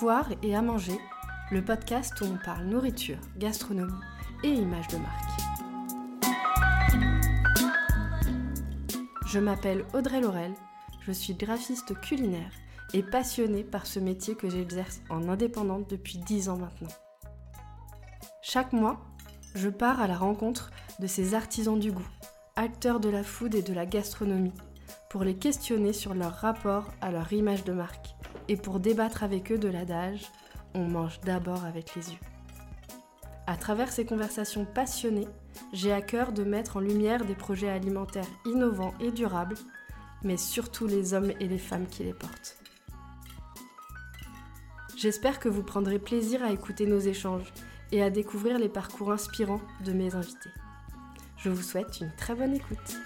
Avoir 0.00 0.28
et 0.44 0.54
à 0.54 0.62
manger, 0.62 0.96
le 1.50 1.60
podcast 1.60 2.20
où 2.20 2.24
on 2.26 2.38
parle 2.44 2.66
nourriture, 2.66 3.18
gastronomie 3.36 3.98
et 4.44 4.48
images 4.48 4.86
de 4.86 4.96
marque. 4.96 5.40
Je 9.26 9.40
m'appelle 9.40 9.84
Audrey 9.94 10.20
Laurel, 10.20 10.54
je 11.00 11.10
suis 11.10 11.34
graphiste 11.34 11.98
culinaire 12.00 12.52
et 12.94 13.02
passionnée 13.02 13.64
par 13.64 13.86
ce 13.86 13.98
métier 13.98 14.36
que 14.36 14.48
j'exerce 14.48 15.00
en 15.10 15.28
indépendante 15.28 15.90
depuis 15.90 16.18
10 16.18 16.48
ans 16.48 16.58
maintenant. 16.58 16.94
Chaque 18.40 18.72
mois, 18.72 19.00
je 19.56 19.68
pars 19.68 20.00
à 20.00 20.06
la 20.06 20.16
rencontre 20.16 20.70
de 21.00 21.08
ces 21.08 21.34
artisans 21.34 21.80
du 21.80 21.90
goût, 21.90 22.08
acteurs 22.54 23.00
de 23.00 23.08
la 23.08 23.24
food 23.24 23.56
et 23.56 23.62
de 23.62 23.74
la 23.74 23.84
gastronomie, 23.84 24.54
pour 25.10 25.24
les 25.24 25.34
questionner 25.34 25.92
sur 25.92 26.14
leur 26.14 26.34
rapport 26.34 26.86
à 27.00 27.10
leur 27.10 27.32
image 27.32 27.64
de 27.64 27.72
marque 27.72 28.14
et 28.48 28.56
pour 28.56 28.80
débattre 28.80 29.22
avec 29.22 29.52
eux 29.52 29.58
de 29.58 29.68
l'adage 29.68 30.30
on 30.74 30.84
mange 30.84 31.20
d'abord 31.20 31.64
avec 31.64 31.94
les 31.94 32.10
yeux. 32.10 32.18
À 33.46 33.56
travers 33.56 33.90
ces 33.90 34.04
conversations 34.04 34.66
passionnées, 34.66 35.28
j'ai 35.72 35.92
à 35.92 36.02
cœur 36.02 36.32
de 36.32 36.44
mettre 36.44 36.76
en 36.76 36.80
lumière 36.80 37.24
des 37.24 37.34
projets 37.34 37.70
alimentaires 37.70 38.28
innovants 38.44 38.94
et 39.00 39.10
durables, 39.10 39.56
mais 40.22 40.36
surtout 40.36 40.86
les 40.86 41.14
hommes 41.14 41.32
et 41.40 41.48
les 41.48 41.58
femmes 41.58 41.86
qui 41.86 42.04
les 42.04 42.12
portent. 42.12 42.58
J'espère 44.96 45.38
que 45.38 45.48
vous 45.48 45.62
prendrez 45.62 45.98
plaisir 45.98 46.42
à 46.42 46.52
écouter 46.52 46.84
nos 46.86 46.98
échanges 46.98 47.52
et 47.92 48.02
à 48.02 48.10
découvrir 48.10 48.58
les 48.58 48.68
parcours 48.68 49.12
inspirants 49.12 49.62
de 49.84 49.92
mes 49.92 50.14
invités. 50.14 50.50
Je 51.38 51.50
vous 51.50 51.62
souhaite 51.62 52.00
une 52.00 52.12
très 52.16 52.34
bonne 52.34 52.54
écoute. 52.54 52.96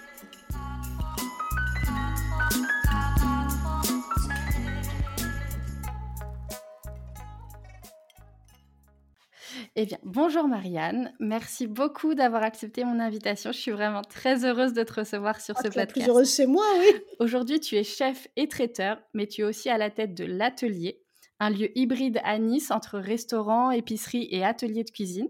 Eh 9.75 9.87
bien, 9.87 9.97
bonjour 10.03 10.47
Marianne. 10.47 11.11
Merci 11.19 11.65
beaucoup 11.65 12.13
d'avoir 12.13 12.43
accepté 12.43 12.83
mon 12.83 12.99
invitation. 12.99 13.51
Je 13.51 13.57
suis 13.57 13.71
vraiment 13.71 14.03
très 14.03 14.45
heureuse 14.45 14.73
de 14.73 14.83
te 14.83 14.93
recevoir 14.93 15.41
sur 15.41 15.55
ah, 15.57 15.63
ce 15.63 15.67
podcast. 15.69 15.91
Plus 15.91 16.07
heureuse, 16.07 16.29
c'est 16.29 16.45
moi, 16.45 16.65
oui. 16.79 17.01
Aujourd'hui, 17.19 17.59
tu 17.59 17.75
es 17.75 17.83
chef 17.83 18.27
et 18.35 18.47
traiteur, 18.47 19.01
mais 19.15 19.25
tu 19.25 19.41
es 19.41 19.43
aussi 19.43 19.69
à 19.69 19.79
la 19.79 19.89
tête 19.89 20.13
de 20.13 20.25
l'atelier, 20.25 21.01
un 21.39 21.49
lieu 21.49 21.75
hybride 21.75 22.19
à 22.23 22.37
Nice 22.37 22.69
entre 22.69 22.99
restaurant, 22.99 23.71
épicerie 23.71 24.27
et 24.29 24.45
atelier 24.45 24.83
de 24.83 24.91
cuisine. 24.91 25.29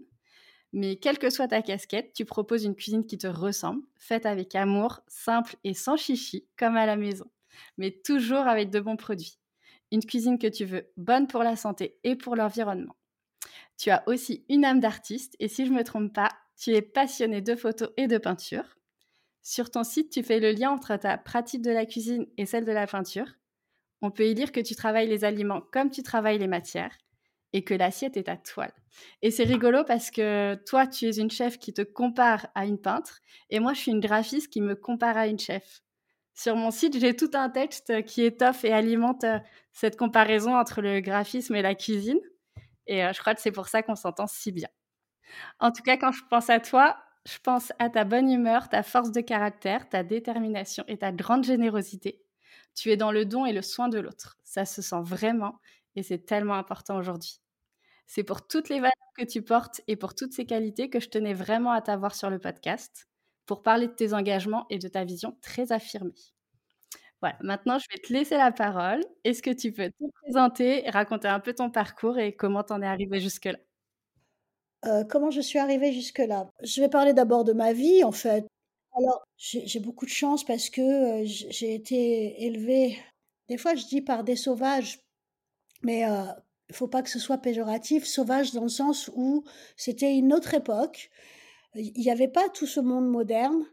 Mais 0.74 0.96
quelle 0.96 1.18
que 1.18 1.30
soit 1.30 1.48
ta 1.48 1.62
casquette, 1.62 2.12
tu 2.12 2.26
proposes 2.26 2.64
une 2.64 2.74
cuisine 2.74 3.06
qui 3.06 3.16
te 3.16 3.26
ressemble, 3.26 3.80
faite 3.96 4.26
avec 4.26 4.54
amour, 4.54 5.00
simple 5.06 5.56
et 5.64 5.72
sans 5.72 5.96
chichi, 5.96 6.46
comme 6.58 6.76
à 6.76 6.84
la 6.84 6.96
maison, 6.96 7.30
mais 7.78 7.92
toujours 7.92 8.46
avec 8.46 8.68
de 8.68 8.80
bons 8.80 8.96
produits. 8.96 9.38
Une 9.90 10.04
cuisine 10.04 10.38
que 10.38 10.48
tu 10.48 10.66
veux 10.66 10.90
bonne 10.98 11.28
pour 11.28 11.42
la 11.42 11.56
santé 11.56 11.96
et 12.04 12.14
pour 12.14 12.36
l'environnement. 12.36 12.94
Tu 13.76 13.90
as 13.90 14.02
aussi 14.06 14.44
une 14.48 14.64
âme 14.64 14.80
d'artiste 14.80 15.36
et 15.40 15.48
si 15.48 15.66
je 15.66 15.72
ne 15.72 15.76
me 15.76 15.84
trompe 15.84 16.12
pas, 16.12 16.30
tu 16.56 16.70
es 16.70 16.82
passionné 16.82 17.40
de 17.40 17.54
photos 17.56 17.90
et 17.96 18.06
de 18.06 18.18
peinture. 18.18 18.76
Sur 19.42 19.70
ton 19.70 19.84
site, 19.84 20.10
tu 20.10 20.22
fais 20.22 20.40
le 20.40 20.52
lien 20.52 20.70
entre 20.70 20.96
ta 20.96 21.18
pratique 21.18 21.62
de 21.62 21.70
la 21.70 21.84
cuisine 21.84 22.26
et 22.38 22.46
celle 22.46 22.64
de 22.64 22.72
la 22.72 22.86
peinture. 22.86 23.26
On 24.00 24.10
peut 24.10 24.26
y 24.26 24.34
lire 24.34 24.52
que 24.52 24.60
tu 24.60 24.74
travailles 24.74 25.08
les 25.08 25.24
aliments 25.24 25.62
comme 25.72 25.90
tu 25.90 26.02
travailles 26.02 26.38
les 26.38 26.46
matières 26.46 26.96
et 27.52 27.62
que 27.62 27.74
l'assiette 27.74 28.16
est 28.16 28.24
ta 28.24 28.36
toile. 28.36 28.72
Et 29.22 29.30
c'est 29.30 29.44
rigolo 29.44 29.84
parce 29.84 30.10
que 30.10 30.54
toi, 30.66 30.86
tu 30.86 31.06
es 31.06 31.18
une 31.18 31.30
chef 31.30 31.58
qui 31.58 31.72
te 31.72 31.82
compare 31.82 32.48
à 32.54 32.66
une 32.66 32.80
peintre 32.80 33.20
et 33.50 33.60
moi, 33.60 33.74
je 33.74 33.80
suis 33.80 33.90
une 33.90 34.00
graphiste 34.00 34.52
qui 34.52 34.60
me 34.60 34.74
compare 34.74 35.16
à 35.16 35.26
une 35.26 35.38
chef. 35.38 35.82
Sur 36.34 36.56
mon 36.56 36.70
site, 36.70 36.98
j'ai 36.98 37.14
tout 37.14 37.30
un 37.34 37.48
texte 37.48 38.02
qui 38.06 38.22
étoffe 38.24 38.64
et 38.64 38.72
alimente 38.72 39.24
cette 39.72 39.96
comparaison 39.96 40.56
entre 40.56 40.80
le 40.80 41.00
graphisme 41.00 41.54
et 41.54 41.62
la 41.62 41.74
cuisine. 41.74 42.20
Et 42.86 43.00
je 43.00 43.18
crois 43.20 43.34
que 43.34 43.40
c'est 43.40 43.52
pour 43.52 43.68
ça 43.68 43.82
qu'on 43.82 43.96
s'entend 43.96 44.26
si 44.26 44.52
bien. 44.52 44.68
En 45.60 45.72
tout 45.72 45.82
cas, 45.82 45.96
quand 45.96 46.12
je 46.12 46.22
pense 46.30 46.50
à 46.50 46.60
toi, 46.60 46.96
je 47.26 47.38
pense 47.38 47.72
à 47.78 47.88
ta 47.90 48.04
bonne 48.04 48.30
humeur, 48.30 48.68
ta 48.68 48.82
force 48.82 49.10
de 49.10 49.20
caractère, 49.20 49.88
ta 49.88 50.02
détermination 50.02 50.84
et 50.88 50.98
ta 50.98 51.12
grande 51.12 51.44
générosité. 51.44 52.22
Tu 52.74 52.90
es 52.90 52.96
dans 52.96 53.12
le 53.12 53.24
don 53.24 53.46
et 53.46 53.52
le 53.52 53.62
soin 53.62 53.88
de 53.88 53.98
l'autre. 53.98 54.38
Ça 54.44 54.64
se 54.64 54.82
sent 54.82 55.02
vraiment 55.02 55.60
et 55.96 56.02
c'est 56.02 56.26
tellement 56.26 56.54
important 56.54 56.96
aujourd'hui. 56.98 57.40
C'est 58.06 58.24
pour 58.24 58.46
toutes 58.46 58.68
les 58.68 58.80
valeurs 58.80 58.92
que 59.16 59.24
tu 59.24 59.42
portes 59.42 59.80
et 59.86 59.96
pour 59.96 60.14
toutes 60.14 60.32
ces 60.32 60.46
qualités 60.46 60.90
que 60.90 61.00
je 61.00 61.08
tenais 61.08 61.34
vraiment 61.34 61.72
à 61.72 61.80
t'avoir 61.80 62.14
sur 62.14 62.30
le 62.30 62.38
podcast 62.38 63.08
pour 63.46 63.62
parler 63.62 63.88
de 63.88 63.92
tes 63.94 64.12
engagements 64.14 64.66
et 64.70 64.78
de 64.78 64.88
ta 64.88 65.04
vision 65.04 65.36
très 65.40 65.72
affirmée. 65.72 66.33
Voilà, 67.20 67.36
maintenant 67.42 67.78
je 67.78 67.86
vais 67.90 67.98
te 68.00 68.12
laisser 68.12 68.36
la 68.36 68.52
parole. 68.52 69.00
Est-ce 69.24 69.42
que 69.42 69.50
tu 69.50 69.72
peux 69.72 69.88
te 69.90 70.04
présenter, 70.22 70.88
raconter 70.90 71.28
un 71.28 71.40
peu 71.40 71.54
ton 71.54 71.70
parcours 71.70 72.18
et 72.18 72.34
comment 72.36 72.62
tu 72.64 72.72
en 72.72 72.82
es 72.82 72.86
arrivé 72.86 73.20
jusque-là? 73.20 73.58
Euh, 74.86 75.04
Comment 75.08 75.30
je 75.30 75.40
suis 75.40 75.58
arrivée 75.58 75.92
jusque-là? 75.92 76.50
Je 76.62 76.80
vais 76.80 76.88
parler 76.88 77.12
d'abord 77.14 77.44
de 77.44 77.52
ma 77.52 77.72
vie 77.72 78.04
en 78.04 78.12
fait. 78.12 78.46
Alors 78.96 79.24
j'ai 79.36 79.80
beaucoup 79.80 80.04
de 80.04 80.10
chance 80.10 80.44
parce 80.44 80.70
que 80.70 80.80
euh, 81.22 81.24
j'ai 81.26 81.74
été 81.74 82.44
élevée, 82.44 82.96
des 83.48 83.56
fois 83.56 83.74
je 83.74 83.86
dis 83.86 84.00
par 84.02 84.22
des 84.24 84.36
sauvages, 84.36 85.00
mais 85.82 86.06
euh, 86.06 86.24
il 86.68 86.72
ne 86.72 86.76
faut 86.76 86.88
pas 86.88 87.02
que 87.02 87.10
ce 87.10 87.18
soit 87.20 87.38
péjoratif, 87.38 88.04
sauvage 88.06 88.52
dans 88.52 88.62
le 88.64 88.68
sens 88.68 89.10
où 89.16 89.44
c'était 89.76 90.16
une 90.16 90.32
autre 90.34 90.54
époque. 90.54 91.10
Il 91.76 91.92
n'y 92.00 92.10
avait 92.10 92.28
pas 92.28 92.48
tout 92.50 92.66
ce 92.66 92.80
monde 92.80 93.08
moderne 93.08 93.64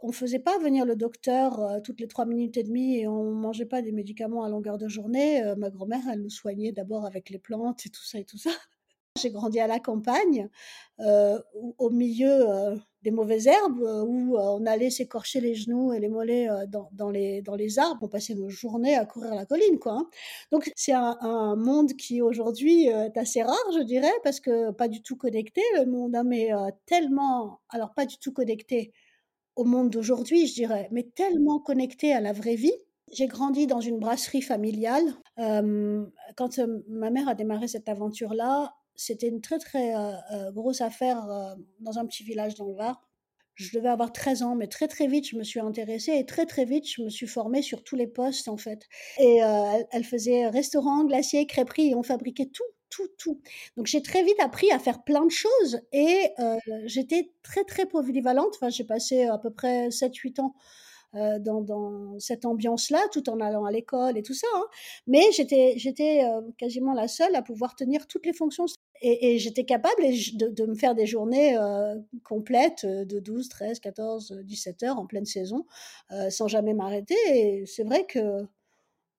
on 0.00 0.12
faisait 0.12 0.38
pas 0.38 0.58
venir 0.58 0.84
le 0.84 0.96
docteur 0.96 1.60
euh, 1.60 1.80
toutes 1.80 2.00
les 2.00 2.08
trois 2.08 2.24
minutes 2.24 2.56
et 2.56 2.62
demie 2.62 2.98
et 2.98 3.08
on 3.08 3.32
mangeait 3.32 3.66
pas 3.66 3.82
des 3.82 3.92
médicaments 3.92 4.44
à 4.44 4.48
longueur 4.48 4.78
de 4.78 4.88
journée. 4.88 5.42
Euh, 5.44 5.56
ma 5.56 5.70
grand-mère, 5.70 6.02
elle 6.12 6.22
nous 6.22 6.30
soignait 6.30 6.72
d'abord 6.72 7.04
avec 7.04 7.30
les 7.30 7.38
plantes 7.38 7.84
et 7.86 7.90
tout 7.90 8.04
ça 8.04 8.18
et 8.18 8.24
tout 8.24 8.38
ça. 8.38 8.50
J'ai 9.20 9.30
grandi 9.30 9.58
à 9.58 9.66
la 9.66 9.80
campagne, 9.80 10.48
euh, 11.00 11.40
au 11.78 11.90
milieu 11.90 12.46
des 13.02 13.10
mauvaises 13.10 13.48
herbes, 13.48 13.80
où 14.06 14.36
on 14.38 14.64
allait 14.64 14.90
s'écorcher 14.90 15.40
les 15.40 15.56
genoux 15.56 15.92
et 15.92 15.98
les 15.98 16.08
mollets 16.08 16.46
dans, 16.68 17.10
les, 17.10 17.42
dans 17.42 17.56
les 17.56 17.80
arbres. 17.80 17.98
On 18.02 18.08
passait 18.08 18.36
nos 18.36 18.48
journées 18.48 18.94
à 18.94 19.06
courir 19.06 19.34
la 19.34 19.44
colline, 19.44 19.80
quoi. 19.80 19.94
Hein. 19.94 20.08
Donc 20.52 20.70
c'est 20.76 20.92
un, 20.92 21.56
monde 21.56 21.94
qui 21.94 22.22
aujourd'hui 22.22 22.84
est 22.84 23.16
assez 23.16 23.42
rare, 23.42 23.72
je 23.74 23.82
dirais, 23.82 24.12
parce 24.22 24.38
que 24.38 24.70
pas 24.70 24.86
du 24.86 25.02
tout 25.02 25.16
connecté. 25.16 25.62
Le 25.74 25.86
monde, 25.86 26.14
hein, 26.14 26.22
mais 26.22 26.50
tellement, 26.86 27.58
alors 27.70 27.94
pas 27.94 28.06
du 28.06 28.18
tout 28.18 28.32
connecté 28.32 28.92
au 29.58 29.64
monde 29.64 29.90
d'aujourd'hui, 29.90 30.46
je 30.46 30.54
dirais, 30.54 30.88
mais 30.92 31.02
tellement 31.02 31.58
connecté 31.58 32.12
à 32.12 32.20
la 32.20 32.32
vraie 32.32 32.54
vie. 32.54 32.72
J'ai 33.12 33.26
grandi 33.26 33.66
dans 33.66 33.80
une 33.80 33.98
brasserie 33.98 34.40
familiale. 34.40 35.02
quand 35.36 36.60
ma 36.88 37.10
mère 37.10 37.28
a 37.28 37.34
démarré 37.34 37.66
cette 37.66 37.88
aventure-là, 37.88 38.74
c'était 38.94 39.28
une 39.28 39.40
très 39.40 39.58
très 39.58 39.94
grosse 40.52 40.80
affaire 40.80 41.26
dans 41.80 41.98
un 41.98 42.06
petit 42.06 42.22
village 42.22 42.54
dans 42.54 42.66
le 42.66 42.74
Var. 42.74 43.02
Je 43.54 43.76
devais 43.76 43.88
avoir 43.88 44.12
13 44.12 44.42
ans, 44.44 44.54
mais 44.54 44.68
très 44.68 44.86
très 44.86 45.08
vite, 45.08 45.28
je 45.28 45.36
me 45.36 45.42
suis 45.42 45.58
intéressée 45.58 46.12
et 46.12 46.24
très 46.24 46.46
très 46.46 46.64
vite, 46.64 46.88
je 46.88 47.02
me 47.02 47.08
suis 47.08 47.26
formée 47.26 47.62
sur 47.62 47.82
tous 47.82 47.96
les 47.96 48.06
postes 48.06 48.46
en 48.46 48.58
fait. 48.58 48.86
Et 49.18 49.38
elle, 49.90 50.04
faisait 50.04 50.46
restaurant, 50.46 51.04
glacier, 51.04 51.46
crêperie 51.46 51.90
et 51.90 51.94
on 51.96 52.04
fabriquait 52.04 52.46
tout 52.46 52.62
tout, 52.90 53.08
tout. 53.18 53.40
Donc 53.76 53.86
j'ai 53.86 54.02
très 54.02 54.22
vite 54.22 54.40
appris 54.40 54.70
à 54.70 54.78
faire 54.78 55.02
plein 55.02 55.24
de 55.24 55.30
choses 55.30 55.80
et 55.92 56.28
euh, 56.38 56.56
j'étais 56.86 57.30
très, 57.42 57.64
très 57.64 57.86
polyvalente. 57.86 58.54
Enfin, 58.56 58.68
j'ai 58.68 58.84
passé 58.84 59.24
à 59.24 59.38
peu 59.38 59.50
près 59.50 59.88
7-8 59.88 60.40
ans 60.40 60.54
euh, 61.14 61.38
dans, 61.38 61.62
dans, 61.62 62.18
cette 62.18 62.44
ambiance-là, 62.44 63.00
tout 63.12 63.30
en 63.30 63.40
allant 63.40 63.64
à 63.64 63.72
l'école 63.72 64.18
et 64.18 64.22
tout 64.22 64.34
ça. 64.34 64.46
Hein. 64.54 64.64
Mais 65.06 65.22
j'étais, 65.32 65.74
j'étais 65.76 66.24
euh, 66.24 66.42
quasiment 66.58 66.92
la 66.92 67.08
seule 67.08 67.34
à 67.34 67.42
pouvoir 67.42 67.76
tenir 67.76 68.06
toutes 68.06 68.26
les 68.26 68.34
fonctions. 68.34 68.66
Et, 69.00 69.34
et 69.34 69.38
j'étais 69.38 69.64
capable 69.64 70.02
de, 70.02 70.48
de, 70.48 70.66
me 70.66 70.74
faire 70.74 70.96
des 70.96 71.06
journées 71.06 71.56
complètes 72.24 72.84
de 72.84 73.20
12, 73.20 73.48
13, 73.48 73.78
14, 73.78 74.40
17 74.42 74.82
heures 74.82 74.98
en 74.98 75.06
pleine 75.06 75.24
saison, 75.24 75.66
sans 76.30 76.48
jamais 76.48 76.74
m'arrêter. 76.74 77.14
Et 77.28 77.64
c'est 77.64 77.84
vrai 77.84 78.06
que 78.06 78.44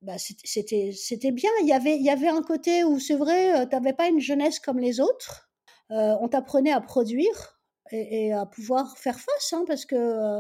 bah, 0.01 0.16
c'était 0.18 0.92
c'était 0.94 1.31
bien. 1.31 1.50
Il 1.62 1.68
y 1.68 1.74
avait 1.74 1.98
il 1.98 2.04
y 2.04 2.10
avait 2.10 2.28
un 2.30 2.42
côté 2.42 2.84
où 2.84 3.00
c'est 3.00 3.16
vrai, 3.16 3.68
tu 3.68 3.75
n'avais 3.75 3.94
pas 3.94 4.07
une 4.07 4.19
jeunesse 4.19 4.60
comme 4.60 4.80
les 4.80 5.00
autres. 5.00 5.50
on 5.90 6.28
t'apprenait 6.30 6.72
à 6.72 6.81
produire 6.81 7.60
et, 7.92 8.34
à 8.34 8.46
pouvoir 8.46 8.98
faire 8.98 9.19
face, 9.19 9.54
hein, 9.54 9.66
parce 9.68 9.86
que 9.86 10.40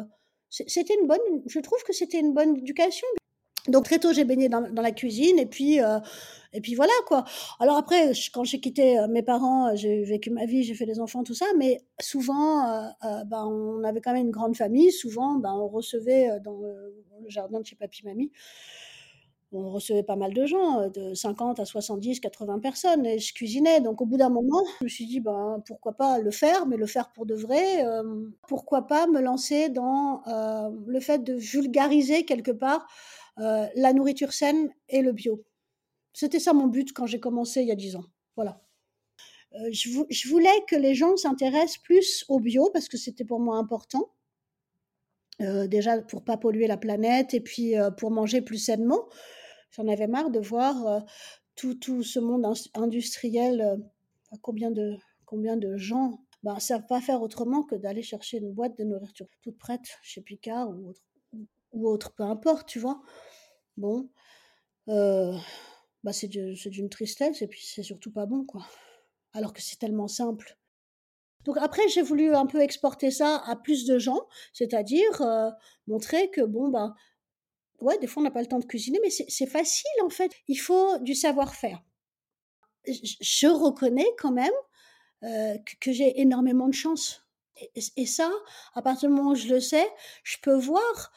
c'était 0.49 0.95
une 1.01 1.07
bonne. 1.07 1.19
Je 1.47 1.59
trouve 1.59 1.83
que 1.83 1.93
c'était 1.93 2.19
une 2.19 2.33
bonne 2.33 2.57
éducation. 2.57 3.07
Donc 3.67 3.83
très 3.85 3.99
tôt 3.99 4.13
j'ai 4.13 4.23
baigné 4.23 4.47
dans, 4.47 4.61
dans, 4.61 4.81
la 4.81 4.91
cuisine 4.91 5.37
et 5.37 5.45
puis 5.45 5.79
et 6.53 6.61
puis 6.61 6.75
voilà 6.75 6.93
quoi. 7.07 7.25
Alors 7.59 7.77
après 7.77 8.13
quand 8.33 8.45
j'ai 8.45 8.61
quitté 8.61 8.97
mes 9.09 9.21
parents, 9.21 9.75
j'ai 9.75 10.03
vécu 10.03 10.29
ma 10.31 10.45
vie, 10.45 10.63
j'ai 10.63 10.73
fait 10.73 10.85
des 10.85 10.99
enfants 11.01 11.23
tout 11.23 11.33
ça, 11.33 11.45
mais 11.57 11.81
souvent 11.99 12.91
ben, 13.01 13.45
on 13.45 13.83
avait 13.83 13.99
quand 13.99 14.13
même 14.13 14.27
une 14.27 14.31
grande 14.31 14.55
famille. 14.55 14.91
Souvent 14.91 15.35
ben, 15.35 15.51
on 15.51 15.67
recevait 15.67 16.39
dans 16.39 16.57
le, 16.57 16.95
jardin 17.27 17.59
de 17.59 17.65
chez 17.65 17.75
papy 17.75 18.05
mamie 18.05 18.31
on 19.51 19.71
recevait 19.71 20.03
pas 20.03 20.15
mal 20.15 20.33
de 20.33 20.45
gens, 20.45 20.81
euh, 20.81 20.89
de 20.89 21.13
50 21.13 21.59
à 21.59 21.65
70, 21.65 22.19
80 22.19 22.59
personnes, 22.59 23.05
et 23.05 23.19
je 23.19 23.33
cuisinais. 23.33 23.81
Donc 23.81 24.01
au 24.01 24.05
bout 24.05 24.17
d'un 24.17 24.29
moment, 24.29 24.63
je 24.79 24.83
me 24.85 24.89
suis 24.89 25.05
dit, 25.05 25.19
ben, 25.19 25.61
pourquoi 25.65 25.93
pas 25.93 26.19
le 26.19 26.31
faire, 26.31 26.67
mais 26.67 26.77
le 26.77 26.85
faire 26.85 27.11
pour 27.11 27.25
de 27.25 27.35
vrai. 27.35 27.85
Euh, 27.85 28.29
pourquoi 28.47 28.87
pas 28.87 29.07
me 29.07 29.21
lancer 29.21 29.69
dans 29.69 30.21
euh, 30.27 30.69
le 30.87 30.99
fait 30.99 31.23
de 31.23 31.33
vulgariser 31.33 32.25
quelque 32.25 32.51
part 32.51 32.87
la 33.75 33.93
nourriture 33.93 34.33
saine 34.33 34.69
et 34.89 35.01
le 35.01 35.13
bio. 35.13 35.45
C'était 36.11 36.41
ça 36.41 36.51
mon 36.51 36.67
but 36.67 36.91
quand 36.91 37.05
j'ai 37.05 37.21
commencé 37.21 37.61
il 37.61 37.69
y 37.69 37.71
a 37.71 37.75
10 37.75 37.95
ans. 37.95 38.03
Voilà. 38.35 38.61
Je, 39.71 40.27
voulais 40.27 40.65
que 40.67 40.75
les 40.75 40.93
gens 40.93 41.15
s'intéressent 41.15 41.77
plus 41.77 42.25
au 42.27 42.41
bio 42.41 42.69
parce 42.73 42.89
que 42.89 42.97
c'était 42.97 43.23
pour 43.23 43.39
moi 43.39 43.55
important. 43.55 44.11
Déjà 45.39 46.01
pour 46.01 46.25
pas 46.25 46.35
polluer 46.35 46.67
la 46.67 46.75
planète 46.75 47.33
et 47.33 47.39
puis 47.39 47.75
pour 47.97 48.11
manger 48.11 48.41
plus 48.41 48.57
sainement. 48.57 49.05
J'en 49.71 49.87
avais 49.87 50.07
marre 50.07 50.31
de 50.31 50.39
voir 50.39 50.87
euh, 50.87 50.99
tout, 51.55 51.75
tout, 51.75 52.03
ce 52.03 52.19
monde 52.19 52.45
industriel. 52.73 53.61
Euh, 53.61 54.37
combien, 54.41 54.71
de, 54.71 54.97
combien 55.25 55.57
de 55.57 55.77
gens 55.77 56.19
ben, 56.43 56.55
ne 56.55 56.59
savent 56.59 56.85
pas 56.87 57.01
faire 57.01 57.21
autrement 57.21 57.63
que 57.63 57.75
d'aller 57.75 58.03
chercher 58.03 58.37
une 58.37 58.51
boîte 58.51 58.77
de 58.77 58.83
nourriture 58.83 59.27
toute 59.41 59.57
prête 59.57 59.97
chez 60.01 60.21
Picard 60.21 60.69
ou 60.69 60.89
autre, 60.89 61.01
ou 61.71 61.87
autre 61.87 62.13
peu 62.13 62.23
importe, 62.23 62.67
tu 62.67 62.79
vois. 62.79 63.01
Bon, 63.77 64.09
euh, 64.89 65.35
bah 66.03 66.13
c'est 66.13 66.27
d'une 66.27 66.89
tristesse 66.89 67.41
et 67.41 67.47
puis 67.47 67.61
c'est 67.63 67.83
surtout 67.83 68.11
pas 68.11 68.25
bon, 68.25 68.45
quoi. 68.45 68.65
Alors 69.33 69.53
que 69.53 69.61
c'est 69.61 69.77
tellement 69.77 70.07
simple. 70.07 70.57
Donc 71.45 71.57
après, 71.57 71.87
j'ai 71.89 72.01
voulu 72.01 72.35
un 72.35 72.45
peu 72.45 72.61
exporter 72.61 73.11
ça 73.11 73.41
à 73.45 73.55
plus 73.55 73.85
de 73.85 73.97
gens, 73.97 74.27
c'est-à-dire 74.53 75.21
euh, 75.21 75.49
montrer 75.87 76.29
que, 76.31 76.41
bon, 76.41 76.69
bah, 76.69 76.95
ouais, 77.81 77.97
des 77.99 78.07
fois 78.07 78.21
on 78.21 78.23
n'a 78.23 78.31
pas 78.31 78.41
le 78.41 78.47
temps 78.47 78.59
de 78.59 78.65
cuisiner, 78.65 78.99
mais 79.01 79.09
c'est 79.09 79.45
facile 79.47 79.91
en 80.03 80.09
fait. 80.09 80.31
Il 80.47 80.57
faut 80.57 80.97
du 80.99 81.15
savoir-faire. 81.15 81.81
Je 82.85 83.47
reconnais 83.47 84.07
quand 84.17 84.31
même 84.31 84.53
euh, 85.23 85.57
que, 85.81 85.91
j'ai 85.91 86.19
énormément 86.21 86.67
de 86.67 86.73
chance. 86.73 87.25
Et, 87.57 87.81
et, 87.97 88.05
ça, 88.05 88.31
à 88.73 88.81
partir 88.81 89.09
du 89.09 89.15
moment 89.15 89.31
où 89.31 89.35
je 89.35 89.47
le 89.47 89.59
sais, 89.59 89.85
je 90.23 90.37
peux 90.41 90.55
voir 90.55 91.11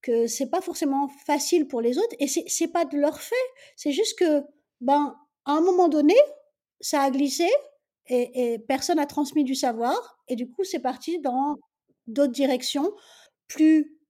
que 0.00 0.26
c'est 0.26 0.48
pas 0.48 0.60
forcément 0.60 1.08
facile 1.26 1.68
pour 1.68 1.80
les 1.80 1.98
autres 1.98 2.16
et 2.18 2.26
c'est 2.26 2.68
pas 2.68 2.84
de 2.84 2.96
leur 2.96 3.20
fait. 3.20 3.34
C'est 3.76 3.92
juste 3.92 4.18
que, 4.18 4.42
ben, 4.80 5.16
à 5.44 5.52
un 5.52 5.60
moment 5.60 5.88
donné, 5.88 6.16
ça 6.80 7.02
a 7.02 7.10
glissé 7.10 7.48
et, 8.06 8.54
et 8.54 8.58
personne 8.58 8.96
n'a 8.96 9.06
transmis 9.06 9.44
du 9.44 9.54
savoir 9.54 10.18
et 10.28 10.34
du 10.34 10.50
coup, 10.50 10.64
c'est 10.64 10.80
parti 10.80 11.20
dans 11.20 11.56
d'autres 12.06 12.32
directions 12.32 12.92
plus 13.48 14.01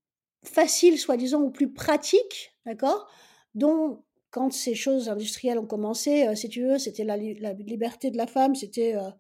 faciles, 0.45 0.99
soi-disant, 0.99 1.43
ou 1.43 1.51
plus 1.51 1.73
pratiques, 1.73 2.57
d'accord? 2.67 3.09
Dont, 3.55 4.03
quand 4.31 4.51
ces 4.53 4.75
choses 4.75 5.09
industrielles 5.09 5.59
ont 5.59 5.67
commencé, 5.67 6.27
euh, 6.27 6.35
si 6.35 6.49
tu 6.49 6.63
veux, 6.63 6.79
c'était 6.79 7.05
la, 7.05 7.17
liberté 7.17 8.11
de 8.11 8.17
la 8.17 8.27
femme, 8.27 8.55
c'était 8.55 8.97
euh, 8.97 9.11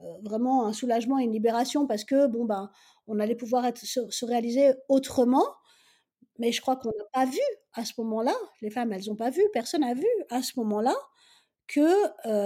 euh, 0.00 0.18
vraiment 0.22 0.66
un 0.66 0.72
soulagement 0.72 1.18
et 1.18 1.24
une 1.24 1.32
libération 1.32 1.86
parce 1.86 2.04
que, 2.04 2.26
bon, 2.26 2.44
ben, 2.44 2.70
on 3.06 3.18
allait 3.18 3.34
pouvoir 3.34 3.64
se, 3.76 4.08
se 4.08 4.24
réaliser 4.24 4.72
autrement. 4.88 5.44
Mais 6.38 6.52
je 6.52 6.60
crois 6.60 6.76
qu'on 6.76 6.90
n'a 6.90 7.04
pas 7.12 7.24
vu 7.24 7.40
à 7.72 7.84
ce 7.84 7.94
moment-là, 7.98 8.34
les 8.62 8.70
femmes, 8.70 8.92
elles 8.92 9.06
n'ont 9.08 9.16
pas 9.16 9.30
vu, 9.30 9.42
personne 9.52 9.80
n'a 9.80 9.94
vu 9.94 10.06
à 10.30 10.42
ce 10.42 10.52
moment-là 10.60 10.94
qu'il 11.66 11.84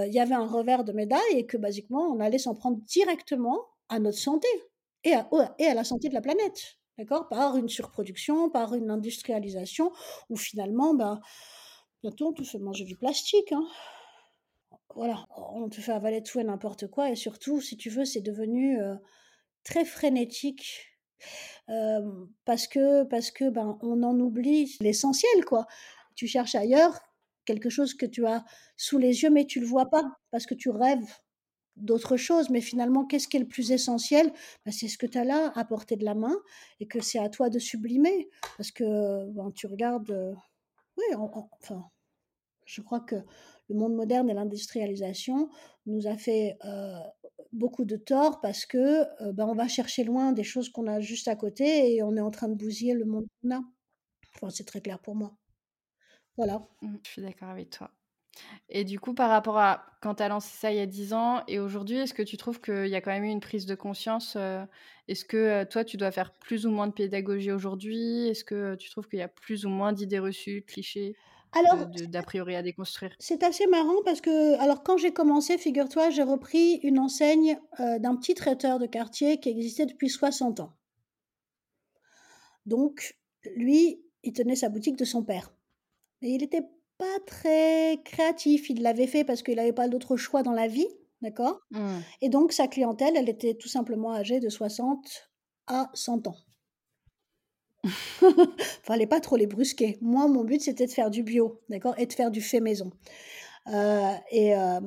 y 0.08 0.18
avait 0.18 0.34
un 0.34 0.46
revers 0.46 0.82
de 0.82 0.92
médaille 0.92 1.20
et 1.34 1.46
que 1.46 1.56
basiquement, 1.56 2.08
on 2.08 2.20
allait 2.20 2.38
s'en 2.38 2.54
prendre 2.54 2.78
directement 2.86 3.66
à 3.88 3.98
notre 3.98 4.18
santé 4.18 4.48
et 5.04 5.12
à, 5.12 5.28
et 5.58 5.66
à 5.66 5.74
la 5.74 5.84
santé 5.84 6.08
de 6.08 6.14
la 6.14 6.22
planète, 6.22 6.78
d'accord? 6.98 7.28
Par 7.28 7.56
une 7.56 7.68
surproduction, 7.68 8.50
par 8.50 8.74
une 8.74 8.90
industrialisation, 8.90 9.92
où 10.30 10.36
finalement, 10.36 10.94
bah, 10.94 11.20
bientôt 12.02 12.28
on 12.28 12.32
te 12.32 12.42
fait 12.42 12.58
manger 12.58 12.84
du 12.84 12.96
plastique. 12.96 13.52
Hein. 13.52 13.66
Voilà, 14.94 15.26
on 15.36 15.68
te 15.68 15.80
fait 15.80 15.92
avaler 15.92 16.22
tout 16.22 16.38
et 16.40 16.44
n'importe 16.44 16.86
quoi, 16.88 17.10
et 17.10 17.16
surtout, 17.16 17.60
si 17.60 17.76
tu 17.76 17.88
veux, 17.88 18.04
c'est 18.04 18.20
devenu 18.20 18.80
euh, 18.80 18.94
très 19.64 19.84
frénétique 19.84 20.92
parce 22.44 22.66
que 22.66 23.04
parce 23.04 23.30
que 23.30 23.48
ben 23.50 23.78
on 23.82 24.02
en 24.02 24.18
oublie 24.18 24.76
l'essentiel 24.80 25.44
quoi. 25.44 25.66
Tu 26.14 26.26
cherches 26.26 26.54
ailleurs 26.54 26.98
quelque 27.44 27.70
chose 27.70 27.94
que 27.94 28.06
tu 28.06 28.26
as 28.26 28.44
sous 28.76 28.98
les 28.98 29.22
yeux 29.22 29.30
mais 29.30 29.46
tu 29.46 29.60
le 29.60 29.66
vois 29.66 29.86
pas 29.86 30.04
parce 30.30 30.46
que 30.46 30.54
tu 30.54 30.70
rêves 30.70 31.06
d'autre 31.76 32.16
chose 32.16 32.50
mais 32.50 32.60
finalement 32.60 33.04
qu'est-ce 33.04 33.28
qui 33.28 33.36
est 33.36 33.40
le 33.40 33.48
plus 33.48 33.72
essentiel? 33.72 34.32
Ben, 34.64 34.72
c'est 34.72 34.88
ce 34.88 34.98
que 34.98 35.06
tu 35.06 35.18
as 35.18 35.24
là 35.24 35.52
à 35.54 35.64
portée 35.64 35.96
de 35.96 36.04
la 36.04 36.14
main 36.14 36.36
et 36.80 36.86
que 36.86 37.00
c'est 37.00 37.18
à 37.18 37.28
toi 37.28 37.50
de 37.50 37.58
sublimer 37.58 38.28
parce 38.56 38.70
que 38.70 39.30
ben, 39.30 39.50
tu 39.52 39.66
regardes 39.66 40.36
oui 40.96 41.04
enfin 41.16 41.90
je 42.64 42.80
crois 42.80 43.00
que 43.00 43.16
le 43.68 43.74
monde 43.76 43.94
moderne 43.94 44.30
et 44.30 44.34
l'industrialisation 44.34 45.48
nous 45.86 46.06
a 46.06 46.16
fait 46.16 46.58
euh, 46.64 46.98
beaucoup 47.52 47.84
de 47.84 47.96
tort 47.96 48.40
parce 48.40 48.66
que 48.66 49.02
euh, 49.22 49.32
ben, 49.32 49.46
on 49.46 49.54
va 49.54 49.68
chercher 49.68 50.04
loin 50.04 50.32
des 50.32 50.44
choses 50.44 50.70
qu'on 50.70 50.86
a 50.86 51.00
juste 51.00 51.28
à 51.28 51.36
côté 51.36 51.94
et 51.94 52.02
on 52.02 52.16
est 52.16 52.20
en 52.20 52.30
train 52.30 52.48
de 52.48 52.54
bousiller 52.54 52.94
le 52.94 53.04
monde 53.04 53.26
qu'on 53.40 53.56
a. 53.56 53.62
Enfin, 54.34 54.50
c'est 54.50 54.64
très 54.64 54.80
clair 54.80 54.98
pour 54.98 55.14
moi. 55.14 55.36
Voilà. 56.36 56.66
Mmh, 56.80 56.96
je 57.04 57.10
suis 57.10 57.22
d'accord 57.22 57.50
avec 57.50 57.70
toi. 57.70 57.90
Et 58.68 58.84
du 58.84 58.98
coup, 58.98 59.14
par 59.14 59.30
rapport 59.30 59.58
à 59.58 59.86
quand 60.00 60.16
tu 60.16 60.22
as 60.22 60.28
lancé 60.28 60.48
ça 60.56 60.72
il 60.72 60.78
y 60.78 60.80
a 60.80 60.86
10 60.86 61.12
ans 61.12 61.42
et 61.46 61.58
aujourd'hui, 61.58 61.98
est-ce 61.98 62.14
que 62.14 62.22
tu 62.22 62.36
trouves 62.36 62.60
qu'il 62.60 62.88
y 62.88 62.94
a 62.94 63.00
quand 63.00 63.10
même 63.10 63.24
eu 63.24 63.30
une 63.30 63.40
prise 63.40 63.66
de 63.66 63.74
conscience 63.74 64.34
euh, 64.36 64.64
Est-ce 65.08 65.24
que 65.24 65.36
euh, 65.36 65.64
toi, 65.64 65.84
tu 65.84 65.96
dois 65.96 66.10
faire 66.10 66.32
plus 66.34 66.66
ou 66.66 66.70
moins 66.70 66.86
de 66.86 66.92
pédagogie 66.92 67.52
aujourd'hui? 67.52 68.28
Est-ce 68.28 68.44
que 68.44 68.74
tu 68.76 68.90
trouves 68.90 69.08
qu'il 69.08 69.18
y 69.18 69.22
a 69.22 69.28
plus 69.28 69.66
ou 69.66 69.68
moins 69.68 69.92
d'idées 69.92 70.18
reçues, 70.18 70.64
clichés 70.66 71.14
alors, 71.54 71.86
d'a 71.86 72.22
priori 72.22 72.56
à 72.56 72.62
déconstruire? 72.62 73.14
C'est 73.18 73.42
assez 73.42 73.66
marrant 73.66 74.02
parce 74.06 74.22
que, 74.22 74.58
alors 74.58 74.82
quand 74.82 74.96
j'ai 74.96 75.12
commencé, 75.12 75.58
figure-toi, 75.58 76.08
j'ai 76.08 76.22
repris 76.22 76.80
une 76.82 76.98
enseigne 76.98 77.60
euh, 77.78 77.98
d'un 77.98 78.16
petit 78.16 78.34
traiteur 78.34 78.78
de 78.78 78.86
quartier 78.86 79.38
qui 79.38 79.50
existait 79.50 79.84
depuis 79.84 80.08
60 80.08 80.60
ans. 80.60 80.72
Donc, 82.64 83.18
lui, 83.56 84.02
il 84.22 84.32
tenait 84.32 84.56
sa 84.56 84.70
boutique 84.70 84.96
de 84.96 85.04
son 85.04 85.22
père. 85.22 85.52
Mais 86.22 86.30
il 86.30 86.38
n'était 86.38 86.62
pas 87.02 87.18
très 87.26 88.00
créatif. 88.04 88.70
Il 88.70 88.82
l'avait 88.82 89.08
fait 89.08 89.24
parce 89.24 89.42
qu'il 89.42 89.56
n'avait 89.56 89.72
pas 89.72 89.88
d'autre 89.88 90.16
choix 90.16 90.44
dans 90.44 90.52
la 90.52 90.68
vie, 90.68 90.86
d'accord? 91.20 91.60
Mmh. 91.72 91.98
Et 92.20 92.28
donc, 92.28 92.52
sa 92.52 92.68
clientèle, 92.68 93.16
elle 93.16 93.28
était 93.28 93.54
tout 93.54 93.68
simplement 93.68 94.12
âgée 94.12 94.38
de 94.38 94.48
60 94.48 95.04
à 95.66 95.90
100 95.94 96.28
ans. 96.28 96.36
Fallait 98.84 99.08
pas 99.08 99.18
trop 99.18 99.36
les 99.36 99.48
brusquer. 99.48 99.98
Moi, 100.00 100.28
mon 100.28 100.44
but, 100.44 100.62
c'était 100.62 100.86
de 100.86 100.92
faire 100.92 101.10
du 101.10 101.24
bio, 101.24 101.60
d'accord, 101.68 101.98
et 101.98 102.06
de 102.06 102.12
faire 102.12 102.30
du 102.30 102.40
fait 102.40 102.60
maison. 102.60 102.92
Euh, 103.66 104.14
et 104.30 104.54
euh, 104.54 104.80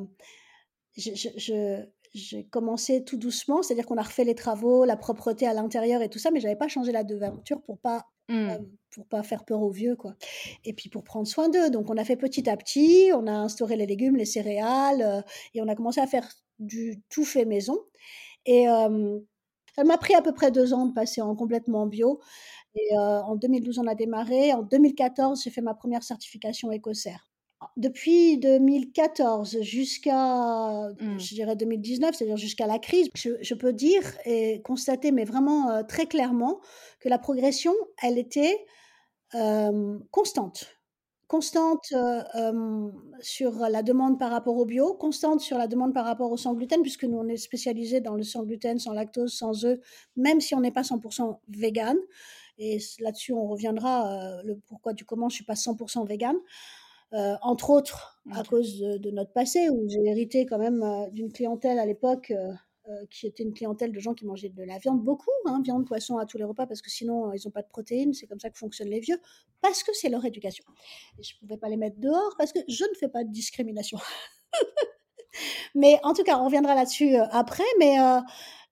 j'ai 0.95 2.45
commencé 2.49 3.03
tout 3.03 3.17
doucement, 3.17 3.61
c'est-à-dire 3.61 3.85
qu'on 3.85 3.97
a 3.97 4.03
refait 4.03 4.23
les 4.23 4.35
travaux, 4.35 4.85
la 4.85 4.95
propreté 4.95 5.47
à 5.47 5.53
l'intérieur 5.53 6.01
et 6.01 6.07
tout 6.07 6.19
ça, 6.19 6.31
mais 6.31 6.39
j'avais 6.39 6.55
pas 6.55 6.69
changé 6.69 6.93
la 6.93 7.03
devanture 7.03 7.61
pour 7.61 7.77
pas 7.77 8.05
mmh. 8.29 8.33
euh, 8.33 8.57
pour 8.91 9.07
pas 9.07 9.23
faire 9.23 9.45
peur 9.45 9.61
aux 9.61 9.71
vieux, 9.71 9.95
quoi. 9.95 10.15
Et 10.63 10.73
puis 10.73 10.89
pour 10.89 11.03
prendre 11.03 11.27
soin 11.27 11.49
d'eux. 11.49 11.69
Donc 11.69 11.89
on 11.89 11.97
a 11.97 12.05
fait 12.05 12.17
petit 12.17 12.49
à 12.49 12.57
petit, 12.57 13.11
on 13.13 13.27
a 13.27 13.33
instauré 13.33 13.75
les 13.75 13.85
légumes, 13.85 14.15
les 14.15 14.25
céréales, 14.25 15.23
et 15.53 15.61
on 15.61 15.67
a 15.67 15.75
commencé 15.75 15.99
à 15.99 16.07
faire 16.07 16.29
du 16.59 17.01
tout 17.09 17.25
fait 17.25 17.45
maison. 17.45 17.77
Et 18.45 18.67
ça 19.75 19.83
m'a 19.83 19.97
pris 19.97 20.15
à 20.15 20.21
peu 20.21 20.33
près 20.33 20.51
deux 20.51 20.73
ans 20.73 20.85
de 20.85 20.93
passer 20.93 21.21
en 21.21 21.35
complètement 21.35 21.85
bio. 21.85 22.21
Et 22.75 22.93
euh, 22.93 23.21
en 23.23 23.35
2012, 23.35 23.79
on 23.79 23.87
a 23.87 23.95
démarré. 23.95 24.53
En 24.53 24.63
2014, 24.63 25.43
j'ai 25.43 25.49
fait 25.49 25.61
ma 25.61 25.73
première 25.73 26.03
certification 26.03 26.71
écossaire. 26.71 27.29
Depuis 27.77 28.37
2014 28.37 29.61
jusqu'à, 29.61 30.89
mmh. 30.99 31.19
je 31.19 31.33
dirais 31.33 31.55
2019, 31.55 32.15
c'est-à-dire 32.15 32.37
jusqu'à 32.37 32.67
la 32.67 32.79
crise, 32.79 33.09
je, 33.15 33.53
peux 33.53 33.73
dire 33.73 34.01
et 34.25 34.61
constater, 34.63 35.11
mais 35.11 35.25
vraiment 35.25 35.69
euh, 35.69 35.83
très 35.83 36.05
clairement, 36.05 36.59
que 36.99 37.09
la 37.09 37.17
progression, 37.17 37.73
elle 38.01 38.17
était 38.17 38.65
euh, 39.35 39.97
constante 40.11 40.71
constante 41.27 41.91
euh, 41.91 42.91
sur 43.19 43.57
la 43.67 43.81
demande 43.81 44.19
par 44.19 44.29
rapport 44.29 44.55
au 44.57 44.65
bio, 44.65 44.93
constante 44.93 45.41
sur 45.41 45.57
la 45.57 45.65
demande 45.65 45.91
par 45.91 46.05
rapport 46.05 46.31
au 46.31 46.37
sans 46.37 46.53
gluten, 46.53 46.83
puisque 46.83 47.03
nous, 47.03 47.17
on 47.17 47.27
est 47.27 47.37
spécialisé 47.37 47.99
dans 47.99 48.13
le 48.13 48.21
sans 48.21 48.43
gluten, 48.43 48.77
sans 48.77 48.93
lactose, 48.93 49.33
sans 49.33 49.65
œufs, 49.65 49.79
même 50.15 50.39
si 50.39 50.53
on 50.53 50.61
n'est 50.61 50.71
pas 50.71 50.83
100% 50.83 51.39
vegan. 51.49 51.97
Et 52.59 52.77
là-dessus, 52.99 53.33
on 53.33 53.47
reviendra, 53.47 54.43
le 54.43 54.55
pourquoi 54.67 54.93
du 54.93 55.03
comment 55.03 55.27
je 55.27 55.37
suis 55.37 55.43
pas 55.43 55.55
100% 55.55 56.07
vegan. 56.07 56.35
Euh, 57.13 57.35
entre 57.41 57.69
autres, 57.69 58.19
à 58.31 58.43
cause 58.43 58.79
de, 58.79 58.97
de, 58.97 59.11
notre 59.11 59.31
passé, 59.31 59.69
où 59.69 59.87
j'ai 59.87 60.03
hérité 60.05 60.45
quand 60.45 60.57
même 60.57 60.83
d'une 61.11 61.31
clientèle 61.31 61.79
à 61.79 61.85
l'époque 61.85 62.33
euh, 62.87 63.05
qui 63.09 63.25
était 63.25 63.41
une 63.41 63.53
clientèle 63.53 63.91
de 63.91 63.99
gens 63.99 64.13
qui 64.13 64.27
mangeaient 64.27 64.49
de 64.49 64.63
la 64.63 64.77
viande, 64.77 65.03
beaucoup, 65.03 65.31
hein, 65.45 65.59
viande, 65.63 65.87
poisson 65.87 66.19
à 66.19 66.27
tous 66.27 66.37
les 66.37 66.43
repas, 66.43 66.67
parce 66.67 66.83
que 66.83 66.91
sinon, 66.91 67.33
ils 67.33 67.41
n'ont 67.43 67.51
pas 67.51 67.63
de 67.63 67.67
protéines, 67.67 68.13
c'est 68.13 68.27
comme 68.27 68.39
ça 68.39 68.51
que 68.51 68.59
fonctionnent 68.59 68.91
les 68.91 68.99
vieux, 68.99 69.19
parce 69.59 69.81
que 69.81 69.91
c'est 69.93 70.07
leur 70.07 70.23
éducation. 70.23 70.63
Et 71.17 71.23
je 71.23 71.33
ne 71.33 71.39
pouvais 71.39 71.57
pas 71.57 71.67
les 71.67 71.77
mettre 71.77 71.99
dehors, 71.99 72.35
parce 72.37 72.53
que 72.53 72.59
je 72.67 72.83
ne 72.83 72.93
fais 72.99 73.07
pas 73.07 73.23
de 73.23 73.31
discrimination. 73.31 73.97
mais 75.75 75.99
en 76.03 76.13
tout 76.13 76.23
cas, 76.23 76.37
on 76.37 76.45
reviendra 76.45 76.75
là-dessus 76.75 77.15
euh, 77.15 77.25
après, 77.31 77.63
mais 77.79 77.99
euh, 77.99 78.19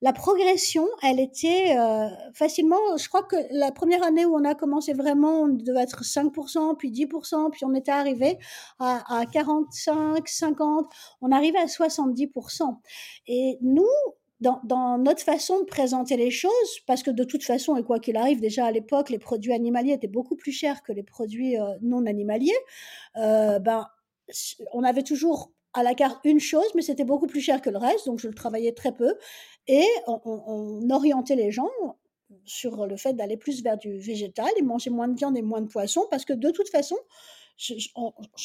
la 0.04 0.12
progression, 0.12 0.86
elle 1.02 1.22
était 1.22 1.78
euh, 1.78 2.10
facilement, 2.34 2.98
je 2.98 3.08
crois 3.08 3.24
que 3.24 3.38
la 3.52 3.72
première 3.72 4.04
année 4.04 4.26
où 4.26 4.36
on 4.36 4.44
a 4.44 4.54
commencé 4.54 4.92
vraiment, 4.92 5.44
on 5.44 5.48
devait 5.48 5.84
être 5.84 6.04
5%, 6.04 6.76
puis 6.76 6.92
10%, 6.92 7.52
puis 7.52 7.64
on 7.64 7.74
était 7.74 7.94
arrivé 7.94 8.38
à, 8.80 9.22
à 9.22 9.24
45%, 9.24 10.22
50%, 10.28 10.88
on 11.22 11.32
arrivait 11.32 11.58
à 11.60 11.68
70%. 11.68 12.78
Et 13.28 13.58
nous, 13.62 13.88
dans, 14.42 14.98
notre 14.98 15.22
façon 15.22 15.62
de 15.62 15.66
présenter 15.66 16.18
les 16.18 16.32
choses, 16.32 16.52
parce 16.86 17.02
que 17.02 17.12
de 17.12 17.24
toute 17.24 17.46
façon, 17.46 17.78
et 17.78 17.84
quoi 17.84 18.00
qu'il 18.00 18.18
arrive, 18.18 18.42
déjà 18.42 18.66
à 18.66 18.72
l'époque, 18.72 19.10
les 19.10 19.20
produits 19.20 19.54
animaliers 19.54 19.94
étaient 19.94 20.10
beaucoup 20.10 20.36
plus 20.36 20.52
chers 20.52 20.84
que 20.84 20.92
les 20.92 21.04
produits 21.04 21.58
euh, 21.58 21.78
non 21.82 22.06
animaliers, 22.08 22.52
euh, 23.16 23.60
ben, 23.60 23.88
on 24.74 24.84
avait 24.84 25.04
toujours 25.04 25.54
à 25.74 25.84
la 25.84 25.94
carte 25.96 26.20
une 26.24 26.40
chose, 26.40 26.68
mais 26.76 26.82
c'était 26.82 27.04
beaucoup 27.04 27.28
plus 27.28 27.42
cher 27.42 27.62
que 27.62 27.70
le 27.70 27.78
reste, 27.78 28.06
donc 28.06 28.20
je 28.20 28.28
le 28.28 28.34
travaillais 28.34 28.74
très 28.74 28.94
peu. 28.94 29.16
Et 29.68 29.86
on, 30.08 30.90
orientait 30.90 31.36
les 31.36 31.52
gens 31.52 31.70
sur 32.46 32.86
le 32.86 32.98
fait 32.98 33.14
d'aller 33.14 33.38
plus 33.38 33.64
vers 33.64 33.78
du 33.78 33.98
végétal 33.98 34.50
et 34.58 34.62
manger 34.62 34.90
moins 34.90 35.08
de 35.08 35.16
viande 35.16 35.38
et 35.38 35.42
moins 35.42 35.62
de 35.62 35.68
poisson, 35.68 36.06
parce 36.10 36.26
que 36.26 36.34
de 36.34 36.52
toute 36.52 36.70
façon, 36.70 36.98
je, 37.58 37.76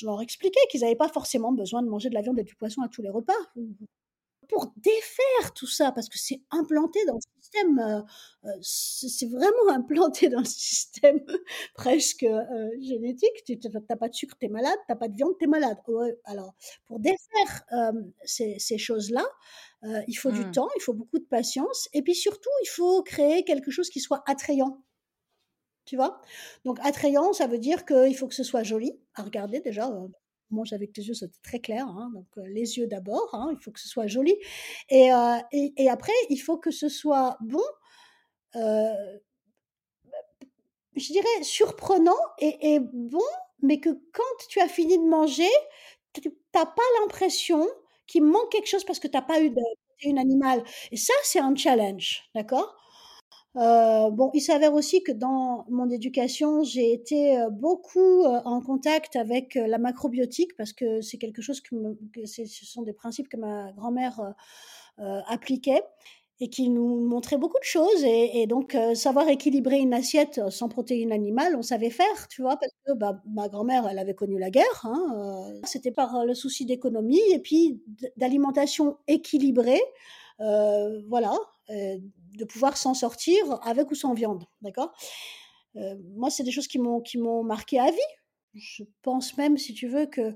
leur 0.04 0.20
expliquais 0.22 0.60
qu'ils 0.70 0.82
n'avaient 0.82 0.96
pas 0.96 1.08
forcément 1.08 1.52
besoin 1.52 1.82
de 1.82 1.88
manger 1.88 2.08
de 2.08 2.14
la 2.14 2.22
viande 2.22 2.38
et 2.38 2.44
du 2.44 2.54
poisson 2.54 2.82
à 2.82 2.88
tous 2.88 3.02
les 3.02 3.10
repas. 3.10 3.32
Pour 4.48 4.72
défaire 4.76 5.52
tout 5.54 5.66
ça, 5.66 5.92
parce 5.92 6.08
que 6.08 6.18
c'est 6.18 6.40
implanté 6.50 7.04
dans 7.06 7.18
système, 7.48 7.78
euh, 7.78 8.00
euh, 8.44 8.52
c'est 8.60 9.28
vraiment 9.28 9.68
implanté 9.70 10.28
dans 10.28 10.40
le 10.40 10.44
système 10.44 11.20
presque 11.74 12.22
euh, 12.22 12.68
génétique. 12.80 13.44
Tu 13.44 13.58
n'as 13.68 13.96
pas 13.96 14.08
de 14.08 14.14
sucre, 14.14 14.36
tu 14.38 14.46
es 14.46 14.48
malade, 14.48 14.76
tu 14.86 14.92
n'as 14.92 14.96
pas 14.96 15.08
de 15.08 15.14
viande, 15.14 15.32
tu 15.38 15.44
es 15.44 15.48
malade. 15.48 15.78
alors, 16.24 16.54
pour 16.86 17.00
défaire 17.00 17.64
ces, 18.24 18.58
ces 18.58 18.78
choses-là, 18.78 19.24
il 20.06 20.14
faut 20.14 20.30
du 20.30 20.44
mmh. 20.44 20.52
temps, 20.52 20.68
il 20.76 20.82
faut 20.82 20.94
beaucoup 20.94 21.18
de 21.18 21.24
patience, 21.24 21.88
et 21.92 22.02
puis 22.02 22.14
surtout, 22.14 22.50
il 22.62 22.68
faut 22.68 23.02
créer 23.02 23.44
quelque 23.44 23.70
chose 23.70 23.90
qui 23.90 24.00
soit 24.00 24.22
attrayant 24.26 24.82
tu 25.84 25.96
vois? 25.96 26.20
Donc 26.66 26.78
attrayant, 26.82 27.32
ça 27.32 27.46
veut 27.46 27.56
dire 27.56 27.86
qu'il 27.86 28.14
faut 28.14 28.28
que 28.28 28.34
ce 28.34 28.42
soit 28.42 28.62
joli 28.62 29.00
à 29.14 29.22
regarder 29.22 29.60
déjà. 29.60 29.90
Euh, 30.52 30.54
mange 30.54 30.72
avec 30.72 30.92
tes 30.92 31.02
yeux, 31.02 31.14
c'est 31.14 31.30
très 31.42 31.60
clair. 31.60 31.86
Hein, 31.86 32.10
donc 32.14 32.26
euh, 32.38 32.46
les 32.48 32.78
yeux 32.78 32.86
d'abord, 32.86 33.28
hein, 33.32 33.50
il 33.52 33.62
faut 33.62 33.70
que 33.70 33.80
ce 33.80 33.88
soit 33.88 34.06
joli. 34.06 34.34
Et, 34.90 35.12
euh, 35.12 35.38
et, 35.52 35.88
après, 35.88 36.12
il 36.30 36.38
faut 36.38 36.58
que 36.58 36.70
ce 36.70 36.88
soit 36.88 37.36
bon, 37.40 37.62
je 38.54 39.18
dirais 41.12 41.42
surprenant 41.42 42.16
et, 42.38 42.74
et, 42.74 42.80
bon, 42.80 43.22
mais 43.62 43.80
que 43.80 43.90
quand 44.12 44.46
tu 44.48 44.60
as 44.60 44.68
fini 44.68 44.98
de 44.98 45.04
manger, 45.08 45.48
tu 46.12 46.30
n'as 46.54 46.66
pas 46.66 46.82
l'impression 47.00 47.66
qu'il 48.06 48.24
manque 48.24 48.50
quelque 48.50 48.68
chose 48.68 48.84
parce 48.84 48.98
que 48.98 49.08
tu 49.08 49.16
n'as 49.16 49.22
pas 49.22 49.40
eu 49.40 49.50
de 49.50 49.60
une 50.04 50.18
animal. 50.18 50.62
Et 50.92 50.96
ça, 50.96 51.12
c'est 51.24 51.40
un 51.40 51.54
challenge, 51.56 52.22
d'accord? 52.34 52.76
Euh, 53.56 54.10
bon, 54.10 54.30
il 54.34 54.40
s'avère 54.40 54.74
aussi 54.74 55.02
que 55.02 55.12
dans 55.12 55.64
mon 55.68 55.90
éducation, 55.90 56.62
j'ai 56.62 56.92
été 56.92 57.38
euh, 57.38 57.50
beaucoup 57.50 58.24
euh, 58.24 58.40
en 58.44 58.60
contact 58.60 59.16
avec 59.16 59.54
la 59.54 59.78
macrobiotique 59.78 60.56
parce 60.56 60.72
que 60.72 61.00
c'est 61.00 61.18
quelque 61.18 61.42
chose 61.42 61.60
que, 61.60 61.74
ce 62.26 62.44
sont 62.46 62.82
des 62.82 62.92
principes 62.92 63.28
que 63.28 63.36
ma 63.36 63.72
grand-mère 63.72 64.34
appliquait 65.28 65.82
et 66.40 66.50
qui 66.50 66.68
nous 66.70 67.00
montrait 67.06 67.36
beaucoup 67.38 67.58
de 67.58 67.64
choses. 67.64 68.04
Et, 68.04 68.46
donc, 68.46 68.76
savoir 68.94 69.28
équilibrer 69.28 69.78
une 69.78 69.94
assiette 69.94 70.40
sans 70.50 70.68
protéines 70.68 71.12
animales, 71.12 71.54
on 71.56 71.62
savait 71.62 71.90
faire, 71.90 72.28
tu 72.28 72.42
vois, 72.42 72.56
parce 72.56 72.72
que 72.84 72.92
bah, 72.94 73.22
ma 73.26 73.48
grand-mère, 73.48 73.86
elle 73.88 73.98
avait 73.98 74.14
connu 74.14 74.38
la 74.38 74.50
guerre. 74.50 74.84
Hein, 74.84 75.52
C'était 75.64 75.92
par 75.92 76.24
le 76.24 76.34
souci 76.34 76.64
d'économie 76.64 77.20
et 77.32 77.38
puis 77.38 77.80
d'alimentation 78.16 78.98
équilibrée. 79.06 79.82
voilà, 80.38 81.34
de 82.36 82.44
pouvoir 82.44 82.76
s'en 82.76 82.94
sortir 82.94 83.58
avec 83.66 83.90
ou 83.90 83.94
sans 83.94 84.14
viande, 84.14 84.44
d'accord? 84.62 84.92
Euh, 85.76 85.94
Moi, 86.14 86.30
c'est 86.30 86.44
des 86.44 86.50
choses 86.50 86.68
qui 86.68 86.78
m'ont 86.78 87.00
qui 87.00 87.18
m'ont 87.18 87.42
marqué 87.42 87.78
à 87.78 87.90
vie. 87.90 87.98
Je 88.54 88.82
pense 89.02 89.36
même, 89.36 89.56
si 89.56 89.74
tu 89.74 89.88
veux, 89.88 90.06
que 90.06 90.34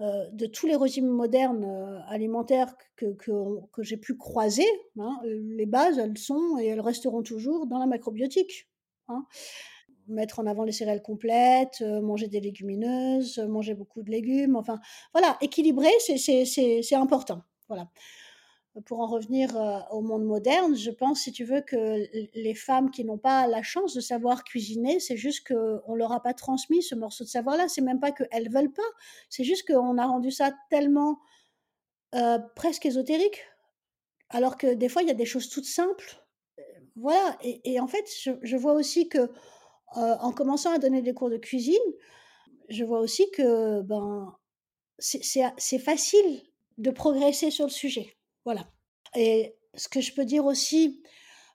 euh, 0.00 0.30
de 0.32 0.46
tous 0.46 0.66
les 0.66 0.76
régimes 0.76 1.08
modernes 1.08 1.64
euh, 1.64 2.00
alimentaires 2.08 2.74
que, 2.96 3.14
que, 3.14 3.82
j'ai 3.82 3.96
pu 3.96 4.16
croiser, 4.16 4.66
hein, 4.98 5.18
les 5.24 5.66
bases, 5.66 5.98
elles 5.98 6.16
sont 6.16 6.58
et 6.58 6.66
elles 6.66 6.80
resteront 6.80 7.22
toujours 7.22 7.66
dans 7.66 7.78
la 7.78 7.86
macrobiotique. 7.86 8.68
Hein. 9.08 9.26
Mettre 10.06 10.38
en 10.38 10.46
avant 10.46 10.64
les 10.64 10.72
céréales 10.72 11.02
complètes, 11.02 11.82
manger 11.82 12.28
des 12.28 12.40
légumineuses, 12.40 13.38
manger 13.40 13.74
beaucoup 13.74 14.02
de 14.02 14.10
légumes, 14.10 14.56
enfin 14.56 14.80
voilà, 15.12 15.36
équilibrer, 15.42 15.90
c'est 15.98 16.94
important. 16.94 17.42
Voilà 17.68 17.90
pour 18.84 19.00
en 19.00 19.06
revenir 19.06 19.56
euh, 19.56 19.78
au 19.90 20.00
monde 20.00 20.24
moderne, 20.24 20.76
je 20.76 20.90
pense, 20.90 21.20
si 21.20 21.32
tu 21.32 21.44
veux, 21.44 21.60
que 21.60 22.06
les 22.34 22.54
femmes 22.54 22.90
qui 22.90 23.04
n'ont 23.04 23.18
pas 23.18 23.46
la 23.46 23.62
chance 23.62 23.94
de 23.94 24.00
savoir 24.00 24.44
cuisiner, 24.44 25.00
c'est 25.00 25.16
juste 25.16 25.46
qu'on 25.46 25.92
ne 25.92 25.96
leur 25.96 26.12
a 26.12 26.22
pas 26.22 26.34
transmis 26.34 26.82
ce 26.82 26.94
morceau 26.94 27.24
de 27.24 27.28
savoir-là. 27.28 27.68
C'est 27.68 27.80
même 27.80 28.00
pas 28.00 28.12
qu'elles 28.12 28.50
veulent 28.50 28.72
pas, 28.72 28.82
c'est 29.28 29.44
juste 29.44 29.66
qu'on 29.66 29.98
a 29.98 30.06
rendu 30.06 30.30
ça 30.30 30.52
tellement 30.70 31.18
euh, 32.14 32.38
presque 32.56 32.86
ésotérique. 32.86 33.44
Alors 34.30 34.56
que 34.58 34.74
des 34.74 34.88
fois, 34.88 35.02
il 35.02 35.08
y 35.08 35.12
a 35.12 35.14
des 35.14 35.26
choses 35.26 35.48
toutes 35.48 35.64
simples. 35.64 36.22
Euh, 36.58 36.62
voilà. 36.96 37.38
Et, 37.42 37.80
en 37.80 37.86
fait, 37.86 38.06
je, 38.42 38.56
vois 38.56 38.74
aussi 38.74 39.08
que 39.08 39.30
en 39.94 40.32
commençant 40.32 40.72
à 40.72 40.78
donner 40.78 41.00
des 41.00 41.14
cours 41.14 41.30
de 41.30 41.38
cuisine, 41.38 41.76
je 42.68 42.84
vois 42.84 43.00
aussi 43.00 43.30
que 43.30 43.80
ben, 43.82 44.36
c'est 44.98 45.78
facile 45.78 46.42
de 46.76 46.90
progresser 46.90 47.50
sur 47.50 47.64
le 47.64 47.70
sujet. 47.70 48.17
Voilà. 48.48 48.66
Et 49.14 49.54
ce 49.74 49.90
que 49.90 50.00
je 50.00 50.14
peux 50.14 50.24
dire 50.24 50.46
aussi, 50.46 51.02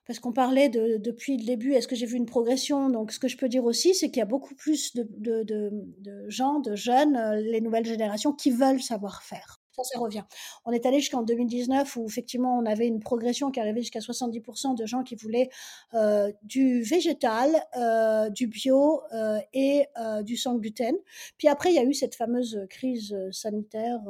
parce 0.06 0.20
qu'on 0.20 0.32
parlait 0.32 0.68
de, 0.68 0.96
depuis 0.98 1.36
le 1.36 1.44
début, 1.44 1.72
est-ce 1.72 1.88
que 1.88 1.96
j'ai 1.96 2.06
vu 2.06 2.16
une 2.16 2.24
progression? 2.24 2.88
Donc, 2.88 3.10
ce 3.10 3.18
que 3.18 3.26
je 3.26 3.36
peux 3.36 3.48
dire 3.48 3.64
aussi, 3.64 3.96
c'est 3.96 4.10
qu'il 4.12 4.18
y 4.18 4.22
a 4.22 4.26
beaucoup 4.26 4.54
plus 4.54 4.94
de 4.94 6.24
gens, 6.28 6.60
de 6.60 6.76
jeunes, 6.76 7.16
euh, 7.16 7.40
les 7.40 7.60
nouvelles 7.60 7.84
générations, 7.84 8.32
qui 8.32 8.52
veulent 8.52 8.80
savoir 8.80 9.24
faire. 9.24 9.60
Ça, 9.76 9.82
ça 9.82 9.98
revient. 9.98 10.22
On 10.64 10.70
est 10.70 10.86
allé 10.86 11.00
jusqu'en 11.00 11.22
2019 11.22 11.96
où 11.96 12.06
effectivement 12.06 12.56
on 12.56 12.64
avait 12.64 12.86
une 12.86 13.00
progression 13.00 13.50
qui 13.50 13.58
arrivait 13.58 13.80
jusqu'à 13.80 13.98
70% 13.98 14.76
de 14.76 14.86
gens 14.86 15.02
qui 15.02 15.16
voulaient 15.16 15.50
euh, 15.94 16.30
du 16.42 16.82
végétal, 16.82 17.50
euh, 17.76 18.30
du 18.30 18.46
bio 18.46 19.02
euh, 19.12 19.40
et 19.52 19.86
du 20.22 20.36
sans 20.36 20.56
gluten. 20.56 20.94
Puis 21.38 21.48
après, 21.48 21.70
il 21.70 21.74
y 21.74 21.78
a 21.78 21.84
eu 21.84 21.92
cette 21.92 22.14
fameuse 22.14 22.66
crise 22.70 23.16
sanitaire 23.32 24.00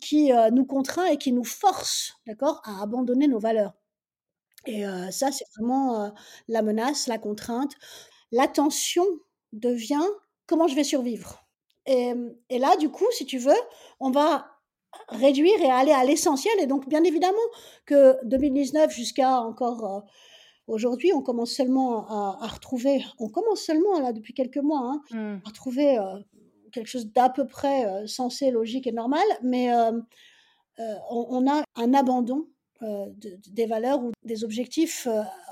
qui 0.00 0.30
nous 0.52 0.64
contraint 0.64 1.06
et 1.06 1.16
qui 1.16 1.32
nous 1.32 1.44
force, 1.44 2.14
d'accord, 2.26 2.60
à 2.64 2.82
abandonner 2.82 3.28
nos 3.28 3.38
valeurs. 3.38 3.74
Et 4.66 4.84
ça, 5.10 5.32
c'est 5.32 5.46
vraiment 5.56 6.12
la 6.48 6.62
menace, 6.62 7.06
la 7.06 7.18
contrainte. 7.18 7.72
L'attention 8.32 9.04
devient 9.52 10.04
comment 10.46 10.68
je 10.68 10.74
vais 10.74 10.84
survivre? 10.84 11.46
Et, 11.86 12.12
et, 12.50 12.58
là, 12.58 12.76
du 12.76 12.90
coup, 12.90 13.06
si 13.12 13.24
tu 13.24 13.38
veux, 13.38 13.56
on 14.00 14.10
va 14.10 14.57
réduire 15.08 15.60
et 15.60 15.70
aller 15.70 15.92
à 15.92 16.04
l'essentiel. 16.04 16.54
Et 16.60 16.66
donc, 16.66 16.88
bien 16.88 17.04
évidemment 17.04 17.36
que 17.86 18.16
2019 18.24 18.92
jusqu'à 18.92 19.40
encore 19.40 19.84
euh, 19.84 20.00
aujourd'hui, 20.66 21.12
on 21.12 21.22
commence 21.22 21.52
seulement 21.52 22.06
à, 22.40 22.46
retrouver, 22.46 23.04
on 23.18 23.28
commence 23.28 23.60
seulement 23.60 23.98
là 24.00 24.12
depuis 24.12 24.34
quelques 24.34 24.58
mois, 24.58 24.80
hein, 24.80 25.02
mmh. 25.10 25.40
à 25.44 25.48
retrouver 25.48 25.98
euh, 25.98 26.18
quelque 26.72 26.88
chose 26.88 27.12
d'à 27.12 27.28
peu 27.28 27.46
près 27.46 27.86
euh, 27.86 28.06
sensé, 28.06 28.50
logique 28.50 28.86
et 28.86 28.92
normal, 28.92 29.24
mais 29.42 29.70
on, 31.10 31.46
a 31.48 31.64
un 31.74 31.94
abandon 31.94 32.46
des 32.80 33.66
valeurs 33.66 34.00
ou 34.00 34.12
des 34.22 34.44
objectifs, 34.44 35.08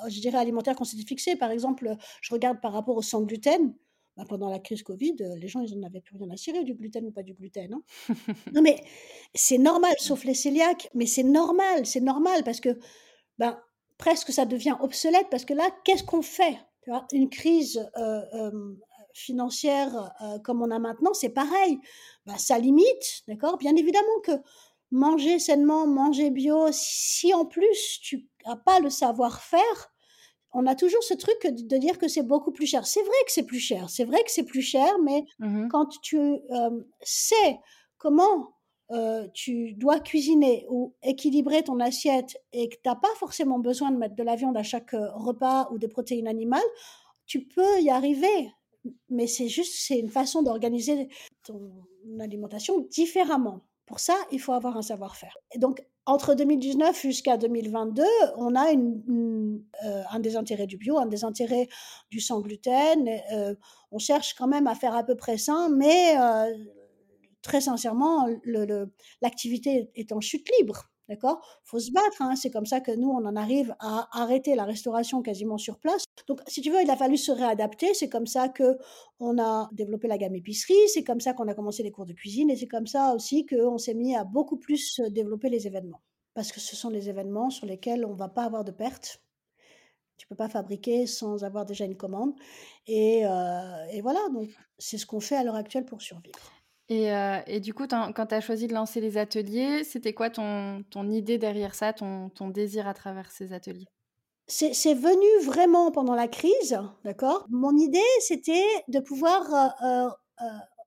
je 0.07 0.21
dirais, 0.21 0.39
alimentaires 0.39 0.77
qu'on 0.77 0.85
s'était 0.85 1.03
fixés. 1.03 1.35
Par 1.35 1.51
exemple, 1.51 1.97
je 2.21 2.33
regarde 2.33 2.61
par 2.61 2.73
rapport 2.73 2.97
au 2.97 3.03
sans 3.03 3.23
gluten. 3.23 3.75
Bah, 4.17 4.25
pendant 4.27 4.49
la 4.49 4.59
crise 4.59 4.83
Covid, 4.83 5.17
euh, 5.21 5.37
les 5.37 5.47
gens, 5.47 5.61
ils 5.61 5.79
n'en 5.79 5.87
avaient 5.87 6.01
plus 6.01 6.17
rien 6.17 6.31
à 6.31 6.37
cirer, 6.39 6.65
du 6.65 6.75
gluten 6.75 7.05
ou 7.05 7.11
pas 7.11 7.23
du 7.23 7.35
gluten. 7.35 7.75
Hein. 7.75 7.83
non, 8.55 8.63
mais 8.63 8.83
c'est 9.35 9.59
normal, 9.59 9.95
sauf 9.99 10.25
les 10.25 10.33
cœliaques, 10.33 10.89
mais 10.95 11.05
c'est 11.07 11.23
normal, 11.23 11.85
c'est 11.85 12.01
normal 12.01 12.43
parce 12.43 12.61
que 12.61 12.79
ben, 13.39 13.61
presque 13.99 14.33
ça 14.33 14.47
devient 14.47 14.77
obsolète 14.81 15.27
parce 15.31 15.45
que 15.45 15.53
là, 15.53 15.69
qu'est-ce 15.85 16.03
qu'on 16.03 16.23
fait 16.23 16.59
Une 17.13 17.29
crise 17.29 17.87
euh, 17.99 18.23
euh, 18.33 18.75
financière 19.13 20.13
comme 20.45 20.63
on 20.63 20.71
a 20.71 20.79
maintenant, 20.79 21.13
c'est 21.13 21.31
pareil. 21.31 21.79
Ben, 22.25 22.39
ça 22.39 22.59
limite, 22.59 23.23
d'accord? 23.29 23.59
Bien 23.59 23.77
évidemment 23.77 24.21
que 24.25 24.33
manger 24.91 25.39
sainement, 25.39 25.87
manger 25.87 26.31
bio, 26.31 26.69
si 26.73 27.35
en 27.35 27.45
plus 27.45 28.01
tu 28.03 28.29
n'as 28.47 28.57
pas 28.57 28.81
le 28.81 28.89
savoir-faire, 28.89 29.93
on 30.59 30.67
a 30.67 30.75
toujours 30.75 31.03
ce 31.03 31.13
truc 31.15 31.47
de 31.47 31.77
dire 31.77 31.99
que 31.99 32.09
c'est 32.09 32.23
beaucoup 32.23 32.51
plus 32.51 32.67
cher. 32.67 32.87
C'est 32.87 33.03
vrai 33.03 33.17
que 33.27 33.33
c'est 33.33 33.45
plus 33.45 33.61
cher, 33.61 33.91
c'est 33.91 34.05
vrai 34.05 34.25
que 34.25 34.31
c'est 34.31 34.45
plus 34.45 34.63
cher, 34.63 34.89
mais 35.05 35.25
mmh 35.39 35.69
quand 35.69 35.87
tu 36.01 36.19
sais 37.03 37.61
comment 37.99 38.53
tu 39.35 39.73
dois 39.75 40.01
cuisiner 40.01 40.65
ou 40.71 40.95
équilibrer 41.03 41.63
ton 41.63 41.81
assiette 41.81 42.37
et 42.53 42.69
que 42.69 42.77
tu 42.77 42.81
n'as 42.87 42.95
pas 42.95 43.15
forcément 43.17 43.59
besoin 43.59 43.91
de 43.91 43.97
mettre 43.97 44.15
de 44.15 44.23
la 44.23 44.37
viande 44.37 44.57
à 44.57 44.63
chaque 44.63 44.93
repas 44.93 45.69
ou 45.73 45.79
des 45.79 45.89
protéines 45.89 46.29
animales, 46.29 46.71
tu 47.27 47.45
peux 47.45 47.81
y 47.81 47.91
arriver. 47.91 48.51
Mais 49.11 49.27
c'est 49.27 49.49
juste, 49.49 49.75
c'est 49.75 49.99
une 49.99 50.09
façon 50.09 50.43
d'organiser 50.43 51.09
ton 51.43 51.73
alimentation 52.21 52.79
différemment. 52.89 53.63
Pour 53.85 53.99
ça, 53.99 54.15
il 54.31 54.41
faut 54.41 54.53
avoir 54.53 54.77
un 54.77 54.83
savoir-faire. 54.83 55.37
Et 55.53 55.59
donc, 55.59 55.85
entre 56.07 56.35
2019 56.35 57.03
jusqu'à 57.03 57.37
2022, 57.37 58.05
on 58.37 58.55
a 58.55 58.71
une, 58.71 59.61
euh, 59.85 60.03
un 60.11 60.21
désintérêt 60.21 60.67
du 60.67 60.77
bio, 60.77 60.99
un 60.99 61.07
désintérêt 61.07 61.69
du 62.11 62.21
sans 62.21 62.41
gluten. 62.41 63.09
Euh, 63.33 63.55
on 63.91 63.99
cherche 63.99 64.35
quand 64.35 64.47
même 64.47 64.69
à 64.69 64.77
faire 64.77 64.95
à 64.95 65.03
peu 65.03 65.17
près 65.17 65.37
ça, 65.37 65.69
mais 65.75 66.17
euh, 66.19 66.55
très 67.43 67.61
sincèrement, 67.61 68.29
l'activité 69.21 69.91
est 69.97 70.13
en 70.13 70.21
chute 70.21 70.49
libre. 70.61 70.91
D'accord? 71.09 71.41
Faut 71.65 71.79
se 71.79 71.91
battre, 71.93 72.21
hein, 72.21 72.37
c'est 72.37 72.51
comme 72.51 72.67
ça 72.67 72.81
que 72.81 72.93
nous, 72.93 73.09
on 73.09 73.25
en 73.25 73.37
arrive 73.37 73.75
à 73.81 74.09
arrêter 74.13 74.55
la 74.55 74.65
restauration 74.65 75.23
quasiment 75.23 75.59
sur 75.59 75.79
place. 75.79 76.05
Donc 76.27 76.41
si 76.47 76.61
tu 76.61 76.71
veux, 76.71 76.83
il 76.83 76.91
a 76.91 76.97
fallu 76.97 77.17
se 77.17 77.33
réadapter, 77.33 77.95
c'est 77.95 78.09
comme 78.09 78.27
ça 78.27 78.49
qu'on 78.49 79.39
a 79.39 79.69
développé 79.73 80.09
la 80.09 80.19
gamme 80.19 80.35
épicerie, 80.35 80.75
c'est 80.89 81.05
comme 81.05 81.21
ça 81.21 81.33
qu'on 81.33 81.49
a 81.49 81.55
commencé 81.55 81.83
les 81.83 81.91
cours 81.91 82.07
de 82.07 82.13
cuisine 82.13 82.51
et 82.51 82.57
c'est 82.57 82.67
comme 82.67 82.87
ça 82.87 83.15
aussi 83.15 83.47
qu'on 83.47 83.79
s'est 83.79 83.95
mis 83.95 84.17
à 84.17 84.25
beaucoup 84.25 84.57
plus, 84.57 85.01
développer 85.11 85.49
les 85.49 85.67
événements. 85.67 86.03
Parce 86.35 86.53
que 86.53 86.61
ce 86.61 86.77
sont 86.77 86.91
les 86.91 87.09
événements 87.09 87.51
sur 87.51 87.67
lesquels 87.67 88.05
on 88.05 88.15
va 88.15 88.29
pas 88.29 88.45
avoir 88.45 88.65
de 88.65 88.73
pertes. 88.73 89.23
Tu 90.19 90.27
peux 90.27 90.37
pas 90.37 90.49
fabriquer 90.49 91.07
sans 91.07 91.45
avoir 91.45 91.67
déjà 91.67 91.85
une 91.85 91.97
commande 91.97 92.33
et 92.87 93.27
heu 93.27 93.29
et 93.93 94.01
voilà, 94.01 94.21
donc 94.33 94.49
c'est 94.79 94.99
ce 94.99 95.07
qu'on 95.07 95.21
fait 95.21 95.37
à 95.37 95.45
l'heure 95.45 95.57
actuelle 95.57 95.85
pour 95.85 96.01
survivre. 96.01 96.53
Et 96.89 97.11
heu 97.13 97.43
et 97.47 97.61
du 97.61 97.75
coup, 97.75 97.87
quand 97.89 98.27
tu 98.27 98.35
as 98.35 98.41
choisi 98.41 98.69
de 98.69 98.75
lancer 98.75 99.01
les 99.01 99.19
ateliers, 99.19 99.83
c'était 99.85 100.13
quoi 100.15 100.31
ton 100.31 100.85
ton 100.91 101.09
idée 101.11 101.37
derrière 101.39 101.75
ça, 101.75 101.93
ton 101.93 102.29
ton 102.31 102.49
désir 102.49 102.87
à 102.87 102.95
travers 102.95 103.31
ces 103.33 103.53
ateliers? 103.53 103.89
C'est 104.49 104.95
venu 104.95 105.45
vraiment 105.45 105.91
pendant 105.91 106.15
la 106.15 106.29
crise, 106.29 106.79
d'accord? 107.05 107.47
Mon 107.51 107.77
idée, 107.77 107.99
c'était 108.21 108.65
de 108.87 109.01
pouvoir, 109.01 109.43
heu 109.83 110.07
heu, 110.07 110.11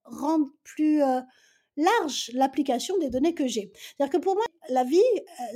rendre 0.05 0.47
plus, 0.63 1.01
large 1.77 2.31
l'application 2.33 2.97
des 2.99 3.09
données 3.09 3.33
que 3.35 3.47
j'ai. 3.47 3.71
C'est-à-dire 3.75 4.11
que 4.19 4.23
pour 4.23 4.35
moi, 4.35 4.45
la 4.69 4.83
vie, 4.83 5.01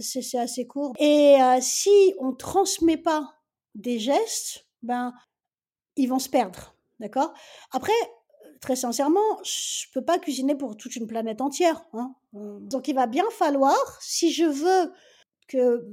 c'est 0.01 0.37
assez 0.37 0.67
court 0.67 0.93
et 0.99 1.37
si 1.61 2.13
on 2.19 2.33
transmet 2.33 2.97
pas 2.97 3.33
des 3.75 3.99
gestes, 3.99 4.67
ben, 4.83 5.13
ils 5.97 6.07
vont 6.09 6.19
se 6.19 6.29
perdre, 6.29 6.75
d'accord? 6.99 7.33
Après, 7.71 7.93
très 8.63 8.77
sincèrement, 8.77 9.21
je 9.45 9.85
peux 9.93 10.03
pas 10.05 10.19
cuisiner 10.19 10.55
pour 10.55 10.77
toute 10.77 10.95
une 10.95 11.07
planète 11.07 11.41
entière, 11.41 11.85
hein, 11.93 12.15
donc 12.33 12.87
il 12.87 12.95
va 12.95 13.07
bien 13.07 13.25
falloir, 13.31 13.77
si 14.01 14.31
je 14.33 14.45
veux 14.45 14.93
que 15.47 15.85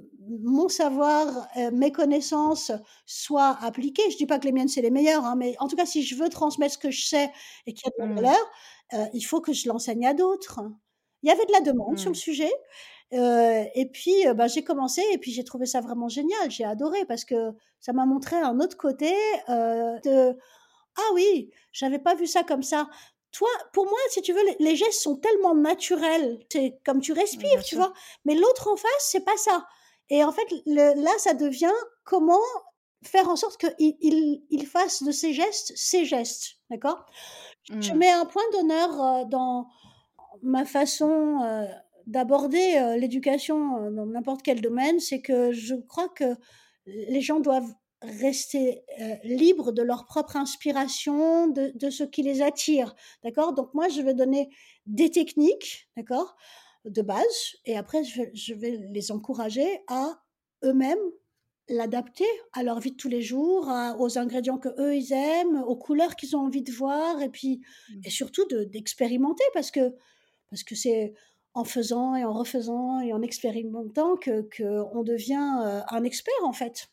mon 0.42 0.68
savoir, 0.68 1.48
heu, 1.58 1.70
mes 1.72 1.92
connaissances 1.92 2.72
soient 3.06 3.58
appliquées, 3.62 4.10
je 4.10 4.16
dis 4.18 4.26
pas 4.26 4.38
que 4.40 4.46
les 4.46 4.52
miennes, 4.52 4.68
c'est 4.68 4.82
les 4.82 4.90
meilleures, 4.92 5.24
hein, 5.26 5.36
mais 5.36 5.56
en 5.60 5.68
tout 5.68 5.76
cas, 5.76 5.86
si 5.86 6.02
je 6.04 6.16
veux 6.16 6.28
transmettre 6.30 6.74
ce 6.74 6.78
que 6.78 6.90
je 6.92 7.06
sais 7.06 7.32
et 7.66 7.74
qu'il 7.74 7.86
y 7.86 7.88
a 7.88 7.92
de 7.92 8.22
la 8.22 8.22
Mmh. 8.22 8.30
valeur, 8.30 8.50
heu, 8.94 9.10
il 9.14 9.22
faut 9.22 9.40
que 9.42 9.52
je 9.54 9.68
l'enseigne 9.68 10.06
à 10.06 10.14
d'autres. 10.14 10.60
Il 11.22 11.28
y 11.28 11.32
avait 11.32 11.46
de 11.46 11.52
la 11.52 11.60
demande 11.60 11.98
sur 11.98 12.10
le 12.10 12.16
Mmh. 12.16 12.18
sujet, 12.18 12.50
heu 13.14 13.64
et 13.74 13.86
puis, 13.92 14.14
bah, 14.36 14.48
j'ai 14.48 14.64
commencé 14.64 15.02
et 15.12 15.18
puis 15.18 15.32
j'ai 15.32 15.44
trouvé 15.44 15.66
ça 15.66 15.80
vraiment 15.80 16.08
génial. 16.08 16.50
J'ai 16.50 16.64
adoré 16.64 17.04
parce 17.06 17.24
que 17.24 17.52
ça 17.80 17.92
m'a 17.92 18.06
montré 18.06 18.36
un 18.36 18.60
autre 18.60 18.76
côté, 18.76 19.12
de: 19.48 20.36
«Ah 20.96 21.10
oui, 21.14 21.50
j'avais 21.72 21.98
pas 21.98 22.14
vu 22.14 22.26
ça 22.26 22.42
comme 22.44 22.62
ça». 22.62 22.88
Toi 23.32 23.48
pour 23.72 23.86
moi, 23.86 23.98
si 24.10 24.22
tu 24.22 24.32
veux, 24.32 24.44
les 24.44 24.56
les 24.60 24.76
gestes 24.76 25.02
sont 25.02 25.16
tellement 25.16 25.54
naturels, 25.54 26.40
c'est 26.52 26.80
comme 26.84 27.00
tu 27.00 27.12
respires, 27.12 27.62
tu 27.64 27.76
vois? 27.76 27.92
Mais 28.24 28.34
l'autre 28.34 28.68
en 28.72 28.76
face, 28.76 28.90
c'est 29.10 29.24
pas 29.24 29.36
ça 29.36 29.66
et 30.12 30.24
en 30.24 30.32
fait, 30.32 30.46
le 30.66 31.00
là, 31.00 31.12
ça 31.18 31.34
devient 31.34 31.72
comment 32.04 32.40
faire 33.04 33.28
en 33.28 33.36
sorte 33.36 33.58
qu'il 33.60 33.96
il 34.00 34.42
il 34.50 34.66
fasse 34.66 35.02
de 35.04 35.12
ces 35.12 35.32
gestes, 35.32 35.72
ses 35.76 36.04
gestes, 36.04 36.56
d'accord? 36.70 37.06
Je 37.80 37.92
Mmh. 37.92 37.98
mets 37.98 38.10
un 38.10 38.26
point 38.26 38.42
d'honneur, 38.52 38.90
heu, 39.22 39.26
dans 39.28 39.68
ma 40.42 40.64
façon, 40.64 41.40
heu, 41.44 41.66
d'aborder, 42.06 42.78
heu, 42.78 42.96
l'éducation, 42.98 43.90
dans 43.90 44.06
n'importe 44.06 44.42
quel 44.42 44.60
domaine, 44.60 45.00
c'est 45.00 45.22
que 45.22 45.52
je 45.52 45.74
crois 45.76 46.08
que 46.08 46.36
les 46.86 47.20
gens 47.20 47.40
doivent 47.40 47.72
rester, 48.02 48.82
heu, 49.00 49.14
libres 49.24 49.72
de 49.72 49.82
leur 49.82 50.06
propre 50.06 50.36
inspiration, 50.36 51.48
de 51.48 51.72
de 51.74 51.90
ce 51.90 52.04
qui 52.04 52.22
les 52.22 52.42
attire, 52.42 52.94
d'accord? 53.24 53.52
Donc 53.54 53.74
moi, 53.74 53.88
je 53.88 54.00
vais 54.02 54.14
donner 54.14 54.48
des 54.86 55.10
techniques, 55.10 55.88
d'accord? 55.96 56.36
De 56.86 57.02
base 57.02 57.56
et 57.66 57.76
après 57.76 58.04
je 58.04 58.22
vais 58.22 58.30
je 58.34 58.54
vais 58.54 58.70
les 58.92 59.12
encourager 59.12 59.80
à 59.88 60.22
eux-mêmes 60.64 60.98
l'adapter 61.68 62.24
à 62.52 62.62
leur 62.64 62.80
vie 62.80 62.92
de 62.92 62.96
tous 62.96 63.08
les 63.08 63.22
jours, 63.22 63.68
à 63.68 63.96
aux 64.00 64.18
ingrédients 64.18 64.58
qu'eux 64.58 64.96
ils 64.96 65.12
aiment, 65.12 65.62
aux 65.62 65.76
couleurs 65.76 66.16
qu'ils 66.16 66.36
ont 66.36 66.40
envie 66.40 66.62
de 66.62 66.72
voir 66.72 67.22
et 67.22 67.28
puis 67.30 67.60
et 68.04 68.10
Mmh. 68.10 68.10
surtout 68.10 68.46
de 68.48 68.64
d'expérimenter 68.64 69.44
parce 69.54 69.70
que 69.70 69.94
parce 70.50 70.64
que 70.64 70.74
c'est 70.76 71.14
en 71.54 71.64
faisant 71.64 72.14
et 72.16 72.24
en 72.24 72.32
refaisant 72.32 73.00
et 73.00 73.12
en 73.12 73.22
expérimentant 73.22 74.16
que 74.16 74.42
qu'on 74.56 75.02
devient, 75.04 75.34
heu, 75.64 75.82
un 75.90 76.04
expert, 76.04 76.34
en 76.44 76.52
fait 76.52 76.88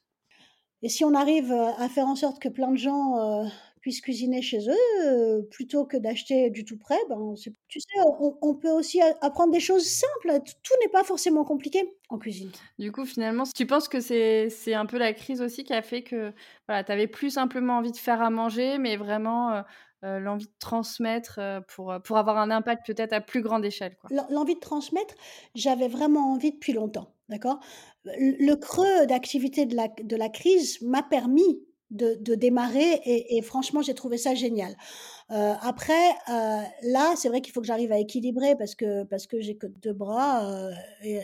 et 0.82 0.90
si 0.90 1.04
on 1.06 1.14
arrive, 1.14 1.52
heu, 1.52 1.62
à 1.78 1.90
faire 1.90 2.08
en 2.08 2.16
sorte 2.16 2.40
que 2.40 2.50
plein 2.50 2.72
de 2.72 2.78
gens, 2.78 3.44
heu, 3.46 3.48
puissent 3.82 4.02
cuisiner 4.02 4.42
chez 4.42 4.60
eux, 4.70 5.06
heu, 5.06 5.48
plutôt 5.52 5.86
que 5.86 5.98
d'acheter 5.98 6.50
du 6.50 6.66
tout 6.66 6.78
prêt, 6.78 6.98
ben, 7.10 7.34
tu 7.68 7.80
sais, 7.80 7.88
on 8.20 8.38
on 8.42 8.56
peut 8.56 8.72
aussi 8.72 9.02
apprendre 9.22 9.52
des 9.54 9.60
choses 9.60 9.88
simples. 9.88 10.40
Tout 10.64 10.74
n'est 10.82 10.90
pas 10.90 11.04
forcément 11.04 11.44
compliqué 11.46 11.98
en 12.10 12.18
cuisine. 12.18 12.52
Du 12.80 12.92
coup, 12.92 13.06
finalement, 13.06 13.44
tu 13.56 13.66
penses 13.66 13.88
que 13.88 14.00
c'est 14.00 14.74
un 14.74 14.86
peu 14.86 14.98
la 14.98 15.14
crise 15.14 15.42
aussi 15.42 15.64
qui 15.64 15.74
a 15.74 15.82
fait 15.82 16.04
que, 16.04 16.34
voilà, 16.68 16.84
tu 16.84 16.92
avais 16.92 17.08
plus 17.08 17.32
simplement 17.32 17.78
envie 17.78 17.92
de 17.92 17.98
faire 17.98 18.22
à 18.22 18.30
manger, 18.30 18.78
mais 18.78 18.98
vraiment, 18.98 19.64
l'envie 20.04 20.46
de 20.48 20.54
transmettre, 20.60 21.40
pour, 21.68 21.94
pour 22.04 22.18
avoir 22.18 22.38
un 22.38 22.52
impact 22.52 22.86
peut-être 22.86 23.14
à 23.14 23.22
plus 23.22 23.42
grande 23.42 23.66
échelle, 23.66 23.98
l'envie 24.30 24.56
de 24.56 24.60
transmettre, 24.60 25.16
j'avais 25.56 25.88
vraiment 25.88 26.32
envie 26.34 26.52
depuis 26.52 26.74
longtemps, 26.74 27.14
d'accord? 27.30 27.60
Le 28.20 28.56
creux 28.56 29.06
d'activité 29.08 29.66
de 29.66 29.76
la 29.76 29.88
de 30.04 30.16
la 30.16 30.30
crise 30.30 30.80
m'a 30.82 31.04
permis 31.04 31.62
de 31.92 32.36
démarrer 32.36 33.02
et 33.06 33.42
franchement, 33.42 33.82
j'ai 33.82 33.94
trouvé 33.94 34.18
ça 34.18 34.36
génial. 34.36 34.76
Heu, 35.32 35.36
après, 35.62 36.12
heu, 36.30 36.64
là, 36.84 37.14
c'est 37.18 37.30
vrai 37.30 37.42
qu'il 37.42 37.54
faut 37.54 37.62
que 37.62 37.68
j'arrive 37.68 37.92
à 37.94 38.00
équilibrer 38.00 38.56
parce 38.58 38.76
que 38.76 39.04
parce 39.06 39.28
que 39.28 39.42
j'ai 39.42 39.58
que 39.58 39.68
2 39.68 39.94
bras, 39.94 40.72
et 41.04 41.20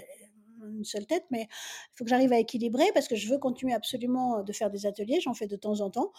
une 0.78 0.86
seule 0.86 1.06
tête, 1.06 1.26
mais 1.32 1.44
il 1.50 1.96
faut 1.98 2.04
que 2.06 2.10
j'arrive 2.10 2.34
à 2.34 2.40
équilibrer 2.40 2.86
parce 2.94 3.08
que 3.08 3.16
je 3.16 3.30
veux 3.30 3.38
continuer 3.40 3.74
absolument, 3.74 4.44
de 4.44 4.54
faire 4.54 4.70
des 4.72 4.86
ateliers, 4.86 5.20
j'en 5.22 5.34
fais 5.34 5.48
de 5.48 5.56
temps 5.58 5.82
en 5.82 5.90
temps. 5.90 6.12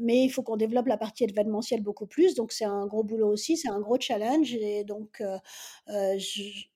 Mais 0.00 0.24
il 0.24 0.30
faut 0.30 0.42
qu'on 0.42 0.56
développe 0.56 0.86
la 0.88 0.96
partie 0.98 1.24
événementielle 1.24 1.82
beaucoup 1.82 2.06
plus, 2.06 2.34
donc 2.34 2.52
c'est 2.52 2.64
un 2.66 2.86
gros 2.86 3.04
boulot 3.04 3.28
aussi, 3.32 3.56
c'est 3.56 3.68
un 3.70 3.80
gros 3.80 3.98
challenge 4.00 4.54
et 4.54 4.84
donc 4.84 5.20
heu 5.22 5.36
heu, 5.90 6.18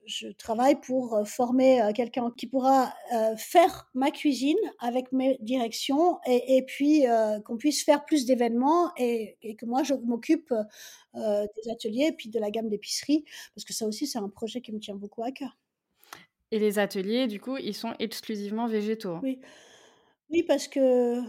je 0.06 0.28
travaille 0.32 0.80
pour, 0.80 1.20
former, 1.26 1.90
quelqu'un 1.94 2.32
qui 2.36 2.46
pourra, 2.48 2.92
faire 3.38 3.90
ma 3.94 4.10
cuisine 4.10 4.58
avec 4.80 5.12
mes 5.12 5.38
directions 5.42 6.18
et 6.26 6.56
et 6.58 6.62
puis, 6.64 7.04
qu'on 7.46 7.56
puisse 7.58 7.84
faire 7.84 8.04
plus 8.04 8.26
d'événements 8.26 8.92
et 8.98 9.38
et 9.42 9.56
que 9.56 9.66
moi 9.66 9.82
je 9.84 9.94
m'occupe, 9.94 10.52
des 11.14 11.70
ateliers 11.72 12.06
et 12.08 12.12
puis 12.12 12.28
de 12.30 12.38
la 12.40 12.50
gamme 12.50 12.68
d'épicerie 12.70 13.24
parce 13.54 13.64
que 13.64 13.72
ça 13.74 13.86
aussi 13.86 14.06
c'est 14.06 14.18
un 14.18 14.28
projet 14.30 14.60
qui 14.62 14.72
me 14.72 14.80
tient 14.80 14.94
beaucoup 14.96 15.22
à 15.24 15.32
cœur. 15.32 15.56
Et 16.52 16.60
les 16.60 16.78
ateliers, 16.78 17.26
du 17.26 17.40
coup, 17.40 17.56
ils 17.56 17.74
sont 17.74 17.94
exclusivement 17.98 18.68
végétaux, 18.68 19.14
hein? 19.16 19.22
Oui. 19.22 19.40
Oui 20.30 20.44
parce 20.44 20.68
que 20.68 21.20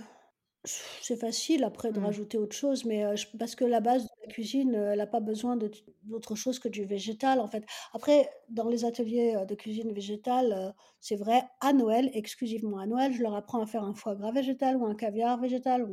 C'est 0.66 1.18
facile 1.18 1.64
après 1.66 1.92
de 1.94 2.00
Mmh. 2.00 2.02
rajouter 2.02 2.38
autre 2.38 2.56
chose, 2.56 2.86
mais 2.86 3.18
je 3.18 3.28
parce 3.38 3.56
que 3.56 3.66
la 3.66 3.82
base 3.82 4.04
de 4.06 4.10
la 4.24 4.28
cuisine, 4.34 4.76
elle 4.76 5.02
a 5.02 5.08
pas 5.08 5.22
besoin 5.22 5.58
d'autre 5.58 6.36
chose 6.36 6.60
que 6.60 6.70
du 6.70 6.86
végétal, 6.86 7.40
en 7.42 7.48
fait. 7.48 7.66
Après, 7.94 8.30
dans 8.50 8.70
les 8.70 8.86
ateliers, 8.86 9.36
de 9.48 9.56
cuisine 9.56 9.94
végétale, 9.94 10.74
c'est 11.02 11.18
vrai, 11.18 11.44
à 11.62 11.74
Noël, 11.74 12.12
exclusivement 12.14 12.80
à 12.80 12.88
Noël, 12.88 13.14
je 13.14 13.24
leur 13.24 13.36
apprends 13.36 13.62
à 13.62 13.68
faire 13.68 13.84
un 13.84 13.96
foie 13.96 14.16
gras 14.16 14.32
végétal 14.34 14.78
ou 14.78 14.86
un 14.88 14.96
caviar 14.96 15.40
végétal 15.42 15.88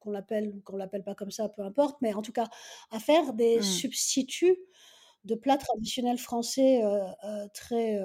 qu'on 0.00 0.10
l'appelle 0.12 0.48
ou 0.50 0.60
qu'on 0.62 0.76
l'appelle 0.78 1.04
pas 1.04 1.14
comme 1.16 1.30
ça, 1.32 1.48
peu 1.50 1.62
importe, 1.62 1.98
mais 2.02 2.14
en 2.14 2.22
tout 2.22 2.32
cas, 2.32 2.48
à 2.92 3.00
faire 3.00 3.34
des 3.34 3.60
Mmh. 3.60 3.62
substituts 3.62 4.58
de 5.24 5.34
plats 5.36 5.58
traditionnels 5.58 6.18
français, 6.18 6.82
très, 7.54 8.00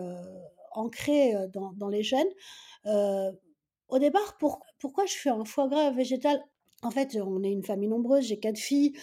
heu, 0.75 1.47
dans 1.49 1.73
dans 1.73 1.89
les 1.89 2.03
gènes. 2.03 2.27
Au 3.89 3.99
départ, 3.99 4.37
pour 4.37 4.59
pourquoi 4.79 5.05
je 5.05 5.13
fais 5.15 5.29
un 5.29 5.45
foie 5.45 5.67
gras 5.67 5.91
végétal? 5.91 6.43
En 6.83 6.91
fait, 6.91 7.17
on 7.21 7.43
est 7.43 7.51
une 7.51 7.63
famille 7.63 7.89
nombreuse, 7.89 8.25
j'ai 8.25 8.39
4 8.39 8.59
filles 8.59 8.93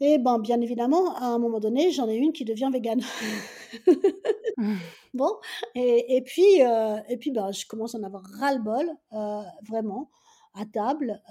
et 0.00 0.18
ben, 0.18 0.38
bien 0.40 0.60
évidemment, 0.60 1.14
à 1.16 1.26
un 1.26 1.38
moment 1.38 1.60
donné, 1.60 1.92
j'en 1.92 2.08
ai 2.08 2.16
une 2.16 2.32
qui 2.32 2.44
devient 2.44 2.70
végane. 2.72 3.00
Bon 5.14 5.30
et 5.74 6.16
et 6.16 6.22
puis, 6.22 6.44
et 7.08 7.16
puis, 7.18 7.30
bah, 7.30 7.52
je 7.52 7.66
commence 7.66 7.94
à 7.94 7.98
en 7.98 8.02
avoir 8.02 8.24
ras-le-bol, 8.24 8.90
vraiment, 9.66 10.10
à 10.54 10.66
table, 10.66 11.22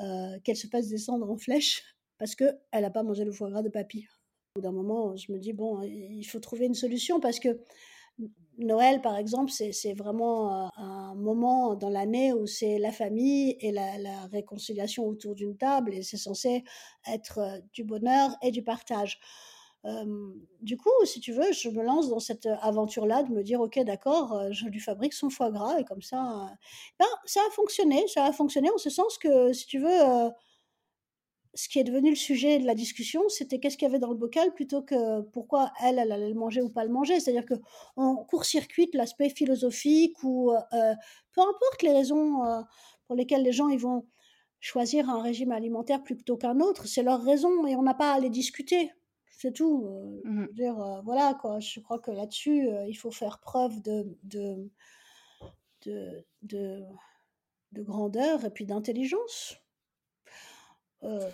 qu'elle 0.43 0.57
se 0.57 0.67
fasse 0.67 0.87
descendre 0.89 1.29
en 1.29 1.37
flèche 1.37 1.83
parce 2.17 2.35
qu'elle 2.35 2.57
a 2.71 2.89
pas 2.89 3.03
mangé 3.03 3.25
le 3.25 3.31
foie 3.31 3.49
gras 3.49 3.63
de 3.63 3.69
papy. 3.69 4.07
Au 4.55 4.59
bout 4.59 4.63
d'un 4.63 4.71
moment, 4.71 5.15
je 5.15 5.31
me 5.31 5.39
dis: 5.39 5.53
«Bon, 5.53 5.81
il 5.83 6.23
faut 6.25 6.39
trouver 6.39 6.65
une 6.65 6.75
solution» 6.75 7.19
parce 7.19 7.39
que 7.39 7.59
Noël, 8.59 9.01
par 9.01 9.17
exemple, 9.17 9.51
c'est 9.51 9.93
vraiment, 9.93 10.67
heu, 10.67 10.69
un 10.77 11.15
moment 11.15 11.75
dans 11.75 11.89
l'année 11.89 12.33
où 12.33 12.45
c'est 12.45 12.77
la 12.77 12.91
famille 12.91 13.57
et 13.59 13.71
la 13.71 13.97
la 13.97 14.27
réconciliation 14.27 15.05
autour 15.07 15.33
d'une 15.35 15.57
table 15.57 15.93
et 15.93 16.03
c'est 16.03 16.17
censé 16.17 16.63
être, 17.11 17.39
heu, 17.39 17.61
du 17.73 17.83
bonheur 17.83 18.29
et 18.43 18.51
du 18.51 18.63
partage. 18.63 19.19
Du 20.61 20.77
coup, 20.77 20.89
si 21.05 21.19
tu 21.19 21.33
veux, 21.33 21.51
je 21.51 21.69
me 21.69 21.83
lance 21.83 22.09
dans 22.09 22.19
cette, 22.19 22.47
aventure-là 22.61 23.23
de 23.23 23.31
me 23.31 23.43
dire: 23.43 23.59
«OK, 23.61 23.79
d'accord, 23.79 24.33
heu, 24.33 24.51
je 24.51 24.65
lui 24.65 24.79
fabrique 24.79 25.13
son 25.13 25.29
foie 25.29 25.51
gras» 25.51 25.77
et 25.79 25.83
comme 25.83 26.01
ça, 26.01 26.47
ben, 26.99 27.05
ça 27.25 27.41
a 27.47 27.51
fonctionné, 27.51 28.07
ça 28.07 28.25
a 28.25 28.31
fonctionné 28.31 28.69
en 28.71 28.77
ce 28.77 28.89
sens 28.89 29.17
que, 29.17 29.51
si 29.53 29.65
tu 29.67 29.79
veux, 29.79 29.89
ce 31.55 31.69
qui 31.69 31.79
est 31.79 31.83
devenu 31.83 32.09
le 32.09 32.15
sujet 32.15 32.57
de 32.59 32.65
la 32.65 32.73
discussion, 32.73 33.29
c'était 33.29 33.59
qu'est-ce 33.59 33.77
qu'il 33.77 33.87
y 33.87 33.89
avait 33.89 33.99
dans 33.99 34.09
le 34.09 34.17
bocal 34.17 34.53
plutôt 34.53 34.81
que 34.81 35.21
pourquoi 35.21 35.71
elle, 35.83 35.99
elle 35.99 36.11
allait 36.11 36.29
le 36.29 36.35
manger 36.35 36.61
ou 36.61 36.69
pas 36.69 36.83
le 36.83 36.91
manger. 36.91 37.19
C'est-à-dire 37.19 37.45
qu'on 37.45 38.15
court-circuite 38.25 38.95
l'aspect 38.95 39.29
philosophique 39.29 40.23
ou 40.23 40.51
euh, 40.51 40.93
peu 41.33 41.41
importe 41.41 41.83
les 41.83 41.91
raisons 41.91 42.43
euh, 42.43 42.61
pour 43.05 43.15
lesquelles 43.15 43.43
les 43.43 43.51
gens 43.51 43.67
ils 43.69 43.79
vont 43.79 44.07
choisir 44.59 45.09
un 45.09 45.21
régime 45.21 45.51
alimentaire 45.51 46.01
plutôt 46.03 46.37
qu'un 46.37 46.59
autre, 46.59 46.87
c'est 46.87 47.03
leur 47.03 47.21
raison 47.23 47.67
et 47.67 47.75
on 47.75 47.83
n'a 47.83 47.93
pas 47.93 48.13
à 48.13 48.19
les 48.19 48.29
discuter. 48.29 48.91
C'est 49.37 49.53
tout. 49.53 49.85
Euh, 49.87 50.21
Mmh 50.25 50.47
dire, 50.53 51.01
voilà 51.03 51.33
quoi. 51.39 51.59
Je 51.59 51.79
crois 51.81 51.99
que 51.99 52.11
là-dessus, 52.11 52.67
il 52.87 52.95
faut 52.95 53.11
faire 53.11 53.39
preuve 53.39 53.81
de, 53.81 54.17
de, 54.23 54.69
de, 55.85 56.81
de 57.73 57.81
grandeur 57.83 58.45
et 58.45 58.49
puis 58.49 58.65
d'intelligence. 58.65 59.62
Euh, 61.03 61.29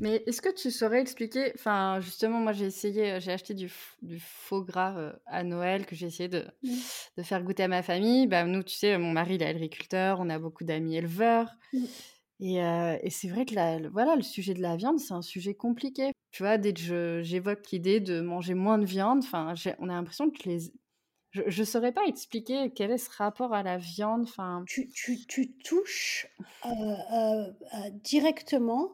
Mais 0.00 0.22
est-ce 0.26 0.40
que 0.40 0.52
tu 0.52 0.70
saurais 0.70 1.00
expliquer, 1.00 1.52
enfin 1.54 2.00
justement 2.00 2.40
moi 2.40 2.52
j'ai 2.52 2.66
essayé, 2.66 3.12
euh, 3.12 3.20
j'ai 3.20 3.32
acheté 3.32 3.54
du, 3.54 3.70
du 4.02 4.18
faux 4.18 4.62
gras 4.64 4.96
euh, 4.96 5.12
à 5.26 5.42
Noël 5.44 5.84
que 5.84 5.94
j'ai 5.94 6.06
essayé 6.06 6.28
de, 6.28 6.46
mmh. 6.62 6.74
de, 7.18 7.22
faire 7.22 7.42
goûter 7.42 7.64
à 7.64 7.68
ma 7.68 7.82
famille. 7.82 8.26
Bah, 8.26 8.44
nous 8.44 8.62
tu 8.62 8.74
sais, 8.74 8.96
mon 8.96 9.12
mari 9.12 9.34
il 9.34 9.42
est 9.42 9.46
agriculteur, 9.46 10.20
on 10.20 10.30
a 10.30 10.38
beaucoup 10.38 10.64
d'amis 10.64 10.96
éleveurs. 10.96 11.50
Mmh. 11.72 11.84
Et, 12.42 12.54
et 12.54 13.10
c'est 13.10 13.28
vrai 13.28 13.44
que 13.44 13.54
la, 13.54 13.78
le, 13.78 13.90
voilà, 13.90 14.16
le 14.16 14.22
sujet 14.22 14.54
de 14.54 14.62
la 14.62 14.74
viande, 14.74 14.98
c'est 14.98 15.12
un 15.12 15.20
sujet 15.20 15.52
compliqué. 15.52 16.12
Tu 16.30 16.42
vois, 16.42 16.56
dès 16.56 16.72
que 16.72 17.20
j'évoque 17.22 17.70
l'idée 17.70 18.00
de 18.00 18.22
manger 18.22 18.54
moins 18.54 18.78
de 18.78 18.86
viande, 18.86 19.22
on 19.34 19.88
a 19.90 19.92
l'impression 19.92 20.30
que 20.30 20.48
les, 20.48 20.72
je 21.32 21.60
ne 21.60 21.64
saurais 21.64 21.92
pas 21.92 22.04
expliquer 22.06 22.70
quel 22.74 22.90
est 22.90 22.98
ce 22.98 23.10
rapport 23.10 23.54
à 23.54 23.62
la 23.62 23.78
viande. 23.78 24.22
Enfin, 24.22 24.64
tu, 24.66 24.88
tu, 24.88 25.26
tu 25.26 25.52
touches 25.52 26.26
euh, 26.64 26.68
euh, 26.68 27.52
euh, 27.74 27.90
directement, 28.02 28.92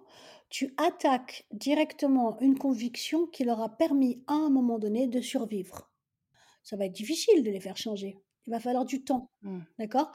tu 0.51 0.75
attaques 0.77 1.47
directement 1.53 2.39
une 2.41 2.59
conviction 2.59 3.27
qui 3.27 3.45
leur 3.45 3.61
a 3.61 3.71
permis 3.71 4.23
à 4.27 4.35
un 4.35 4.51
moment 4.51 4.79
donné 4.79 5.07
de 5.07 5.21
survivre. 5.21 5.91
Ça 6.63 6.77
va 6.77 6.87
être 6.87 6.93
difficile 6.93 7.43
de 7.43 7.51
les 7.51 7.61
faire 7.61 7.77
changer. 7.77 8.19
Il 8.47 8.51
va 8.51 8.61
falloir 8.61 8.85
du 8.85 9.03
temps. 9.03 9.31
Mmh. 9.43 9.61
D'accord? 9.79 10.13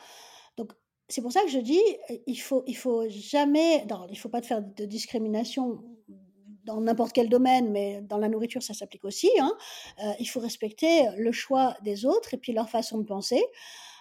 Donc, 0.58 0.74
c'est 1.10 1.22
pour 1.22 1.32
ça 1.32 1.42
que 1.42 1.50
je 1.50 1.60
dis, 1.60 1.82
il 2.28 2.40
faut, 2.40 2.64
il 2.68 2.78
faut 2.78 3.10
jamais, 3.10 3.86
non, 3.86 4.08
il 4.10 4.18
faut 4.18 4.30
pas 4.30 4.42
te 4.42 4.48
faire 4.48 4.62
de 4.62 4.86
discrimination 4.86 5.84
dans 6.66 6.82
n'importe 6.82 7.14
quel 7.14 7.30
domaine, 7.30 7.72
mais 7.72 8.02
dans 8.02 8.18
la 8.18 8.30
nourriture, 8.30 8.64
ça 8.64 8.74
s'applique 8.74 9.06
aussi. 9.06 9.30
Hein. 9.40 9.54
Euh, 10.04 10.12
il 10.20 10.26
faut 10.26 10.40
respecter 10.40 11.08
le 11.18 11.32
choix 11.32 11.76
des 11.84 12.06
autres 12.06 12.34
et 12.34 12.38
puis 12.38 12.54
leur 12.54 12.70
façon 12.70 13.00
de 13.00 13.06
penser, 13.06 13.44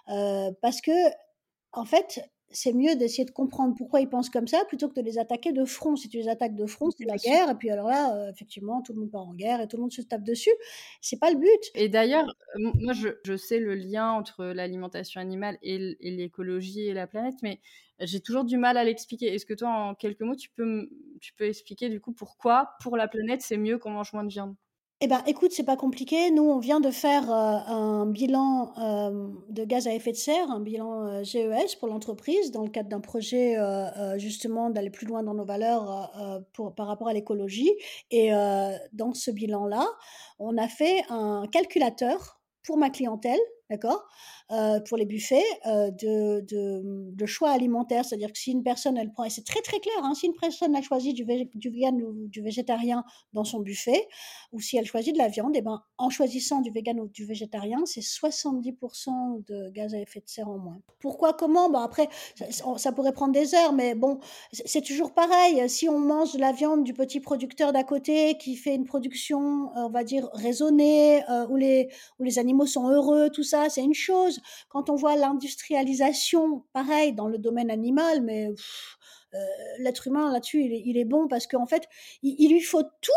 euh, 0.08 0.50
parce 0.60 0.80
que, 0.80 0.92
en 1.72 1.84
fait, 1.84 2.20
c'est 2.52 2.72
mieux 2.72 2.96
d'essayer 2.96 3.24
de 3.24 3.30
comprendre 3.30 3.74
pourquoi 3.76 4.00
ils 4.00 4.08
pensent 4.08 4.30
comme 4.30 4.48
ça 4.48 4.64
plutôt 4.66 4.88
que 4.88 4.94
de 4.94 5.02
les 5.02 5.18
attaquer 5.18 5.52
de 5.52 5.64
front. 5.64 5.94
Si 5.94 6.08
tu 6.08 6.16
les 6.16 6.28
attaques 6.28 6.56
de 6.56 6.66
front, 6.66 6.90
c'est 6.90 7.04
la 7.04 7.16
guerre. 7.16 7.50
Et 7.50 7.54
puis 7.54 7.70
alors 7.70 7.86
là, 7.86 8.16
euh, 8.16 8.30
effectivement, 8.32 8.82
tout 8.82 8.92
le 8.92 9.00
monde 9.00 9.10
part 9.10 9.28
en 9.28 9.34
guerre 9.34 9.60
et 9.60 9.68
tout 9.68 9.76
le 9.76 9.82
monde 9.82 9.92
se 9.92 10.02
tape 10.02 10.24
dessus. 10.24 10.50
C'est 11.00 11.18
pas 11.18 11.30
le 11.30 11.38
but. 11.38 11.70
Et 11.74 11.88
d'ailleurs, 11.88 12.26
moi, 12.56 12.92
je, 12.92 13.08
je, 13.24 13.36
sais 13.36 13.60
le 13.60 13.74
lien 13.74 14.10
entre 14.10 14.46
l'alimentation 14.46 15.20
animale 15.20 15.58
et 15.62 15.78
l'écologie 16.00 16.88
et 16.88 16.94
la 16.94 17.06
planète, 17.06 17.36
mais 17.42 17.60
j'ai 18.00 18.20
toujours 18.20 18.44
du 18.44 18.56
mal 18.56 18.76
à 18.76 18.84
l'expliquer. 18.84 19.34
Est-ce 19.34 19.46
que 19.46 19.54
toi, 19.54 19.68
en 19.70 19.94
quelques 19.94 20.22
mots, 20.22 20.36
tu 20.36 20.50
peux, 20.50 20.88
tu 21.20 21.32
peux 21.34 21.44
expliquer 21.44 21.88
du 21.88 22.00
coup 22.00 22.12
pourquoi, 22.12 22.70
pour 22.82 22.96
la 22.96 23.08
planète, 23.08 23.42
c'est 23.42 23.56
mieux 23.56 23.78
qu'on 23.78 23.90
mange 23.90 24.12
moins 24.12 24.24
de 24.24 24.30
viande? 24.30 24.54
Eh 25.02 25.06
ben, 25.06 25.22
écoute, 25.26 25.52
c'est 25.52 25.64
pas 25.64 25.78
compliqué. 25.78 26.30
Nous, 26.30 26.42
on 26.42 26.58
vient 26.58 26.78
de 26.78 26.90
faire 26.90 27.32
euh, 27.32 27.56
un 27.68 28.04
bilan 28.04 28.74
euh, 28.76 29.28
de 29.48 29.64
gaz 29.64 29.88
à 29.88 29.94
effet 29.94 30.12
de 30.12 30.16
serre, 30.16 30.50
un 30.50 30.60
bilan 30.60 31.06
euh, 31.06 31.22
GES 31.24 31.76
pour 31.76 31.88
l'entreprise, 31.88 32.50
dans 32.50 32.62
le 32.62 32.68
cadre 32.68 32.90
d'un 32.90 33.00
projet 33.00 33.56
justement 34.18 34.68
d'aller 34.68 34.90
plus 34.90 35.06
loin 35.06 35.22
dans 35.22 35.32
nos 35.32 35.46
valeurs 35.46 36.10
par 36.76 36.86
rapport 36.86 37.08
à 37.08 37.14
l'écologie. 37.14 37.72
Et 38.10 38.30
dans 38.92 39.14
ce 39.14 39.30
bilan-là, 39.30 39.86
on 40.38 40.58
a 40.58 40.68
fait 40.68 41.02
un 41.08 41.46
calculateur 41.50 42.40
pour 42.62 42.76
ma 42.76 42.90
clientèle, 42.90 43.40
d'accord? 43.70 44.06
Euh, 44.52 44.80
pour 44.80 44.96
les 44.96 45.06
buffets 45.06 45.44
euh, 45.66 45.92
de, 45.92 47.26
choix 47.26 47.50
alimentaires. 47.50 48.04
C'est-à-dire 48.04 48.32
que 48.32 48.38
si 48.38 48.50
une 48.50 48.64
personne, 48.64 48.96
elle 48.96 49.12
prend, 49.12 49.22
et 49.22 49.30
c'est 49.30 49.44
très 49.44 49.60
très 49.60 49.78
clair, 49.78 49.94
hein, 50.02 50.12
si 50.14 50.26
une 50.26 50.34
personne 50.34 50.74
a 50.74 50.82
choisi 50.82 51.12
du, 51.14 51.22
vegan 51.24 52.02
ou 52.02 52.26
du 52.26 52.42
végétarien 52.42 53.04
dans 53.32 53.44
son 53.44 53.60
buffet, 53.60 54.08
ou 54.50 54.60
si 54.60 54.76
elle 54.76 54.86
choisit 54.86 55.12
de 55.12 55.18
la 55.18 55.28
viande, 55.28 55.54
et 55.56 55.62
ben, 55.62 55.84
en 55.98 56.10
choisissant 56.10 56.62
du 56.62 56.72
vegan 56.72 56.98
ou 56.98 57.06
du 57.06 57.24
végétarien, 57.24 57.78
c'est 57.84 58.00
70% 58.00 59.44
de 59.44 59.70
gaz 59.70 59.94
à 59.94 59.98
effet 60.00 60.18
de 60.18 60.28
serre 60.28 60.48
en 60.48 60.58
moins. 60.58 60.80
Pourquoi, 60.98 61.32
comment? 61.32 61.70
Ben 61.70 61.82
Après, 61.82 62.08
ça, 62.50 62.90
pourrait 62.90 63.12
prendre 63.12 63.32
des 63.32 63.54
heures, 63.54 63.72
mais 63.72 63.94
bon, 63.94 64.18
c'est 64.52 64.82
toujours 64.82 65.12
pareil. 65.14 65.68
Si 65.68 65.88
on 65.88 66.00
mange 66.00 66.32
de 66.32 66.40
la 66.40 66.50
viande 66.50 66.82
du 66.82 66.92
petit 66.92 67.20
producteur 67.20 67.72
d'à 67.72 67.84
côté 67.84 68.36
qui 68.38 68.56
fait 68.56 68.74
une 68.74 68.84
production, 68.84 69.70
euh, 69.76 69.82
on 69.84 69.90
va 69.90 70.02
dire, 70.02 70.28
raisonnée, 70.32 71.22
où, 71.48 71.54
les, 71.54 71.88
où 72.18 72.24
les 72.24 72.40
animaux 72.40 72.66
sont 72.66 72.88
heureux, 72.88 73.30
tout 73.30 73.44
ça, 73.44 73.68
c'est 73.68 73.84
une 73.84 73.94
chose. 73.94 74.39
Quand 74.68 74.90
on 74.90 74.96
voit 74.96 75.16
l'industrialisation, 75.16 76.64
pareil, 76.72 77.12
dans 77.12 77.28
le 77.28 77.38
domaine 77.38 77.70
animal, 77.70 78.22
mais 78.22 78.48
euh, 79.34 79.38
l'être 79.78 80.06
humain 80.06 80.32
là-dessus, 80.32 80.62
il, 80.62 80.96
est 80.98 81.04
bon 81.04 81.28
parce 81.28 81.46
qu'en 81.46 81.66
fait, 81.66 81.88
il, 82.22 82.50
lui 82.50 82.60
faut 82.60 82.82
tout 82.82 83.12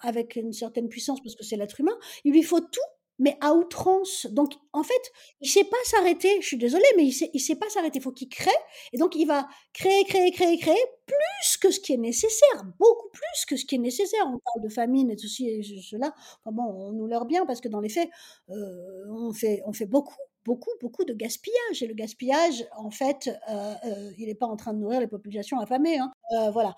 avec 0.00 0.36
une 0.36 0.52
certaine 0.52 0.88
puissance 0.88 1.20
parce 1.22 1.34
que 1.34 1.44
c'est 1.44 1.56
l'être 1.56 1.80
humain. 1.80 1.96
Il 2.24 2.32
lui 2.32 2.42
faut 2.42 2.60
tout 2.60 2.80
mais 3.20 3.36
à 3.42 3.52
outrance. 3.52 4.26
Donc, 4.30 4.54
en 4.72 4.82
fait, 4.82 5.12
il 5.42 5.50
sait 5.50 5.64
pas 5.64 5.76
s'arrêter. 5.84 6.40
Je 6.40 6.46
suis 6.46 6.56
désolée, 6.56 6.86
mais 6.96 7.04
il 7.04 7.30
il 7.34 7.38
sait 7.38 7.54
pas 7.54 7.68
s'arrêter. 7.68 7.98
Il 7.98 8.02
faut 8.02 8.12
qu'il 8.12 8.30
crée. 8.30 8.50
Et 8.94 8.98
donc, 8.98 9.14
il 9.14 9.26
va 9.26 9.46
créer, 9.74 10.04
créer, 10.04 10.32
créer, 10.32 10.56
créer 10.56 10.82
plus 11.06 11.56
que 11.60 11.70
ce 11.70 11.80
qui 11.80 11.92
est 11.92 11.98
nécessaire. 11.98 12.64
Beaucoup 12.78 13.10
plus 13.12 13.44
que 13.46 13.56
ce 13.56 13.66
qui 13.66 13.74
est 13.74 13.78
nécessaire. 13.78 14.22
On 14.26 14.38
parle 14.38 14.64
de 14.64 14.70
famine 14.70 15.10
et 15.10 15.18
ceci 15.18 15.48
et 15.50 15.62
cela. 15.62 16.14
Bon, 16.46 16.62
on 16.62 16.92
nous 16.92 17.06
leurre 17.06 17.26
bien 17.26 17.44
parce 17.44 17.60
que 17.60 17.68
dans 17.68 17.80
les 17.80 17.90
faits, 17.90 18.08
euh, 18.48 19.04
on 19.10 19.32
fait 19.32 19.86
beaucoup 19.86 20.16
beaucoup, 20.44 20.70
beaucoup 20.80 21.04
de 21.04 21.12
gaspillage. 21.12 21.82
Et 21.82 21.86
le 21.86 21.94
gaspillage, 21.94 22.64
en 22.76 22.90
fait, 22.90 23.30
euh, 23.48 23.74
euh, 23.84 24.12
il 24.18 24.26
n'est 24.26 24.34
pas 24.34 24.46
en 24.46 24.56
train 24.56 24.72
de 24.72 24.78
nourrir 24.78 25.00
les 25.00 25.06
populations 25.06 25.58
affamées. 25.58 25.98
Hein. 25.98 26.12
Euh, 26.32 26.50
voilà. 26.50 26.74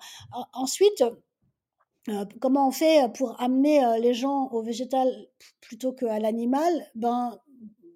ensuite, 0.53 1.03
comment 2.41 2.67
on 2.67 2.71
fait 2.71 3.11
pour 3.13 3.39
amener 3.41 3.81
les 4.01 4.13
gens 4.13 4.49
au 4.49 4.61
végétal 4.61 5.07
plutôt 5.61 5.93
qu'à 5.93 6.19
l'animal? 6.19 6.91
Ben, 6.95 7.39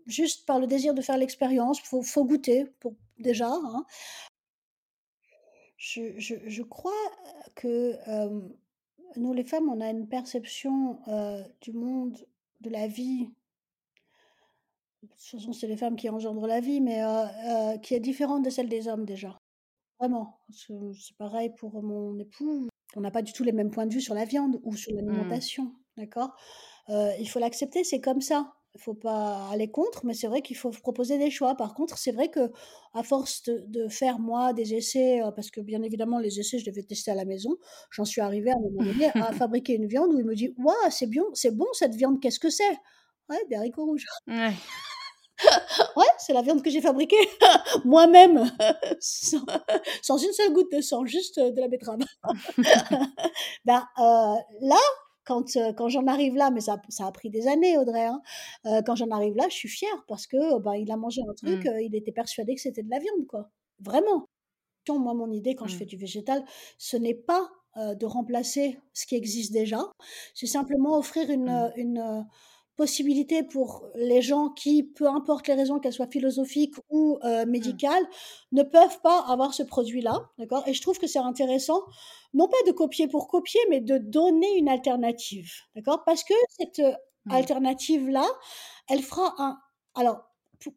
juste 0.05 0.45
par 0.45 0.59
le 0.59 0.67
désir 0.67 0.93
de 0.93 1.01
faire 1.01 1.17
l'expérience, 1.17 1.79
il 1.79 2.03
faut, 2.05 2.25
goûter 2.25 2.65
pour, 2.79 2.93
déjà. 3.19 3.51
Hein. 3.51 3.85
Je, 5.77 6.61
crois 6.63 6.91
que 7.55 7.97
nous, 9.17 9.33
les 9.33 9.43
femmes, 9.43 9.69
on 9.69 9.81
a 9.81 9.89
une 9.89 10.07
perception 10.07 10.99
du 11.61 11.73
monde, 11.73 12.17
de 12.61 12.69
la 12.69 12.87
vie, 12.87 13.29
façon, 15.19 15.53
c'est 15.53 15.67
les 15.67 15.77
femmes 15.77 15.95
qui 15.95 16.09
engendrent 16.09 16.47
la 16.47 16.59
vie, 16.59 16.81
mais 16.81 17.03
euh, 17.03 17.25
euh, 17.25 17.77
qui 17.77 17.93
est 17.93 17.99
différente 17.99 18.43
de 18.43 18.49
celle 18.49 18.69
des 18.69 18.87
hommes 18.87 19.05
déjà. 19.05 19.37
Vraiment. 19.99 20.39
C'est 20.49 21.17
pareil 21.17 21.51
pour 21.57 21.81
mon 21.81 22.17
époux. 22.19 22.67
On 22.95 23.01
n'a 23.01 23.11
pas 23.11 23.21
du 23.21 23.33
tout 23.33 23.43
les 23.43 23.51
mêmes 23.51 23.71
points 23.71 23.87
de 23.87 23.93
vue 23.93 24.01
sur 24.01 24.13
la 24.13 24.25
viande 24.25 24.59
ou 24.63 24.75
sur 24.75 24.93
mmh. 24.93 24.95
l'alimentation. 24.95 25.73
D'accord? 25.97 26.35
Euh, 26.89 27.11
Il 27.19 27.27
faut 27.27 27.39
l'accepter, 27.39 27.83
c'est 27.83 27.99
comme 27.99 28.21
ça. 28.21 28.53
Il 28.75 28.77
ne 28.77 28.83
faut 28.83 28.93
pas 28.93 29.49
aller 29.49 29.71
contre, 29.71 30.05
mais 30.05 30.13
c'est 30.13 30.27
vrai 30.27 30.43
qu'il 30.43 30.55
faut 30.55 30.69
proposer 30.69 31.17
des 31.17 31.31
choix. 31.31 31.55
Par 31.55 31.73
contre, 31.73 31.97
c'est 31.97 32.11
vrai 32.11 32.29
que 32.29 32.51
à 32.93 33.01
force 33.01 33.41
de, 33.43 33.87
faire 33.89 34.19
moi 34.19 34.53
des 34.53 34.75
essais, 34.75 35.19
parce 35.35 35.49
que 35.49 35.61
bien 35.61 35.81
évidemment 35.81 36.19
les 36.19 36.39
essais 36.39 36.59
je 36.59 36.65
devais 36.69 36.83
tester 36.83 37.09
à 37.09 37.15
la 37.15 37.25
maison, 37.25 37.55
j'en 37.89 38.05
suis 38.05 38.21
arrivée 38.21 38.51
à 38.51 38.55
un 38.55 38.59
moment 38.59 38.83
donné 38.83 39.07
à 39.15 39.31
fabriquer 39.33 39.73
une 39.73 39.87
viande 39.87 40.13
où 40.13 40.19
il 40.19 40.25
me 40.25 40.35
dit 40.35 40.53
waouh 40.59 40.75
c'est 40.91 41.07
bien, 41.07 41.23
c'est 41.33 41.55
bon 41.55 41.65
cette 41.73 41.95
viande, 41.95 42.19
qu'est-ce 42.21 42.39
que 42.39 42.51
c'est? 42.51 42.77
Ouais, 43.29 43.43
des 43.49 43.55
haricots 43.55 43.85
rouges. 43.85 44.05
Ouais. 44.27 44.53
Ouais, 45.95 46.05
c'est 46.17 46.33
la 46.33 46.41
viande 46.41 46.63
que 46.63 46.69
j'ai 46.69 46.81
fabriquée 46.81 47.15
moi-même, 47.85 48.49
sans, 48.99 50.17
une 50.17 50.33
seule 50.33 50.53
goutte 50.53 50.71
de 50.71 50.81
sang, 50.81 51.05
juste 51.05 51.39
de 51.39 51.59
la 51.59 51.67
betterave. 51.67 51.99
ben, 53.65 53.87
euh, 53.99 54.35
là, 54.61 54.79
quand, 55.25 55.55
euh, 55.57 55.73
quand 55.73 55.89
j'en 55.89 56.07
arrive 56.07 56.35
là, 56.35 56.51
mais 56.51 56.61
ça, 56.61 56.81
ça, 56.89 57.05
a 57.05 57.11
pris 57.11 57.29
des 57.29 57.47
années, 57.47 57.77
Audrey, 57.77 58.05
hein, 58.05 58.21
euh, 58.65 58.81
quand 58.85 58.95
j'en 58.95 59.09
arrive 59.11 59.35
là, 59.35 59.45
je 59.49 59.55
suis 59.55 59.69
fière 59.69 60.05
parce 60.07 60.27
que 60.27 60.59
ben, 60.59 60.73
il 60.75 60.91
a 60.91 60.97
mangé 60.97 61.21
un 61.27 61.33
truc, 61.33 61.65
mmh. 61.65 61.79
il 61.81 61.95
était 61.95 62.11
persuadé 62.11 62.55
que 62.55 62.61
c'était 62.61 62.83
de 62.83 62.89
la 62.89 62.99
viande, 62.99 63.27
quoi. 63.27 63.49
Vraiment. 63.79 64.25
Moi, 64.89 65.13
mon 65.13 65.29
idée, 65.31 65.53
quand 65.53 65.67
je 65.67 65.75
mmh. 65.75 65.79
fais 65.79 65.85
du 65.85 65.97
végétal, 65.97 66.45
ce 66.77 66.95
n'est 66.95 67.13
pas 67.13 67.49
de 67.75 68.07
remplacer 68.07 68.79
ce 68.93 69.05
qui 69.05 69.13
existe 69.13 69.53
déjà, 69.53 69.77
c'est 70.33 70.47
simplement 70.47 70.97
offrir 70.97 71.29
une, 71.29 71.51
mmh. 71.51 71.71
une 71.75 72.25
possibilité 72.77 73.41
pour 73.43 73.83
les 73.95 74.21
gens 74.21 74.49
qui, 74.49 74.83
peu 74.83 75.07
importe 75.07 75.47
les 75.47 75.55
raisons, 75.55 75.79
qu'elles 75.79 75.93
soient 75.93 76.07
philosophiques 76.07 76.75
ou 76.89 77.17
euh, 77.23 77.45
mmh. 77.45 77.49
médicales, 77.49 78.07
ne 78.51 78.63
peuvent 78.63 79.01
pas 79.01 79.25
avoir 79.27 79.53
ce 79.53 79.63
produit-là, 79.63 80.29
d'accord? 80.37 80.63
Et 80.67 80.73
je 80.73 80.81
trouve 80.81 80.99
que 80.99 81.07
c'est 81.07 81.19
intéressant, 81.19 81.81
non 82.33 82.47
pas 82.47 82.57
de 82.67 82.71
copier 82.71 83.07
pour 83.07 83.27
copier, 83.27 83.59
mais 83.69 83.81
de 83.81 83.97
donner 83.97 84.57
une 84.57 84.69
alternative, 84.69 85.51
d'accord? 85.75 86.03
Parce 86.05 86.23
que 86.23 86.35
cette 86.49 86.79
euh, 86.79 86.93
mmh. 87.25 87.31
alternative-là, 87.31 88.25
elle 88.87 89.01
fera 89.01 89.33
un... 89.39 89.59
Alors, 89.95 90.23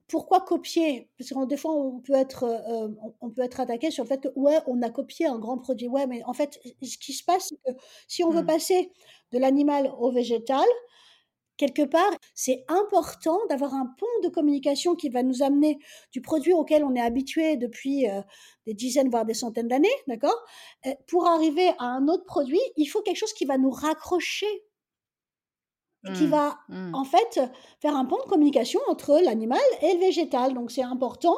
pourquoi 0.09 0.41
copier? 0.41 1.11
Parce 1.19 1.31
que 1.31 1.47
des 1.47 1.57
fois, 1.57 1.73
on 1.73 2.01
peut 2.01 2.15
être, 2.15 2.45
euh, 2.45 2.89
on, 3.21 3.31
peut 3.31 3.43
être 3.43 3.61
attaqué 3.61 3.91
sur 3.91 4.05
le 4.05 4.09
fait 4.09 4.21
que, 4.21 4.29
ouais, 4.37 4.59
on 4.67 4.81
a 4.83 4.91
copié 4.91 5.27
un 5.27 5.39
grand 5.39 5.59
produit. 5.59 5.89
Ouais, 5.89 6.07
mais 6.07 6.23
en 6.25 6.33
fait, 6.33 6.61
ce 6.83 6.99
qui 6.99 7.13
se 7.13 7.25
passe, 7.25 7.49
c'est 7.49 7.73
que 7.73 7.79
si 8.07 8.25
on 8.25 8.31
veut 8.31 8.43
mmh. 8.43 8.47
passer 8.47 8.93
de 9.33 9.39
l'animal 9.39 9.91
au 9.99 10.11
végétal, 10.11 10.67
quelque 11.61 11.83
part, 11.83 12.11
c'est 12.35 12.65
important 12.69 13.39
d'avoir 13.51 13.75
un 13.75 13.87
pont 13.99 14.07
de 14.23 14.29
communication 14.29 14.95
qui 14.95 15.11
va 15.11 15.23
nous 15.23 15.43
amener 15.43 15.79
du 16.11 16.23
produit 16.23 16.55
auquel 16.55 16.83
on 16.85 16.95
est 16.95 17.01
habitué 17.01 17.59
depuis 17.59 18.09
euh, 18.09 18.23
des 18.67 18.73
dizaines, 18.73 19.11
voire 19.11 19.27
des 19.27 19.35
centaines 19.35 19.69
d'années, 19.69 19.89
d'accord? 20.09 20.43
Euh, 20.87 20.95
Pour 21.07 21.27
arriver 21.27 21.69
à 21.79 21.85
un 21.85 22.09
autre 22.09 22.25
produit, 22.25 22.63
il 22.77 22.87
faut 22.87 23.03
quelque 23.03 23.19
chose 23.19 23.35
qui 23.35 23.45
va 23.45 23.59
nous 23.59 23.71
raccrocher 23.71 24.47
qui 26.15 26.25
mmh. 26.25 26.31
va 26.31 26.57
mmh. 26.71 26.95
en 26.95 27.05
fait 27.05 27.41
faire 27.83 27.95
un 27.95 28.07
pont 28.07 28.17
de 28.17 28.31
communication 28.31 28.81
entre 28.89 29.21
l'animal 29.23 29.61
et 29.83 29.93
le 29.93 30.01
végétal. 30.01 30.55
Donc 30.55 30.71
c'est 30.71 30.83
important 30.83 31.37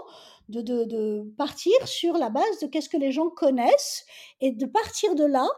de, 0.48 0.60
de, 0.60 1.34
partir 1.36 1.72
sur 1.84 2.16
la 2.16 2.30
base 2.30 2.60
de 2.60 2.68
qu'est-ce 2.68 2.88
que 2.88 2.96
les 2.96 3.10
gens 3.10 3.28
connaissent 3.28 4.04
et 4.40 4.52
de 4.52 4.66
partir 4.66 5.16
de 5.16 5.24
là 5.24 5.48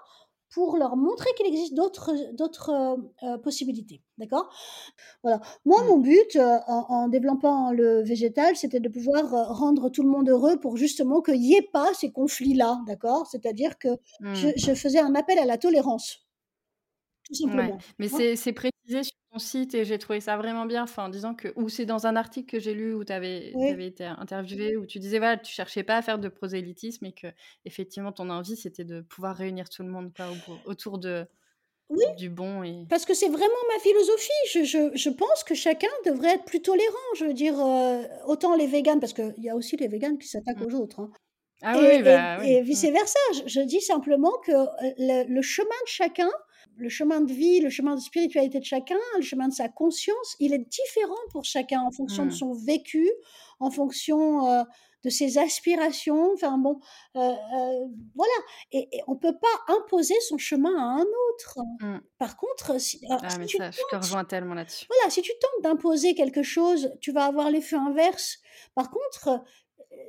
pour 0.55 0.77
leur 0.77 0.97
montrer 0.97 1.29
qu'il 1.37 1.47
existe 1.47 1.75
d'autres, 1.75 2.13
d'autres 2.33 2.71
euh, 2.71 2.97
euh, 3.25 3.39
possibilités. 3.39 4.01
D'accord? 4.19 4.49
Voilà. 5.25 5.41
Moi, 5.65 5.83
mmh. 5.83 5.87
mon 5.89 5.99
but 5.99 6.37
euh, 6.37 6.59
en, 6.69 7.09
développant 7.09 7.73
le 7.73 8.03
végétal, 8.03 8.55
c'était 8.55 8.79
de 8.79 8.89
pouvoir 8.89 9.29
rendre 9.59 9.89
tout 9.89 10.05
le 10.05 10.09
monde 10.09 10.29
heureux 10.29 10.59
pour 10.61 10.77
justement 10.77 11.21
qu'il 11.21 11.41
n'y 11.41 11.57
ait 11.57 11.69
pas 11.73 11.93
ces 11.95 12.13
conflits-là. 12.13 12.81
D'accord? 12.87 13.27
C'est-à-dire 13.27 13.79
que 13.79 13.89
je, 14.21 14.49
je 14.57 14.75
faisais 14.75 15.01
un 15.01 15.17
appel 15.17 15.39
à 15.41 15.45
la 15.45 15.59
tolérance. 15.59 16.24
Tout 17.25 17.35
simplement. 17.35 17.79
Mais 17.99 18.09
c'est, 18.09 18.37
c'est 18.37 18.53
précisé 18.53 19.03
sur 19.03 19.17
ton 19.33 19.39
site 19.39 19.75
et 19.75 19.85
j'ai 19.85 19.99
trouvé 19.99 20.21
ça 20.21 20.37
vraiment 20.37 20.67
bien. 20.67 20.83
Enfin, 20.83 21.07
en 21.07 21.09
disant 21.09 21.35
que, 21.35 21.49
ou 21.57 21.69
c'est 21.69 21.87
dans 21.87 22.07
un 22.07 22.17
article 22.17 22.51
que 22.51 22.59
j'ai 22.59 22.75
lu 22.75 22.95
où 22.95 23.05
tu 23.05 23.13
avais, 23.13 23.53
été 23.81 24.05
interviewé, 24.05 24.77
où 24.77 24.87
tu 24.87 24.99
disais, 24.99 25.19
voilà, 25.19 25.37
tu 25.37 25.53
cherchais 25.53 25.83
pas 25.83 25.97
à 25.97 26.03
faire 26.03 26.19
de 26.19 26.29
prosélytisme 26.29 27.07
et 27.07 27.13
que, 27.13 27.29
effectivement, 27.65 28.13
ton 28.13 28.31
envie, 28.31 28.57
c'était 28.57 28.85
de 28.85 29.01
pouvoir 29.01 29.37
réunir 29.37 29.69
tout 29.69 29.83
le 29.83 29.89
monde 29.89 30.13
autour 30.67 30.99
de, 30.99 31.27
du 32.17 32.31
bon. 32.31 32.63
Et... 32.63 32.87
Parce 32.89 33.05
que 33.05 33.15
c'est 33.15 33.29
vraiment 33.29 33.55
ma 33.73 33.81
philosophie. 33.81 34.31
Je, 34.53 34.65
je, 34.65 34.91
je, 34.95 35.11
pense 35.11 35.45
que 35.45 35.55
chacun 35.55 35.89
devrait 36.05 36.35
être 36.35 36.45
plus 36.45 36.63
tolérant. 36.63 37.15
Je 37.17 37.27
veux 37.27 37.35
dire, 37.35 37.59
euh, 37.59 38.03
autant 38.27 38.57
les 38.57 38.67
véganes, 38.67 39.01
parce 39.01 39.13
qu'il 39.13 39.35
y 39.39 39.51
a 39.51 39.57
aussi 39.57 39.77
les 39.77 39.89
véganes 39.89 40.19
qui 40.19 40.29
s'attaquent 40.29 40.61
mmh. 40.61 40.75
aux 40.75 40.81
autres. 40.81 41.01
Hein. 41.01 41.11
Ah 41.63 41.77
et, 41.77 41.97
oui, 41.97 42.03
bah, 42.03 42.45
et, 42.45 42.61
mmh. 42.61 42.65
vice-versa. 42.65 43.19
Je, 43.47 43.61
dis 43.61 43.81
simplement 43.81 44.33
que 44.45 44.53
euh, 44.53 45.25
le 45.29 45.43
chemin 45.43 45.69
de 45.69 45.89
chacun 45.89 46.31
le 46.77 46.89
chemin 46.89 47.21
de 47.21 47.33
vie, 47.33 47.61
le 47.61 47.71
chemin 47.71 47.95
de 47.95 48.01
spiritualité 48.01 48.59
de 48.59 48.65
chacun, 48.65 48.99
le 49.17 49.23
chemin 49.23 49.49
de 49.49 49.55
sa 49.55 49.69
conscience, 49.69 50.37
il 50.41 50.53
est 50.53 50.59
différent 50.69 51.15
pour 51.31 51.45
chacun 51.45 51.81
en 51.81 51.91
fonction 51.91 52.25
de 52.25 52.31
mmh. 52.31 52.37
son 52.37 52.53
vécu, 52.55 53.11
en 53.61 53.71
fonction 53.71 54.49
euh, 54.49 54.63
de 55.05 55.11
ses 55.11 55.39
aspirations. 55.39 56.33
Enfin 56.35 56.59
bon, 56.59 56.81
euh, 57.17 57.21
euh, 57.21 57.87
voilà. 58.15 58.33
Et, 58.73 58.89
on 59.07 59.17
peut 59.17 59.37
pas 59.37 59.75
imposer 59.75 60.15
son 60.29 60.39
chemin 60.39 60.75
à 60.77 61.01
un 61.01 61.05
autre. 61.31 61.59
Mmh. 61.81 61.99
Par 62.19 62.37
contre, 62.37 62.81
si, 62.81 63.01
ah, 63.11 63.19
tu 63.47 63.59
je 63.59 63.91
te 63.91 63.97
rejoins 63.97 64.25
tellement 64.25 64.55
là-dessus. 64.55 64.87
Voilà, 64.89 65.11
si 65.11 65.23
tu 65.23 65.33
tentes 65.41 65.63
d'imposer 65.63 66.15
quelque 66.15 66.43
chose, 66.43 66.91
tu 67.01 67.13
vas 67.13 67.25
avoir 67.25 67.51
l'effet 67.51 67.77
inverse. 67.77 68.39
Par 68.75 68.91
contre, 68.91 69.43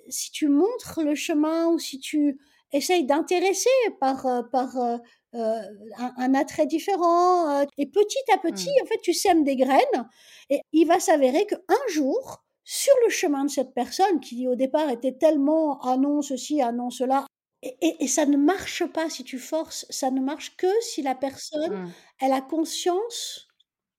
si 0.10 0.32
tu 0.32 0.47
montres 0.47 1.01
le 1.04 1.15
chemin 1.15 1.67
ou 1.67 1.80
si 1.80 1.99
tu 1.99 2.39
essayes 2.71 3.06
d'intéresser 3.06 3.69
par, 3.99 4.49
par 4.51 4.99
euh, 5.36 5.62
un, 5.98 6.34
attrait 6.34 6.65
différent. 6.65 7.50
Euh, 7.50 7.65
et 7.78 7.88
petit 7.88 8.17
à 8.34 8.38
petit, 8.38 8.69
mmh. 8.69 8.84
en 8.84 8.86
fait, 8.86 9.00
tu 9.02 9.13
sèmes 9.13 9.43
des 9.43 9.56
graines 9.56 10.10
et 10.50 10.62
il 10.71 10.86
va 10.86 11.00
s'avérer 11.00 11.45
qu'un 11.45 11.88
jour, 11.89 12.43
sur 12.63 12.93
le 13.04 13.12
chemin 13.12 13.45
de 13.45 13.50
cette 13.50 13.74
personne 13.74 14.19
qui 14.19 14.48
au 14.48 14.56
départ 14.56 14.89
était 14.89 15.13
tellement 15.13 15.80
ah 15.82 15.98
non 15.98 16.21
ceci, 16.21 16.62
ah 16.62 16.71
non 16.71 16.89
cela, 16.89 17.26
et, 17.62 18.08
ça 18.08 18.26
ne 18.26 18.38
marche 18.38 18.86
pas 18.86 19.10
si 19.10 19.24
tu 19.24 19.39
forces, 19.39 19.86
ça 19.89 20.12
ne 20.12 20.21
marche 20.21 20.56
que 20.56 20.67
si 20.82 21.02
la 21.02 21.15
personne, 21.15 21.86
mmh. 21.86 21.91
elle 22.21 22.34
a 22.34 22.41
conscience 22.41 23.48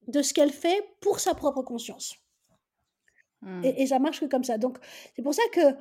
de 0.07 0.23
ce 0.23 0.33
qu'elle 0.33 0.53
fait 0.53 0.85
pour 1.01 1.21
sa 1.21 1.35
propre 1.35 1.63
conscience. 1.63 2.15
Mmh. 3.43 3.65
Et, 3.65 3.87
ça 3.87 3.99
marche 3.99 4.21
que 4.21 4.27
comme 4.27 4.45
ça. 4.45 4.57
Donc 4.59 4.79
c'est 5.15 5.23
pour 5.23 5.35
ça 5.35 5.43
que 5.53 5.75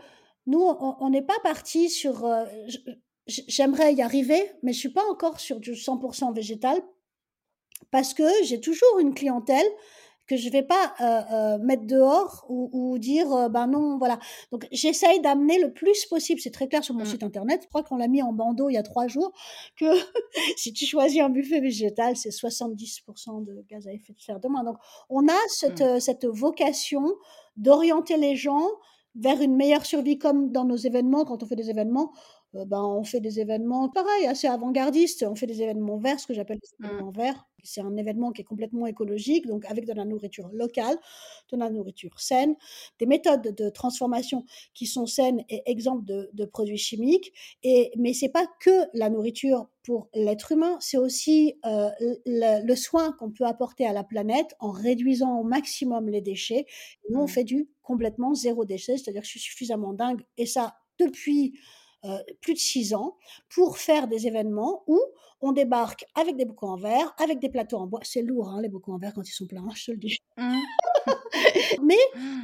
nous, 0.47 0.61
on 0.61 1.09
n'est 1.09 1.21
pas 1.21 1.39
parti 1.43 1.89
sur... 1.89 2.25
Euh, 2.25 2.45
j'aimerais 3.27 3.93
y 3.93 4.01
arriver, 4.01 4.51
mais 4.63 4.73
je 4.73 4.79
suis 4.79 4.89
pas 4.89 5.05
encore 5.09 5.39
sur 5.39 5.59
du 5.59 5.73
100% 5.73 6.33
végétal 6.33 6.81
parce 7.91 8.13
que 8.13 8.23
j'ai 8.43 8.59
toujours 8.59 8.99
une 8.99 9.13
clientèle 9.13 9.65
que 10.27 10.37
je 10.37 10.49
vais 10.49 10.63
pas 10.63 10.93
euh, 11.01 11.21
euh, 11.33 11.57
mettre 11.59 11.85
dehors 11.85 12.45
ou, 12.49 12.69
ou 12.73 12.97
dire 12.97 13.31
euh, 13.31 13.49
ben 13.49 13.67
non 13.67 13.97
voilà 13.97 14.17
donc 14.51 14.67
j'essaye 14.71 15.21
d'amener 15.21 15.59
le 15.59 15.71
plus 15.71 16.05
possible 16.05 16.41
c'est 16.41 16.51
très 16.51 16.67
clair 16.67 16.83
sur 16.83 16.95
mon 16.95 17.03
mmh. 17.03 17.07
site 17.07 17.23
internet 17.23 17.61
je 17.63 17.67
crois 17.67 17.83
qu'on 17.83 17.97
l'a 17.97 18.07
mis 18.07 18.23
en 18.23 18.33
bandeau 18.33 18.69
il 18.69 18.73
y 18.73 18.77
a 18.77 18.83
trois 18.83 19.07
jours 19.07 19.31
que 19.77 19.85
si 20.57 20.73
tu 20.73 20.85
choisis 20.85 21.21
un 21.21 21.29
buffet 21.29 21.59
végétal 21.59 22.15
c'est 22.17 22.29
70% 22.29 23.43
de 23.43 23.63
gaz 23.69 23.87
à 23.87 23.93
effet 23.93 24.13
de 24.13 24.19
serre 24.19 24.39
de 24.39 24.47
moins 24.47 24.63
donc 24.63 24.77
on 25.09 25.27
a 25.27 25.37
cette, 25.47 25.81
mmh. 25.81 25.99
cette 25.99 26.25
vocation 26.25 27.05
d'orienter 27.55 28.17
les 28.17 28.35
gens 28.35 28.67
vers 29.15 29.41
une 29.41 29.55
meilleure 29.55 29.85
survie 29.85 30.17
comme 30.17 30.51
dans 30.51 30.65
nos 30.65 30.75
événements 30.75 31.23
quand 31.23 31.41
on 31.41 31.45
fait 31.45 31.55
des 31.55 31.69
événements 31.69 32.11
euh, 32.13 32.34
ben, 32.65 32.81
on 32.81 33.03
fait 33.03 33.19
des 33.19 33.39
événements, 33.39 33.89
pareil, 33.89 34.27
assez 34.27 34.47
avant-gardistes. 34.47 35.25
On 35.29 35.35
fait 35.35 35.47
des 35.47 35.61
événements 35.61 35.97
verts, 35.97 36.19
ce 36.19 36.27
que 36.27 36.33
j'appelle 36.33 36.59
des 36.59 36.67
mmh. 36.79 36.85
événements 36.85 37.11
verts. 37.11 37.45
C'est 37.63 37.81
un 37.81 37.97
événement 37.97 38.31
qui 38.31 38.41
est 38.41 38.45
complètement 38.45 38.85
écologique, 38.85 39.47
donc 39.47 39.65
avec 39.65 39.85
de 39.85 39.93
la 39.93 40.05
nourriture 40.05 40.49
locale, 40.53 40.95
de 41.51 41.57
la 41.57 41.69
nourriture 41.69 42.19
saine, 42.19 42.55
des 42.99 43.07
méthodes 43.07 43.55
de 43.55 43.69
transformation 43.69 44.45
qui 44.73 44.85
sont 44.85 45.07
saines 45.07 45.43
et 45.49 45.63
exemptes 45.65 46.05
de, 46.05 46.45
produits 46.45 46.77
chimiques. 46.77 47.33
Et, 47.63 47.91
mais 47.97 48.13
c'est 48.13 48.29
pas 48.29 48.45
que 48.59 48.85
la 48.93 49.09
nourriture 49.09 49.67
pour 49.83 50.09
l'être 50.13 50.51
humain, 50.51 50.77
c'est 50.79 50.97
aussi 50.97 51.55
euh, 51.65 51.89
le, 52.25 52.75
soin 52.75 53.11
qu'on 53.13 53.31
peut 53.31 53.45
apporter 53.45 53.85
à 53.85 53.93
la 53.93 54.03
planète 54.03 54.55
en 54.59 54.71
réduisant 54.71 55.39
au 55.39 55.43
maximum 55.43 56.07
les 56.09 56.21
déchets. 56.21 56.65
nous, 57.09 57.19
on 57.19 57.25
mmh. 57.25 57.29
fait 57.29 57.43
du 57.43 57.69
complètement 57.81 58.33
zéro 58.33 58.65
déchet, 58.65 58.97
c'est-à-dire 58.97 59.21
que 59.21 59.27
je 59.27 59.31
suis 59.31 59.39
suffisamment 59.39 59.93
dingue, 59.93 60.21
et 60.37 60.45
ça 60.45 60.75
depuis 60.99 61.57
euh, 62.05 62.17
plus 62.41 62.53
de 62.53 62.59
six 62.59 62.93
ans 62.93 63.17
pour 63.49 63.77
faire 63.77 64.07
des 64.07 64.27
événements 64.27 64.83
où 64.87 64.99
on 65.41 65.51
débarque 65.51 66.05
avec 66.15 66.37
des 66.37 66.45
bocaux 66.45 66.67
en 66.67 66.77
verre, 66.77 67.13
avec 67.17 67.39
des 67.39 67.49
plateaux 67.49 67.77
en 67.77 67.87
bois. 67.87 67.99
C'est 68.03 68.21
lourd, 68.21 68.49
hein, 68.49 68.61
les 68.61 68.69
bocaux 68.69 68.93
en 68.93 68.97
verre 68.97 69.13
quand 69.13 69.27
ils 69.27 69.33
sont 69.33 69.47
pleins, 69.47 69.65
je 69.73 69.85
te 69.85 69.91
le 69.91 69.97
dis. 69.97 70.17
Mmh. 70.37 70.55
Mais 71.83 71.97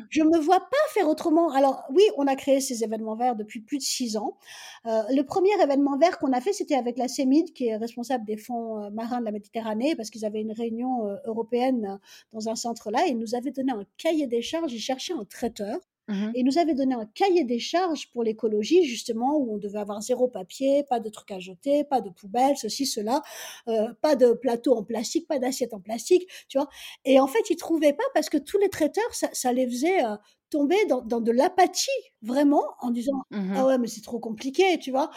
je 0.10 0.24
me 0.24 0.40
vois 0.40 0.60
pas 0.60 0.78
faire 0.90 1.08
autrement. 1.08 1.52
Alors 1.52 1.84
oui, 1.92 2.04
on 2.18 2.28
a 2.28 2.36
créé 2.36 2.60
ces 2.60 2.84
événements 2.84 3.16
verts 3.16 3.36
depuis 3.36 3.62
plus 3.62 3.78
de 3.78 3.84
six 3.84 4.18
ans. 4.18 4.38
Euh, 4.86 5.02
le 5.10 5.24
premier 5.24 5.52
événement 5.64 5.98
vert 5.98 6.20
qu'on 6.20 6.34
a 6.34 6.42
fait, 6.42 6.54
c'était 6.54 6.76
avec 6.76 6.98
la 6.98 7.08
CEMID, 7.08 7.54
qui 7.54 7.68
est 7.68 7.78
responsable 7.78 8.26
des 8.26 8.38
fonds 8.38 8.84
euh, 8.84 8.90
marins 8.90 9.20
de 9.20 9.26
la 9.26 9.32
Méditerranée, 9.32 9.96
parce 9.96 10.10
qu'ils 10.10 10.26
avaient 10.26 10.42
une 10.42 10.54
réunion 10.54 11.18
européenne 11.26 12.00
dans 12.34 12.50
un 12.50 12.56
centre 12.56 12.92
là, 12.92 13.06
et 13.08 13.12
ils 13.12 13.18
nous 13.18 13.36
avaient 13.36 13.52
donné 13.52 13.72
un 13.72 13.86
cahier 13.98 14.28
des 14.28 14.42
charges. 14.42 14.74
Ils 14.74 14.80
cherchaient 14.80 15.14
un 15.14 15.26
traiteur 15.26 15.78
Mmh 16.12 16.32
et 16.34 16.44
nous 16.44 16.58
avait 16.58 16.74
donné 16.74 16.94
un 16.96 17.06
cahier 17.06 17.44
des 17.44 17.60
charges 17.60 18.10
pour 18.12 18.24
l'écologie, 18.24 18.84
justement, 18.86 19.38
où 19.38 19.54
on 19.56 19.58
devait 19.58 19.80
avoir 19.80 20.02
zéro 20.02 20.28
papier, 20.28 20.84
pas 20.90 21.00
de 21.00 21.10
trucs 21.10 21.32
à 21.32 21.40
jeter, 21.40 21.84
pas 21.84 22.02
de 22.02 22.10
poubelles, 22.10 22.58
ceci, 22.58 22.86
cela, 22.86 23.22
euh, 23.68 23.94
pas 24.02 24.16
de 24.16 24.34
plateau 24.34 24.76
en 24.76 24.84
plastique, 24.84 25.28
pas 25.28 25.40
d'assiette 25.40 25.74
en 25.74 25.80
plastique, 25.80 26.28
tu 26.50 26.58
vois. 26.58 26.68
Et 27.06 27.20
en 27.20 27.28
fait, 27.28 27.50
ils 27.50 27.56
trouvaient 27.56 27.94
pas 27.94 28.04
parce 28.14 28.30
que 28.30 28.38
tous 28.38 28.58
les 28.58 28.70
traiteurs, 28.70 29.14
ça, 29.14 29.30
ça 29.34 29.54
les 29.54 29.68
faisait 29.68 30.04
euh, 30.06 30.16
tomber 30.50 30.86
dans, 30.88 31.02
dans 31.02 31.22
de 31.22 31.32
l'apathie, 31.32 31.90
vraiment, 32.22 32.64
en 32.82 32.92
disant 32.92 33.22
mmh 33.32 33.54
Ah 33.56 33.66
ouais, 33.66 33.78
mais 33.78 33.88
c'est 33.88 34.02
trop 34.02 34.20
compliqué, 34.20 34.78
tu 34.80 34.92
vois. 34.92 35.12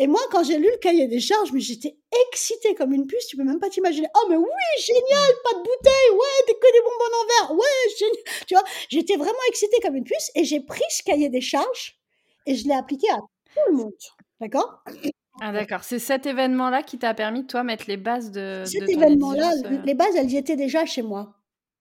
Et 0.00 0.06
moi, 0.06 0.20
quand 0.30 0.42
j'ai 0.42 0.56
lu 0.56 0.64
le 0.64 0.78
cahier 0.78 1.08
des 1.08 1.20
charges, 1.20 1.52
mais 1.52 1.60
j'étais 1.60 1.94
excitée 2.30 2.74
comme 2.74 2.94
une 2.94 3.06
puce, 3.06 3.26
tu 3.26 3.36
peux 3.36 3.44
même 3.44 3.60
pas 3.60 3.68
t'imaginer. 3.68 4.06
Oh, 4.16 4.26
mais 4.30 4.36
oui, 4.36 4.82
génial, 4.82 5.30
pas 5.44 5.52
de 5.52 5.58
bouteille, 5.58 6.10
ouais, 6.12 6.44
t'es 6.46 6.54
que 6.54 6.72
des 6.72 6.80
bonbons 6.80 7.16
en 7.20 7.26
verre, 7.26 7.58
ouais, 7.58 7.94
génial. 7.98 8.16
Tu 8.46 8.54
vois, 8.54 8.64
j'étais 8.88 9.16
vraiment 9.16 9.38
excitée 9.48 9.76
comme 9.82 9.96
une 9.96 10.04
puce 10.04 10.30
et 10.34 10.44
j'ai 10.44 10.60
pris 10.60 10.82
ce 10.88 11.02
cahier 11.02 11.28
des 11.28 11.42
charges 11.42 11.98
et 12.46 12.54
je 12.54 12.66
l'ai 12.66 12.72
appliqué 12.72 13.10
à 13.10 13.18
tout 13.18 13.60
le 13.68 13.76
monde. 13.76 13.92
D'accord? 14.40 14.82
Ah 15.42 15.52
d'accord, 15.52 15.84
c'est 15.84 15.98
cet 15.98 16.24
événement-là 16.24 16.82
qui 16.82 16.98
t'a 16.98 17.12
permis, 17.12 17.46
toi, 17.46 17.62
mettre 17.62 17.84
les 17.86 17.98
bases 17.98 18.30
de... 18.30 18.62
Cet 18.64 18.88
événement-là, 18.88 19.52
euh 19.66 19.82
les 19.84 19.94
bases, 19.94 20.16
elles 20.16 20.30
y 20.30 20.38
étaient 20.38 20.56
déjà 20.56 20.86
chez 20.86 21.02
moi. 21.02 21.34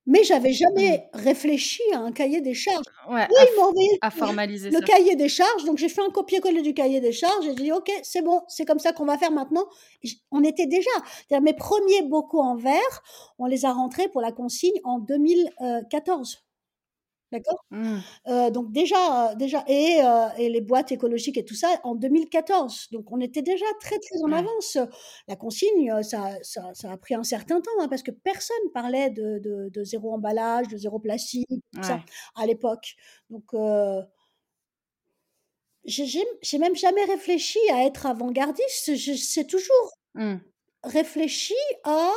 Mais 0.10 0.24
j'avais 0.24 0.54
jamais 0.54 1.08
mmh. 1.14 1.18
réfléchi 1.20 1.84
à 1.94 2.00
un 2.00 2.12
cahier 2.12 2.42
des 2.42 2.56
charges. 2.56 2.84
Ouais, 3.08 3.28
oui, 3.76 3.88
à, 4.02 4.10
formaliser 4.10 4.72
le 4.72 4.82
cahier 4.82 5.16
des 5.16 5.30
charges. 5.30 5.66
Donc 5.66 5.78
j'ai 5.78 5.88
fait 5.88 6.02
un 6.02 6.10
copier-coller 6.10 6.64
du 6.64 6.74
cahier 6.74 7.00
des 7.00 7.12
charges. 7.12 7.46
J'ai 7.46 7.54
dit 7.54 7.72
ok, 7.72 7.92
c'est 8.02 8.24
bon, 8.24 8.42
c'est 8.48 8.66
comme 8.66 8.80
ça 8.80 8.92
qu'on 8.92 9.06
va 9.06 9.20
faire 9.20 9.32
maintenant. 9.32 9.68
On 10.32 10.44
était 10.44 10.66
déjà. 10.66 10.90
Mes 11.40 11.54
premiers 11.54 12.02
bocaux 12.02 12.42
en 12.42 12.56
verre, 12.56 13.04
on 13.38 13.46
les 13.46 13.66
a 13.66 13.72
rentrés 13.72 14.08
pour 14.08 14.22
la 14.22 14.32
consigne 14.32 14.80
en 14.84 14.98
2014. 14.98 16.44
D'accord? 17.32 17.64
Mmh. 17.72 18.10
Heu, 18.28 18.52
donc 18.52 18.72
déjà, 18.72 19.32
heu, 19.34 19.36
déjà 19.38 19.64
et 19.68 20.02
heu 20.04 20.30
et 20.40 20.50
les 20.50 20.62
boîtes 20.62 20.92
écologiques 20.92 21.38
et 21.38 21.46
tout 21.46 21.56
ça 21.56 21.70
en 21.84 21.96
2014. 21.96 22.88
Donc 22.92 23.12
on 23.12 23.20
était 23.22 23.42
déjà 23.44 23.66
très, 23.82 24.00
très 24.00 24.24
en 24.24 24.32
Ouais. 24.32 24.50
avance. 24.50 24.78
La 25.28 25.36
consigne, 25.38 25.94
ça 26.04 26.38
ça 26.44 26.72
ça 26.76 26.92
a 26.92 26.98
pris 26.98 27.16
un 27.16 27.24
certain 27.24 27.62
temps, 27.62 27.72
hein, 27.82 27.88
parce 27.90 28.04
que 28.04 28.12
personne 28.12 28.58
parlait 28.74 29.10
de 29.12 29.40
de 29.40 29.70
de 29.70 29.84
zéro 29.86 30.14
emballage, 30.14 30.68
de 30.70 30.78
zéro 30.78 31.00
plastique, 31.00 31.48
tout 31.74 31.84
ça, 31.84 32.04
à 32.36 32.46
l'époque. 32.48 32.96
Donc 33.30 33.54
heu 33.54 34.02
j'ai 35.86 36.58
même 36.60 36.76
jamais 36.76 37.06
réfléchi 37.06 37.60
à 37.72 37.86
être 37.86 38.06
avant-gardiste. 38.06 38.96
C'est 39.18 39.48
toujours 39.48 39.92
Mmh. 40.16 40.50
réfléchi 40.84 41.56
à 41.86 42.12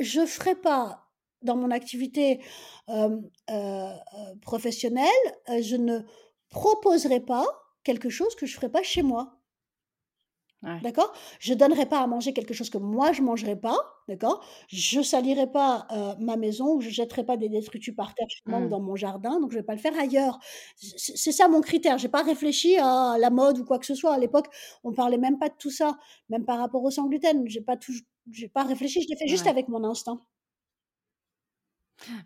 je 0.00 0.26
ferai 0.26 0.54
pas 0.56 1.01
dans 1.44 1.56
mon 1.56 1.70
activité, 1.70 2.40
hem, 2.88 3.28
heu 3.50 3.54
heu, 3.54 4.38
professionnelle, 4.40 5.08
heu, 5.50 5.62
je 5.62 5.76
ne 5.76 6.00
proposerai 6.50 7.20
pas 7.20 7.44
quelque 7.84 8.10
chose 8.10 8.34
que 8.36 8.46
je 8.46 8.54
ferai 8.54 8.70
pas 8.70 8.82
chez 8.82 9.02
moi. 9.02 9.40
Ouais. 10.62 10.82
D'accord? 10.82 11.12
Je 11.38 11.54
donnerai 11.54 11.86
pas 11.86 12.00
à 12.00 12.08
manger 12.08 12.32
quelque 12.32 12.54
chose 12.54 12.68
que 12.68 12.76
moi 12.78 13.12
je 13.12 13.22
mangerai 13.22 13.54
pas, 13.54 13.76
d'accord? 14.08 14.44
Je 14.68 15.00
salirai 15.00 15.46
pas, 15.46 15.86
ma 16.18 16.36
maison 16.36 16.74
ou 16.74 16.80
je 16.80 16.90
jetterai 16.90 17.24
pas 17.24 17.36
des 17.36 17.48
détritus 17.48 17.94
par 17.94 18.14
terre 18.16 18.26
chez 18.28 18.42
moi 18.48 18.58
ou 18.58 18.66
Mmh. 18.66 18.68
dans 18.68 18.80
mon 18.80 18.96
jardin, 18.96 19.38
donc 19.40 19.52
je 19.52 19.58
vais 19.58 19.62
pas 19.62 19.74
le 19.76 19.80
faire 19.80 19.96
ailleurs. 19.96 20.40
C'est 20.76 21.30
ça 21.30 21.46
mon 21.46 21.60
critère. 21.60 21.98
J'ai 21.98 22.08
pas 22.08 22.22
réfléchi 22.24 22.78
à 22.78 23.16
la 23.16 23.30
mode 23.30 23.60
ou 23.60 23.64
quoi 23.64 23.78
que 23.78 23.86
ce 23.86 23.94
soit. 23.94 24.12
À 24.14 24.18
l'époque, 24.18 24.48
on 24.82 24.92
parlait 24.92 25.18
même 25.18 25.38
pas 25.38 25.50
de 25.50 25.54
tout 25.56 25.70
ça, 25.70 25.98
même 26.28 26.44
par 26.44 26.58
rapport 26.58 26.82
au 26.82 26.90
sans 26.90 27.06
gluten. 27.06 27.44
J'ai 27.48 27.60
pas 27.60 27.76
touj 27.76 28.02
j'ai 28.30 28.48
pas 28.48 28.62
réfléchi, 28.64 29.02
je 29.02 29.08
l'ai 29.08 29.16
fait 29.16 29.26
juste 29.28 29.46
avec 29.48 29.68
mon 29.68 29.82
instinct. 29.84 30.20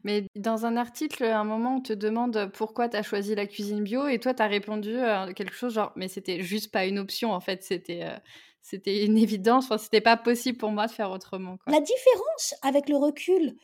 Mais 0.05 0.27
dans 0.37 0.67
un 0.67 0.77
article, 0.77 1.25
à 1.25 1.39
un 1.41 1.45
moment, 1.45 1.77
on 1.77 1.81
te 1.81 1.93
demande 1.93 2.51
pourquoi 2.55 2.89
tu 2.89 2.97
as 2.97 3.03
choisi 3.03 3.35
la 3.35 3.47
cuisine 3.47 3.83
bio 3.83 4.07
et 4.09 4.19
toi, 4.19 4.35
tu 4.35 4.43
as 4.43 4.47
répondu, 4.47 4.91
heu, 4.97 5.33
quelque 5.35 5.55
chose 5.55 5.75
genre: 5.75 5.93
«Mais 5.97 6.09
c'était 6.09 6.43
juste 6.43 6.71
pas 6.73 6.87
une 6.87 6.99
option, 6.99 7.33
en 7.33 7.41
fait, 7.41 7.63
c'était, 7.63 8.05
heu, 8.05 8.19
c'était 8.63 9.05
une 9.05 9.19
évidence, 9.19 9.69
c'était 9.79 10.01
pas 10.01 10.17
possible 10.17 10.59
pour 10.59 10.71
moi 10.71 10.87
de 10.87 10.93
faire 10.93 11.11
autrement, 11.11 11.57
quoi». 11.59 11.73
La 11.73 11.81
différence 11.81 12.55
avec 12.63 12.89
le 12.89 12.97
recul 12.97 13.57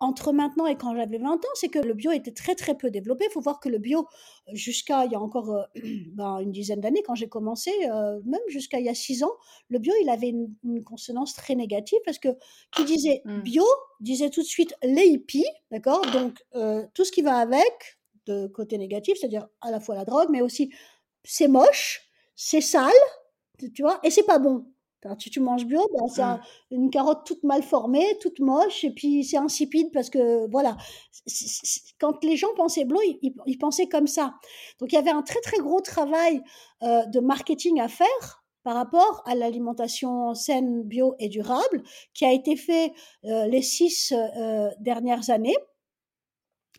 entre 0.00 0.32
maintenant 0.32 0.66
et 0.66 0.76
quand 0.76 0.94
j'avais 0.96 1.18
20 1.18 1.36
ans, 1.36 1.48
c'est 1.54 1.68
que 1.68 1.78
le 1.78 1.94
bio 1.94 2.10
était 2.12 2.32
très, 2.32 2.54
très 2.54 2.76
peu 2.76 2.90
développé. 2.90 3.26
Il 3.28 3.32
faut 3.32 3.40
voir 3.40 3.60
que 3.60 3.68
le 3.68 3.78
bio, 3.78 4.06
jusqu'à 4.52 5.04
il 5.04 5.12
y 5.12 5.14
a 5.14 5.20
encore, 5.20 5.50
heu, 5.50 5.64
ben, 6.14 6.38
une 6.40 6.52
dizaine 6.52 6.80
d'années 6.80 7.02
quand 7.04 7.14
j'ai 7.14 7.28
commencé, 7.28 7.70
heu, 7.84 8.22
même 8.24 8.40
jusqu'à 8.48 8.78
il 8.80 8.86
y 8.86 8.88
a 8.88 8.94
6 8.94 9.22
ans, 9.24 9.32
le 9.68 9.78
bio, 9.78 9.92
il 10.02 10.08
avait 10.08 10.28
une 10.28 10.54
une 10.64 10.84
consonance 10.84 11.34
très 11.34 11.54
négative 11.54 11.98
parce 12.04 12.18
que 12.18 12.28
qui 12.72 12.84
disait 12.84 13.24
Mmh. 13.24 13.42
bio, 13.42 13.64
disait 14.00 14.30
tout 14.30 14.42
de 14.42 14.46
suite 14.46 14.74
les 14.82 15.06
hippies, 15.06 15.46
d'accord? 15.70 16.02
Donc 16.12 16.42
heu, 16.54 16.86
tout 16.94 17.04
ce 17.04 17.12
qui 17.12 17.22
va 17.22 17.36
avec, 17.36 17.98
de 18.26 18.46
côté 18.48 18.78
négatif, 18.78 19.18
c'est-à-dire 19.18 19.48
à 19.60 19.70
la 19.70 19.80
fois 19.80 19.94
la 19.94 20.04
drogue, 20.04 20.28
mais 20.30 20.42
aussi 20.42 20.72
c'est 21.24 21.48
moche, 21.48 22.02
c'est 22.36 22.60
sale, 22.60 22.90
tu 23.74 23.82
vois? 23.82 24.00
Et 24.02 24.10
c'est 24.10 24.24
pas 24.24 24.38
bon. 24.38 24.71
Alors 25.04 25.16
si 25.20 25.30
tu 25.30 25.40
manges 25.40 25.66
bio, 25.66 25.80
ben, 25.92 26.06
c'est 26.08 26.22
un 26.22 26.38
Mmh. 26.38 26.44
une 26.70 26.90
carotte 26.90 27.24
toute 27.26 27.42
mal 27.44 27.62
formée, 27.62 28.06
toute 28.20 28.38
moche 28.40 28.84
et 28.84 28.90
puis 28.92 29.24
c'est 29.24 29.36
insipide 29.38 29.90
parce 29.92 30.10
que 30.10 30.48
voilà. 30.50 30.76
C 31.26 31.46
c 31.46 31.60
c 31.64 31.80
quand 32.00 32.22
les 32.24 32.36
gens 32.36 32.52
pensaient 32.56 32.84
bio, 32.84 32.98
ils 33.04 33.18
ils 33.22 33.34
ils 33.46 33.58
pensaient 33.58 33.88
comme 33.88 34.06
ça. 34.06 34.34
Donc 34.80 34.92
il 34.92 34.96
y 34.96 34.98
avait 34.98 35.10
un 35.10 35.22
très, 35.22 35.40
très 35.40 35.58
gros 35.58 35.80
travail, 35.80 36.42
heu, 36.82 37.00
de 37.08 37.20
marketing 37.20 37.80
à 37.80 37.88
faire 37.88 38.44
par 38.64 38.74
rapport 38.76 39.22
à 39.26 39.34
l'alimentation 39.34 40.34
saine, 40.34 40.82
bio 40.84 41.14
et 41.18 41.28
durable 41.28 41.82
qui 42.14 42.24
a 42.24 42.32
été 42.32 42.54
fait, 42.56 42.92
heu, 43.24 43.46
les 43.48 43.62
6 43.62 44.12
heu, 44.12 44.68
dernières 44.80 45.30
années. 45.30 45.56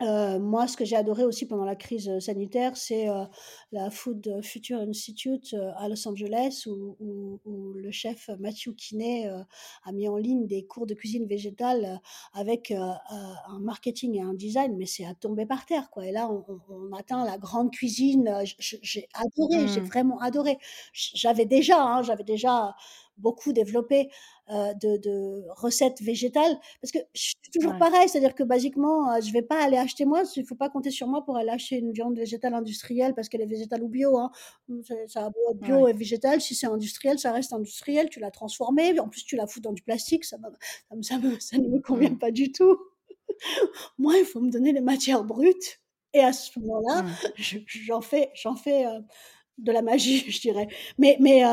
Heu, 0.04 0.40
moi, 0.40 0.68
ce 0.68 0.76
que 0.78 0.86
j'ai 0.86 0.96
adoré 0.98 1.24
aussi 1.26 1.48
pendant 1.48 1.66
la 1.66 1.76
crise, 1.76 2.10
heu, 2.10 2.20
sanitaire, 2.20 2.76
c'est, 2.78 3.08
heu, 3.10 3.26
la 3.72 3.90
Food 3.90 4.42
Future 4.44 4.80
Institute, 4.82 5.56
à 5.78 5.88
Los 5.90 6.08
Angeles 6.08 6.64
où 6.68 6.96
où 7.00 7.40
où 7.46 7.74
le 7.74 7.92
chef 7.92 8.30
Matthew 8.40 8.76
Kinney, 8.76 9.28
a 9.84 9.92
mis 9.94 10.08
en 10.10 10.18
ligne 10.18 10.48
des 10.48 10.66
cours 10.66 10.88
de 10.88 10.94
cuisine 10.96 11.26
végétale, 11.28 12.02
avec, 12.34 12.72
un 12.72 13.60
marketing 13.62 14.16
et 14.18 14.22
un 14.22 14.34
design, 14.34 14.76
mais 14.78 14.86
c'est 14.86 15.06
à 15.06 15.14
tomber 15.16 15.46
par 15.46 15.66
terre, 15.66 15.90
quoi 15.92 16.06
et 16.08 16.12
là, 16.12 16.30
on 16.30 16.44
on 16.50 16.60
on 16.70 16.94
atteint 16.94 17.24
la 17.26 17.38
grande 17.38 17.72
cuisine, 17.72 18.30
j'ai 18.60 19.08
adoré, 19.14 19.68
j'ai 19.68 19.82
Mmh. 19.82 19.90
vraiment 19.92 20.20
adoré. 20.20 20.58
J'avais 20.94 21.46
déjà, 21.46 21.82
hein, 21.82 22.02
j'avais 22.04 22.24
déjà 22.24 22.76
beaucoup 23.18 23.54
développé, 23.54 24.10
de 24.50 24.98
de 24.98 25.44
recettes 25.50 26.02
végétales 26.02 26.58
parce 26.82 26.92
que 26.92 27.00
je 27.14 27.22
suis 27.22 27.36
toujours 27.54 27.76
Ouais. 27.76 27.78
pareil, 27.78 28.10
c'est-à-dire 28.10 28.36
que 28.36 28.44
basiquement, 28.44 29.20
je 29.22 29.32
vais 29.32 29.42
pas 29.42 29.64
aller 29.64 29.78
acheter 29.78 30.06
moi, 30.06 30.24
il 30.36 30.46
faut 30.46 30.56
pas 30.56 30.70
compter 30.70 30.92
sur 30.92 31.08
moi 31.08 31.24
pour 31.24 31.38
aller 31.38 31.50
acheter 31.50 31.78
une 31.78 31.92
viande 31.94 32.18
végétale 32.18 32.54
industrielle 32.54 33.14
parce 33.16 33.30
qu'elle 33.30 33.42
est 33.42 33.46
végétale 33.46 33.84
ou 33.84 33.88
bio, 33.90 34.18
hein. 34.18 34.32
Mmh, 34.68 34.82
c'est 34.84 35.08
ça 35.10 35.26
a 35.26 35.30
beau 35.30 35.40
être 35.52 35.60
bio 35.62 35.88
Ouais. 35.88 35.90
et 35.90 35.94
végétal, 35.94 36.42
si 36.42 36.56
c'est 36.56 36.68
industriel, 36.68 37.20
ça 37.20 37.32
reste 37.32 37.54
industriel, 37.54 38.10
tu 38.10 38.20
l'as 38.20 38.32
transformé, 38.32 39.00
en 39.00 39.08
plus 39.10 39.24
tu 39.26 39.36
la 39.36 39.48
fous 39.48 39.62
dans 39.62 39.74
du 39.74 39.82
plastique, 39.84 40.26
ça 40.26 40.38
ça 40.90 40.96
me 40.96 41.02
ça 41.04 41.18
me 41.20 41.40
ça 41.40 41.58
ne 41.58 41.68
me 41.70 41.80
convient 41.82 42.10
Mmh. 42.10 42.20
pas 42.20 42.32
du 42.32 42.52
tout. 42.52 42.78
Moi, 43.98 44.18
il 44.20 44.26
faut 44.26 44.42
me 44.42 44.52
donner 44.52 44.72
les 44.74 44.82
matières 44.82 45.24
brutes 45.24 45.82
et 46.14 46.22
à 46.22 46.34
ce 46.34 46.60
moment-là, 46.60 47.04
Mmh. 47.04 47.34
je 47.36 47.60
j'en 47.68 48.02
fais 48.02 48.32
j'en 48.36 48.56
fais, 48.56 48.86
de 49.60 49.72
la 49.72 49.82
magie, 49.84 50.20
je 50.32 50.42
dirais. 50.42 50.68
Mais 51.00 51.18
mais 51.20 51.44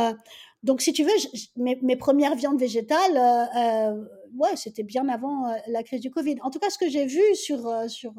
donc 0.62 0.82
si 0.82 0.92
tu 0.92 1.04
veux, 1.04 1.10
mes 1.56 1.78
mes 1.82 1.96
1res 1.96 2.34
viandes 2.36 2.58
végétales, 2.60 3.16
heu, 3.16 3.94
heu, 3.98 4.10
ouais, 4.38 4.56
c'était 4.56 4.82
bien 4.82 5.08
avant, 5.08 5.48
heu, 5.50 5.56
la 5.68 5.82
crise 5.82 6.00
du 6.00 6.10
covid. 6.10 6.36
En 6.42 6.50
tout 6.50 6.58
cas, 6.58 6.70
ce 6.70 6.78
que 6.78 6.88
j'ai 6.88 7.06
vu 7.06 7.22
sur, 7.34 7.68
sur, 7.90 8.14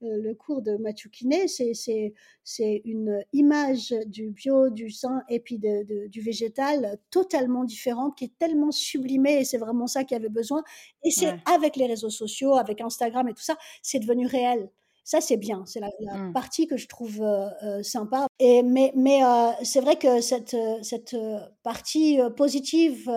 le 0.00 0.34
cours 0.34 0.60
de 0.62 0.76
Matthew 0.76 1.08
Kinney, 1.10 1.48
c'est 1.48 2.82
une 2.84 3.24
image 3.32 3.94
du 4.06 4.30
bio, 4.30 4.68
du 4.70 4.90
sain 4.90 5.22
et 5.30 5.40
puis 5.40 5.58
de 5.58 5.82
de 5.84 6.06
du 6.08 6.20
végétal 6.20 6.98
totalement 7.10 7.64
différente, 7.64 8.16
qui 8.18 8.26
est 8.26 8.38
tellement 8.38 8.70
sublimée 8.70 9.40
et 9.40 9.44
c'est 9.44 9.58
vraiment 9.58 9.86
ça 9.86 10.04
qu'il 10.04 10.16
y 10.16 10.20
avait 10.20 10.28
besoin 10.28 10.62
et 11.04 11.10
c'est 11.10 11.32
Ouais. 11.32 11.40
avec 11.46 11.76
les 11.76 11.86
réseaux 11.86 12.10
sociaux, 12.10 12.54
avec 12.56 12.80
Instagram 12.82 13.28
et 13.28 13.34
tout 13.34 13.42
ça, 13.42 13.56
c'est 13.82 13.98
devenu 14.00 14.26
réel. 14.26 14.70
Ça, 15.06 15.20
c'est 15.20 15.36
bien, 15.36 15.64
c'est 15.66 15.80
la 15.80 15.88
la 16.00 16.12
Mmh. 16.12 16.34
partie 16.34 16.66
que 16.66 16.78
je 16.78 16.88
trouve, 16.88 17.20
heu, 17.22 17.48
heu, 17.62 17.82
sympa 17.82 18.26
et 18.38 18.62
mais 18.62 18.90
mais 18.96 19.22
heu, 19.22 19.50
c'est 19.62 19.80
vrai 19.82 19.96
que 19.98 20.22
cette, 20.22 20.56
cette, 20.82 21.14
partie, 21.62 22.18
positive, 22.38 23.10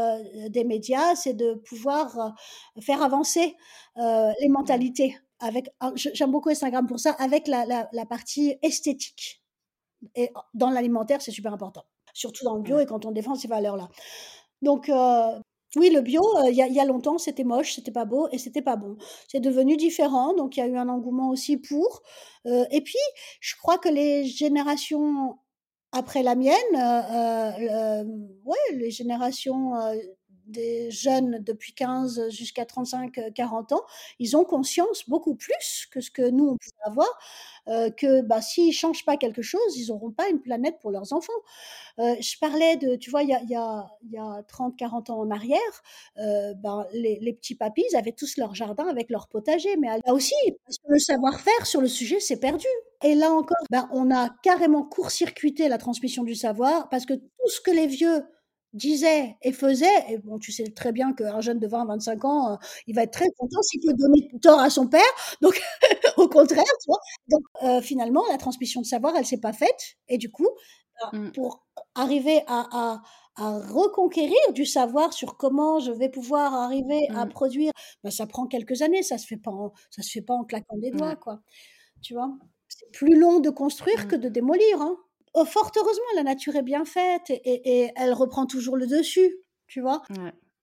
des 0.50 0.66
médias, 0.66 1.16
c'est 1.16 1.34
de 1.34 1.54
pouvoir, 1.54 2.36
faire 2.82 3.02
avancer, 3.02 3.56
les 3.96 4.50
Ouais. 4.60 4.88
mentalités 4.90 5.18
avec 5.40 5.70
je 5.96 6.10
j'aime 6.14 6.32
beaucoup 6.32 6.50
Instagram 6.50 6.88
pour 6.88 7.00
ça, 7.00 7.12
avec 7.20 7.48
la 7.48 7.66
la 7.66 7.88
la 7.94 8.06
partie 8.06 8.56
esthétique 8.64 9.42
et 10.16 10.32
dans 10.56 10.72
l'alimentaire, 10.72 11.22
c'est 11.22 11.32
super 11.32 11.54
important, 11.54 11.86
surtout 12.14 12.46
dans 12.46 12.56
le 12.58 12.64
bio 12.64 12.80
et 12.80 12.86
quand 12.88 13.06
on 13.06 13.12
défend 13.12 13.36
ces 13.36 13.48
valeurs-là. 13.50 13.90
Donc 14.64 14.90
heu, 14.90 15.42
oui, 15.78 15.90
le 15.92 16.02
bio, 16.02 16.22
heu, 16.40 16.50
il 16.52 16.56
y 16.56 16.80
a 16.80 16.86
longtemps, 16.86 17.18
c'était 17.18 17.44
moche, 17.44 17.74
c'était 17.76 17.92
pas 17.92 18.06
beau 18.06 18.28
et 18.32 18.38
c'était 18.38 18.62
pas 18.62 18.76
bon. 18.76 18.98
C'est 19.28 19.40
devenu 19.40 19.78
différent, 19.78 20.34
donc 20.36 20.58
il 20.58 20.60
y 20.62 20.64
a 20.64 20.68
eu 20.68 20.78
un 20.78 20.90
engouement 20.90 21.30
aussi 21.30 21.58
pour, 21.58 22.02
heu 22.48 22.66
et 22.72 22.82
puis 22.82 22.98
je 23.42 23.56
crois 23.58 23.78
que 23.78 23.90
les 23.90 24.26
générations 24.26 25.38
après 25.94 26.24
la 26.24 26.36
mienne, 26.36 26.56
le 26.74 28.04
ouais, 28.46 28.58
les 28.76 28.92
générations, 28.92 29.74
des 30.48 30.92
jeunes 30.92 31.40
depuis 31.40 31.74
15 31.74 32.30
jusqu'à 32.30 32.66
35-40 32.66 33.74
ans, 33.74 33.82
ils 34.20 34.38
ont 34.38 34.46
conscience 34.46 35.04
beaucoup 35.10 35.36
plus 35.36 35.88
que 35.92 36.02
ce 36.02 36.12
que 36.12 36.30
nous, 36.30 36.46
on 36.50 36.58
pouvait 36.58 36.84
avoir, 36.86 37.08
heu, 37.70 37.92
que, 37.98 38.22
bah, 38.22 38.42
s'ils 38.42 38.74
changent 38.74 39.06
pas 39.06 39.18
quelque 39.18 39.42
chose, 39.44 39.78
ils 39.78 39.92
auront 39.92 40.12
pas 40.12 40.30
une 40.30 40.42
planète 40.42 40.80
pour 40.82 40.92
leurs 40.92 41.14
enfants. 41.14 41.34
Heu, 42.00 42.16
je 42.22 42.38
parlais 42.40 42.78
de 42.78 42.96
tu 42.98 43.10
vois, 43.12 43.24
il 43.24 43.30
y 43.30 43.34
a 43.36 43.42
y 43.44 43.54
y 44.12 44.18
a 44.18 44.44
30-40 44.48 45.10
ans 45.12 45.20
en 45.20 45.32
arrière, 45.32 45.60
ben, 46.18 46.88
les 46.94 47.34
petits 47.34 47.56
papis, 47.56 47.84
ils 47.92 47.96
avaient 47.98 48.12
tous 48.14 48.38
leur 48.38 48.56
jardin 48.56 48.88
avec 48.88 49.10
leur 49.10 49.28
potager, 49.28 49.76
mais 49.78 49.88
là 50.06 50.14
aussi, 50.14 50.36
le 50.88 51.00
savoir-faire 51.00 51.66
sur 51.66 51.82
le 51.82 51.88
sujet 51.88 52.20
s'est 52.20 52.40
perdu 52.40 52.68
et 53.04 53.16
là 53.16 53.32
encore, 53.32 53.58
ben, 53.72 53.88
on 53.94 54.12
a 54.16 54.30
carrément 54.44 54.84
court-circuité 54.84 55.70
la 55.70 55.78
transmission 55.78 56.24
du 56.24 56.36
savoir 56.36 56.90
parce 56.90 57.06
que 57.06 57.14
tout 57.16 57.50
ce 57.50 57.62
que 57.62 57.72
les 57.72 57.88
vieux 57.88 58.24
disaient 58.78 59.38
et 59.42 59.52
faisaient 59.54 60.06
et 60.10 60.18
bon, 60.20 60.40
tu 60.40 60.52
sais 60.54 60.66
très 60.72 60.92
bien 60.94 61.14
qu'un 61.14 61.42
jeune 61.42 61.60
de 61.60 61.68
20-25 61.68 62.26
ans, 62.26 62.54
heu, 62.56 62.58
il 62.88 62.96
va 62.96 63.04
être 63.04 63.14
très 63.14 63.30
content 63.38 63.62
s'il 63.64 63.82
peut 63.82 63.94
donner 63.94 64.30
tort 64.42 64.60
à 64.62 64.70
son 64.70 64.88
père, 64.88 65.02
donc 65.42 65.62
au 66.18 66.28
contraire, 66.30 66.64
tu 66.66 66.88
vois? 66.88 67.00
Donc 67.30 67.42
heu, 67.64 67.82
finalement, 67.82 68.24
la 68.32 68.38
transmission 68.38 68.82
de 68.82 68.86
savoir, 68.88 69.16
elle 69.18 69.26
s'est 69.26 69.40
pas 69.40 69.54
faite 69.54 69.96
et 70.08 70.18
du 70.18 70.32
coup, 70.32 70.48
ben, 71.02 71.12
Mmh. 71.12 71.32
pour 71.34 71.66
arriver 71.96 72.42
à 72.48 72.68
à 72.72 73.02
à 73.40 73.60
reconquérir 73.60 74.36
du 74.54 74.66
savoir 74.66 75.14
sur 75.14 75.38
comment 75.38 75.80
je 75.80 75.92
vais 75.92 76.10
pouvoir 76.10 76.54
arriver 76.56 77.08
à 77.14 77.26
Mmh. 77.26 77.28
produire, 77.28 77.72
bah, 78.04 78.10
ça 78.12 78.26
prend 78.28 78.48
quelques 78.48 78.82
années, 78.82 79.04
ça 79.04 79.18
se 79.20 79.28
fait 79.28 79.38
pas 79.38 79.52
en 79.52 79.74
ça 79.92 80.02
se 80.04 80.10
fait 80.12 80.22
pas 80.24 80.34
en 80.34 80.44
claquant 80.46 80.78
des 80.78 80.92
doigts, 80.92 81.16
quoi. 81.18 81.42
Tu 82.02 82.14
vois? 82.16 82.32
C'est 82.70 82.92
plus 82.94 83.20
long 83.20 83.40
de 83.42 83.50
construire 83.52 84.08
que 84.08 84.16
de 84.18 84.30
démolir, 84.30 84.82
hein. 84.82 84.98
Fort 85.46 85.72
heureusement, 85.76 86.06
la 86.16 86.24
nature 86.24 86.56
est 86.56 86.64
bien 86.64 86.86
faite 86.86 87.30
et 87.30 87.92
elle 87.96 88.14
reprend 88.14 88.46
toujours 88.46 88.78
le 88.78 88.88
dessus, 88.88 89.36
tu 89.68 89.82
vois? 89.82 90.04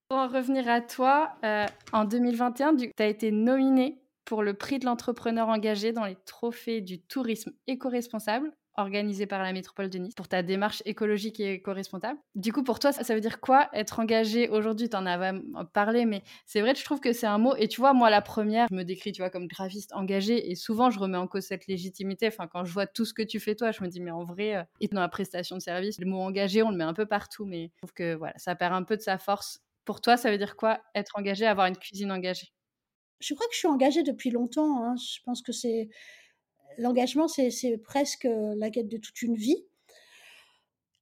Pour 0.09 0.19
en 0.19 0.29
revenir 0.29 0.69
à 0.69 0.81
toi, 0.81 1.33
heu, 1.45 1.65
en 1.93 2.05
2021, 2.05 2.73
du 2.75 2.91
tu 2.95 3.03
as 3.03 3.07
été 3.07 3.31
nominée 3.31 4.01
pour 4.25 4.43
le 4.43 4.55
prix 4.55 4.79
de 4.79 4.87
l'entrepreneur 4.87 5.49
engagé 5.49 5.93
dans 5.93 6.05
les 6.05 6.17
trophées 6.27 6.81
du 6.81 7.01
tourisme 7.01 7.53
éco-responsable 7.67 8.53
organisé 8.77 9.27
par 9.27 9.43
la 9.43 9.53
métropole 9.53 9.89
de 9.89 9.99
Nice 9.99 10.15
pour 10.15 10.29
ta 10.29 10.43
démarche 10.43 10.83
écologique 10.85 11.41
et 11.41 11.55
éco-responsable. 11.55 12.19
Du 12.35 12.53
coup, 12.53 12.63
pour 12.63 12.79
toi, 12.79 12.93
ça, 12.93 13.15
veut 13.15 13.21
dire 13.21 13.41
quoi 13.41 13.69
être 13.73 14.01
engagé 14.01 14.49
aujourd'hui? 14.49 14.89
Tu 14.89 14.97
en 14.97 15.07
avais 15.07 15.39
parlé, 15.73 16.05
mais 16.07 16.23
c'est 16.47 16.61
vrai, 16.61 16.75
je 16.75 16.85
trouve 16.85 17.01
que 17.01 17.13
c'est 17.13 17.27
un 17.27 17.39
mot. 17.39 17.55
Et 17.57 17.69
tu 17.69 17.81
vois, 17.81 17.93
moi, 17.93 18.11
la 18.11 18.23
première, 18.23 18.67
je 18.71 18.75
me 18.75 18.83
décris, 18.83 19.13
tu 19.13 19.23
vois, 19.23 19.31
comme 19.31 19.47
graphiste 19.47 19.93
engagé, 19.93 20.51
et 20.51 20.55
souvent, 20.55 20.91
je 20.91 20.99
remets 20.99 21.19
en 21.19 21.27
cause 21.27 21.45
cette 21.45 21.67
légitimité. 21.67 22.29
Enfin, 22.29 22.47
quand 22.47 22.65
je 22.65 22.73
vois 22.73 22.87
tout 22.87 23.05
ce 23.05 23.15
que 23.15 23.23
tu 23.23 23.41
fais 23.41 23.55
toi, 23.55 23.71
je 23.71 23.83
me 23.83 23.89
dis, 23.89 24.01
mais 24.01 24.11
en 24.11 24.25
vrai, 24.25 24.57
euh, 24.57 24.63
et 24.81 24.89
dans 24.89 25.01
la 25.01 25.09
prestation 25.09 25.57
de 25.57 25.63
service, 25.63 25.99
le 25.99 26.07
mot 26.07 26.21
engagé, 26.21 26.63
on 26.63 26.71
le 26.71 26.77
met 26.77 26.85
un 26.85 26.95
peu 26.95 27.07
partout, 27.07 27.45
mais 27.45 27.71
je 27.75 27.79
trouve 27.79 27.93
que 27.93 28.15
voilà, 28.15 28.35
ça 28.37 28.55
perd 28.55 28.75
un 28.75 28.83
peu 28.83 28.97
de 28.97 29.03
sa 29.03 29.19
force. 29.19 29.61
Pour 29.85 30.01
toi, 30.01 30.17
ça 30.17 30.31
veut 30.31 30.39
dire 30.39 30.57
quoi 30.57 30.81
être 30.95 31.13
engagé, 31.17 31.47
avoir 31.47 31.67
une 31.67 31.77
cuisine 31.77 32.11
engagée? 32.11 32.53
Je 33.21 33.35
crois 33.35 33.47
que 33.47 33.55
je 33.55 33.59
suis 33.59 33.69
engagée 33.69 34.03
depuis 34.03 34.31
longtemps. 34.31 34.85
Hein. 34.85 34.97
Je 34.97 35.21
pense 35.25 35.43
que 35.43 35.53
c'est 35.53 35.89
l'engagement, 36.79 37.29
c'est 37.29 37.79
presque 37.83 38.27
la 38.31 38.71
quête 38.71 38.89
de 38.89 38.97
toute 38.99 39.23
une 39.23 39.37
vie. 39.37 39.65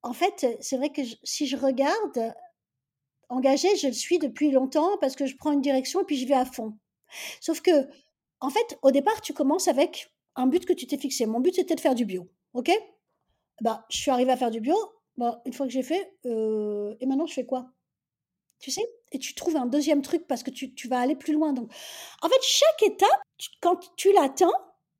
En 0.02 0.12
fait, 0.12 0.46
c'est 0.60 0.76
vrai 0.76 0.90
que 0.90 1.02
si 1.22 1.46
je 1.46 1.56
regarde, 1.56 2.34
engagée, 3.28 3.74
je 3.76 3.86
le 3.86 3.92
suis 3.92 4.18
depuis 4.18 4.50
longtemps 4.50 4.96
parce 5.00 5.16
que 5.16 5.26
je 5.26 5.36
prends 5.36 5.52
une 5.52 5.60
direction 5.60 6.00
et 6.02 6.04
puis 6.04 6.16
je 6.16 6.26
vais 6.26 6.34
à 6.34 6.44
fond. 6.44 6.76
Sauf 7.40 7.60
que, 7.60 7.88
en 8.40 8.50
fait, 8.50 8.78
au 8.82 8.90
départ, 8.90 9.20
tu 9.20 9.32
commences 9.32 9.68
avec 9.68 10.12
un 10.34 10.46
but 10.46 10.64
que 10.64 10.72
tu 10.72 10.86
t'es 10.86 10.98
fixé. 10.98 11.26
Mon 11.26 11.40
but, 11.40 11.54
c'était 11.54 11.74
de 11.74 11.80
faire 11.80 11.94
du 11.94 12.04
bio. 12.04 12.28
OK? 12.54 12.70
Bah, 13.60 13.86
Je 13.90 13.98
suis 13.98 14.10
arrivée 14.10 14.32
à 14.32 14.36
faire 14.36 14.50
du 14.50 14.60
bio. 14.60 14.76
Bah, 15.16 15.42
une 15.44 15.52
fois 15.52 15.66
que 15.66 15.72
j'ai 15.72 15.82
fait, 15.82 16.14
euh, 16.26 16.94
et 17.00 17.06
maintenant, 17.06 17.26
je 17.26 17.34
fais 17.34 17.44
quoi? 17.44 17.70
Tu 18.58 18.70
sais? 18.70 18.86
Et 19.12 19.18
tu 19.18 19.34
trouves 19.34 19.56
un 19.56 19.66
deuxième 19.66 20.02
truc 20.02 20.26
parce 20.26 20.42
que 20.42 20.50
tu, 20.50 20.74
tu, 20.74 20.88
vas 20.88 21.00
aller 21.00 21.16
plus 21.16 21.34
loin. 21.34 21.52
Donc, 21.52 21.70
en 22.22 22.28
fait, 22.28 22.42
chaque 22.42 22.82
étape, 22.82 23.20
quand 23.60 23.78
tu 23.96 24.12
l'atteins, 24.12 24.52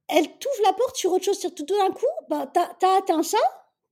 elle 0.08 0.26
t'ouvre 0.38 0.62
la 0.64 0.72
porte 0.72 0.96
sur 0.96 1.12
autre 1.12 1.24
chose. 1.24 1.40
Tout 1.40 1.64
d'un 1.64 1.90
coup, 1.90 2.06
bah, 2.28 2.50
tu 2.52 2.60
as, 2.60 2.96
atteint 2.96 3.22
ça, 3.22 3.38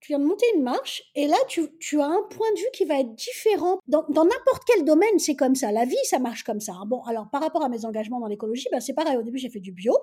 tu 0.00 0.08
viens 0.08 0.18
de 0.18 0.24
monter 0.24 0.46
une 0.54 0.62
marche, 0.62 1.02
et 1.14 1.26
là, 1.26 1.36
tu, 1.48 2.00
as 2.00 2.06
un 2.06 2.22
point 2.30 2.50
de 2.54 2.58
vue 2.58 2.70
qui 2.72 2.84
va 2.84 3.00
être 3.00 3.14
différent. 3.14 3.78
Dans 3.86 4.06
n'importe 4.08 4.62
quel 4.66 4.84
domaine, 4.84 5.18
c'est 5.18 5.36
comme 5.36 5.54
ça. 5.54 5.72
La 5.72 5.84
vie, 5.84 5.96
ça 6.04 6.18
marche 6.18 6.42
comme 6.44 6.60
ça. 6.60 6.74
Bon, 6.86 7.02
alors, 7.02 7.28
par 7.30 7.42
rapport 7.42 7.62
à 7.62 7.68
mes 7.68 7.84
engagements 7.84 8.20
dans 8.20 8.26
l'écologie, 8.26 8.68
bah, 8.72 8.80
c'est 8.80 8.94
pareil. 8.94 9.16
Au 9.16 9.22
début, 9.22 9.38
j'ai 9.38 9.50
fait 9.50 9.60
du 9.60 9.72
bio. 9.72 9.96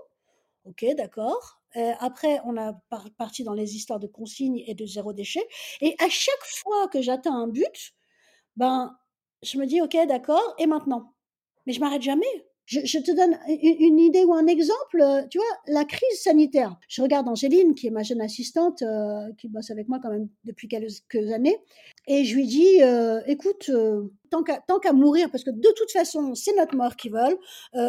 Ok, 0.66 0.86
d'accord. 0.95 1.62
Euh, 1.78 1.93
après, 1.99 2.39
on 2.45 2.58
a 2.58 2.74
parti 3.18 3.43
dans 3.43 3.53
les 3.53 3.76
histoires 3.76 3.99
de 3.99 4.08
consignes 4.08 4.64
et 4.68 4.76
de 4.76 4.86
zéro 4.86 5.14
déchet. 5.14 5.47
Et 5.82 5.95
à 5.99 6.10
chaque 6.10 6.45
fois 6.45 6.88
que 6.89 7.01
j'atteins 7.01 7.36
un 7.36 7.47
but, 7.47 7.93
ben, 8.58 8.97
je 9.43 9.58
me 9.58 9.66
dis, 9.66 9.82
ok, 9.82 9.97
d'accord, 10.08 10.55
et 10.58 10.68
maintenant? 10.68 11.14
Mais 11.66 11.74
je 11.74 11.80
m'arrête 11.80 12.01
jamais. 12.01 12.26
Je, 12.68 12.99
te 12.99 13.11
donne 13.15 13.39
une, 13.47 13.97
idée 13.97 14.26
ou 14.26 14.34
un 14.34 14.45
exemple. 14.45 14.99
Euh, 14.99 15.22
tu 15.30 15.38
vois, 15.38 15.47
la 15.68 15.86
crise 15.86 16.20
sanitaire. 16.20 16.78
Je 16.89 17.01
regarde 17.01 17.26
Angéline, 17.30 17.76
qui 17.76 17.88
est 17.88 17.91
ma 17.91 18.03
jeune 18.03 18.20
assistante, 18.20 18.82
euh, 18.82 19.32
qui 19.38 19.47
bosse 19.47 19.72
avec 19.72 19.88
moi 19.88 19.99
quand 20.03 20.09
même 20.09 20.28
depuis 20.43 20.68
quelques 20.68 21.32
années, 21.32 21.55
et 22.07 22.26
je 22.26 22.36
lui 22.36 22.45
dis, 22.45 22.84
euh, 22.84 23.22
écoute, 23.26 23.72
tant 24.30 24.43
qu'à 24.43 24.91
mourir, 24.91 25.32
parce 25.32 25.45
que 25.45 25.49
de 25.49 25.74
toute 25.78 25.91
façon, 25.91 26.36
c'est 26.36 26.55
notre 26.57 26.76
mort 26.76 26.97
qui 26.97 27.07
veulent, 27.07 27.38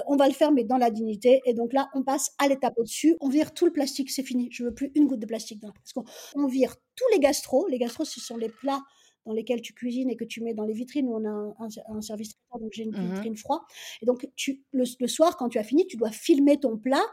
on 0.07 0.15
va 0.15 0.29
le 0.29 0.35
faire, 0.35 0.53
mais 0.53 0.63
dans 0.63 0.79
la 0.79 0.91
dignité. 0.93 1.41
Et 1.45 1.55
donc 1.55 1.73
là, 1.73 1.89
on 1.95 2.05
passe 2.05 2.31
à 2.39 2.47
l'étape 2.47 2.75
au-dessus. 2.77 3.17
On 3.21 3.29
vire 3.29 3.53
tout 3.53 3.67
le 3.67 3.73
plastique, 3.73 4.11
c'est 4.11 4.23
fini. 4.23 4.49
Je 4.53 4.63
veux 4.63 4.75
plus 4.75 4.93
une 4.95 5.09
goutte 5.09 5.21
de 5.21 5.27
plastique 5.27 5.61
dans 5.61 5.73
Parce 5.73 5.93
qu'on 5.93 6.47
vire 6.47 6.77
tous 6.95 7.07
les 7.13 7.19
gastros. 7.19 7.67
Les 7.69 7.79
gastros, 7.79 8.05
ce 8.05 8.21
sont 8.21 8.37
les 8.37 8.49
plats 8.49 8.83
dans 9.27 9.33
lesquels 9.33 9.61
tu 9.61 9.75
cuisines 9.75 10.11
et 10.11 10.17
que 10.17 10.25
tu 10.25 10.43
mets 10.43 10.55
dans 10.55 10.65
les 10.65 10.73
vitrines. 10.73 11.09
on 11.09 11.25
a 11.25 11.55
un, 11.59 12.01
service 12.01 12.31
traiteur, 12.31 12.61
donc 12.61 12.73
j'ai 12.73 12.85
une 12.85 12.91
mmh 12.91 13.15
vitrine 13.15 13.37
froide. 13.37 13.61
Et 14.03 14.07
donc, 14.07 14.27
tu, 14.37 14.63
le, 14.73 14.85
soir, 15.07 15.37
quand 15.37 15.49
tu 15.49 15.59
as 15.59 15.65
fini, 15.65 15.87
tu 15.87 15.97
dois 15.97 16.11
filmer 16.11 16.59
ton 16.59 16.77
plat. 16.79 17.05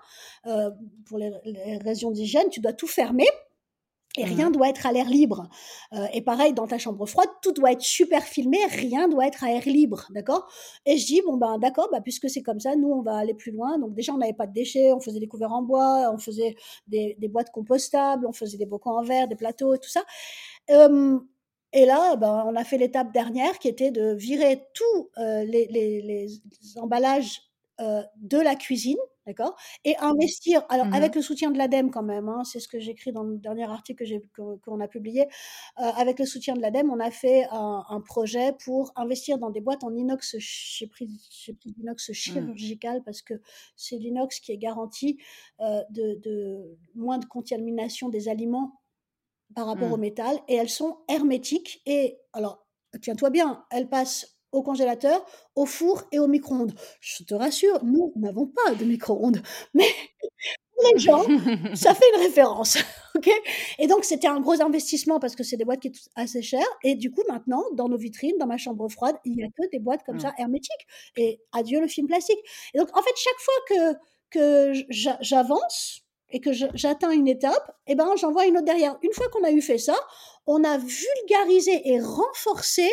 Euh, 0.45 0.71
pour 1.05 1.17
les, 1.17 1.31
raisons 1.83 2.11
d'hygiène, 2.11 2.49
tu 2.49 2.61
dois 2.61 2.73
tout 2.73 2.87
fermer. 2.87 3.27
Et 4.17 4.23
mmh 4.23 4.27
rien 4.29 4.49
doit 4.49 4.69
être 4.69 4.85
à 4.85 4.93
l'air 4.93 5.09
libre. 5.09 5.49
Euh, 5.91 6.05
et 6.13 6.21
pareil, 6.21 6.53
dans 6.53 6.67
ta 6.67 6.77
chambre 6.77 7.05
froide, 7.05 7.27
tout 7.41 7.51
doit 7.51 7.73
être 7.73 7.81
super 7.81 8.23
filmé, 8.23 8.59
rien 8.69 9.09
doit 9.09 9.27
être 9.27 9.43
à 9.43 9.51
air 9.51 9.63
libre, 9.65 10.07
d'accord? 10.11 10.47
Et 10.85 10.97
je 10.97 11.05
dis, 11.05 11.21
bon 11.21 11.35
ben 11.35 11.57
d'accord, 11.59 11.89
bah, 11.91 11.99
puisque 11.99 12.29
c'est 12.29 12.41
comme 12.41 12.61
ça, 12.61 12.77
nous, 12.77 12.87
on 12.87 13.01
va 13.01 13.17
aller 13.17 13.33
plus 13.33 13.51
loin. 13.51 13.77
Donc 13.77 13.93
déjà, 13.93 14.13
on 14.13 14.17
n'avait 14.17 14.31
pas 14.31 14.47
de 14.47 14.53
déchets, 14.53 14.93
on 14.93 15.01
faisait 15.01 15.19
des 15.19 15.27
couverts 15.27 15.51
en 15.51 15.63
bois, 15.63 16.09
on 16.13 16.17
faisait 16.17 16.55
des, 16.87 17.17
boîtes 17.27 17.51
compostables, 17.51 18.25
on 18.25 18.31
faisait 18.31 18.57
des 18.57 18.65
bocaux 18.65 18.91
en 18.91 19.03
verre, 19.03 19.27
des 19.27 19.35
plateaux 19.35 19.75
tout 19.75 19.89
ça. 19.89 20.05
Et 21.75 21.85
là, 21.85 22.15
ben, 22.15 22.45
on 22.47 22.55
a 22.55 22.63
fait 22.63 22.77
l'étape 22.77 23.11
dernière 23.11 23.59
qui 23.59 23.67
était 23.67 23.91
de 23.91 24.13
virer 24.13 24.63
tous 24.73 25.09
euh, 25.17 25.43
les, 25.43 26.27
emballages 26.77 27.41
euh, 27.81 28.01
de 28.15 28.37
la 28.37 28.55
cuisine, 28.55 28.97
d'accord 29.27 29.57
Et 29.83 29.97
investir, 29.97 30.63
alors 30.69 30.85
mmh 30.85 30.93
avec 30.93 31.15
le 31.15 31.21
soutien 31.21 31.51
de 31.51 31.57
l'ADEME 31.57 31.91
quand 31.91 32.01
même, 32.01 32.29
hein, 32.29 32.45
c'est 32.45 32.61
ce 32.61 32.69
que 32.69 32.79
j'écris 32.79 33.11
dans 33.11 33.23
le 33.23 33.37
dernier 33.37 33.65
article 33.65 34.05
qu'on 34.63 34.79
a 34.79 34.87
publié, 34.87 35.23
euh, 35.23 35.83
avec 35.97 36.17
le 36.17 36.25
soutien 36.25 36.53
de 36.53 36.61
l'ADEME, 36.61 36.89
on 36.89 37.01
a 37.01 37.11
fait 37.11 37.45
un, 37.51 38.01
projet 38.05 38.53
pour 38.63 38.93
investir 38.95 39.37
dans 39.37 39.49
des 39.49 39.59
boîtes 39.59 39.83
en 39.83 39.93
inox, 39.93 40.37
j'ai 40.39 40.87
pris, 40.87 41.09
l'inox 41.65 42.09
mmh. 42.09 42.13
chirurgical 42.13 43.03
parce 43.03 43.21
que 43.21 43.33
c'est 43.75 43.97
l'inox 43.97 44.39
qui 44.39 44.53
est 44.53 44.57
garanti 44.57 45.17
de, 45.59 46.15
de 46.23 46.77
moins 46.95 47.17
de 47.17 47.25
contamination 47.25 48.07
des 48.07 48.29
aliments 48.29 48.79
par 49.55 49.67
rapport 49.67 49.91
au 49.91 49.97
mmh. 49.97 50.01
métal 50.01 50.37
et 50.47 50.55
elles 50.55 50.69
sont 50.69 50.97
hermétiques. 51.07 51.81
Et 51.85 52.19
alors, 52.33 52.65
tiens-toi 53.01 53.29
bien, 53.29 53.65
elles 53.71 53.89
passent 53.89 54.37
au 54.51 54.61
congélateur, 54.61 55.25
au 55.55 55.65
four 55.65 56.03
et 56.11 56.19
au 56.19 56.27
micro-ondes. 56.27 56.73
Je 57.01 57.23
te 57.23 57.33
rassure, 57.33 57.83
nous 57.83 58.13
n'avons 58.15 58.47
pas 58.47 58.75
de 58.75 58.85
micro-ondes, 58.85 59.41
mais 59.73 59.87
pour 60.73 60.83
les 60.93 60.99
gens, 60.99 61.23
ça 61.73 61.93
fait 61.93 62.05
une 62.15 62.21
référence. 62.21 62.77
ok? 63.15 63.29
Et 63.79 63.87
donc, 63.87 64.03
c'était 64.03 64.27
un 64.27 64.41
gros 64.41 64.61
investissement 64.61 65.19
parce 65.19 65.35
que 65.35 65.43
c'est 65.43 65.55
des 65.55 65.63
boîtes 65.63 65.79
qui 65.79 65.93
sont 65.93 66.09
assez 66.15 66.41
chères. 66.41 66.67
Et 66.83 66.95
du 66.95 67.11
coup, 67.11 67.23
maintenant, 67.29 67.63
dans 67.73 67.87
nos 67.87 67.97
vitrines, 67.97 68.37
dans 68.39 68.47
ma 68.47 68.57
chambre 68.57 68.87
froide, 68.89 69.15
il 69.23 69.37
n'y 69.37 69.43
a 69.43 69.47
que 69.47 69.69
des 69.71 69.79
boîtes 69.79 70.03
comme 70.05 70.17
mmh. 70.17 70.21
ça 70.21 70.33
hermétiques. 70.37 70.87
Et 71.15 71.39
adieu 71.53 71.79
le 71.79 71.87
film 71.87 72.07
plastique. 72.07 72.39
Et 72.73 72.77
donc, 72.77 72.89
en 72.97 73.01
fait, 73.01 73.13
chaque 73.15 73.39
fois 73.39 73.53
que, 73.69 73.97
que 74.31 74.85
j'avance, 75.21 76.04
et 76.29 76.39
que 76.39 76.51
j'atteins 76.53 77.11
une 77.11 77.27
étape, 77.27 77.75
eh 77.87 77.95
ben, 77.95 78.07
j'envoie 78.17 78.45
une 78.45 78.57
autre 78.57 78.65
derrière. 78.65 78.97
Une 79.03 79.13
fois 79.13 79.27
qu'on 79.29 79.43
a 79.43 79.51
eu 79.51 79.61
fait 79.61 79.77
ça, 79.77 79.95
on 80.47 80.63
a 80.63 80.77
vulgarisé 80.77 81.89
et 81.89 81.99
renforcé 81.99 82.89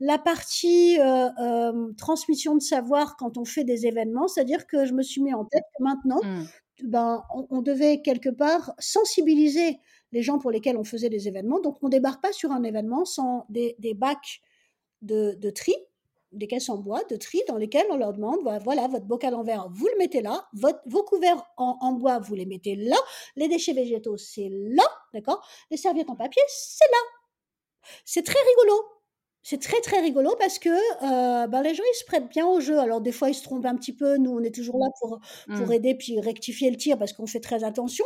la 0.00 0.18
partie 0.18 0.98
euh, 0.98 1.28
euh, 1.38 1.92
transmission 1.98 2.54
de 2.54 2.62
savoir 2.62 3.16
quand 3.16 3.36
on 3.36 3.44
fait 3.44 3.64
des 3.64 3.86
événements, 3.86 4.28
c'est-à-dire 4.28 4.66
que 4.66 4.86
je 4.86 4.94
me 4.94 5.02
suis 5.02 5.22
mis 5.22 5.34
en 5.34 5.44
tête 5.44 5.62
que 5.76 5.84
maintenant, 5.84 6.20
mmh. 6.22 6.44
ben, 6.84 7.22
on, 7.50 7.60
devait 7.60 8.00
quelque 8.00 8.30
part 8.30 8.72
sensibiliser 8.78 9.78
les 10.12 10.22
gens 10.22 10.38
pour 10.38 10.50
lesquels 10.50 10.78
on 10.78 10.84
faisait 10.84 11.10
des 11.10 11.28
événements. 11.28 11.60
Donc, 11.60 11.76
on 11.82 11.90
débarque 11.90 12.22
pas 12.22 12.32
sur 12.32 12.50
un 12.50 12.62
événement 12.62 13.04
sans 13.04 13.44
des, 13.50 13.76
bacs 13.94 14.40
de, 15.02 15.34
de 15.34 15.50
tri 15.50 15.74
des 16.32 16.46
caisses 16.46 16.68
en 16.68 16.78
bois 16.78 17.02
de 17.10 17.16
tri 17.16 17.40
dans 17.48 17.56
lesquelles 17.56 17.86
on 17.90 17.96
leur 17.96 18.12
demande 18.12 18.38
voilà, 18.62 18.86
votre 18.88 19.06
bocal 19.06 19.34
en 19.34 19.42
verre, 19.42 19.68
vous 19.72 19.86
le 19.86 19.98
mettez 19.98 20.22
là, 20.22 20.48
votre, 20.52 20.80
vos 20.86 21.02
couverts 21.02 21.42
en, 21.56 21.92
bois, 21.92 22.18
vous 22.18 22.34
les 22.34 22.46
mettez 22.46 22.76
là, 22.76 22.96
les 23.36 23.48
déchets 23.48 23.72
végétaux, 23.72 24.16
c'est 24.16 24.48
là, 24.50 24.84
d'accord 25.12 25.46
Les 25.70 25.76
serviettes 25.76 26.10
en 26.10 26.16
papier, 26.16 26.42
c'est 26.48 26.84
là. 26.90 27.90
C'est 28.04 28.24
très 28.24 28.38
rigolo. 28.38 28.82
C'est 29.42 29.60
très 29.60 29.80
très 29.80 30.00
rigolo 30.00 30.36
parce 30.38 30.58
que 30.58 30.68
euh, 30.68 31.46
ben, 31.46 31.62
les 31.62 31.74
gens 31.74 31.82
ils 31.94 31.98
se 31.98 32.04
prêtent 32.04 32.28
bien 32.28 32.46
au 32.46 32.60
jeu. 32.60 32.78
Alors 32.78 33.00
des 33.00 33.10
fois 33.10 33.30
ils 33.30 33.34
se 33.34 33.42
trompent 33.42 33.64
un 33.64 33.74
petit 33.74 33.94
peu. 33.94 34.18
Nous 34.18 34.30
on 34.30 34.42
est 34.42 34.54
toujours 34.54 34.78
là 34.78 34.86
pour, 35.00 35.18
pour 35.56 35.68
mmh. 35.68 35.72
aider 35.72 35.94
puis 35.94 36.20
rectifier 36.20 36.70
le 36.70 36.76
tir 36.76 36.98
parce 36.98 37.14
qu'on 37.14 37.26
fait 37.26 37.40
très 37.40 37.64
attention. 37.64 38.04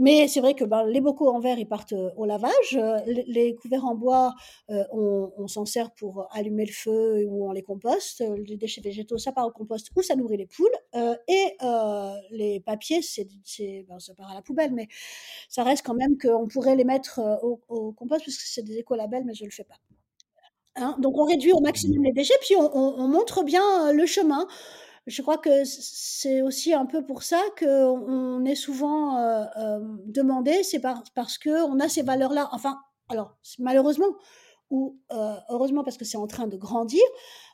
Mais 0.00 0.28
c'est 0.28 0.40
vrai 0.40 0.54
que 0.54 0.64
ben, 0.64 0.86
les 0.86 1.00
bocaux 1.00 1.28
en 1.28 1.40
verre, 1.40 1.58
ils 1.58 1.66
partent 1.66 1.92
euh, 1.92 2.10
au 2.16 2.24
lavage. 2.24 2.52
Euh, 2.74 3.00
les, 3.26 3.56
couverts 3.56 3.84
en 3.84 3.96
bois, 3.96 4.32
euh, 4.70 4.84
on, 4.92 5.48
s'en 5.48 5.64
sert 5.64 5.90
pour 5.90 6.28
allumer 6.30 6.64
le 6.64 6.72
feu 6.72 7.24
ou 7.26 7.48
on 7.48 7.52
les 7.52 7.62
composte. 7.62 8.22
Les 8.46 8.56
déchets 8.56 8.80
végétaux, 8.80 9.18
ça 9.18 9.32
part 9.32 9.48
au 9.48 9.50
compost 9.50 9.88
ou 9.96 10.02
ça 10.02 10.14
nourrit 10.14 10.36
les 10.36 10.46
poules. 10.46 10.70
et 11.26 11.56
les 12.30 12.60
papiers, 12.60 13.02
c'est, 13.02 13.26
ben, 13.88 13.98
ça 13.98 14.14
part 14.14 14.30
à 14.30 14.34
la 14.34 14.42
poubelle, 14.42 14.72
mais 14.72 14.86
ça 15.48 15.64
reste 15.64 15.84
quand 15.84 15.94
même 15.94 16.16
qu'on 16.16 16.46
pourrait 16.46 16.76
les 16.76 16.84
mettre 16.84 17.20
au, 17.42 17.92
compost 17.92 18.24
parce 18.24 18.36
que 18.36 18.44
c'est 18.44 18.62
des 18.62 18.78
écolabels, 18.78 19.24
mais 19.24 19.34
je 19.34 19.42
ne 19.42 19.48
le 19.48 19.52
fais 19.52 19.64
pas. 19.64 19.78
Hein, 20.76 20.96
donc 21.00 21.18
on 21.18 21.24
réduit 21.24 21.52
au 21.52 21.60
maximum 21.60 22.04
les 22.04 22.12
déchets, 22.12 22.38
puis 22.40 22.54
on 22.56 23.08
montre 23.08 23.42
bien 23.42 23.92
le 23.92 24.06
chemin 24.06 24.46
je 25.08 25.22
crois 25.22 25.38
que 25.38 25.64
c'est 25.64 26.42
aussi 26.42 26.74
un 26.74 26.86
peu 26.86 27.04
pour 27.04 27.22
ça 27.22 27.42
qu'on 27.58 28.44
est 28.44 28.54
souvent 28.54 29.16
euh, 29.18 29.44
euh, 29.56 29.80
demandé, 30.04 30.62
c'est 30.62 30.80
parce 30.80 31.38
qu'on 31.38 31.80
a 31.80 31.88
ces 31.88 32.02
valeurs-là. 32.02 32.48
Enfin, 32.52 32.78
alors, 33.08 33.36
malheureusement, 33.58 34.14
ou 34.70 35.00
euh, 35.12 35.34
heureusement 35.48 35.82
parce 35.82 35.96
que 35.96 36.04
c'est 36.04 36.18
en 36.18 36.26
train 36.26 36.46
de 36.46 36.58
grandir, 36.58 37.02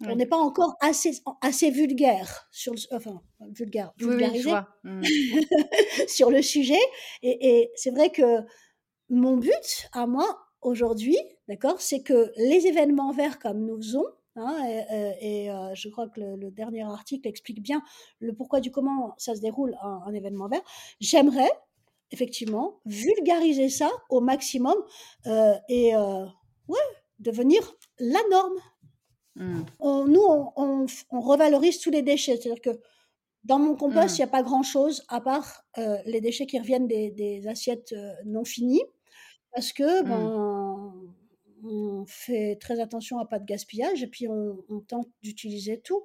on 0.01 0.17
n'est 0.17 0.27
pas 0.27 0.37
encore 0.37 0.77
assez, 0.81 1.13
assez 1.41 1.71
vulgaire, 1.71 2.49
sur 2.51 2.75
enfin, 2.91 3.23
vulgaire, 3.53 3.93
vulgarisé 3.97 4.53
mmh. 4.83 5.03
sur 6.09 6.31
le 6.31 6.43
sujet. 6.43 6.81
Et, 7.23 7.61
et 7.61 7.71
c'est 7.77 7.91
vrai 7.91 8.11
que 8.11 8.41
mon 9.11 9.37
but, 9.37 9.89
à 9.93 10.09
moi, 10.09 10.27
aujourd'hui, 10.61 11.17
d'accord, 11.49 11.81
c'est 11.81 12.03
que 12.03 12.33
les 12.37 12.67
événements 12.67 13.13
verts 13.13 13.39
comme 13.39 13.65
nous 13.65 13.77
faisons, 13.77 14.07
Hein, 14.37 14.57
et, 15.21 15.49
je 15.75 15.89
crois 15.89 16.09
que 16.09 16.21
le, 16.21 16.51
dernier 16.51 16.83
article 16.83 17.29
explique 17.29 17.63
bien 17.63 17.83
le 18.19 18.35
pourquoi 18.35 18.61
du 18.61 18.71
comment 18.71 19.15
ça 19.17 19.35
se 19.35 19.41
déroule 19.41 19.77
un, 19.83 20.13
événement 20.13 20.49
vert. 20.49 20.63
J'aimerais 21.01 21.51
effectivement 22.11 22.81
vulgariser 22.85 23.69
ça 23.69 23.91
au 24.11 24.21
maximum 24.21 24.75
et 25.69 25.95
ouais, 25.97 26.79
devenir 27.19 27.75
la 27.99 28.21
norme. 28.31 28.57
Mmh. 29.37 29.65
nous, 29.81 30.53
on, 30.57 30.87
revalorise 31.11 31.81
tous 31.81 31.91
les 31.91 32.03
déchets. 32.03 32.37
C'est-à-dire 32.37 32.63
que 32.63 32.81
dans 33.43 33.59
mon 33.59 33.77
compost, 33.77 34.11
mmh. 34.11 34.15
il 34.15 34.19
n'y 34.19 34.25
a 34.25 34.29
pas 34.29 34.43
grand-chose 34.43 35.05
à 35.09 35.21
part 35.21 35.65
les 36.07 36.21
déchets 36.21 36.47
qui 36.47 36.59
reviennent 36.59 36.87
des, 36.87 37.43
assiettes 37.47 37.95
non 38.25 38.45
finies. 38.45 38.85
Parce 39.53 39.73
que, 39.73 40.03
mmh. 40.03 40.64
On 41.65 42.05
fait 42.07 42.57
très 42.61 42.81
attention 42.81 43.19
à 43.19 43.27
pas 43.27 43.39
de 43.39 43.45
gaspillage 43.45 44.03
et 44.03 44.07
puis 44.07 44.29
on, 44.29 44.81
tente 44.87 45.09
d'utiliser 45.23 45.81
tout. 45.81 46.05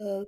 Euh, 0.00 0.24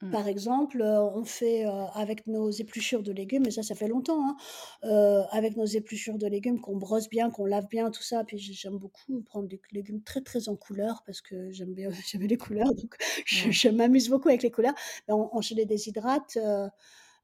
mmh. 0.00 0.10
Par 0.10 0.28
exemple, 0.28 0.82
on 0.82 1.24
fait 1.24 1.66
euh, 1.66 1.86
avec 1.94 2.26
nos 2.26 2.50
épluchures 2.50 3.02
de 3.02 3.12
légumes, 3.12 3.46
et 3.46 3.50
ça, 3.50 3.62
ça 3.62 3.74
fait 3.74 3.88
longtemps, 3.88 4.22
hein, 4.28 5.26
avec 5.32 5.56
nos 5.56 5.64
épluchures 5.64 6.18
de 6.18 6.26
légumes 6.26 6.60
qu'on 6.60 6.76
brosse 6.76 7.08
bien, 7.08 7.30
qu'on 7.30 7.46
lave 7.46 7.66
bien, 7.68 7.90
tout 7.90 8.02
ça. 8.02 8.24
Puis 8.24 8.38
j'aime 8.38 8.78
beaucoup 8.78 9.20
prendre 9.22 9.48
des 9.48 9.60
légumes 9.72 10.02
très 10.02 10.20
très 10.20 10.48
en 10.48 10.56
couleur 10.56 11.02
parce 11.04 11.20
que 11.20 11.50
j'aime 11.50 11.74
bien 11.74 11.90
j'aime 12.06 12.22
les 12.22 12.36
couleurs, 12.36 12.72
donc 12.74 12.96
je, 13.26 13.68
m'amuse 13.68 14.08
beaucoup 14.08 14.28
avec 14.28 14.42
les 14.42 14.50
couleurs. 14.50 14.74
On, 15.08 15.28
on, 15.32 15.40
les 15.54 15.66
déshydrate 15.66 16.38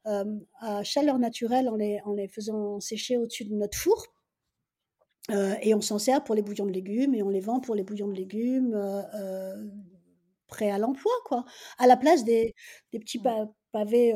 à 0.05 0.83
chaleur 0.83 1.17
naturelle 1.17 1.69
en 1.69 1.75
les, 1.75 2.01
en 2.03 2.13
les 2.13 2.27
faisant 2.27 2.79
sécher 2.81 3.17
au-dessus 3.17 3.45
de 3.45 3.53
notre 3.53 3.77
four 3.77 4.13
euh, 5.31 5.55
et 5.61 5.73
on 5.73 5.81
s'en 5.81 5.99
sert 5.99 6.23
pour 6.23 6.35
les 6.35 6.41
bouillons 6.41 6.65
de 6.65 6.71
légumes 6.71 7.15
et 7.15 7.23
on 7.23 7.29
les 7.29 7.39
vend 7.39 7.59
pour 7.59 7.75
les 7.75 7.83
bouillons 7.83 8.07
de 8.09 8.13
légumes 8.15 8.73
euh, 8.73 9.01
euh, 9.15 9.65
prêts 10.47 10.69
à 10.69 10.77
l'emploi, 10.77 11.11
quoi. 11.25 11.45
À 11.77 11.87
la 11.87 11.97
place 11.97 12.23
des, 12.25 12.53
des 12.91 12.99
petits 12.99 13.21
pavés 13.71 14.13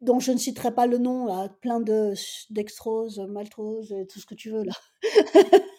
dont 0.00 0.18
je 0.20 0.32
ne 0.32 0.38
citerai 0.38 0.74
pas 0.74 0.86
le 0.86 0.98
nom, 0.98 1.26
là, 1.26 1.48
plein 1.60 1.80
de 1.80 2.12
dextrose, 2.50 3.20
maltose, 3.20 3.94
tout 4.12 4.18
ce 4.20 4.26
que 4.26 4.34
tu 4.34 4.50
veux 4.50 4.64
là. 4.64 4.72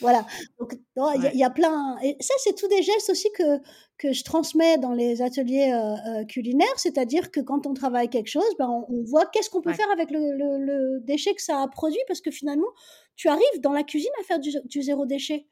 voilà. 0.00 0.26
Donc, 0.58 0.74
il 0.96 1.38
y, 1.38 1.44
a 1.44 1.50
plein. 1.50 1.96
Et 2.02 2.16
ça, 2.20 2.34
c'est 2.38 2.54
tous 2.54 2.68
des 2.68 2.82
gestes 2.82 3.10
aussi 3.10 3.30
que, 3.32 3.58
que 3.98 4.12
je 4.12 4.24
transmets 4.24 4.78
dans 4.78 4.92
les 4.92 5.22
ateliers 5.22 5.72
euh, 5.72 6.20
euh, 6.20 6.24
culinaires. 6.24 6.66
C'est-à-dire 6.76 7.30
que 7.30 7.40
quand 7.40 7.66
on 7.66 7.74
travaille 7.74 8.08
quelque 8.08 8.28
chose, 8.28 8.48
ben, 8.58 8.84
on, 8.88 9.02
voit 9.04 9.26
qu'est-ce 9.26 9.50
qu'on 9.50 9.60
peut 9.60 9.72
faire 9.72 9.90
avec 9.90 10.10
le, 10.10 10.36
le, 10.36 11.00
déchet 11.00 11.34
que 11.34 11.42
ça 11.42 11.62
a 11.62 11.68
produit. 11.68 12.00
Parce 12.06 12.20
que 12.20 12.30
finalement, 12.30 12.68
tu 13.16 13.28
arrives 13.28 13.60
dans 13.60 13.72
la 13.72 13.82
cuisine 13.82 14.10
à 14.20 14.24
faire 14.24 14.38
du, 14.38 14.50
du 14.64 14.82
zéro 14.82 15.06
déchet. 15.06 15.46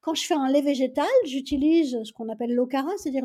Quand 0.00 0.14
je 0.14 0.24
fais 0.26 0.34
un 0.34 0.48
lait 0.50 0.62
végétal, 0.62 1.06
j'utilise 1.24 2.02
ce 2.04 2.12
qu'on 2.12 2.28
appelle 2.28 2.54
l'ocara, 2.54 2.90
c'est-à-dire 2.98 3.24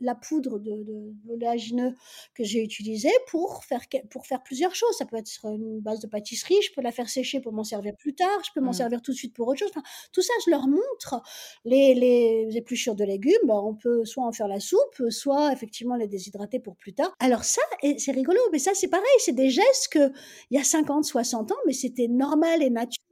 la 0.00 0.14
poudre 0.14 0.58
de, 0.58 0.84
l'oléagineux 1.26 1.94
que 2.34 2.44
j'ai 2.44 2.62
utilisée 2.62 3.12
pour 3.28 3.64
faire, 3.64 3.82
pour 4.10 4.26
faire 4.26 4.42
plusieurs 4.42 4.74
choses. 4.74 4.96
Ça 4.96 5.06
peut 5.06 5.16
être 5.16 5.30
une 5.44 5.80
base 5.80 6.00
de 6.00 6.06
pâtisserie, 6.06 6.56
je 6.62 6.72
peux 6.74 6.82
la 6.82 6.92
faire 6.92 7.08
sécher 7.08 7.40
pour 7.40 7.52
m'en 7.52 7.64
servir 7.64 7.96
plus 7.96 8.14
tard, 8.14 8.38
je 8.44 8.50
peux 8.54 8.60
m'en 8.60 8.70
mmh. 8.70 8.74
servir 8.74 9.02
tout 9.02 9.12
de 9.12 9.16
suite 9.16 9.34
pour 9.34 9.48
autre 9.48 9.58
chose. 9.58 9.72
tout 10.12 10.22
ça, 10.22 10.32
je 10.44 10.50
leur 10.50 10.66
montre. 10.66 11.22
Les, 11.64 11.94
les 11.94 12.56
épluchures 12.56 12.94
de 12.94 13.04
légumes, 13.04 13.32
bah, 13.44 13.60
on 13.62 13.74
peut 13.74 14.04
soit 14.04 14.24
en 14.24 14.32
faire 14.32 14.48
la 14.48 14.60
soupe, 14.60 15.10
soit 15.10 15.52
effectivement 15.52 15.96
les 15.96 16.08
déshydrater 16.08 16.60
pour 16.60 16.76
plus 16.76 16.94
tard. 16.94 17.14
Alors 17.20 17.44
ça, 17.44 17.62
c'est 17.98 18.12
rigolo, 18.12 18.40
mais 18.52 18.58
ça 18.58 18.72
c'est 18.74 18.88
pareil, 18.88 19.04
c'est 19.18 19.32
des 19.32 19.50
gestes 19.50 19.88
que 19.88 20.12
il 20.50 20.56
y 20.56 20.60
a 20.60 20.64
50, 20.64 21.04
60 21.04 21.52
ans, 21.52 21.56
mais 21.66 21.72
c'était 21.72 22.08
normal 22.08 22.62
et 22.62 22.70
naturel. 22.70 23.04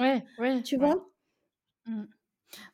Ouais, 0.00 0.24
ouais. 0.38 0.62
Tu 0.62 0.76
vois? 0.76 1.08
Mmh. 1.86 2.04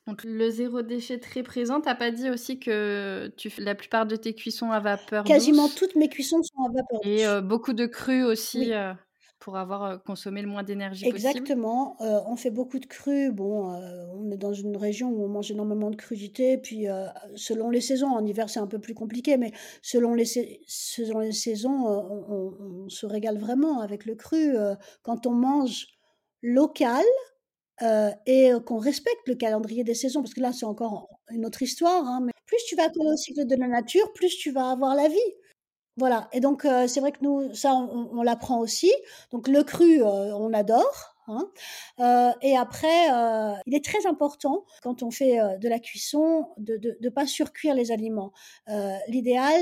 Donc 0.07 0.25
le 0.25 0.51
zéro 0.51 0.83
déchet 0.83 1.19
très 1.19 1.43
présent. 1.43 1.81
T'as 1.81 1.95
pas 1.95 2.11
dit 2.11 2.31
aussi 2.31 2.59
que 2.59 3.33
tu 3.37 3.51
fais 3.51 3.63
la 3.63 3.75
plupart 3.75 4.07
de 4.07 4.17
tes 4.17 4.35
cuissons 4.35 4.71
à 4.71 4.81
vapeur 4.81 5.25
Quasiment 5.25 5.69
toutes 5.69 5.97
mes 5.97 6.09
cuissons 6.09 6.43
sont 6.43 6.63
à 6.65 6.69
vapeur 6.69 7.01
douce. 7.03 7.13
Et 7.13 7.27
euh, 7.27 7.41
beaucoup 7.41 7.75
de 7.75 7.87
crus 7.87 8.25
aussi 8.25 8.73
euh, 8.73 8.95
pour 9.39 9.57
avoir 9.57 9.85
euh, 9.85 9.97
consommé 9.99 10.43
le 10.43 10.49
moins 10.49 10.63
d'énergie 10.63 11.05
possible. 11.11 11.29
Exactement. 11.29 11.97
on 12.01 12.37
fait 12.37 12.51
beaucoup 12.51 12.79
de 12.79 12.87
crus. 12.87 13.31
Bon, 13.33 13.71
on 14.15 14.31
est 14.31 14.39
dans 14.39 14.55
une 14.55 14.77
région 14.77 15.11
où 15.11 15.25
on 15.25 15.29
mange 15.29 15.51
énormément 15.51 15.91
de 15.91 15.97
crudités. 15.97 16.59
Puis 16.59 16.87
selon 17.37 17.71
les 17.71 17.81
saisons, 17.81 18.09
en 18.09 18.25
hiver 18.25 18.49
c'est 18.49 18.61
un 18.61 18.67
peu 18.67 18.79
plus 18.79 18.95
compliqué, 18.95 19.37
mais 19.37 19.53
selon 19.83 20.15
les, 20.15 20.25
selon 20.25 21.21
les 21.21 21.33
saisons, 21.33 21.87
on, 21.87 22.85
on, 22.85 22.89
se 22.89 23.07
régale 23.07 23.39
vraiment 23.39 23.81
avec 23.81 24.07
le 24.07 24.15
cru. 24.15 24.57
quand 25.03 25.27
on 25.27 25.33
mange 25.33 25.87
local, 26.43 27.05
euh, 27.83 28.11
et 28.27 28.51
qu'on 28.67 28.79
respecte 28.79 29.27
le 29.27 29.35
calendrier 29.35 29.85
des 29.85 29.95
saisons, 29.95 30.23
parce 30.23 30.35
que 30.35 30.41
là, 30.41 30.53
c'est 30.53 30.67
encore 30.67 31.09
une 31.31 31.47
autre 31.47 31.63
histoire. 31.63 32.05
Hein, 32.07 32.21
mais 32.25 32.33
plus 32.47 32.59
tu 32.67 32.77
vas 32.77 32.89
coller 32.89 33.13
au 33.13 33.17
cycle 33.17 33.47
de 33.47 33.57
la 33.57 33.69
nature, 33.69 34.13
plus 34.15 34.37
tu 34.37 34.51
vas 34.51 34.71
avoir 34.71 34.95
la 34.95 35.09
vie. 35.09 35.35
Voilà. 35.97 36.29
Et 36.33 36.41
donc, 36.41 36.65
euh, 36.65 36.87
c'est 36.87 37.01
vrai 37.01 37.13
que 37.13 37.19
nous, 37.23 37.55
ça, 37.55 37.75
on, 37.75 38.23
l'apprend 38.23 38.61
aussi. 38.61 38.93
Donc, 39.33 39.49
le 39.49 39.63
cru, 39.65 40.03
euh, 40.03 40.35
on 40.37 40.53
adore. 40.53 41.15
Hein. 41.31 41.51
et 42.41 42.57
après, 42.57 43.09
il 43.67 43.75
est 43.75 43.85
très 43.85 44.07
important 44.07 44.65
quand 44.83 45.03
on 45.03 45.11
fait 45.11 45.37
de 45.61 45.69
la 45.69 45.79
cuisson 45.79 46.49
de 46.57 46.97
ne 47.03 47.09
pas 47.11 47.27
surcuire 47.27 47.75
les 47.75 47.93
aliments. 47.93 48.33
l'idéal, 49.09 49.61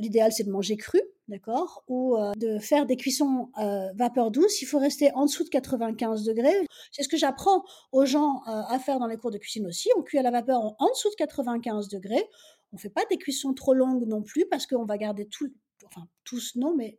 l'idéal, 0.00 0.32
c'est 0.32 0.42
de 0.42 0.50
manger 0.50 0.76
cru, 0.76 1.00
d'accord? 1.28 1.84
Ou 1.88 2.16
euh, 2.16 2.32
de 2.36 2.58
faire 2.58 2.86
des 2.86 2.96
cuissons 2.96 3.50
euh, 3.58 3.92
vapeur 3.94 4.30
douce, 4.30 4.62
il 4.62 4.66
faut 4.66 4.78
rester 4.78 5.12
en 5.14 5.24
dessous 5.24 5.44
de 5.44 5.48
95 5.48 6.24
degrés. 6.24 6.54
C'est 6.92 7.02
ce 7.02 7.08
que 7.08 7.16
j'apprends 7.16 7.64
aux 7.92 8.06
gens 8.06 8.42
euh, 8.46 8.62
à 8.68 8.78
faire 8.78 8.98
dans 8.98 9.06
les 9.06 9.16
cours 9.16 9.30
de 9.30 9.38
cuisine 9.38 9.66
aussi. 9.66 9.88
On 9.96 10.02
cuit 10.02 10.18
à 10.18 10.22
la 10.22 10.30
vapeur 10.30 10.60
en, 10.78 10.88
dessous 10.90 11.10
de 11.10 11.16
95 11.16 11.88
degrés. 11.88 12.24
On 12.72 12.78
fait 12.78 12.90
pas 12.90 13.04
des 13.10 13.18
cuissons 13.18 13.54
trop 13.54 13.74
longues 13.74 14.06
non 14.06 14.22
plus 14.22 14.46
parce 14.48 14.66
qu'on 14.66 14.84
va 14.84 14.98
garder 14.98 15.26
tout, 15.28 15.52
enfin 15.86 16.06
tous 16.24 16.56
non, 16.56 16.74
mais 16.76 16.96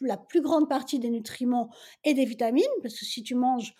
la 0.00 0.16
plus 0.16 0.40
grande 0.40 0.68
partie 0.68 0.98
des 0.98 1.10
nutriments 1.10 1.70
et 2.04 2.14
des 2.14 2.24
vitamines, 2.24 2.64
parce 2.82 2.98
que 2.98 3.04
si 3.04 3.22
tu 3.22 3.34
manges 3.34 3.74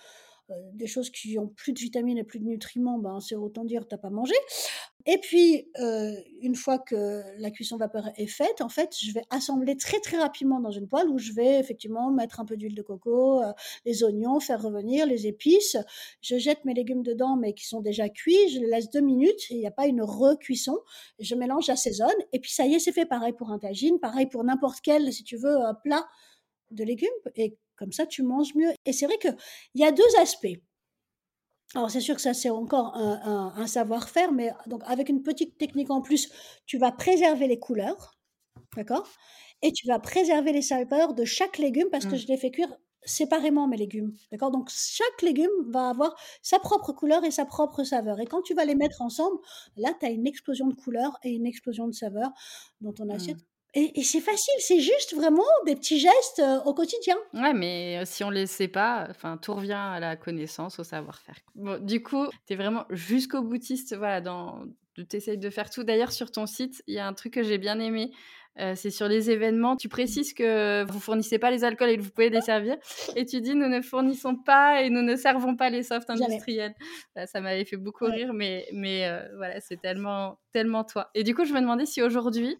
des 0.74 0.86
choses 0.86 1.10
qui 1.10 1.38
ont 1.38 1.48
plus 1.48 1.72
de 1.72 1.78
vitamines 1.78 2.18
et 2.18 2.24
plus 2.24 2.38
de 2.38 2.44
nutriments, 2.44 2.98
ben, 2.98 3.20
c'est 3.20 3.34
autant 3.34 3.64
dire 3.64 3.86
t'as 3.88 3.98
pas 3.98 4.10
mangé. 4.10 4.34
Et 5.06 5.18
puis, 5.18 5.68
euh, 5.80 6.14
une 6.40 6.54
fois 6.54 6.78
que 6.78 7.22
la 7.38 7.50
cuisson 7.50 7.76
vapeur 7.76 8.08
est 8.16 8.26
faite, 8.26 8.62
en 8.62 8.70
fait, 8.70 8.96
je 8.98 9.12
vais 9.12 9.22
assembler 9.28 9.76
très 9.76 10.00
très 10.00 10.16
rapidement 10.16 10.60
dans 10.60 10.70
une 10.70 10.88
poêle 10.88 11.08
où 11.08 11.18
je 11.18 11.32
vais 11.32 11.58
effectivement 11.58 12.10
mettre 12.10 12.40
un 12.40 12.46
peu 12.46 12.56
d'huile 12.56 12.74
de 12.74 12.80
coco, 12.80 13.42
euh, 13.42 13.52
les 13.84 14.02
oignons, 14.02 14.40
faire 14.40 14.62
revenir 14.62 15.06
les 15.06 15.26
épices. 15.26 15.76
Je 16.22 16.38
jette 16.38 16.64
mes 16.64 16.72
légumes 16.72 17.02
dedans, 17.02 17.36
mais 17.36 17.52
qui 17.52 17.66
sont 17.66 17.80
déjà 17.80 18.08
cuits. 18.08 18.48
Je 18.48 18.60
les 18.60 18.66
laisse 18.66 18.88
deux 18.88 19.02
minutes. 19.02 19.50
Il 19.50 19.58
n'y 19.58 19.66
a 19.66 19.70
pas 19.70 19.86
une 19.86 20.02
recuisson. 20.02 20.78
Je 21.18 21.34
mélange, 21.34 21.66
j'assaisonne. 21.66 22.08
Et 22.32 22.40
puis 22.40 22.50
ça 22.50 22.66
y 22.66 22.74
est, 22.74 22.78
c'est 22.78 22.92
fait. 22.92 23.04
Pareil 23.04 23.34
pour 23.34 23.50
un 23.50 23.58
tagine, 23.58 24.00
pareil 24.00 24.26
pour 24.26 24.42
n'importe 24.42 24.80
quel, 24.82 25.12
si 25.12 25.22
tu 25.22 25.36
veux, 25.36 25.58
plat 25.82 26.06
de 26.70 26.82
légumes. 26.82 27.08
Et 27.36 27.58
comme 27.76 27.92
ça, 27.92 28.06
tu 28.06 28.22
manges 28.22 28.54
mieux. 28.54 28.70
Et 28.84 28.92
c'est 28.92 29.06
vrai 29.06 29.18
qu'il 29.18 29.36
y 29.74 29.84
a 29.84 29.92
deux 29.92 30.16
aspects. 30.20 30.58
Alors 31.74 31.90
c'est 31.90 32.00
sûr 32.00 32.14
que 32.14 32.20
ça 32.20 32.34
c'est 32.34 32.50
encore 32.50 32.96
un, 32.96 33.66
savoir-faire, 33.66 34.32
mais 34.32 34.52
donc 34.66 34.82
avec 34.86 35.08
une 35.08 35.22
petite 35.22 35.58
technique 35.58 35.90
en 35.90 36.02
plus, 36.02 36.30
tu 36.66 36.78
vas 36.78 36.92
préserver 36.92 37.48
les 37.48 37.58
couleurs, 37.58 38.16
d'accord? 38.76 39.08
Et 39.62 39.72
tu 39.72 39.86
vas 39.88 39.98
préserver 39.98 40.52
les 40.52 40.62
saveurs 40.62 41.14
de 41.14 41.24
chaque 41.24 41.58
légume 41.58 41.88
parce 41.90 42.06
que 42.06 42.14
mmh. 42.14 42.18
je 42.18 42.26
les 42.28 42.36
fais 42.36 42.50
cuire 42.50 42.72
séparément 43.06 43.66
mes 43.66 43.76
légumes, 43.76 44.14
d'accord? 44.30 44.52
Donc 44.52 44.70
chaque 44.70 45.22
légume 45.22 45.50
va 45.68 45.88
avoir 45.88 46.14
sa 46.42 46.58
propre 46.60 46.92
couleur 46.92 47.24
et 47.24 47.30
sa 47.32 47.44
propre 47.44 47.82
saveur. 47.82 48.20
Et 48.20 48.26
quand 48.26 48.42
tu 48.42 48.54
vas 48.54 48.64
les 48.64 48.76
mettre 48.76 49.02
ensemble, 49.02 49.38
là 49.76 49.92
tu 49.98 50.06
as 50.06 50.10
une 50.10 50.28
explosion 50.28 50.68
de 50.68 50.74
couleurs 50.74 51.18
et 51.24 51.30
une 51.30 51.46
explosion 51.46 51.88
de 51.88 51.94
saveurs 51.94 52.30
dans 52.82 52.92
ton 52.92 53.08
assiette. 53.10 53.38
Mmh. 53.38 53.53
Et, 53.76 54.02
c'est 54.04 54.20
facile, 54.20 54.54
c'est 54.58 54.78
juste 54.78 55.14
vraiment 55.14 55.42
des 55.66 55.74
petits 55.74 55.98
gestes 55.98 56.38
euh, 56.38 56.60
au 56.64 56.74
quotidien. 56.74 57.16
Ouais, 57.32 57.52
mais 57.52 57.98
euh, 57.98 58.04
si 58.04 58.22
on 58.22 58.30
ne 58.30 58.36
les 58.36 58.46
sait 58.46 58.68
pas, 58.68 59.06
enfin, 59.10 59.36
tout 59.36 59.52
revient 59.52 59.72
à 59.72 59.98
la 59.98 60.14
connaissance, 60.14 60.78
au 60.78 60.84
savoir-faire. 60.84 61.34
Bon, 61.56 61.84
du 61.84 62.00
coup, 62.00 62.26
tu 62.46 62.52
es 62.52 62.56
vraiment 62.56 62.84
jusqu'au 62.90 63.42
boutiste, 63.42 63.96
voilà, 63.96 64.20
dans... 64.20 64.62
tu 64.94 65.04
essayes 65.16 65.38
de 65.38 65.50
faire 65.50 65.70
tout. 65.70 65.82
D'ailleurs, 65.82 66.12
sur 66.12 66.30
ton 66.30 66.46
site, 66.46 66.84
il 66.86 66.94
y 66.94 67.00
a 67.00 67.06
un 67.06 67.14
truc 67.14 67.34
que 67.34 67.42
j'ai 67.42 67.58
bien 67.58 67.80
aimé. 67.80 68.12
Euh, 68.60 68.74
c'est 68.76 68.90
sur 68.90 69.08
les 69.08 69.32
événements. 69.32 69.74
Tu 69.74 69.88
précises 69.88 70.32
que 70.34 70.84
vous 70.88 71.00
fournissez 71.00 71.40
pas 71.40 71.50
les 71.50 71.64
alcools 71.64 71.88
et 71.88 71.96
que 71.96 72.02
vous 72.02 72.10
pouvez 72.10 72.30
les 72.30 72.42
servir. 72.42 72.76
Et 73.16 73.26
tu 73.26 73.40
dis 73.40 73.56
nous 73.56 73.66
ne 73.66 73.80
fournissons 73.80 74.36
pas 74.36 74.82
et 74.82 74.90
nous 74.90 75.02
ne 75.02 75.16
servons 75.16 75.56
pas 75.56 75.70
les 75.70 75.82
softs 75.82 76.08
industriels. 76.08 76.74
Ça, 77.26 77.40
m'avait 77.40 77.64
fait 77.64 77.76
beaucoup 77.76 78.04
rire, 78.04 78.32
mais, 78.32 78.68
mais 78.72 79.10
voilà, 79.36 79.58
c'est 79.58 79.80
tellement, 79.80 80.38
tellement 80.52 80.84
toi. 80.84 81.10
Et 81.16 81.24
du 81.24 81.34
coup, 81.34 81.44
je 81.44 81.52
me 81.52 81.60
demandais 81.60 81.86
si 81.86 82.00
aujourd'hui, 82.00 82.56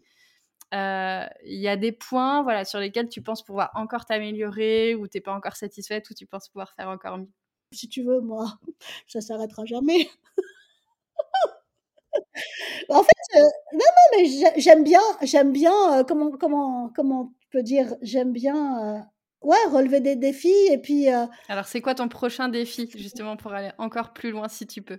il 0.73 1.61
y 1.61 1.69
a 1.69 1.77
des 1.77 1.93
points 1.93 2.43
voilà, 2.43 2.65
sur 2.65 2.81
lesquels 2.81 3.09
tu 3.09 3.23
penses 3.23 3.45
pouvoir 3.45 3.71
encore 3.75 4.05
t'améliorer 4.05 4.95
ou 4.95 5.09
tu 5.09 5.19
n'es 5.19 5.21
pas 5.21 5.35
encore 5.35 5.57
satisfaite 5.57 6.09
ou 6.11 6.15
tu 6.15 6.27
penses 6.27 6.49
pouvoir 6.49 6.73
faire 6.75 6.89
encore 6.89 7.19
mieux 7.19 7.29
Si 7.73 7.89
tu 7.89 8.03
veux, 8.03 8.21
moi, 8.21 8.59
ça 9.07 9.21
s'arrêtera 9.21 9.65
jamais. 9.65 10.09
en 12.89 13.03
fait, 13.03 13.37
euh, 13.37 13.41
non, 13.73 13.79
non, 13.79 14.19
mais 14.19 14.61
j'aime 14.61 14.85
bien, 14.85 15.01
j'aime 15.23 15.53
bien, 15.53 16.01
euh, 16.01 16.05
comment, 16.05 16.31
comment, 16.33 16.91
comment 16.95 17.33
tu 17.41 17.49
peux 17.51 17.62
dire, 17.62 17.95
j'aime 18.03 18.33
bien, 18.33 19.07
ouais, 19.43 19.65
relever 19.71 20.01
des 20.01 20.17
défis 20.17 20.53
et 20.71 20.79
puis. 20.79 21.09
Alors, 21.09 21.67
c'est 21.67 21.81
quoi 21.81 21.95
ton 21.95 22.09
prochain 22.09 22.49
défi, 22.49 22.91
justement, 22.97 23.37
pour 23.37 23.53
aller 23.53 23.71
encore 23.79 24.12
plus 24.12 24.31
loin 24.31 24.49
si 24.49 24.67
tu 24.67 24.83
peux? 24.83 24.99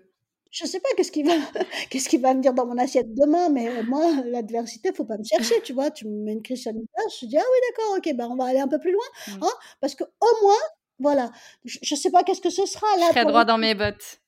Je 0.56 0.66
sais 0.66 0.80
pas 0.80 0.88
qu'est-ce 0.96 1.12
qui 1.12 1.24
va 1.24 1.34
qu'est-ce 1.90 2.18
va 2.18 2.34
venir 2.34 2.54
dans 2.54 2.66
mon 2.66 2.78
assiette 2.78 3.14
demain, 3.14 3.50
mais 3.50 3.84
moi, 3.84 4.06
l'adversité, 4.26 4.94
faut 4.94 5.06
pas 5.06 5.18
me 5.18 5.24
chercher, 5.24 5.62
tu 5.64 5.74
vois? 5.74 5.92
Tu 5.92 6.08
me 6.08 6.24
mets 6.24 6.34
une 6.34 6.42
crise 6.42 6.64
sanitaire, 6.64 7.04
je 7.14 7.20
te 7.22 7.26
dis: 7.26 7.38
«Ah 7.38 7.44
oui, 7.44 7.58
d'accord, 7.70 7.98
OK, 7.98 8.16
ben, 8.16 8.28
on 8.32 8.36
va 8.38 8.46
aller 8.46 8.60
un 8.60 8.68
peu 8.68 8.80
plus 8.80 8.92
loin», 8.92 9.04
Mmh. 9.28 9.44
hein, 9.44 9.52
parce 9.82 9.96
qu'au 9.96 10.06
moins, 10.42 10.64
voilà, 11.00 11.32
je 11.66 11.78
je 11.82 11.96
sais 11.96 12.10
pas 12.12 12.24
qu'est-ce 12.24 12.42
que 12.42 12.50
ce 12.50 12.66
sera 12.66 12.88
Je 12.96 13.00
là 13.02 13.08
serai 13.10 13.22
pour 13.22 13.30
le 13.30 13.32
droit 13.34 13.46
dans 13.46 13.58
mes 13.58 13.76
bottes. 13.76 14.22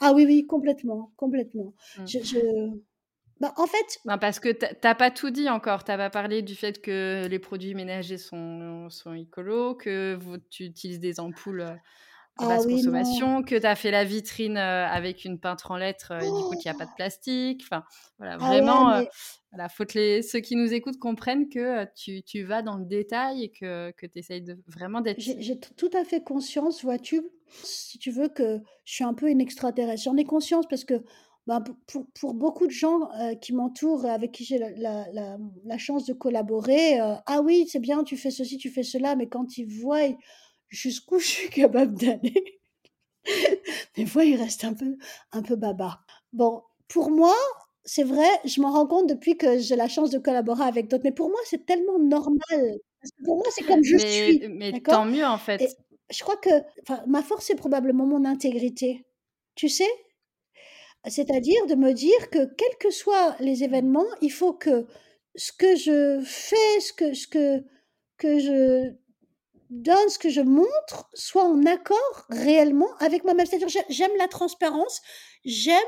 Ah 0.00 0.12
oui, 0.14 0.24
oui, 0.26 0.46
complètement, 0.46 1.12
complètement. 1.16 1.74
Mmh. 1.98 2.06
Je 2.06 2.18
je 2.22 2.38
bah, 3.40 3.52
en 3.56 3.66
fait 3.66 3.98
parce 4.20 4.38
que 4.38 4.50
tu 4.50 4.64
as 4.64 4.74
tu 4.74 4.86
as 4.86 4.94
pas 4.94 5.10
tout 5.10 5.30
dit 5.30 5.48
encore. 5.48 5.84
Tu 5.84 5.90
as 5.90 5.96
pas 5.96 6.10
parlé 6.10 6.42
du 6.42 6.54
fait 6.54 6.80
que 6.80 7.26
les 7.28 7.38
produits 7.38 7.74
ménagers 7.74 8.18
sont 8.18 8.88
sont 8.90 9.14
écolos, 9.14 9.74
que 9.74 10.14
vous 10.20 10.38
tu 10.38 10.64
utilises 10.64 11.00
des 11.00 11.18
ampoules, 11.18 11.66
à 12.36 12.46
ah 12.46 12.46
basse 12.46 12.66
non. 12.66 12.66
consommation, 12.66 13.42
que 13.42 13.54
tu 13.58 13.66
as 13.66 13.76
fait 13.76 13.90
la 13.90 14.04
vitrine, 14.04 14.56
heu, 14.56 14.60
avec 14.60 15.24
une 15.24 15.38
peintre 15.40 15.70
en 15.70 15.76
lettres, 15.76 16.12
et 16.12 16.32
du 16.32 16.44
coup, 16.44 16.56
qu'il 16.56 16.68
y 16.68 16.70
a 16.70 16.74
pas 16.74 16.86
de 16.86 16.92
plastique. 16.92 17.62
Enfin, 17.64 17.84
voilà, 18.18 18.36
Ah 18.38 18.58
ouais, 18.60 18.84
vraiment, 18.84 18.90
heu, 18.92 19.02
mais 19.02 19.08
voilà, 19.52 19.68
faut 19.68 19.84
que 19.84 19.98
les 19.98 20.22
ceux 20.22 20.40
qui 20.40 20.56
nous 20.56 20.72
écoutent 20.74 20.98
comprennent 20.98 21.48
que, 21.48 21.84
heu, 21.84 21.88
tu 21.96 22.22
tu 22.22 22.42
vas 22.44 22.62
dans 22.62 22.76
le 22.78 22.86
détail 22.86 23.44
et 23.44 23.50
que 23.52 23.90
que 23.92 24.06
tu 24.06 24.18
essayes 24.18 24.42
de 24.42 24.58
vraiment 24.66 25.00
d'être 25.02 25.22
j'ai 25.36 25.58
tout 25.60 25.90
à 25.92 26.04
fait 26.04 26.22
conscience, 26.24 26.82
vois-tu, 26.84 27.22
si 27.62 27.98
tu 27.98 28.10
veux, 28.10 28.28
que 28.28 28.60
je 28.84 28.94
suis 28.94 29.04
un 29.04 29.14
peu 29.14 29.28
une 29.30 29.40
extraterrestre. 29.40 30.02
J'en 30.04 30.16
ai 30.16 30.24
conscience 30.24 30.66
parce 30.68 30.84
que, 30.84 31.04
ben, 31.46 31.62
pour 31.86 32.06
pour 32.18 32.34
beaucoup 32.34 32.66
de 32.66 32.72
gens, 32.72 33.10
qui 33.42 33.52
m'entourent 33.52 34.06
avec 34.06 34.32
qui 34.32 34.44
j'ai 34.44 34.58
la 34.58 34.70
la 34.70 35.06
la, 35.12 35.38
la 35.64 35.78
chance 35.78 36.06
de 36.06 36.14
collaborer, 36.14 36.98
«Ah 37.26 37.40
oui, 37.44 37.66
c'est 37.68 37.80
bien, 37.80 38.04
tu 38.04 38.16
fais 38.16 38.30
ceci, 38.30 38.56
tu 38.58 38.70
fais 38.70 38.82
cela», 38.84 39.14
mais 39.16 39.28
quand 39.28 39.58
ils 39.58 39.66
voient 39.66 40.08
jusqu'où 40.72 41.18
je 41.18 41.26
suis 41.26 41.50
capable 41.50 41.94
d'aller, 41.94 42.60
des 43.96 44.06
fois, 44.06 44.24
ils 44.24 44.36
restent 44.36 44.64
un 44.64 44.74
peu 44.74 44.96
un 45.32 45.42
peu 45.42 45.54
baba. 45.56 46.00
Bon, 46.32 46.62
pour 46.88 47.10
moi, 47.10 47.34
c'est 47.84 48.04
vrai, 48.04 48.28
je 48.44 48.60
m'en 48.60 48.72
rends 48.72 48.86
compte 48.86 49.08
depuis 49.08 49.36
que 49.36 49.58
j'ai 49.58 49.76
la 49.76 49.88
chance 49.88 50.10
de 50.10 50.18
collaborer 50.18 50.64
avec 50.64 50.88
d'autres, 50.88 51.04
mais 51.04 51.12
pour 51.12 51.28
moi, 51.28 51.38
c'est 51.44 51.64
tellement 51.66 51.98
normal, 51.98 52.78
parce 53.00 53.10
que 53.12 53.24
pour 53.24 53.36
moi, 53.36 53.46
c'est 53.50 53.64
comme 53.64 53.82
je 53.82 53.96
mais 53.96 54.32
suis, 54.32 54.48
mais 54.48 54.80
tant 54.80 55.04
mieux, 55.04 55.26
en 55.26 55.38
fait. 55.38 55.60
Et 55.62 55.68
je 56.10 56.22
crois 56.22 56.36
que 56.36 56.50
ma 57.06 57.22
force, 57.22 57.46
c'est 57.46 57.54
probablement 57.54 58.06
mon 58.06 58.24
intégrité, 58.24 59.04
tu 59.54 59.68
sais? 59.68 59.90
C'est-à-dire 61.06 61.66
de 61.66 61.74
me 61.74 61.92
dire 61.92 62.30
que 62.30 62.44
quels 62.54 62.76
que 62.78 62.90
soient 62.90 63.34
les 63.40 63.64
événements, 63.64 64.06
il 64.20 64.30
faut 64.30 64.52
que 64.52 64.86
ce 65.34 65.52
que 65.52 65.74
je 65.74 66.20
fais, 66.24 66.80
ce 66.80 66.92
que 66.92 67.14
ce 67.14 67.26
que 67.26 67.64
que 68.18 68.38
je 68.38 68.92
donne, 69.72 70.08
ce 70.10 70.18
que 70.18 70.30
je 70.30 70.40
montre, 70.42 71.08
soit 71.14 71.44
en 71.44 71.64
accord 71.66 72.26
réellement 72.30 72.88
avec 73.00 73.24
moi-même. 73.24 73.46
C'est-à-dire 73.46 73.68
j'ai 73.68 73.82
j'aime 73.90 74.12
la 74.18 74.28
transparence, 74.28 75.00
j'aime 75.44 75.78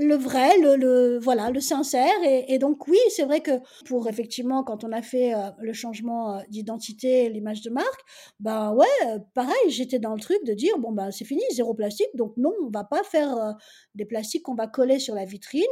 le 0.00 0.14
vrai, 0.16 0.58
le 0.58 1.18
voilà, 1.20 1.50
le 1.50 1.60
sincère 1.60 2.14
et 2.24 2.58
donc 2.60 2.86
oui, 2.88 2.98
c'est 3.10 3.24
vrai 3.24 3.40
que 3.40 3.50
pour 3.84 4.08
effectivement 4.08 4.62
quand 4.64 4.84
on 4.84 4.92
a 4.92 5.02
fait, 5.02 5.34
heu, 5.34 5.38
le 5.60 5.72
changement, 5.72 6.38
heu, 6.38 6.42
d'identité, 6.50 7.28
l'image 7.30 7.62
de 7.62 7.70
marque, 7.70 8.00
ben, 8.40 8.72
ouais, 8.74 8.86
heu, 9.06 9.18
pareil, 9.34 9.56
j'étais 9.70 9.98
dans 9.98 10.14
le 10.14 10.20
truc 10.20 10.38
de 10.44 10.54
dire: 10.54 10.78
«Bon, 10.78 10.92
bah, 10.92 11.10
c'est 11.12 11.24
fini, 11.24 11.42
zéro 11.52 11.74
plastique, 11.74 12.08
donc 12.14 12.32
non, 12.36 12.52
on 12.64 12.70
va 12.70 12.84
pas 12.84 13.02
faire, 13.04 13.56
des 13.96 14.04
plastiques 14.04 14.44
qu'on 14.44 14.54
va 14.54 14.68
coller 14.68 15.00
sur 15.00 15.14
la 15.16 15.24
vitrine». 15.24 15.64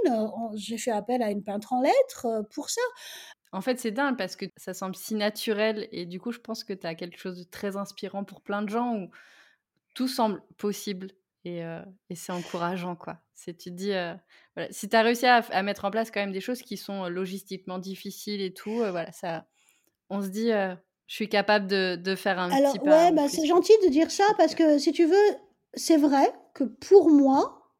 J'ai 0.56 0.78
fait 0.78 0.90
appel 0.90 1.22
à 1.22 1.30
une 1.30 1.44
peintre 1.44 1.72
en 1.72 1.80
lettres, 1.82 2.26
pour 2.52 2.70
ça. 2.70 2.80
En 3.52 3.60
fait, 3.60 3.78
c'est 3.78 3.90
dingue 3.92 4.16
parce 4.18 4.36
que 4.36 4.46
ça 4.56 4.74
semble 4.74 4.96
si 4.96 5.14
naturel 5.14 5.88
et 5.92 6.06
du 6.06 6.20
coup, 6.20 6.32
je 6.32 6.38
pense 6.40 6.64
que 6.64 6.72
tu 6.72 6.86
as 6.86 6.94
quelque 6.94 7.18
chose 7.18 7.38
de 7.38 7.44
très 7.44 7.76
inspirant 7.76 8.24
pour 8.24 8.42
plein 8.42 8.62
de 8.62 8.68
gens 8.68 8.94
où 8.96 9.10
tout 9.94 10.08
semble 10.08 10.42
possible 10.58 11.08
et 11.44 11.60
et 12.10 12.14
c'est 12.16 12.32
encourageant, 12.32 12.96
quoi. 12.96 13.20
C'est 13.34 13.56
tu 13.56 13.70
te 13.70 13.74
dis, 13.76 13.90
voilà, 14.56 14.72
si 14.72 14.88
tu 14.88 14.96
as 14.96 15.02
réussi 15.02 15.26
à 15.26 15.36
à 15.38 15.62
mettre 15.62 15.84
en 15.86 15.90
place 15.92 16.10
quand 16.10 16.20
même 16.20 16.32
des 16.32 16.40
choses 16.40 16.62
qui 16.62 16.76
sont, 16.76 17.06
heu, 17.06 17.10
logistiquement 17.10 17.78
difficiles 17.78 18.40
et 18.42 18.52
tout, 18.54 18.76
voilà, 18.78 19.12
ça 19.12 19.46
on 20.10 20.22
se 20.22 20.28
dit, 20.28 20.48
«Je 20.50 21.14
suis 21.14 21.28
capable 21.30 21.66
de 21.68 21.96
de 21.96 22.14
faire 22.16 22.38
un 22.40 22.54
petit 22.56 22.78
Alors 22.78 22.80
pas 22.80 23.00
ouais, 23.00 23.12
bah, 23.12 23.28
c'est 23.28 23.46
quoi». 23.46 23.46
gentil 23.46 23.72
de 23.84 23.88
dire 23.88 24.10
ça 24.10 24.24
parce 24.38 24.54
que 24.54 24.78
si 24.78 24.92
tu 24.92 25.04
veux, 25.04 25.36
c'est 25.74 25.96
vrai 25.96 26.32
que 26.54 26.64
pour 26.64 27.10
moi, 27.10 27.72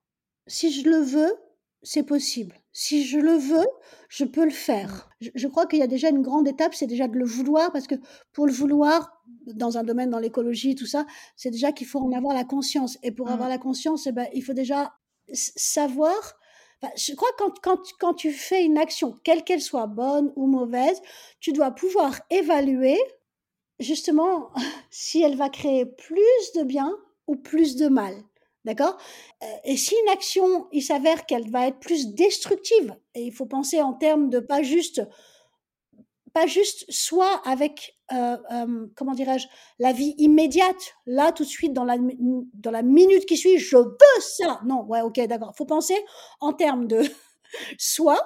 si 0.47 0.73
je 0.73 0.89
le 0.89 0.99
veux, 0.99 1.35
c'est 1.83 2.05
possible. 2.05 2.57
Si 2.79 3.07
je 3.07 3.19
le 3.19 3.33
veux, 3.33 3.67
je 4.11 4.27
peux 4.27 4.45
le 4.45 4.49
mmh, 4.49 4.51
faire. 4.51 5.09
Je 5.23 5.31
je 5.35 5.49
crois 5.49 5.67
qu'il 5.67 5.79
y 5.79 5.83
a 5.83 5.87
déjà 5.87 6.11
une 6.11 6.21
grande 6.21 6.47
étape, 6.47 6.75
c'est 6.75 6.87
déjà 6.87 7.09
de 7.09 7.17
le 7.17 7.25
vouloir 7.25 7.73
parce 7.73 7.87
que 7.87 7.95
pour 8.35 8.47
le 8.47 8.53
vouloir, 8.53 9.23
dans 9.47 9.79
un 9.79 9.83
domaine 9.83 10.11
dans 10.11 10.19
l'écologie, 10.19 10.75
tout 10.75 10.85
ça, 10.85 11.07
c'est 11.37 11.51
déjà 11.51 11.73
qu'il 11.73 11.87
faut 11.87 12.01
en 12.01 12.13
avoir 12.13 12.35
la 12.35 12.45
conscience 12.45 12.99
et 13.03 13.13
pour 13.13 13.29
mmh. 13.29 13.33
avoir 13.33 13.49
la 13.49 13.57
conscience 13.57 14.07
et 14.07 14.13
ben, 14.13 14.27
il 14.35 14.45
faut 14.45 14.53
déjà 14.53 14.93
savoir 15.33 16.37
enfin, 16.83 16.93
je 16.99 17.15
crois 17.15 17.31
quand 17.39 17.59
quand 17.63 17.81
quand 17.99 18.13
tu 18.13 18.31
fais 18.31 18.63
une 18.63 18.77
action, 18.77 19.15
quelle 19.25 19.43
qu'elle 19.43 19.63
soit, 19.63 19.87
bonne 19.87 20.31
ou 20.37 20.47
mauvaise, 20.47 21.01
tu 21.41 21.55
dois 21.55 21.71
pouvoir 21.71 22.21
évaluer 22.29 22.99
Justement, 23.79 24.51
si 24.91 25.23
elle 25.23 25.37
va 25.37 25.49
créer 25.49 25.87
plus 25.87 26.53
de 26.57 26.63
bien 26.63 26.95
ou 27.27 27.37
plus 27.37 27.77
de 27.77 27.89
mal, 27.89 28.15
d'accord? 28.67 28.99
Heu 29.43 29.47
et 29.65 29.79
si 29.79 29.95
une 30.05 30.11
action, 30.13 30.69
il 30.73 30.83
s'avère 30.83 31.27
qu'elle 31.27 31.51
va 31.51 31.69
être 31.69 31.81
plus 31.81 32.15
destructive 32.15 32.97
et 33.15 33.23
il 33.25 33.33
faut 33.33 33.47
penser 33.47 33.83
en 33.83 33.95
termes 33.95 34.31
de 34.31 34.41
pas 34.41 34.63
juste 34.63 35.03
pas 36.33 36.47
juste 36.47 36.85
soit 36.91 37.41
avec, 37.49 37.97
heu, 38.13 38.37
hem, 38.51 38.91
comment 38.95 39.15
dirais-je? 39.15 39.47
La 39.79 39.93
vie 39.93 40.15
immédiate, 40.19 40.95
là, 41.07 41.33
tout 41.33 41.45
de 41.45 41.49
suite, 41.49 41.73
dans 41.73 41.85
la 41.85 41.97
dans 42.55 42.71
la 42.71 42.83
minute 42.83 43.25
qui 43.27 43.37
suit: 43.39 43.59
«Je 43.59 43.77
veux 43.77 43.97
ça!» 44.21 44.61
non, 44.67 44.83
ouais, 44.85 45.01
OK, 45.01 45.19
d'accord. 45.27 45.55
Faut 45.57 45.65
penser 45.65 45.97
en 46.41 46.53
termes 46.53 46.87
de 46.87 47.03
soit 47.79 48.21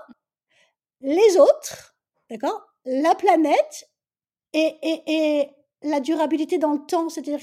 les 1.01 1.37
autres, 1.39 1.97
d'accord? 2.31 2.63
La 2.85 3.15
planète 3.15 3.89
et 4.55 4.75
et 4.83 5.03
et 5.09 5.51
la 5.83 6.01
durabilité 6.01 6.59
dans 6.59 6.73
le 6.75 6.87
temps, 6.87 7.09
c'est-à-dire, 7.11 7.41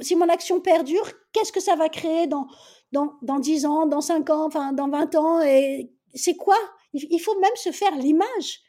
si 0.00 0.16
mon 0.16 0.28
action 0.28 0.60
perdure, 0.60 1.10
qu'est-ce 1.34 1.52
que 1.52 1.60
ça 1.60 1.76
va 1.76 1.90
créer 1.90 2.26
dans 2.26 2.46
dans 2.92 3.18
dans 3.20 3.38
10 3.38 3.66
ans, 3.66 3.86
dans 3.86 4.00
5 4.00 4.30
ans, 4.30 4.46
enfin 4.46 4.72
dans 4.72 4.88
20 4.88 5.14
ans 5.16 5.42
et 5.42 5.92
c'est 6.14 6.36
quoi? 6.36 6.56
Il 6.94 7.18
faut 7.18 7.38
même 7.40 7.56
se 7.56 7.72
faire 7.72 7.94
l'image. 7.96 8.60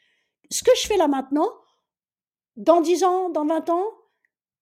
Ce 0.50 0.62
que 0.62 0.72
je 0.76 0.86
fais 0.86 0.96
là 0.96 1.08
maintenant, 1.08 1.48
dans 2.56 2.80
10 2.80 3.04
ans, 3.04 3.30
dans 3.30 3.46
20 3.46 3.70
ans, 3.70 3.84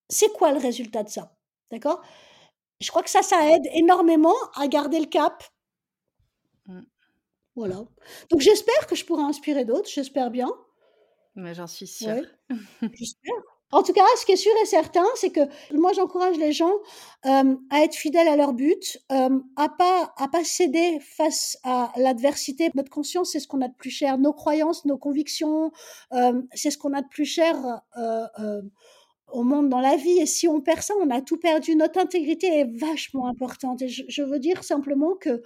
c'est 0.08 0.32
quoi 0.32 0.52
le 0.52 0.58
résultat 0.58 1.02
de 1.02 1.08
ça? 1.08 1.34
D'accord? 1.70 2.02
Je 2.80 2.90
crois 2.90 3.02
que 3.02 3.10
ça, 3.10 3.22
ça 3.22 3.50
aide 3.50 3.66
énormément 3.72 4.34
à 4.54 4.68
garder 4.68 5.00
le 5.00 5.06
cap. 5.06 5.42
Mmh. 6.66 6.82
Voilà. 7.56 7.76
Donc 8.30 8.40
j'espère 8.40 8.86
que 8.86 8.94
je 8.94 9.04
pourrai 9.04 9.22
inspirer 9.22 9.64
d'autres, 9.64 9.88
j'espère 9.88 10.30
bien. 10.30 10.50
Mais 11.36 11.54
j'en 11.54 11.66
suis 11.66 11.86
sûre. 11.86 12.08
Ouais. 12.50 12.56
J'espère. 12.94 13.53
En 13.74 13.82
tout 13.82 13.92
cas, 13.92 14.04
ce 14.16 14.24
qui 14.24 14.30
est 14.30 14.36
sûr 14.36 14.52
et 14.62 14.66
certain, 14.66 15.04
c'est 15.16 15.30
que 15.30 15.40
moi, 15.72 15.92
j'encourage 15.92 16.36
les 16.36 16.52
gens, 16.52 16.72
hem, 17.24 17.58
à 17.70 17.82
être 17.82 17.96
fidèles 17.96 18.28
à 18.28 18.36
leur 18.36 18.52
but, 18.52 18.98
hem, 19.10 19.42
à 19.56 19.68
pas 19.68 20.14
à 20.16 20.28
pas 20.28 20.44
céder 20.44 21.00
face 21.00 21.58
à 21.64 21.92
l'adversité. 21.96 22.70
Notre 22.76 22.90
conscience, 22.90 23.32
c'est 23.32 23.40
ce 23.40 23.48
qu'on 23.48 23.60
a 23.62 23.66
de 23.68 23.74
plus 23.74 23.90
cher. 23.90 24.16
Nos 24.16 24.32
croyances, 24.32 24.84
nos 24.84 24.96
convictions, 24.96 25.72
hem, 26.12 26.46
c'est 26.54 26.70
ce 26.70 26.78
qu'on 26.78 26.92
a 26.92 27.02
de 27.02 27.08
plus 27.08 27.24
cher, 27.24 27.56
au 29.32 29.42
monde 29.42 29.68
dans 29.68 29.80
la 29.80 29.96
vie 29.96 30.20
et 30.20 30.26
si 30.26 30.46
on 30.46 30.60
perd 30.60 30.82
ça, 30.82 30.94
on 31.00 31.10
a 31.10 31.20
tout 31.20 31.38
perdu. 31.38 31.74
Notre 31.74 31.98
intégrité 31.98 32.46
est 32.60 32.78
vachement 32.78 33.26
importante 33.26 33.82
et 33.82 33.88
je 33.88 34.22
veux 34.22 34.38
dire 34.38 34.62
simplement 34.62 35.14
que 35.16 35.42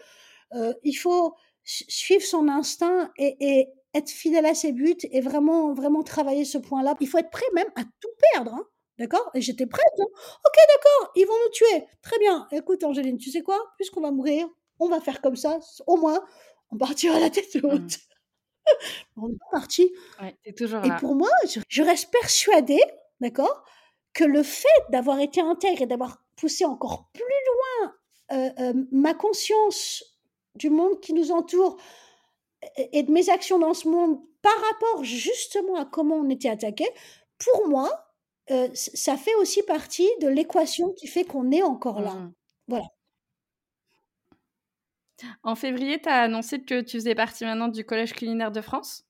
il 0.84 0.94
faut 0.94 1.34
su 1.64 1.84
suivre 1.88 2.24
son 2.24 2.48
instinct 2.48 3.10
et 3.18 3.68
être 3.98 4.10
fidèle 4.10 4.46
à 4.46 4.54
ses 4.54 4.72
buts 4.72 4.96
et 5.10 5.20
vraiment 5.20 5.74
vraiment 5.74 6.02
travailler 6.02 6.44
ce 6.44 6.58
point-là. 6.58 6.96
Il 7.00 7.08
faut 7.08 7.18
être 7.18 7.30
prêt 7.30 7.46
même 7.54 7.68
à 7.76 7.84
tout 7.84 8.10
perdre, 8.32 8.54
hein, 8.54 8.66
d'accord? 8.98 9.30
Et 9.34 9.40
j'étais 9.42 9.66
prête, 9.66 9.84
hein. 10.00 10.04
«OK, 10.46 10.56
d'accord, 10.68 11.12
ils 11.16 11.26
vont 11.26 11.34
nous 11.44 11.50
tuer. 11.52 11.86
Très 12.02 12.18
bien. 12.18 12.48
Écoute 12.52 12.84
Angéline, 12.84 13.18
tu 13.18 13.30
sais 13.30 13.42
quoi? 13.42 13.58
Puisqu'on 13.76 14.00
va 14.02 14.10
mourir, 14.10 14.48
on 14.80 14.88
va 14.88 15.00
faire 15.00 15.20
comme 15.20 15.36
ça, 15.36 15.58
au 15.86 15.96
moins, 15.96 16.22
on 16.70 16.78
partira 16.78 17.18
la 17.20 17.30
tête 17.30 17.56
Mmh. 17.68 17.68
haute». 17.72 17.98
On 19.16 19.28
est 19.30 19.38
parti 19.50 19.92
Ouais, 20.20 20.36
et 20.82 20.90
là. 20.90 20.96
pour 20.96 21.14
moi, 21.14 21.30
je 21.48 21.60
je 21.68 21.82
reste 21.82 22.10
persuadée, 22.12 22.82
d'accord, 23.20 23.64
que 24.14 24.24
le 24.24 24.42
fait 24.42 24.68
d'avoir 24.90 25.20
été 25.20 25.40
intègre 25.40 25.82
et 25.82 25.86
d'avoir 25.86 26.24
poussé 26.36 26.64
encore 26.64 27.10
plus 27.12 27.24
heu, 28.32 28.50
heu, 28.58 28.88
ma 28.92 29.14
conscience 29.14 30.04
du 30.54 30.70
monde 30.70 31.00
qui 31.00 31.12
nous 31.14 31.30
entoure 31.32 31.78
et 32.92 33.02
de 33.04 33.12
mes 33.12 33.30
actions 33.30 33.58
dans 33.58 33.74
ce 33.74 33.88
monde 33.88 34.20
par 34.42 34.54
rapport 34.70 35.04
justement 35.04 35.76
à 35.76 35.84
comment 35.84 36.16
on 36.16 36.28
était 36.30 36.48
attaqué, 36.50 36.86
pour 37.38 37.68
moi, 37.68 37.90
heu, 38.50 38.68
ç 38.74 38.90
ça 38.94 39.16
fait 39.16 39.34
aussi 39.36 39.62
partie 39.62 40.08
de 40.20 40.28
l'équation 40.28 40.92
qui 40.94 41.06
fait 41.08 41.24
qu'on 41.24 41.50
est 41.52 41.62
encore 41.62 42.00
là. 42.02 42.14
Mmh. 42.14 42.32
Voilà. 42.68 42.86
En 45.44 45.54
février, 45.54 46.00
tu 46.00 46.08
as 46.08 46.22
annoncé 46.22 46.62
que 46.62 46.80
tu 46.80 46.96
faisais 46.98 47.14
partie 47.14 47.44
maintenant 47.44 47.68
du 47.68 47.84
Collège 47.84 48.12
culinaire 48.14 48.50
de 48.52 48.60
France, 48.60 49.04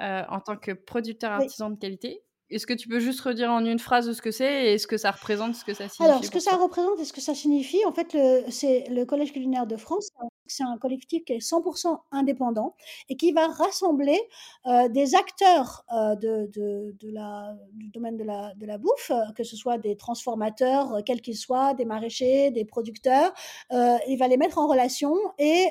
heu, 0.00 0.22
en 0.28 0.40
tant 0.40 0.56
que 0.56 0.72
producteur 0.72 1.30
Oui. 1.36 1.48
artisan 1.48 1.70
de 1.70 1.76
qualité. 1.78 2.22
Est-ce 2.50 2.66
que 2.66 2.74
tu 2.74 2.88
peux 2.88 3.00
juste 3.00 3.20
redire 3.20 3.50
en 3.50 3.64
une 3.64 3.78
phrase 3.78 4.12
ce 4.12 4.22
que 4.22 4.30
c'est 4.30 4.72
et 4.72 4.78
ce 4.78 4.86
que 4.86 4.96
ça 4.96 5.10
représente, 5.10 5.54
ce 5.54 5.64
que 5.64 5.74
ça 5.74 5.88
Alors 6.00 6.24
signifie 6.24 6.24
ce 6.24 6.30
que 6.30 6.40
ça 6.40 6.56
représente 6.56 6.98
et 6.98 7.04
ce 7.04 7.12
que 7.12 7.20
ça 7.20 7.34
signifie, 7.34 7.84
en 7.84 7.92
fait, 7.92 8.16
c'est 8.50 8.88
le 8.88 9.04
Collège 9.04 9.32
culinaire 9.32 9.66
de 9.66 9.76
France, 9.76 10.08
c'est 10.46 10.64
un 10.64 10.78
collectif 10.78 11.24
qui 11.24 11.32
est 11.32 11.38
100% 11.38 11.98
indépendant 12.12 12.74
et 13.08 13.16
qui 13.16 13.32
va 13.32 13.48
rassembler 13.48 14.18
euh, 14.66 14.88
des 14.88 15.14
acteurs 15.14 15.84
euh, 15.92 16.14
de, 16.16 16.50
de, 16.52 16.94
de 17.00 17.10
la, 17.10 17.56
du 17.72 17.88
domaine 17.88 18.16
de 18.16 18.24
la, 18.24 18.54
de 18.54 18.66
la 18.66 18.78
bouffe, 18.78 19.10
euh, 19.10 19.32
que 19.36 19.44
ce 19.44 19.56
soit 19.56 19.78
des 19.78 19.96
transformateurs, 19.96 20.94
euh, 20.94 21.00
quels 21.04 21.20
qu'ils 21.20 21.36
soient, 21.36 21.74
des 21.74 21.84
maraîchers, 21.84 22.50
des 22.50 22.64
producteurs. 22.64 23.32
Euh, 23.72 23.96
il 24.08 24.16
va 24.18 24.28
les 24.28 24.36
mettre 24.36 24.58
en 24.58 24.66
relation 24.66 25.14
et 25.38 25.68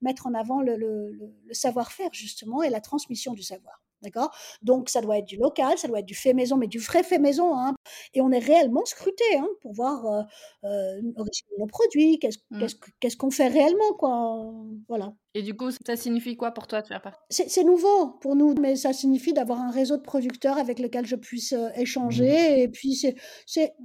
mettre 0.00 0.26
en 0.26 0.34
avant 0.34 0.60
le, 0.60 0.76
le, 0.76 1.10
le 1.10 1.54
savoir-faire 1.54 2.10
justement 2.12 2.62
et 2.62 2.70
la 2.70 2.80
transmission 2.80 3.32
du 3.32 3.42
savoir. 3.42 3.80
D'accord? 4.02 4.30
Donc, 4.62 4.88
ça 4.88 5.00
doit 5.02 5.18
être 5.18 5.26
du 5.26 5.36
local, 5.36 5.76
ça 5.76 5.86
doit 5.88 5.98
être 5.98 6.06
du 6.06 6.14
fait 6.14 6.32
maison, 6.32 6.56
mais 6.56 6.66
du 6.68 6.78
vrai 6.78 7.02
fait 7.02 7.18
maison. 7.18 7.54
Hein. 7.56 7.74
Et 8.14 8.20
on 8.22 8.30
est 8.30 8.38
réellement 8.38 8.84
scruté 8.86 9.24
hein, 9.38 9.46
pour 9.60 9.72
voir 9.74 10.06
euh, 10.06 10.22
euh, 10.64 11.00
l'origine 11.16 11.46
de 11.56 11.60
nos 11.60 11.66
produits, 11.66 12.18
qu'est-ce 12.18 12.38
Mmh. 12.50 12.60
qu'est-ce 12.60 12.74
que- 12.76 12.90
qu'est-ce 13.00 13.16
qu'on 13.16 13.30
fait 13.30 13.48
réellement. 13.48 13.92
Quoi. 13.98 14.52
Voilà. 14.88 15.12
Et 15.34 15.42
du 15.42 15.54
coup, 15.56 15.70
ça 15.86 15.96
signifie 15.96 16.36
quoi 16.36 16.50
pour 16.52 16.66
toi 16.66 16.80
de 16.82 16.86
faire 16.86 17.02
partie? 17.02 17.20
C'est 17.28 17.62
nouveau 17.64 18.08
pour 18.20 18.34
nous, 18.36 18.54
mais 18.60 18.74
ça 18.74 18.92
signifie 18.92 19.32
d'avoir 19.32 19.60
un 19.60 19.70
réseau 19.70 19.96
de 19.96 20.02
producteurs 20.02 20.58
avec 20.58 20.78
lequel 20.78 21.06
je 21.06 21.16
puisse 21.16 21.52
euh, 21.52 21.68
échanger. 21.76 22.62
Et 22.62 22.68
puis, 22.68 22.94
c'est, 22.94 23.14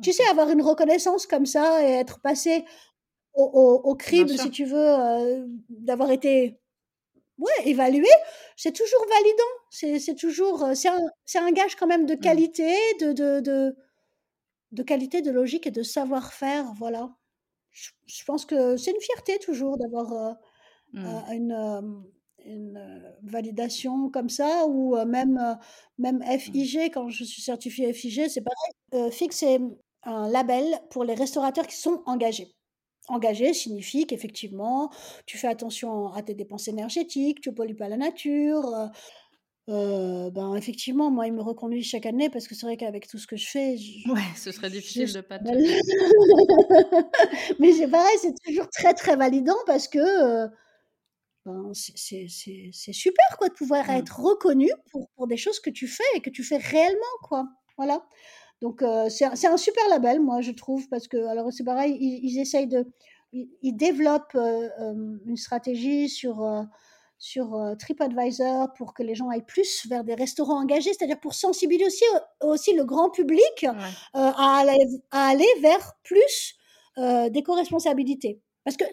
tu 0.01 0.11
sais, 0.13 0.23
avoir 0.31 0.49
une 0.49 0.61
reconnaissance 0.61 1.27
comme 1.27 1.45
ça 1.45 1.83
et 1.87 1.91
être 1.91 2.21
passé 2.21 2.63
au, 3.33 3.43
au, 3.43 3.89
au 3.91 3.95
crible, 3.95 4.29
si 4.29 4.49
tu 4.49 4.63
veux, 4.65 5.45
d'avoir 5.69 6.09
été 6.11 6.57
Ouais, 7.37 7.51
évaluer, 7.65 8.07
c'est 8.55 8.71
toujours 8.73 9.05
validant. 9.09 9.43
C'est 9.69 9.99
c'est 9.99 10.15
toujours, 10.15 10.63
heu, 10.65 10.73
c'est 10.75 10.87
un 10.87 11.01
c'est 11.25 11.37
un 11.39 11.51
gage 11.51 11.75
quand 11.75 11.87
même 11.87 12.05
de 12.05 12.15
Mmh. 12.19 12.39
qualité, 12.39 12.73
de 13.01 13.11
de 13.11 13.41
de 13.41 13.75
de 14.71 14.83
qualité, 14.83 15.21
de 15.21 15.31
logique 15.31 15.67
et 15.67 15.71
de 15.71 15.83
savoir-faire, 15.83 16.73
voilà. 16.75 17.15
Je 17.71 17.91
je 18.07 18.23
pense 18.25 18.45
que 18.45 18.77
c'est 18.77 18.91
une 18.91 19.01
fierté 19.01 19.39
toujours 19.39 19.77
d'avoir, 19.79 20.13
heu, 20.13 20.35
Mmh. 20.93 21.25
heu, 21.31 21.35
une, 21.35 21.51
hem, 21.51 22.05
une, 22.45 22.77
heu, 22.77 23.15
validation 23.23 24.09
comme 24.11 24.29
ça 24.29 24.67
ou, 24.67 24.97
heu, 24.97 25.05
même, 25.05 25.37
heu, 25.39 25.55
même 25.99 26.21
Mmh. 26.45 26.59
FIG 26.61 26.91
quand 26.93 27.09
je 27.09 27.23
suis 27.25 27.41
certifiée 27.43 27.93
FIG, 27.93 28.29
c'est 28.29 28.43
pareil. 28.43 29.05
Heu, 29.07 29.11
FIG, 29.11 29.33
c'est, 29.33 29.59
mmh, 29.59 29.77
un 30.03 30.29
label 30.29 30.65
pour 30.91 31.03
les 31.05 31.15
restaurateurs 31.15 31.67
qui 31.67 31.77
sont 31.77 32.03
engagés. 32.07 32.54
Engagé 33.07 33.53
signifie 33.53 34.07
qu'effectivement, 34.07 34.89
tu 35.27 35.37
fais 35.37 35.47
attention 35.47 36.07
à 36.13 36.23
tes 36.23 36.33
dépenses 36.35 36.67
énergétiques, 36.67 37.39
tu 37.41 37.53
pollues 37.53 37.75
pas 37.75 37.87
la 37.89 37.97
nature, 37.97 38.65
heu 38.67 38.87
heu, 39.73 40.29
ben, 40.31 40.55
effectivement, 40.55 41.09
moi, 41.11 41.27
ils 41.27 41.33
me 41.33 41.41
reconduisent 41.43 41.87
chaque 41.89 42.05
année 42.07 42.29
parce 42.29 42.47
que 42.47 42.55
c'est 42.55 42.65
vrai 42.67 42.77
qu'avec 42.77 43.07
tout 43.07 43.17
ce 43.19 43.27
que 43.27 43.35
je 43.37 43.47
fais, 43.47 43.77
Ouais, 44.05 44.21
ce 44.35 44.51
serait 44.51 44.69
difficile 44.69 45.11
ce 45.11 45.13
de 45.13 45.21
pas 45.21 45.39
te. 45.39 45.57
Mais 47.59 47.71
c'est 47.73 47.87
pareil, 47.89 48.17
c'est 48.21 48.33
toujours 48.45 48.69
très, 48.69 48.93
très 48.93 49.15
validant 49.15 49.55
parce 49.65 49.87
que, 49.87 49.99
heu, 50.45 50.49
ben, 51.45 51.71
c'est 51.75 52.27
super, 52.93 53.25
quoi, 53.37 53.49
de 53.49 53.53
pouvoir 53.53 53.85
Mmh. 53.87 53.91
être 53.91 54.19
reconnu 54.21 54.69
pour 54.91 55.09
pour 55.15 55.27
des 55.27 55.37
choses 55.37 55.59
que 55.59 55.69
tu 55.71 55.87
fais 55.87 56.03
et 56.15 56.21
que 56.21 56.29
tu 56.31 56.43
fais 56.43 56.57
réellement, 56.57 57.15
quoi. 57.23 57.45
Voilà. 57.77 58.05
Donc 58.65 58.81
heu, 58.83 59.09
c'est 59.09 59.47
un 59.47 59.57
super 59.57 59.87
label, 59.89 60.19
moi, 60.21 60.41
je 60.41 60.51
trouve, 60.51 60.87
parce 60.89 61.07
que 61.07 61.17
alors 61.27 61.47
c'est 61.53 61.63
pareil, 61.65 61.95
ils 61.99 62.19
ils 62.29 62.39
essayent 62.39 62.67
de 62.67 62.81
ils 63.33 63.49
ils 63.61 63.73
développent, 63.77 64.35
heu, 64.35 64.71
hem, 64.79 65.19
une 65.27 65.37
stratégie 65.37 66.09
sur, 66.09 66.35
sur, 67.19 67.47
TripAdvisor 67.79 68.73
pour 68.77 68.93
que 68.95 69.03
les 69.03 69.15
gens 69.15 69.29
aillent 69.29 69.45
plus 69.45 69.87
vers 69.87 70.03
des 70.03 70.15
restaurants 70.15 70.59
engagés, 70.61 70.91
c'est-à-dire 70.93 71.19
pour 71.19 71.33
sensibiliser 71.35 71.85
aussi, 71.87 72.05
aussi 72.43 72.73
le 72.75 72.85
grand 72.85 73.09
public, 73.11 73.67
Ouais. 73.71 73.95
à 74.13 74.57
aller 74.59 74.77
à 75.11 75.27
aller 75.29 75.47
vers 75.61 75.93
plus, 76.03 76.55
d'éco-responsabilité. 77.31 78.41
Parce 78.65 78.77
que 78.77 78.85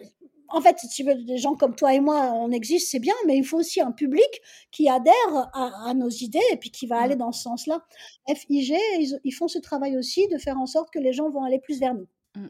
en 0.53 0.61
fait, 0.61 0.77
si 0.79 0.87
tu 0.89 1.03
veux, 1.03 1.15
des 1.15 1.37
gens 1.37 1.55
comme 1.55 1.75
toi 1.75 1.93
et 1.93 1.99
moi, 1.99 2.31
on 2.33 2.51
existe, 2.51 2.89
c'est 2.91 2.99
bien, 2.99 3.13
mais 3.27 3.37
il 3.37 3.43
faut 3.45 3.57
aussi 3.59 3.81
un 3.81 3.91
public 3.91 4.27
qui 4.71 4.87
adhère 4.89 5.13
à 5.53 5.89
à 5.89 5.93
nos 5.93 6.09
idées 6.09 6.39
et 6.51 6.57
puis 6.57 6.71
qui 6.71 6.87
va 6.87 6.99
Mmh. 6.99 7.05
aller 7.05 7.15
dans 7.17 7.31
ce 7.33 7.41
sens-là. 7.43 7.83
FIG, 8.27 8.75
ils 8.99 9.19
ils 9.23 9.31
font 9.31 9.47
ce 9.47 9.59
travail 9.59 9.97
aussi 9.97 10.27
de 10.29 10.37
faire 10.37 10.57
en 10.59 10.65
sorte 10.67 10.89
que 10.93 10.99
les 10.99 11.13
gens 11.13 11.29
vont 11.29 11.43
aller 11.43 11.59
plus 11.59 11.79
vers 11.79 11.93
nous. 11.95 12.07
Mmh 12.35 12.47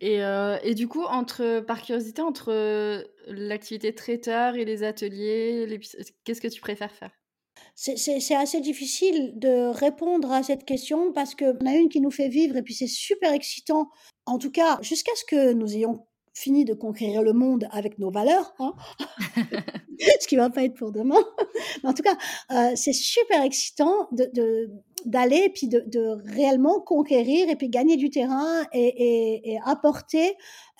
et 0.00 0.20
heu 0.22 0.58
et 0.62 0.74
du 0.74 0.86
coup, 0.88 1.02
entre 1.04 1.60
par 1.60 1.82
curiosité, 1.82 2.22
entre, 2.22 2.52
heu, 2.52 3.04
l'activité 3.26 3.94
traiteur 3.94 4.54
et 4.56 4.64
les 4.64 4.82
ateliers, 4.84 5.80
qu'est-ce 6.24 6.40
que 6.40 6.48
tu 6.48 6.60
préfères 6.60 6.92
faire? 6.92 7.10
C'est 7.76 8.34
assez 8.34 8.60
difficile 8.60 9.32
de 9.38 9.66
répondre 9.72 10.32
à 10.32 10.42
cette 10.42 10.64
question 10.64 11.12
parce 11.12 11.34
qu'on 11.34 11.66
a 11.66 11.74
une 11.74 11.88
qui 11.88 12.00
nous 12.00 12.10
fait 12.10 12.28
vivre 12.28 12.56
et 12.56 12.62
puis 12.62 12.74
c'est 12.74 12.86
super 12.88 13.32
excitant, 13.32 13.90
en 14.26 14.38
tout 14.38 14.50
cas 14.50 14.78
jusqu'à 14.82 15.12
ce 15.16 15.24
que 15.24 15.52
nous 15.52 15.72
ayons 15.74 16.06
fini 16.34 16.64
de 16.64 16.74
conquérir 16.74 17.22
le 17.22 17.32
monde 17.32 17.66
avec 17.70 17.98
nos 17.98 18.10
valeurs, 18.10 18.54
hein, 18.58 18.74
ce 20.20 20.26
qui 20.26 20.36
va 20.36 20.50
pas 20.50 20.64
être 20.64 20.74
pour 20.74 20.92
demain. 20.92 21.22
Mais 21.82 21.88
en 21.88 21.94
tout 21.94 22.02
cas, 22.02 22.16
heu, 22.52 22.76
c'est 22.76 22.92
super 22.92 23.42
excitant 23.42 24.08
de 24.12 24.70
d'aller 25.04 25.44
et 25.46 25.50
puis 25.50 25.68
de 25.68 25.84
de 25.86 26.16
réellement 26.34 26.80
conquérir 26.80 27.48
et 27.50 27.56
puis 27.56 27.68
gagner 27.68 27.96
du 27.96 28.10
terrain 28.10 28.64
et 28.72 28.86
et 28.86 29.52
et 29.52 29.58
apporter, 29.64 30.30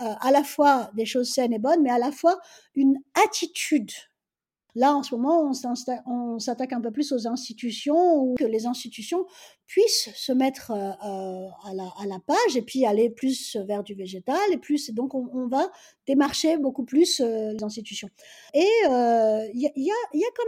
heu, 0.00 0.06
à 0.20 0.30
la 0.32 0.42
fois 0.42 0.90
des 0.96 1.06
choses 1.06 1.30
saines 1.30 1.52
et 1.52 1.58
bonnes, 1.58 1.82
mais 1.82 1.90
à 1.90 1.98
la 1.98 2.10
fois 2.10 2.38
une 2.74 2.96
attitude 3.26 3.90
Là, 4.76 4.92
en 4.96 5.04
ce 5.04 5.14
moment, 5.14 5.52
on 6.06 6.38
s'attaque 6.40 6.72
un 6.72 6.80
peu 6.80 6.90
plus 6.90 7.12
aux 7.12 7.28
institutions 7.28 8.16
ou 8.16 8.34
que 8.34 8.44
les 8.44 8.66
institutions 8.66 9.24
puissent 9.66 10.10
se 10.14 10.32
mettre, 10.32 10.72
heu 10.72 10.74
heu, 10.76 11.48
à 11.66 12.06
la 12.06 12.18
page 12.26 12.56
et 12.56 12.62
puis 12.62 12.84
aller 12.86 13.10
plus 13.10 13.56
vers 13.56 13.82
du 13.82 13.94
végétal 13.94 14.36
et 14.52 14.58
plus 14.58 14.90
donc 14.92 15.14
on 15.14 15.46
va 15.48 15.70
démarcher 16.06 16.56
beaucoup 16.58 16.84
plus, 16.84 17.20
heu, 17.20 17.52
les 17.52 17.64
institutions. 17.64 18.08
Et 18.54 18.68
il 18.86 19.60
y 19.76 19.90
a 19.90 20.30
quand 20.36 20.44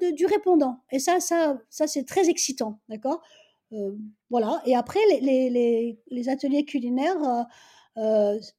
même 0.00 0.12
du 0.14 0.26
répondant. 0.26 0.78
Et 0.92 0.98
ça 0.98 1.20
ça 1.20 1.58
c'est 1.86 2.04
très 2.06 2.28
excitant, 2.28 2.78
d'accord? 2.88 3.20
Voilà. 4.30 4.62
Et 4.66 4.76
après 4.76 5.00
les 5.22 6.28
ateliers 6.28 6.64
culinaires, 6.64 7.46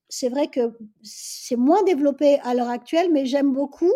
c'est 0.09 0.29
vrai 0.29 0.47
que 0.47 0.77
c'est 1.03 1.55
moins 1.57 1.83
développé 1.83 2.39
à 2.43 2.53
l'heure 2.53 2.69
actuelle, 2.69 3.11
mais 3.11 3.25
j'aime 3.25 3.53
beaucoup 3.53 3.93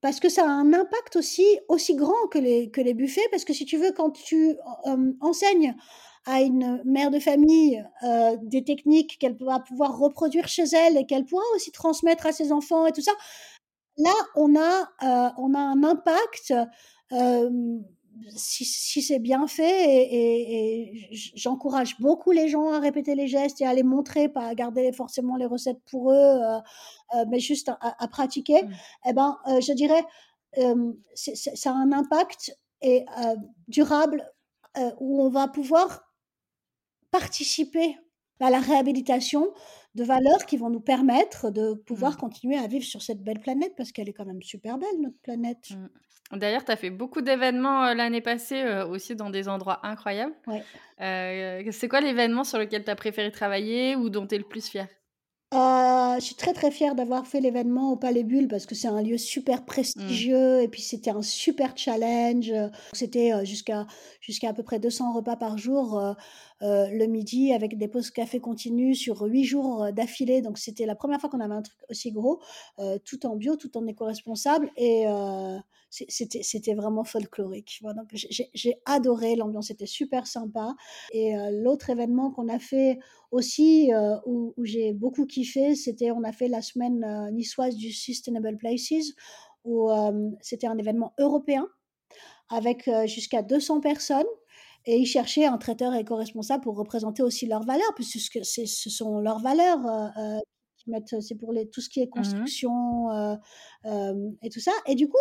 parce 0.00 0.20
que 0.20 0.28
ça 0.28 0.44
a 0.44 0.48
un 0.50 0.72
impact 0.72 1.16
aussi 1.16 1.44
aussi 1.68 1.94
grand 1.96 2.28
que 2.30 2.38
les 2.38 2.70
que 2.70 2.80
les 2.80 2.94
buffets, 2.94 3.26
parce 3.30 3.44
que 3.44 3.52
si 3.52 3.64
tu 3.66 3.76
veux, 3.78 3.92
quand 3.92 4.10
tu, 4.12 4.56
hem, 4.86 5.16
enseignes 5.20 5.74
à 6.26 6.42
une 6.42 6.82
mère 6.84 7.10
de 7.10 7.18
famille, 7.20 7.84
heu, 8.04 8.38
des 8.42 8.64
techniques 8.64 9.18
qu'elle 9.18 9.36
va 9.40 9.60
pouvoir 9.60 9.98
reproduire 9.98 10.48
chez 10.48 10.64
elle 10.74 10.96
et 10.98 11.06
qu'elle 11.06 11.24
pourra 11.26 11.42
aussi 11.56 11.72
transmettre 11.72 12.26
à 12.26 12.32
ses 12.32 12.52
enfants 12.52 12.86
et 12.86 12.92
tout 12.92 13.00
ça, 13.02 13.12
là, 13.98 14.12
on 14.36 14.56
a, 14.56 14.88
on 15.38 15.54
a 15.54 15.60
un 15.60 15.84
impact, 15.84 16.54
si 18.36 18.64
si 18.64 19.02
c'est 19.02 19.18
bien 19.18 19.46
fait 19.46 19.84
et 19.84 20.14
et 20.14 21.08
et 21.10 21.14
j 21.16 21.32
j'encourage 21.36 21.98
beaucoup 22.00 22.30
les 22.32 22.48
gens 22.48 22.72
à 22.72 22.80
répéter 22.80 23.14
les 23.14 23.28
gestes 23.28 23.60
et 23.60 23.66
à 23.66 23.74
les 23.74 23.82
montrer, 23.82 24.28
pas 24.28 24.46
à 24.46 24.54
garder 24.54 24.92
forcément 24.92 25.36
les 25.36 25.46
recettes 25.46 25.80
pour 25.90 26.12
eux, 26.12 26.14
heu 26.16 26.58
heu, 27.16 27.24
mais 27.30 27.40
juste 27.40 27.68
à 27.70 27.78
à 28.04 28.08
pratiquer 28.08 28.60
Mmh. 28.60 28.78
et 29.08 29.12
ben, 29.14 29.38
heu, 29.48 29.60
je 29.60 29.72
dirais, 29.74 30.04
c'est 31.14 31.34
ça 31.36 31.72
a 31.72 31.74
un 31.74 31.92
impact 31.92 32.56
et 32.82 33.04
durable, 33.68 34.30
où 35.00 35.22
on 35.22 35.30
va 35.30 35.48
pouvoir 35.48 36.02
participer 37.10 37.96
à 38.40 38.50
la 38.50 38.60
réhabilitation 38.60 39.52
de 39.98 40.04
valeurs 40.04 40.46
qui 40.46 40.56
vont 40.56 40.70
nous 40.70 40.80
permettre 40.80 41.50
de 41.50 41.74
pouvoir 41.74 42.16
Mmh. 42.16 42.18
continuer 42.18 42.56
à 42.58 42.66
vivre 42.68 42.84
sur 42.86 43.02
cette 43.02 43.22
belle 43.22 43.40
planète 43.40 43.74
parce 43.76 43.92
qu'elle 43.92 44.08
est 44.08 44.14
quand 44.14 44.26
même 44.26 44.42
super 44.42 44.78
belle 44.78 45.00
notre 45.02 45.18
planète. 45.22 45.68
Mmh. 45.70 45.86
D'ailleurs, 46.32 46.64
tu 46.64 46.72
as 46.72 46.76
fait 46.76 46.90
beaucoup 46.90 47.20
d'événements, 47.22 47.86
heu, 47.90 47.94
l'année 47.94 48.20
passée, 48.20 48.62
heu, 48.62 48.84
aussi 48.86 49.16
dans 49.16 49.30
des 49.30 49.48
endroits 49.48 49.80
incroyables. 49.86 50.34
Ouais. 50.46 50.68
Heu, 51.00 51.70
c'est 51.72 51.88
quoi 51.88 52.00
l'événement 52.00 52.44
sur 52.44 52.58
lequel 52.58 52.84
tu 52.84 52.90
as 52.90 52.96
préféré 52.96 53.32
travailler 53.32 53.96
ou 53.96 54.10
dont 54.10 54.26
tu 54.26 54.34
es 54.36 54.38
le 54.38 54.44
plus 54.48 54.68
fier? 54.68 54.88
Heu, 55.54 56.16
je 56.20 56.24
suis 56.26 56.34
très, 56.34 56.52
très 56.52 56.70
fière 56.70 56.94
d'avoir 56.94 57.26
fait 57.26 57.40
l'événement 57.40 57.90
au 57.92 57.96
Palais 57.96 58.22
Bulle 58.22 58.48
parce 58.48 58.66
que 58.66 58.74
c'est 58.74 58.88
un 58.88 59.00
lieu 59.02 59.16
super 59.16 59.64
Mmh. 59.94 60.22
prestigieux 60.24 60.60
et 60.60 60.68
puis 60.68 60.82
c'était 60.82 61.08
un 61.10 61.22
super 61.22 61.72
challenge, 61.76 62.52
c'était, 62.92 63.32
jusqu'à 63.46 63.86
jusqu'à 64.20 64.50
à 64.50 64.52
peu 64.52 64.62
près 64.62 64.78
200 64.78 65.14
repas 65.14 65.36
par 65.36 65.56
jour, 65.56 65.98
heu, 66.62 66.86
le 66.92 67.06
midi 67.06 67.52
avec 67.52 67.78
des 67.78 67.88
pauses 67.88 68.10
café 68.10 68.40
continues 68.40 68.94
sur 68.94 69.22
8 69.22 69.44
jours, 69.44 69.84
heu, 69.84 69.92
d'affilée. 69.92 70.42
Donc 70.42 70.58
c'était 70.58 70.86
la 70.86 70.94
première 70.96 71.20
fois 71.20 71.30
qu'on 71.30 71.40
avait 71.40 71.54
un 71.54 71.62
truc 71.62 71.78
aussi 71.90 72.12
gros, 72.12 72.40
heu, 72.80 72.98
tout 73.04 73.26
en 73.26 73.36
bio, 73.36 73.56
tout 73.56 73.76
en 73.78 73.86
éco-responsable 73.86 74.70
et 74.76 75.06
c'était 75.90 76.42
c'était 76.42 76.74
vraiment 76.74 77.04
folklorique. 77.04 77.80
Donc 77.82 78.10
j'ai 78.14 78.74
adoré, 78.86 79.36
l'ambiance 79.36 79.70
était 79.70 79.86
super 79.86 80.26
sympa 80.26 80.74
et 81.12 81.34
l'autre 81.52 81.90
événement 81.90 82.30
qu'on 82.30 82.48
a 82.48 82.58
fait 82.58 82.98
aussi, 83.30 83.90
où 84.26 84.54
où 84.56 84.64
j'ai 84.64 84.92
beaucoup 84.92 85.26
kiffé, 85.26 85.74
c'était 85.74 86.10
on 86.10 86.24
a 86.24 86.32
fait 86.32 86.48
la 86.48 86.62
semaine, 86.62 87.06
niçoise 87.32 87.76
du 87.76 87.92
Sustainable 87.92 88.56
Places 88.58 89.12
où, 89.64 89.90
c'était 90.42 90.66
un 90.66 90.78
événement 90.78 91.14
européen 91.18 91.66
avec, 92.50 92.90
jusqu'à 93.06 93.42
200 93.42 93.80
personnes 93.80 94.26
et 94.86 94.96
ils 94.98 95.06
cherchaient 95.06 95.46
un 95.46 95.58
traiteur 95.58 95.94
éco-responsable 95.94 96.62
pour 96.62 96.76
représenter 96.76 97.22
aussi 97.22 97.46
leurs 97.46 97.64
valeurs 97.64 97.94
puisque 97.94 98.44
ce 98.44 98.90
sont 98.90 99.20
leurs 99.20 99.40
valeurs, 99.40 99.80
heu, 99.86 100.40
mettent, 100.88 101.20
c'est 101.20 101.34
pour 101.34 101.52
les, 101.52 101.68
tout 101.68 101.80
ce 101.80 101.88
qui 101.88 102.00
est 102.00 102.06
Mmh 102.06 102.10
construction 102.18 103.10
euh, 103.10 103.36
euh, 103.84 104.30
et 104.42 104.48
tout 104.48 104.60
ça. 104.60 104.72
Et 104.86 104.94
du 104.94 105.08
coup, 105.08 105.16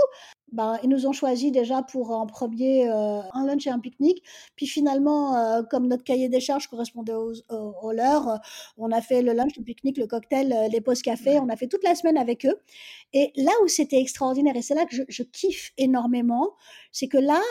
bah, 0.52 0.80
ils 0.84 0.90
nous 0.90 1.06
ont 1.06 1.12
choisi 1.12 1.52
déjà 1.52 1.84
pour 1.84 2.12
en 2.12 2.26
premier 2.26 2.90
euh, 2.90 3.20
un 3.34 3.46
lunch 3.46 3.68
et 3.68 3.70
un 3.70 3.80
pique-nique. 3.80 4.24
Puis 4.56 4.66
finalement, 4.66 5.36
euh, 5.36 5.62
comme 5.64 5.88
notre 5.88 6.04
cahier 6.04 6.30
des 6.30 6.40
charges 6.40 6.68
correspondait 6.68 7.14
aux, 7.14 7.34
aux, 7.50 7.76
aux 7.82 7.92
leurs, 7.92 8.30
euh, 8.30 8.38
on 8.78 8.92
a 8.92 9.02
fait 9.02 9.22
le 9.22 9.34
lunch, 9.34 9.52
le 9.58 9.64
pique-nique, 9.64 9.98
le 9.98 10.08
cocktail, 10.08 10.54
euh, 10.54 10.68
les 10.70 10.82
pauses 10.82 11.02
café. 11.02 11.40
On 11.40 11.50
a 11.50 11.56
fait 11.56 11.68
toute 11.68 11.84
la 11.84 11.96
semaine 11.96 12.18
avec 12.18 12.46
eux. 12.46 12.56
Et 13.14 13.32
là 13.36 13.52
où 13.64 13.68
c'était 13.68 14.00
extraordinaire, 14.00 14.56
et 14.56 14.62
c'est 14.62 14.76
là 14.76 14.86
que 14.86 14.96
je, 14.96 15.04
je 15.08 15.24
kiffe 15.24 15.72
énormément, 15.78 16.56
c'est 16.92 17.08
que 17.08 17.18
là, 17.18 17.42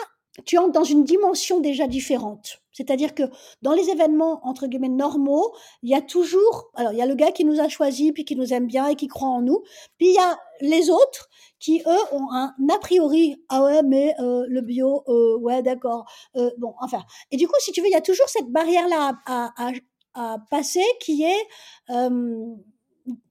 tu 0.45 0.57
entres 0.57 0.71
dans 0.71 0.83
une 0.83 1.03
dimension 1.03 1.59
déjà 1.59 1.87
différente. 1.87 2.61
C'est-à-dire 2.71 3.15
que 3.15 3.23
dans 3.63 3.73
les 3.73 3.89
événements, 3.89 4.39
entre 4.43 4.67
guillemets, 4.67 4.87
normaux, 4.89 5.51
il 5.81 5.89
y 5.89 5.95
a 5.95 6.01
toujours, 6.01 6.69
alors 6.75 6.91
il 6.91 6.99
y 6.99 7.01
a 7.01 7.07
le 7.07 7.15
gars 7.15 7.31
qui 7.31 7.43
nous 7.43 7.59
a 7.59 7.67
choisi, 7.67 8.11
puis 8.11 8.23
qui 8.23 8.35
nous 8.35 8.53
aime 8.53 8.67
bien 8.67 8.87
et 8.87 8.95
qui 8.95 9.07
croit 9.07 9.29
en 9.29 9.41
nous, 9.41 9.63
puis 9.97 10.09
il 10.09 10.13
y 10.13 10.19
a 10.19 10.37
les 10.61 10.91
autres 10.91 11.27
qui, 11.59 11.81
eux, 11.87 12.13
ont 12.15 12.31
un 12.31 12.53
a 12.69 12.77
priori, 12.77 13.43
ah 13.49 13.63
ouais, 13.63 13.81
mais 13.81 14.13
euh, 14.19 14.45
le 14.47 14.61
bio, 14.61 15.03
euh, 15.07 15.37
ouais, 15.39 15.63
d'accord, 15.63 16.05
euh, 16.35 16.51
bon, 16.59 16.75
enfin. 16.79 17.03
Et 17.31 17.37
du 17.37 17.47
coup, 17.47 17.55
si 17.59 17.71
tu 17.71 17.81
veux, 17.81 17.87
il 17.87 17.93
y 17.93 17.95
a 17.95 18.01
toujours 18.01 18.29
cette 18.29 18.49
barrière-là 18.51 19.17
à, 19.25 19.51
à, 19.57 19.71
à, 20.13 20.37
passer 20.51 20.85
qui 20.99 21.23
est, 21.23 21.47
euh, 21.89 22.45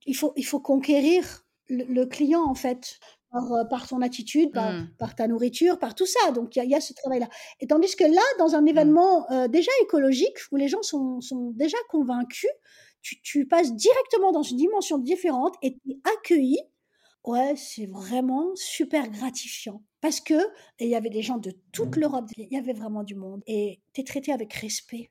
il, 0.07 0.17
faut, 0.17 0.33
il 0.35 0.45
faut 0.45 0.61
conquérir 0.61 1.45
le, 1.69 1.85
le 1.85 2.07
client, 2.07 2.43
en 2.45 2.55
fait 2.57 2.99
par, 3.37 3.53
euh, 3.53 3.65
par 3.65 3.87
ton 3.87 4.01
attitude, 4.01 4.53
par, 4.53 4.73
mmh. 4.73 4.89
par, 4.99 5.15
ta 5.15 5.29
nourriture, 5.29 5.79
par 5.79 5.95
tout 5.95 6.07
ça. 6.07 6.31
Donc, 6.33 6.57
il 6.57 6.65
y, 6.65 6.69
y, 6.69 6.75
a 6.75 6.81
ce 6.81 6.95
travail-là. 6.95 7.29
Et 7.61 7.67
tandis 7.67 7.95
que 7.95 8.05
là, 8.05 8.23
dans 8.39 8.55
un 8.55 8.65
événement 8.65 9.31
euh, 9.31 9.49
déjà 9.49 9.71
écologique, 9.83 10.39
où 10.53 10.57
les 10.57 10.69
gens 10.69 10.83
sont, 10.83 11.21
sont 11.21 11.51
déjà 11.51 11.77
convaincus, 11.91 12.51
tu, 13.03 13.21
tu, 13.21 13.47
passes 13.47 13.75
directement 13.75 14.33
dans 14.33 14.43
une 14.43 14.57
dimension 14.57 14.99
différente 14.99 15.55
et 15.63 15.75
tu 15.75 15.91
es 15.91 15.99
accueilli. 16.17 16.59
Ouais, 17.25 17.55
c'est 17.57 17.87
vraiment 17.87 18.53
super 18.55 19.09
gratifiant. 19.11 19.83
Parce 20.01 20.21
que, 20.21 20.35
il 20.81 20.89
y 20.89 20.95
avait 20.95 21.11
des 21.11 21.23
gens 21.23 21.39
de 21.39 21.53
toute 21.73 21.97
l'Europe, 21.97 22.27
il 22.37 22.49
y 22.51 22.57
avait 22.57 22.73
vraiment 22.73 23.03
du 23.03 23.17
monde. 23.17 23.43
Et 23.47 23.81
tu 23.93 24.01
es 24.01 24.05
traité 24.05 24.33
avec 24.33 24.55
respect. 24.55 25.11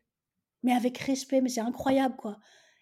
Mais 0.64 0.74
avec 0.74 0.98
respect, 0.98 1.42
mais 1.42 1.50
c'est 1.50 1.62
incroyable, 1.62 2.16
quoi. 2.16 2.38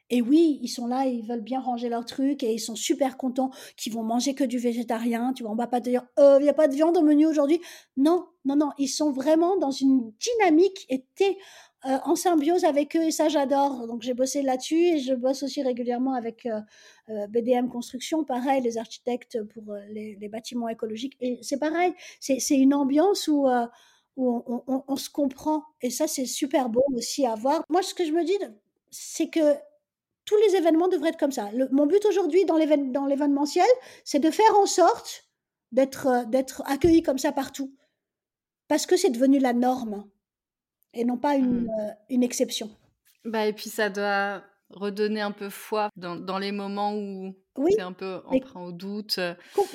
Et 0.09 0.21
oui, 0.21 0.59
ils 0.61 0.67
sont 0.67 0.87
là, 0.87 1.05
ils 1.05 1.25
veulent 1.25 1.41
bien 1.41 1.59
ranger 1.59 1.89
leur 1.89 2.05
truc 2.05 2.43
et 2.43 2.53
ils 2.53 2.59
sont 2.59 2.75
super 2.75 3.17
contents 3.17 3.51
qu'ils 3.77 3.93
vont 3.93 4.03
manger 4.03 4.35
que 4.35 4.43
du 4.43 4.57
végétarien. 4.57 5.33
Tu 5.33 5.43
vois, 5.43 5.51
on 5.51 5.55
va 5.55 5.67
pas 5.67 5.81
te 5.81 5.89
dire, 5.89 6.05
il 6.17 6.23
euh, 6.23 6.39
n'y 6.39 6.49
a 6.49 6.53
pas 6.53 6.67
de 6.67 6.75
viande 6.75 6.97
au 6.97 7.01
menu 7.01 7.25
aujourd'hui. 7.25 7.61
Non, 7.97 8.27
non, 8.45 8.55
non, 8.55 8.71
ils 8.77 8.89
sont 8.89 9.11
vraiment 9.11 9.57
dans 9.57 9.71
une 9.71 10.11
dynamique 10.19 10.85
et 10.89 11.05
euh, 11.85 11.97
en 12.03 12.15
symbiose 12.15 12.63
avec 12.63 12.95
eux 12.95 13.03
et 13.03 13.11
ça, 13.11 13.29
j'adore. 13.29 13.87
Donc, 13.87 14.01
j'ai 14.03 14.13
bossé 14.13 14.41
là-dessus 14.41 14.75
et 14.75 14.99
je 14.99 15.13
bosse 15.13 15.43
aussi 15.43 15.63
régulièrement 15.63 16.13
avec 16.13 16.45
euh, 16.45 17.27
BDM 17.27 17.69
Construction, 17.69 18.23
pareil, 18.23 18.61
les 18.61 18.77
architectes 18.77 19.41
pour 19.43 19.75
les, 19.89 20.29
bâtiments 20.29 20.67
écologiques. 20.67 21.17
Et 21.21 21.39
c'est 21.41 21.59
pareil, 21.59 21.93
c'est 22.19 22.57
une 22.57 22.73
ambiance 22.73 23.27
où 23.27 23.47
on, 24.17 24.63
on, 24.87 24.95
se 24.95 25.09
comprend. 25.09 25.63
Et 25.81 25.89
ça, 25.89 26.07
c'est 26.07 26.25
super 26.25 26.69
beau 26.69 26.83
aussi 26.93 27.25
à 27.25 27.35
voir. 27.35 27.63
Moi, 27.69 27.81
ce 27.81 27.93
que 27.93 28.05
je 28.05 28.11
me 28.11 28.23
dis, 28.23 28.37
c'est 28.91 29.29
que 29.29 29.39
tous 30.25 30.37
les 30.37 30.55
événements 30.55 30.87
devraient 30.87 31.09
être 31.09 31.19
comme 31.19 31.31
ça. 31.31 31.49
Le, 31.53 31.67
mon 31.71 31.85
but 31.85 32.05
aujourd'hui 32.05 32.45
dans 32.45 32.57
l'événementiel, 32.57 33.67
c'est 34.03 34.19
de 34.19 34.31
faire 34.31 34.55
en 34.57 34.65
sorte 34.65 35.25
d'être 35.71 36.25
d'être 36.29 36.63
accueilli 36.65 37.01
comme 37.01 37.17
ça 37.17 37.31
partout. 37.31 37.75
Parce 38.67 38.85
que 38.85 38.95
c'est 38.95 39.09
devenu 39.09 39.39
la 39.39 39.53
norme 39.53 40.05
et 40.93 41.03
non 41.03 41.17
pas 41.17 41.35
une, 41.35 41.63
mmh. 41.63 41.69
euh, 41.79 41.91
une 42.09 42.23
exception. 42.23 42.69
Bah, 43.25 43.45
et 43.45 43.53
puis 43.53 43.69
ça 43.69 43.89
doit 43.89 44.43
redonner 44.69 45.21
un 45.21 45.31
peu 45.31 45.49
foi 45.49 45.89
dans, 45.95 46.15
dans 46.15 46.39
les 46.39 46.51
moments 46.51 46.95
où 46.95 47.35
oui, 47.57 47.71
c'est 47.75 47.81
un 47.81 47.93
peu 47.93 48.21
emprunt 48.25 48.61
au 48.61 48.71
doute, 48.71 49.19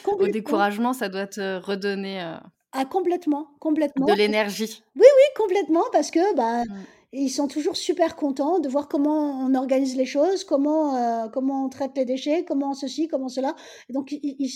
au 0.06 0.26
découragement, 0.26 0.92
ça 0.92 1.08
doit 1.08 1.26
te 1.26 1.58
redonner 1.58 2.22
euh, 2.22 2.36
ah, 2.72 2.84
complètement, 2.84 3.48
complètement. 3.60 4.06
de 4.06 4.12
l'énergie. 4.12 4.82
Oui, 4.96 5.06
oui, 5.06 5.34
complètement, 5.36 5.84
parce 5.92 6.10
que 6.10 6.34
bah, 6.34 6.64
mmh. 6.64 6.84
Ils 7.12 7.30
sont 7.30 7.48
toujours 7.48 7.76
super 7.76 8.16
contents 8.16 8.58
de 8.58 8.68
voir 8.68 8.88
comment 8.88 9.40
on 9.40 9.54
organise 9.54 9.96
les 9.96 10.06
choses, 10.06 10.44
comment, 10.44 10.96
euh, 10.96 11.28
comment 11.28 11.64
on 11.64 11.68
traite 11.68 11.96
les 11.96 12.04
déchets, 12.04 12.44
comment 12.44 12.74
ceci, 12.74 13.08
comment 13.08 13.28
cela. 13.28 13.54
Et 13.88 13.92
donc, 13.92 14.12
il, 14.12 14.36
il, 14.38 14.50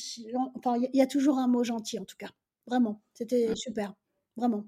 enfin, 0.57 0.76
il 0.76 0.96
y 0.96 1.00
a 1.00 1.07
toujours 1.07 1.38
un 1.38 1.48
mot 1.48 1.64
gentil, 1.64 1.98
en 1.98 2.05
tout 2.05 2.16
cas. 2.18 2.28
Vraiment, 2.66 3.03
c'était 3.14 3.55
super, 3.57 3.94
vraiment. 4.36 4.64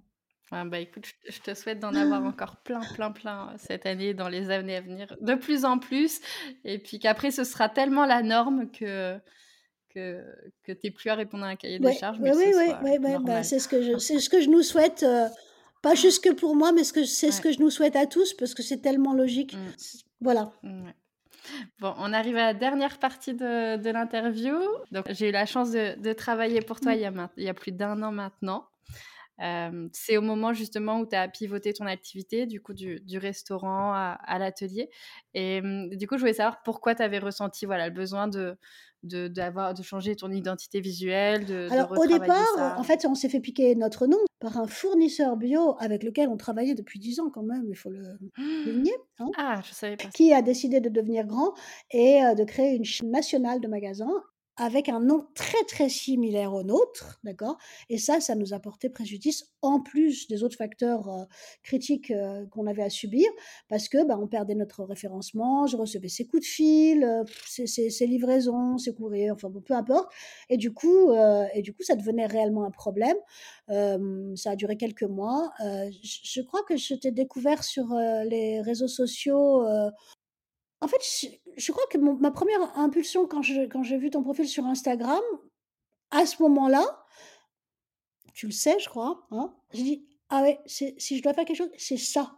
Ah 0.50 0.64
bah 0.64 0.78
écoute, 0.78 1.06
je 1.28 1.40
te 1.40 1.54
souhaite 1.54 1.80
d'en 1.80 1.94
avoir 1.94 2.22
encore 2.26 2.56
plein, 2.62 2.80
plein, 2.94 3.10
plein 3.10 3.48
euh, 3.48 3.56
cette 3.58 3.86
année, 3.86 4.14
dans 4.14 4.28
les 4.28 4.50
années 4.50 4.76
à 4.76 4.80
venir, 4.80 5.16
de 5.20 5.34
plus 5.34 5.64
en 5.64 5.78
plus. 5.78 6.20
Et 6.64 6.78
puis 6.78 6.98
qu'après, 6.98 7.30
ce 7.30 7.44
sera 7.44 7.68
tellement 7.68 8.06
la 8.06 8.22
norme 8.22 8.70
que 8.70 9.18
que, 9.94 10.24
que 10.64 10.72
tu 10.72 10.78
n'aies 10.84 10.90
plus 10.90 11.08
à 11.10 11.14
répondre 11.14 11.44
à 11.44 11.48
un 11.48 11.56
cahier 11.56 11.78
ouais, 11.78 11.92
des 11.92 11.96
charges. 11.96 12.18
Oui, 12.20 12.30
oui, 12.34 12.52
oui, 12.82 12.98
bah, 13.24 13.42
c'est 13.42 13.58
ce, 13.60 13.68
que 13.68 13.80
je, 13.80 13.98
ce 13.98 14.28
que 14.28 14.40
je 14.40 14.48
nous 14.48 14.62
souhaite, 14.62 15.04
euh, 15.04 15.28
pas 15.84 15.94
juste 15.94 16.24
que 16.24 16.32
pour 16.32 16.56
moi, 16.56 16.72
mais 16.72 16.82
c'est 16.82 17.04
ce, 17.04 17.30
ce 17.30 17.40
que 17.42 17.52
je 17.52 17.60
nous 17.60 17.70
souhaite 17.70 17.94
à 17.94 18.06
tous, 18.06 18.32
parce 18.32 18.54
que 18.54 18.62
c'est 18.62 18.80
tellement 18.80 19.12
logique. 19.12 19.54
Mmh. 19.54 19.72
Voilà. 20.22 20.50
Mmh, 20.62 20.90
bon, 21.78 21.94
on 21.98 22.12
arrive 22.14 22.36
à 22.36 22.46
la 22.46 22.54
dernière 22.54 22.98
partie 22.98 23.34
de, 23.34 23.76
de 23.76 23.90
l'interview. 23.90 24.56
Donc, 24.92 25.04
j'ai 25.10 25.28
eu 25.28 25.32
la 25.32 25.44
chance 25.44 25.72
de, 25.72 26.00
de 26.00 26.12
travailler 26.14 26.62
pour 26.62 26.80
toi 26.80 26.92
mmh. 26.92 26.96
il, 26.96 27.00
y 27.02 27.04
a, 27.04 27.30
il 27.36 27.44
y 27.44 27.48
a 27.50 27.54
plus 27.54 27.72
d'un 27.72 28.02
an 28.02 28.12
maintenant. 28.12 28.66
Euh, 29.42 29.88
c'est 29.92 30.16
au 30.16 30.22
moment 30.22 30.52
justement 30.54 31.00
où 31.00 31.06
tu 31.06 31.16
as 31.16 31.28
pivoté 31.28 31.74
ton 31.74 31.86
activité, 31.86 32.46
du 32.46 32.62
coup, 32.62 32.72
du, 32.72 33.00
du 33.00 33.18
restaurant 33.18 33.92
à, 33.92 34.16
à 34.24 34.38
l'atelier. 34.38 34.88
Et 35.34 35.60
du 35.92 36.06
coup, 36.06 36.16
je 36.16 36.20
voulais 36.20 36.32
savoir 36.32 36.62
pourquoi 36.62 36.94
tu 36.94 37.02
avais 37.02 37.18
ressenti 37.18 37.66
voilà, 37.66 37.88
le 37.88 37.94
besoin 37.94 38.26
de, 38.26 38.56
de, 39.04 39.28
de 39.28 39.82
changer 39.82 40.16
ton 40.16 40.30
identité 40.30 40.80
visuelle. 40.80 41.46
De, 41.46 41.68
Alors, 41.70 41.92
de 41.92 41.98
au 41.98 42.06
départ, 42.06 42.54
ça. 42.56 42.78
en 42.78 42.82
fait, 42.82 43.06
on 43.08 43.14
s'est 43.14 43.28
fait 43.28 43.40
piquer 43.40 43.74
notre 43.74 44.06
nom 44.06 44.18
par 44.40 44.58
un 44.58 44.66
fournisseur 44.66 45.36
bio 45.36 45.76
avec 45.78 46.02
lequel 46.02 46.28
on 46.28 46.36
travaillait 46.36 46.74
depuis 46.74 46.98
10 46.98 47.20
ans 47.20 47.30
quand 47.30 47.42
même, 47.42 47.64
il 47.68 47.76
faut 47.76 47.90
le 47.90 48.02
souligner. 48.36 48.94
Hein, 49.18 49.26
ah, 49.36 49.60
je 49.64 49.72
savais 49.72 49.96
pas. 49.96 50.08
Qui 50.08 50.32
a 50.32 50.42
décidé 50.42 50.80
de 50.80 50.88
devenir 50.88 51.26
grand 51.26 51.54
et 51.92 52.22
euh, 52.24 52.34
de 52.34 52.44
créer 52.44 52.74
une 52.74 52.84
chaîne 52.84 53.10
nationale 53.10 53.60
de 53.60 53.68
magasins 53.68 54.22
avec 54.56 54.88
un 54.88 55.00
nom 55.00 55.26
très 55.34 55.62
très 55.64 55.88
similaire 55.88 56.54
au 56.54 56.62
nôtre, 56.62 57.18
d'accord? 57.24 57.58
Et 57.88 57.98
ça, 57.98 58.20
ça 58.20 58.36
nous 58.36 58.54
a 58.54 58.60
porté 58.60 58.88
préjudice 58.88 59.52
en 59.62 59.80
plus 59.80 60.28
des 60.28 60.44
autres 60.44 60.56
facteurs 60.56 61.08
euh, 61.08 61.24
critiques 61.62 62.10
euh, 62.12 62.46
qu'on 62.46 62.66
avait 62.66 62.82
à 62.82 62.90
subir, 62.90 63.26
parce 63.68 63.88
que 63.88 64.04
bah, 64.06 64.16
on 64.20 64.28
perdait 64.28 64.54
notre 64.54 64.84
référencement, 64.84 65.66
je 65.66 65.76
recevais 65.76 66.08
ses 66.08 66.26
coups 66.26 66.42
de 66.42 66.46
fil, 66.46 67.04
euh, 67.04 67.24
ses, 67.46 68.06
livraisons, 68.06 68.78
ses 68.78 68.94
courriers, 68.94 69.30
enfin 69.30 69.48
bon, 69.48 69.60
peu 69.60 69.74
importe. 69.74 70.12
Et 70.48 70.56
du 70.56 70.72
coup, 70.72 71.12
et 71.54 71.62
du 71.62 71.72
coup, 71.74 71.82
ça 71.82 71.96
devenait 71.96 72.26
réellement 72.26 72.64
un 72.64 72.70
problème. 72.70 73.16
ça 73.68 74.50
a 74.50 74.56
duré 74.56 74.76
quelques 74.76 75.02
mois. 75.02 75.52
Je, 75.60 76.18
je, 76.22 76.40
crois 76.42 76.62
que 76.68 76.76
je 76.76 76.94
t'ai 76.94 77.10
découvert 77.10 77.64
sur 77.64 77.94
les 77.94 78.60
réseaux 78.60 78.88
sociaux 78.88 79.64
en 80.84 80.88
fait, 80.88 81.00
je, 81.00 81.28
je 81.56 81.72
crois 81.72 81.84
que 81.90 81.98
ma 81.98 82.30
première 82.30 82.78
impulsion 82.78 83.26
quand 83.26 83.42
j'ai 83.42 83.96
vu 83.96 84.10
ton 84.10 84.22
profil 84.22 84.48
sur 84.48 84.64
Instagram, 84.66 85.22
à 86.10 86.26
ce 86.26 86.42
moment-là, 86.42 87.04
tu 88.34 88.46
le 88.46 88.52
sais, 88.52 88.78
je 88.80 88.88
crois, 88.88 89.26
hein, 89.30 89.54
j'ai 89.72 89.82
dit 89.82 90.08
ah 90.30 90.42
ouais, 90.42 90.58
si 90.66 90.94
je 90.98 91.22
dois 91.22 91.34
faire 91.34 91.44
quelque 91.44 91.56
chose, 91.56 91.70
c'est 91.76 91.96
ça. 91.96 92.36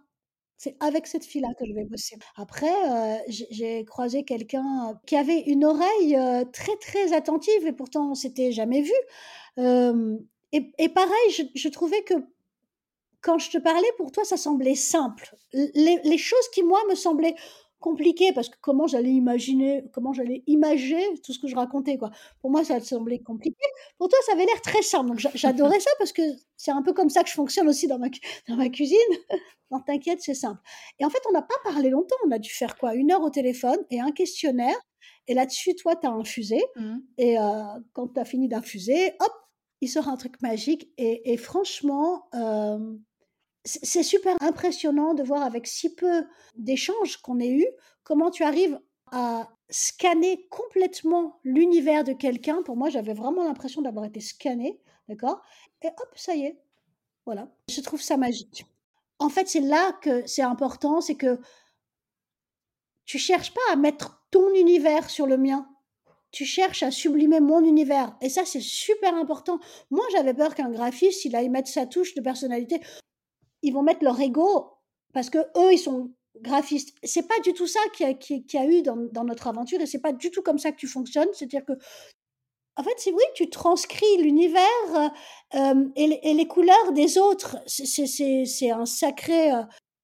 C'est 0.59 0.75
avec 0.81 1.07
cette 1.07 1.25
fille-là 1.25 1.49
que 1.59 1.67
je 1.67 1.75
vais 1.75 1.85
bosser. 1.85 2.17
Après, 2.37 2.73
euh, 2.91 3.17
j'ai 3.29 3.85
croisé 3.85 4.25
quelqu'un 4.25 4.99
qui 5.07 5.17
avait 5.17 5.41
une 5.41 5.67
oreille 5.67 6.17
euh, 6.17 6.45
très 6.51 6.75
très 6.77 7.13
attentive 7.13 7.67
et 7.67 7.73
pourtant 7.73 8.11
on 8.11 8.15
s'était 8.15 8.53
jamais 8.53 8.81
vu. 8.81 8.93
Euh, 9.59 10.17
et, 10.53 10.89
pareil, 10.89 11.51
je, 11.55 11.69
trouvais 11.69 12.03
que 12.05 12.15
quand 13.21 13.39
je 13.39 13.51
te 13.51 13.59
parlais, 13.59 13.89
pour 13.99 14.11
toi, 14.11 14.25
ça 14.25 14.39
semblait 14.39 14.75
simple. 14.75 15.37
Les 15.53 16.19
choses 16.19 16.49
qui 16.55 16.63
moi 16.63 16.81
me 16.89 16.95
semblaient 16.95 17.35
compliqué 17.81 18.33
parce 18.33 18.49
que 18.49 18.57
comment 18.61 18.87
j'allais 18.87 19.13
imaginer, 19.13 19.85
comment 19.93 20.13
j'allais 20.13 20.43
imager 20.47 21.03
tout 21.25 21.33
ce 21.33 21.39
que 21.39 21.47
je 21.47 21.57
racontais 21.57 21.99
quoi. 21.99 22.11
Pour 22.41 22.51
moi, 22.51 22.65
ça 22.65 22.81
semblait 22.81 23.19
compliqué. 23.19 23.65
Pour 23.99 24.09
toi, 24.09 24.19
ça 24.27 24.33
avait 24.33 24.45
l'air 24.45 24.61
très 24.63 24.83
simple. 24.83 25.09
Donc 25.09 25.19
j'adorais 25.35 25.81
ça 25.81 25.91
parce 25.99 26.13
que 26.13 26.23
c'est 26.57 26.71
un 26.71 26.83
peu 26.83 26.93
comme 26.93 27.11
ça 27.11 27.23
que 27.23 27.29
je 27.29 27.35
fonctionne 27.35 27.69
aussi 27.69 27.87
dans 27.87 27.99
ma, 27.99 28.09
dans 28.49 28.57
ma 28.57 28.69
cuisine. 28.69 28.99
non, 29.71 29.81
t'inquiète, 29.81 30.21
c'est 30.23 30.35
simple. 30.35 30.61
Et 30.99 31.05
en 31.05 31.11
fait, 31.11 31.21
on 31.29 31.33
n'a 31.33 31.43
pas 31.43 31.55
parlé 31.65 31.91
longtemps. 31.91 32.17
On 32.27 32.31
a 32.31 32.39
dû 32.39 32.51
faire 32.51 32.77
quoi? 32.77 32.95
Une 32.95 33.13
heure 33.13 33.23
au 33.23 33.31
téléphone 33.31 33.79
et 33.91 34.01
un 34.01 34.13
questionnaire. 34.13 34.77
Et 35.29 35.35
là-dessus, 35.35 35.75
toi, 35.75 35.97
tu 35.97 36.07
as 36.07 36.13
infusé. 36.13 36.63
Mmh. 36.77 36.97
Et 37.19 37.39
euh, 37.39 37.63
quand 37.93 38.09
tu 38.09 38.21
as 38.21 38.25
fini 38.25 38.49
d'infuser, 38.49 39.13
hop, 39.21 39.33
il 39.81 39.89
sort 39.89 40.09
un 40.09 40.17
truc 40.17 40.41
magique. 40.41 40.89
Et, 40.97 41.33
et 41.33 41.37
franchement, 41.37 42.29
euh, 42.35 42.97
c'est 43.67 44.03
super 44.03 44.37
impressionnant 44.41 45.13
de 45.15 45.23
voir 45.23 45.43
avec 45.43 45.67
si 45.67 45.95
peu 45.95 46.25
d'échanges 46.57 47.17
qu'on 47.19 47.41
ait 47.41 47.51
eu, 47.51 47.67
comment 48.05 48.31
tu 48.31 48.45
arrives 48.45 48.79
à 49.13 49.49
scanner 49.69 50.47
complètement 50.49 51.41
l'univers 51.45 52.05
de 52.05 52.13
quelqu'un. 52.13 52.63
Pour 52.63 52.77
moi, 52.77 52.89
j'avais 52.89 53.15
vraiment 53.15 53.45
l'impression 53.45 53.83
d'avoir 53.83 54.05
été 54.05 54.21
scanné, 54.21 54.81
d'accord? 55.09 55.43
Et 55.83 55.89
hop, 55.89 56.13
ça 56.15 56.35
y 56.35 56.45
est. 56.45 56.59
Voilà. 57.25 57.49
Je 57.69 57.81
trouve 57.81 58.01
ça 58.01 58.17
magique. 58.17 58.65
En 59.19 59.29
fait, 59.29 59.49
c'est 59.49 59.61
là 59.61 59.93
que 60.03 60.27
c'est 60.27 60.43
important, 60.43 61.01
c'est 61.01 61.17
que 61.17 61.41
tu 63.05 63.19
cherches 63.19 63.53
pas 63.53 63.73
à 63.73 63.77
mettre 63.77 64.25
ton 64.31 64.55
univers 64.55 65.11
sur 65.11 65.27
le 65.27 65.37
mien. 65.37 65.69
Tu 66.33 66.45
cherches 66.45 66.83
à 66.83 66.91
sublimer 66.91 67.41
mon 67.41 67.65
univers. 67.65 68.17
Et 68.21 68.29
ça, 68.29 68.45
c'est 68.45 68.61
super 68.61 69.15
important. 69.15 69.59
Moi, 69.91 70.05
j'avais 70.13 70.35
peur 70.35 70.55
qu'un 70.55 70.71
graphiste, 70.71 71.25
il 71.25 71.35
aille 71.35 71.49
mettre 71.49 71.71
sa 71.71 71.87
touche 71.87 72.15
de 72.15 72.21
personnalité. 72.21 72.81
Ils 73.67 73.73
vont 73.73 73.83
mettre 73.83 74.05
leur 74.05 74.19
ego 74.21 74.71
parce 75.13 75.29
que 75.29 75.39
eux, 75.39 75.73
ils 75.73 75.79
sont 75.79 76.13
graphistes. 76.41 76.95
C'est 77.03 77.27
pas 77.27 77.39
du 77.41 77.53
tout 77.53 77.67
ça 77.67 77.81
qu'il 77.93 78.07
y, 78.07 78.57
a 78.57 78.67
eu 78.67 78.83
dans, 78.83 79.25
notre 79.25 79.49
aventure 79.49 79.81
et 79.81 79.87
c'est 79.87 80.01
pas 80.01 80.13
du 80.13 80.31
tout 80.31 80.43
comme 80.43 80.59
ça 80.59 80.71
que 80.71 80.77
tu 80.77 80.87
fonctionnes. 80.87 81.29
C'est-à-dire 81.33 81.65
que 81.65 81.73
en 82.79 82.83
fait, 82.83 82.95
c'est 82.99 83.13
oui, 83.13 83.23
tu 83.35 83.51
transcris 83.51 84.19
l'univers 84.19 84.63
euh, 84.95 85.09
euh, 85.55 85.89
et, 85.97 86.35
les 86.35 86.47
couleurs 86.47 86.93
des 86.93 87.19
autres. 87.19 87.57
C'est 87.67 88.71
un 88.71 88.87
sacré. 88.87 89.51
Euh, 89.53 89.63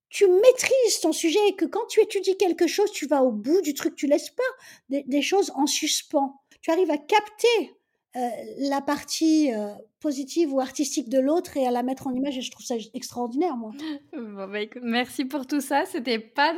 tu 0.09 0.27
maîtrises 0.27 0.99
ton 1.01 1.13
sujet 1.13 1.39
et 1.47 1.55
que 1.55 1.65
quand 1.65 1.85
tu 1.87 2.01
étudies 2.01 2.35
quelque 2.35 2.67
chose, 2.67 2.91
tu 2.91 3.07
vas 3.07 3.23
au 3.23 3.31
bout 3.31 3.61
du 3.61 3.73
truc. 3.73 3.95
Tu 3.95 4.07
laisses 4.07 4.31
pas 4.31 4.43
des 4.89 5.21
choses 5.21 5.51
en 5.55 5.67
suspens. 5.67 6.35
Tu 6.61 6.69
arrives 6.71 6.91
à 6.91 6.97
capter 6.97 7.73
la 8.15 8.81
partie 8.81 9.51
euh, 9.53 9.73
positive 9.99 10.53
ou 10.53 10.59
artistique 10.59 11.09
de 11.09 11.19
l'autre 11.19 11.57
et 11.57 11.65
à 11.65 11.71
la 11.71 11.81
mettre 11.81 12.05
en 12.05 12.13
image 12.13 12.37
et 12.37 12.41
je 12.41 12.51
trouve 12.51 12.65
ça 12.65 12.75
extraordinaire 12.93 13.57
moi. 13.57 13.71
Bon, 14.11 14.47
bah, 14.47 14.59
merci 14.81 15.25
pour 15.25 15.47
tout 15.47 15.61
ça, 15.61 15.85
c'était 15.85 16.19
pas 16.19 16.53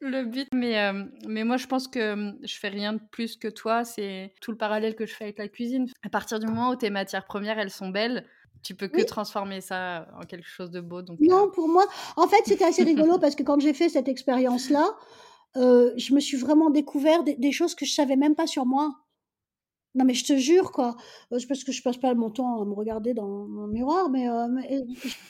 le, 0.00 0.24
but 0.24 0.48
mais, 0.52 0.78
euh, 0.78 1.04
mais 1.26 1.44
moi 1.44 1.56
je 1.56 1.66
pense 1.66 1.86
que 1.86 2.32
je 2.42 2.58
fais 2.58 2.68
rien 2.68 2.94
de 2.94 3.00
plus 3.10 3.36
que 3.36 3.48
toi, 3.48 3.84
c'est 3.84 4.32
tout 4.40 4.50
le 4.50 4.56
parallèle 4.56 4.96
que 4.96 5.06
je 5.06 5.14
fais 5.14 5.24
avec 5.24 5.38
la 5.38 5.48
cuisine. 5.48 5.86
À 6.02 6.08
partir 6.08 6.40
du 6.40 6.46
moment 6.46 6.70
où 6.70 6.76
tes 6.76 6.90
matières 6.90 7.26
premières 7.26 7.58
elles 7.58 7.70
sont 7.70 7.90
belles, 7.90 8.26
tu 8.64 8.74
peux 8.74 8.88
que 8.88 9.02
transformer 9.02 9.60
ça 9.60 10.08
en 10.20 10.24
quelque 10.24 10.48
chose 10.48 10.72
de 10.72 10.80
beau. 10.80 11.00
Donc, 11.00 11.20
non, 11.20 11.48
pour 11.54 11.68
moi, 11.68 11.84
en 12.16 12.26
fait, 12.26 12.42
c'était 12.46 12.64
assez 12.64 12.82
rigolo 12.82 13.18
parce 13.20 13.36
que 13.36 13.44
quand 13.44 13.60
j'ai 13.60 13.72
fait 13.72 13.88
cette 13.88 14.08
expérience-là, 14.08 14.84
je 15.54 16.14
me 16.14 16.18
suis 16.18 16.36
vraiment 16.36 16.70
découvert 16.70 17.22
des, 17.22 17.36
des, 17.36 17.52
choses 17.52 17.76
que 17.76 17.86
je 17.86 17.92
savais 17.92 18.16
même 18.16 18.34
pas 18.34 18.48
sur 18.48 18.66
moi. 18.66 19.05
Non, 19.96 20.04
mais 20.04 20.12
je 20.12 20.24
te 20.24 20.36
jure, 20.36 20.72
quoi. 20.72 20.94
Euh, 21.32 21.38
parce 21.48 21.64
que 21.64 21.72
je 21.72 21.82
passe 21.82 21.96
pas 21.96 22.12
mon 22.14 22.30
temps 22.30 22.60
à 22.60 22.64
me 22.66 22.74
regarder 22.74 23.14
dans 23.14 23.26
mon 23.26 23.66
miroir, 23.66 24.10
mais, 24.10 24.28
euh, 24.28 24.46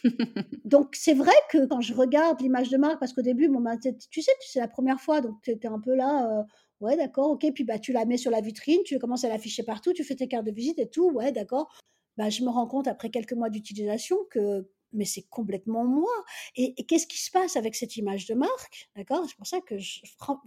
donc 0.64 0.96
c'est 0.96 1.14
vrai 1.14 1.32
que 1.50 1.66
quand 1.66 1.80
je 1.80 1.94
regarde 1.94 2.40
l'image 2.40 2.68
de 2.70 2.76
marque, 2.76 2.98
parce 2.98 3.12
qu'au 3.12 3.22
début, 3.22 3.48
bon, 3.48 3.60
bah, 3.60 3.76
tu 3.78 4.22
sais, 4.22 4.32
c'est 4.40 4.58
la 4.58 4.66
première 4.66 5.00
fois, 5.00 5.20
donc 5.20 5.40
tu 5.42 5.52
étais 5.52 5.68
un 5.68 5.78
peu 5.78 5.94
là, 5.94 6.40
euh, 6.40 6.42
ouais, 6.80 6.96
d'accord, 6.96 7.30
ok, 7.30 7.46
puis 7.54 7.62
bah, 7.62 7.78
tu 7.78 7.92
la 7.92 8.04
mets 8.06 8.16
sur 8.16 8.32
la 8.32 8.40
vitrine, 8.40 8.80
tu 8.84 8.98
commences 8.98 9.22
à 9.24 9.28
l'afficher 9.28 9.62
partout, 9.62 9.92
tu 9.92 10.02
fais 10.02 10.16
tes 10.16 10.26
cartes 10.26 10.46
de 10.46 10.50
visite 10.50 10.80
et 10.80 10.88
tout, 10.88 11.10
ouais, 11.12 11.30
d'accord. 11.30 11.70
Bah, 12.16 12.28
je 12.28 12.42
me 12.42 12.48
rends 12.50 12.66
compte 12.66 12.88
après 12.88 13.10
quelques 13.10 13.34
mois 13.34 13.50
d'utilisation 13.50 14.16
que 14.30 14.66
mais 14.96 15.04
c'est 15.04 15.26
complètement 15.28 15.84
moi. 15.84 16.12
Et, 16.56 16.74
qu'est-ce 16.86 17.06
qui 17.06 17.18
se 17.18 17.30
passe 17.30 17.56
avec 17.56 17.74
cette 17.74 17.96
image 17.96 18.26
de 18.26 18.34
marque 18.34 18.88
D'accord? 18.96 19.24
C'est 19.28 19.36
pour 19.36 19.46
ça 19.46 19.60
que 19.60 19.78
je, 19.78 20.00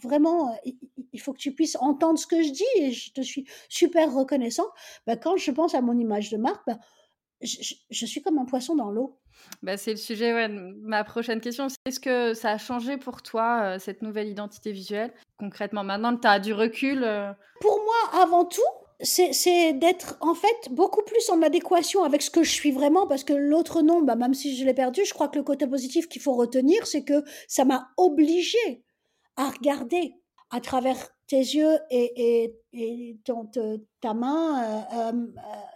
vraiment, 0.04 0.52
euh, 0.52 0.72
il 1.14 1.22
faut 1.22 1.34
que 1.34 1.40
tu 1.40 1.54
puisses 1.54 1.78
entendre 1.80 2.20
ce 2.20 2.28
que 2.28 2.42
je 2.42 2.52
dis 2.52 2.82
et 2.82 2.92
je 2.92 3.12
te 3.14 3.22
suis 3.22 3.48
super 3.70 4.14
reconnaissant. 4.14 4.68
Bah, 5.08 5.16
quand 5.16 5.38
je 5.38 5.52
pense 5.52 5.76
à 5.76 5.82
mon 5.82 5.98
image 5.98 6.30
de 6.30 6.38
marque, 6.38 6.66
bah, 6.68 6.78
je, 7.42 8.06
suis 8.06 8.22
comme 8.22 8.38
un 8.38 8.46
poisson 8.46 8.76
dans 8.76 8.92
l'eau. 8.92 9.18
Bah, 9.64 9.78
c'est 9.78 9.92
le 9.92 9.98
sujet, 9.98 10.34
ouais, 10.34 10.50
ma 10.50 11.04
prochaine 11.04 11.40
question. 11.40 11.68
Est-ce 11.86 12.00
que 12.00 12.34
ça 12.34 12.52
a 12.52 12.58
changé 12.58 12.98
pour 12.98 13.22
toi, 13.22 13.62
euh, 13.64 13.80
cette 13.80 14.02
nouvelle 14.02 14.28
identité 14.28 14.72
visuelle? 14.72 15.14
Concrètement, 15.38 15.84
maintenant 15.84 16.16
que 16.16 16.22
tu 16.22 16.28
as 16.28 16.40
du 16.40 16.54
recul 16.54 17.04
euh 17.04 17.32
Pour 17.62 17.82
moi, 17.84 18.22
avant 18.22 18.44
tout, 18.44 18.62
c'est 19.02 19.74
d'être 19.74 20.18
en 20.20 20.36
fait 20.36 20.70
beaucoup 20.72 21.04
plus 21.04 21.30
en 21.30 21.42
adéquation 21.42 22.04
avec 22.04 22.22
ce 22.22 22.30
que 22.30 22.44
je 22.44 22.52
suis 22.52 22.72
vraiment 22.72 23.08
parce 23.08 23.24
que 23.24 23.34
l'autre 23.34 23.82
nom, 23.82 24.02
bah, 24.02 24.16
même 24.16 24.34
si 24.34 24.58
je 24.58 24.66
l'ai 24.66 24.74
perdu, 24.74 25.06
je 25.06 25.14
crois 25.14 25.30
que 25.30 25.38
le 25.38 25.44
côté 25.44 25.68
positif 25.68 26.10
qu'il 26.10 26.22
faut 26.22 26.34
retenir, 26.34 26.86
c'est 26.86 27.04
que 27.04 27.24
ça 27.48 27.64
m'a 27.64 27.90
obligé 27.98 28.84
à 29.38 29.50
regarder 29.50 30.14
à 30.52 30.60
travers 30.60 30.98
tes 31.28 31.38
yeux 31.38 31.78
et, 31.92 32.52
et, 32.74 33.18
ta 34.02 34.14
main, 34.14 34.64
euh, 34.64 35.12
euh, 35.12 35.28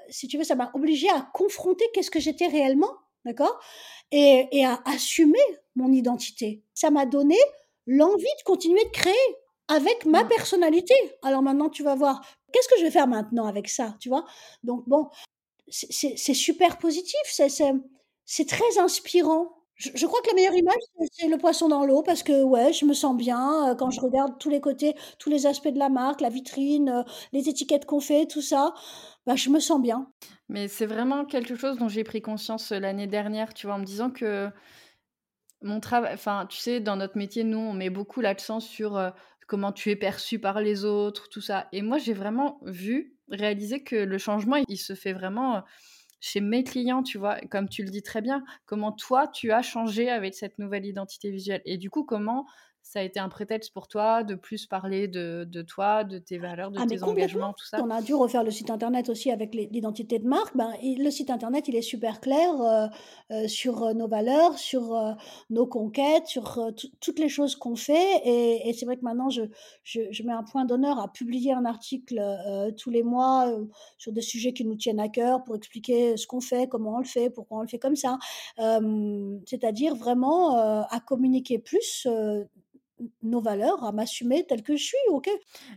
si 0.10 0.28
tu 0.28 0.38
veux, 0.38 0.44
ça 0.44 0.56
m'a 0.56 0.72
obligé 0.74 1.08
à 1.10 1.30
confronter 1.34 1.86
qu'est-ce 1.94 2.12
que 2.12 2.20
j'étais 2.20 2.48
réellement, 2.48 2.92
d'accord 3.24 3.60
et, 4.12 4.48
et 4.52 4.66
à 4.66 4.82
assumer 4.86 5.40
mon 5.76 5.92
identité. 5.92 6.64
Ça 6.74 6.90
m'a 6.90 7.06
donné 7.06 7.38
l'envie 7.86 8.24
de 8.24 8.44
continuer 8.44 8.84
de 8.84 8.90
créer 8.90 9.14
avec 9.68 10.06
ma 10.06 10.24
mmh. 10.24 10.28
personnalité. 10.28 10.94
Alors 11.22 11.42
maintenant, 11.42 11.70
tu 11.70 11.84
vas 11.84 11.96
voir, 11.96 12.22
qu'est-ce 12.54 12.70
que 12.70 12.80
je 12.80 12.84
vais 12.84 12.92
faire 12.92 13.08
maintenant 13.08 13.46
avec 13.46 13.68
ça, 13.68 13.96
tu 14.00 14.10
vois? 14.10 14.26
Donc 14.64 14.88
bon, 14.88 15.10
c'est 15.68 16.34
super 16.34 16.78
positif, 16.78 17.20
c'est 18.26 18.48
très 18.48 18.78
inspirant. 18.80 19.64
Je, 19.76 20.06
crois 20.06 20.22
que 20.22 20.28
la 20.28 20.36
meilleure 20.36 20.54
image, 20.54 21.10
c'est 21.12 21.28
le 21.28 21.38
poisson 21.38 21.68
dans 21.68 21.84
l'eau 21.84 22.04
parce 22.04 22.22
que 22.22 22.44
ouais, 22.44 22.72
je 22.72 22.86
me 22.86 22.94
sens 22.94 23.18
bien 23.18 23.72
euh, 23.72 23.76
quand 23.76 23.90
je 23.90 24.00
regarde 24.00 24.38
tous 24.40 24.50
les 24.50 24.62
côtés, 24.62 24.96
tous 25.18 25.30
les 25.30 25.48
aspects 25.48 25.70
de 25.70 25.80
la 25.80 25.90
marque, 25.90 26.22
la 26.22 26.30
vitrine, 26.30 26.90
euh, 26.90 27.04
les 27.34 27.50
étiquettes 27.50 27.86
qu'on 27.86 28.00
fait, 28.00 28.28
tout 28.28 28.42
ça. 28.42 28.74
Bah, 29.26 29.36
je 29.36 29.50
me 29.50 29.60
sens 29.60 29.82
bien. 29.82 30.08
Mais 30.48 30.68
c'est 30.68 30.86
vraiment 30.86 31.26
quelque 31.26 31.56
chose 31.56 31.78
dont 31.78 31.88
j'ai 31.88 32.04
pris 32.04 32.22
conscience 32.22 32.72
euh, 32.72 32.80
l'année 32.80 33.08
dernière, 33.08 33.54
tu 33.54 33.66
vois, 33.66 33.76
en 33.76 33.80
me 33.80 33.86
disant 33.86 34.12
que 34.12 34.50
mon 35.62 35.80
travail, 35.80 36.14
enfin, 36.14 36.46
tu 36.48 36.60
sais, 36.60 36.80
dans 36.80 36.96
notre 36.96 37.18
métier, 37.18 37.44
nous, 37.44 37.58
on 37.58 37.74
met 37.74 37.90
beaucoup 37.90 38.22
l'accent 38.22 38.60
sur 38.60 39.12
comment 39.48 39.72
tu 39.72 39.90
es 39.90 39.96
perçu 39.96 40.40
par 40.40 40.62
les 40.62 40.86
autres, 40.86 41.30
tout 41.30 41.42
ça. 41.42 41.68
Et 41.72 41.82
moi, 41.82 41.98
j'ai 41.98 42.14
vraiment 42.14 42.60
vu, 42.64 43.16
réalisé 43.30 43.84
que 43.84 43.96
le 43.96 44.18
changement, 44.18 44.58
il 44.68 44.78
se 44.78 44.96
fait 44.96 45.14
vraiment 45.14 45.64
chez 46.20 46.40
mes 46.40 46.64
clients, 46.64 47.04
tu 47.04 47.18
vois, 47.18 47.40
comme 47.52 47.68
tu 47.68 47.84
le 47.84 47.90
dis 47.90 48.02
très 48.02 48.22
bien, 48.22 48.44
comment 48.66 48.94
toi, 48.94 49.28
tu 49.28 49.52
as 49.52 49.62
changé 49.62 50.10
avec 50.10 50.34
cette 50.36 50.58
nouvelle 50.58 50.86
identité 50.86 51.30
visuelle. 51.30 51.62
Et 51.66 51.78
du 51.78 51.90
coup, 51.90 52.06
comment 52.06 52.46
ça 52.84 53.00
a 53.00 53.04
été 53.04 53.20
un 53.20 53.30
prétexte 53.30 53.74
pour 53.74 53.88
toi 53.88 54.24
de 54.24 54.36
plus 54.36 54.68
parler 54.68 55.08
de, 55.08 55.48
de 55.50 55.62
toi, 55.62 56.04
de 56.04 56.20
tes 56.20 56.38
valeurs, 56.38 56.70
de 56.70 56.80
ah, 56.80 56.86
tes 56.86 57.02
engagements, 57.02 57.54
tout 57.54 57.66
ça? 57.66 57.82
On 57.82 57.90
a 57.90 58.02
dû 58.02 58.14
refaire 58.14 58.44
le 58.44 58.52
site 58.52 58.70
internet 58.70 59.08
aussi 59.08 59.32
avec 59.32 59.56
l'identité 59.56 60.20
de 60.20 60.28
marque. 60.28 60.56
Ben, 60.56 60.74
le 60.82 61.10
site 61.10 61.30
internet, 61.30 61.70
il 61.70 61.78
est 61.78 61.82
super 61.82 62.20
clair 62.20 62.62
euh, 62.62 62.88
euh, 63.32 63.48
sur 63.48 63.84
euh, 63.84 63.94
nos 63.94 64.10
valeurs, 64.10 64.60
sur 64.60 65.16
nos 65.50 65.66
conquêtes, 65.66 66.28
sur 66.28 66.60
toutes 67.00 67.20
les 67.20 67.30
choses 67.30 67.56
qu'on 67.56 67.78
fait. 67.78 68.22
Et, 68.26 68.70
et 68.70 68.74
c'est 68.74 68.86
vrai 68.86 68.98
que 68.98 69.04
maintenant, 69.04 69.30
je, 69.30 69.44
je, 69.84 70.02
je, 70.12 70.24
mets 70.24 70.34
un 70.34 70.44
point 70.44 70.66
d'honneur 70.66 71.00
à 71.00 71.12
publier 71.12 71.54
un 71.54 71.64
article 71.64 72.22
tous 72.78 72.90
les 72.90 73.02
mois 73.02 73.50
sur 73.98 74.12
des 74.12 74.22
sujets 74.22 74.52
qui 74.52 74.66
nous 74.66 74.76
tiennent 74.76 75.00
à 75.00 75.08
cœur 75.08 75.44
pour 75.46 75.56
expliquer 75.56 76.18
ce 76.18 76.28
qu'on 76.28 76.42
fait, 76.42 76.68
comment 76.68 76.96
on 76.96 77.00
le 77.00 77.06
fait, 77.06 77.30
pourquoi 77.30 77.60
on 77.60 77.62
le 77.62 77.68
fait 77.68 77.80
comme 77.80 77.96
ça. 77.96 78.18
C'est-à-dire 78.58 79.96
vraiment 79.96 80.58
à 80.84 81.00
communiquer 81.00 81.60
plus 81.60 82.08
nos 83.22 83.42
valeurs, 83.42 83.84
à 83.84 83.92
m'assumer 83.92 84.46
tel 84.48 84.64
que 84.64 84.76
je 84.76 84.84
suis, 84.84 84.98
ok 85.10 85.30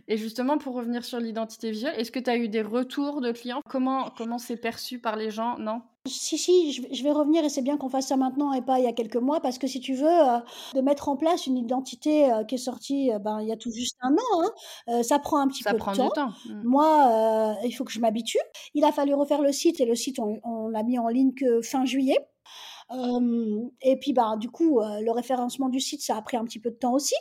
Et 0.07 0.17
justement, 0.17 0.57
pour 0.57 0.75
revenir 0.75 1.05
sur 1.05 1.19
l'identité 1.19 1.71
visuelle, 1.71 1.95
est-ce 1.97 2.11
que 2.11 2.19
tu 2.19 2.29
as 2.29 2.37
eu 2.37 2.49
des 2.49 2.61
retours 2.61 3.21
de 3.21 3.31
clients? 3.31 3.61
Comment 3.67 4.11
comment 4.17 4.37
c'est 4.37 4.57
perçu 4.57 4.99
par 4.99 5.15
les 5.15 5.29
gens? 5.29 5.57
Non? 5.57 5.81
Si, 6.07 6.37
si, 6.37 6.71
je 6.71 7.03
vais 7.03 7.11
revenir 7.11 7.43
et 7.43 7.49
c'est 7.49 7.61
bien 7.61 7.77
qu'on 7.77 7.89
fasse 7.89 8.07
ça 8.07 8.17
maintenant 8.17 8.53
et 8.53 8.61
pas 8.61 8.79
il 8.79 8.85
y 8.85 8.87
a 8.87 8.93
quelques 8.93 9.17
mois 9.17 9.41
parce 9.41 9.57
que 9.57 9.67
si 9.67 9.79
tu 9.79 9.93
veux, 9.93 10.07
euh, 10.07 10.39
de 10.73 10.81
mettre 10.81 11.09
en 11.09 11.17
place 11.17 11.47
une 11.47 11.57
identité 11.57 12.31
euh, 12.31 12.43
qui 12.43 12.55
est 12.55 12.59
sortie 12.59 13.11
euh, 13.11 13.19
ben, 13.19 13.41
il 13.41 13.47
y 13.47 13.51
a 13.51 13.57
tout 13.57 13.71
juste 13.71 13.97
un 14.01 14.13
an, 14.13 14.43
hein, 14.87 15.03
ça 15.03 15.19
prend 15.19 15.39
un 15.39 15.47
petit 15.47 15.63
peu 15.63 15.73
de 15.73 15.77
temps. 15.77 15.91
Du 15.91 16.09
temps. 16.13 16.29
Mmh. 16.45 16.63
Moi, 16.63 17.57
il 17.63 17.71
faut 17.71 17.83
que 17.83 17.91
je 17.91 17.99
m'habitue. 17.99 18.39
Il 18.73 18.83
a 18.83 18.91
fallu 18.91 19.13
refaire 19.13 19.41
le 19.41 19.51
site 19.51 19.79
et 19.79 19.85
le 19.85 19.95
site, 19.95 20.19
on, 20.19 20.39
on 20.43 20.69
l'a 20.69 20.83
mis 20.83 20.97
en 20.97 21.07
ligne 21.07 21.33
que 21.33 21.61
fin 21.61 21.85
juillet 21.85 22.17
et 22.89 23.99
puis, 23.99 24.13
bah, 24.13 24.35
du 24.37 24.49
coup, 24.49 24.79
le 24.79 25.11
référencement 25.11 25.69
du 25.69 25.79
site, 25.79 26.01
ça 26.01 26.17
a 26.17 26.21
pris 26.21 26.37
un 26.37 26.45
petit 26.45 26.59
peu 26.59 26.71
de 26.71 26.77
temps 26.77 26.93
aussi. 26.93 27.15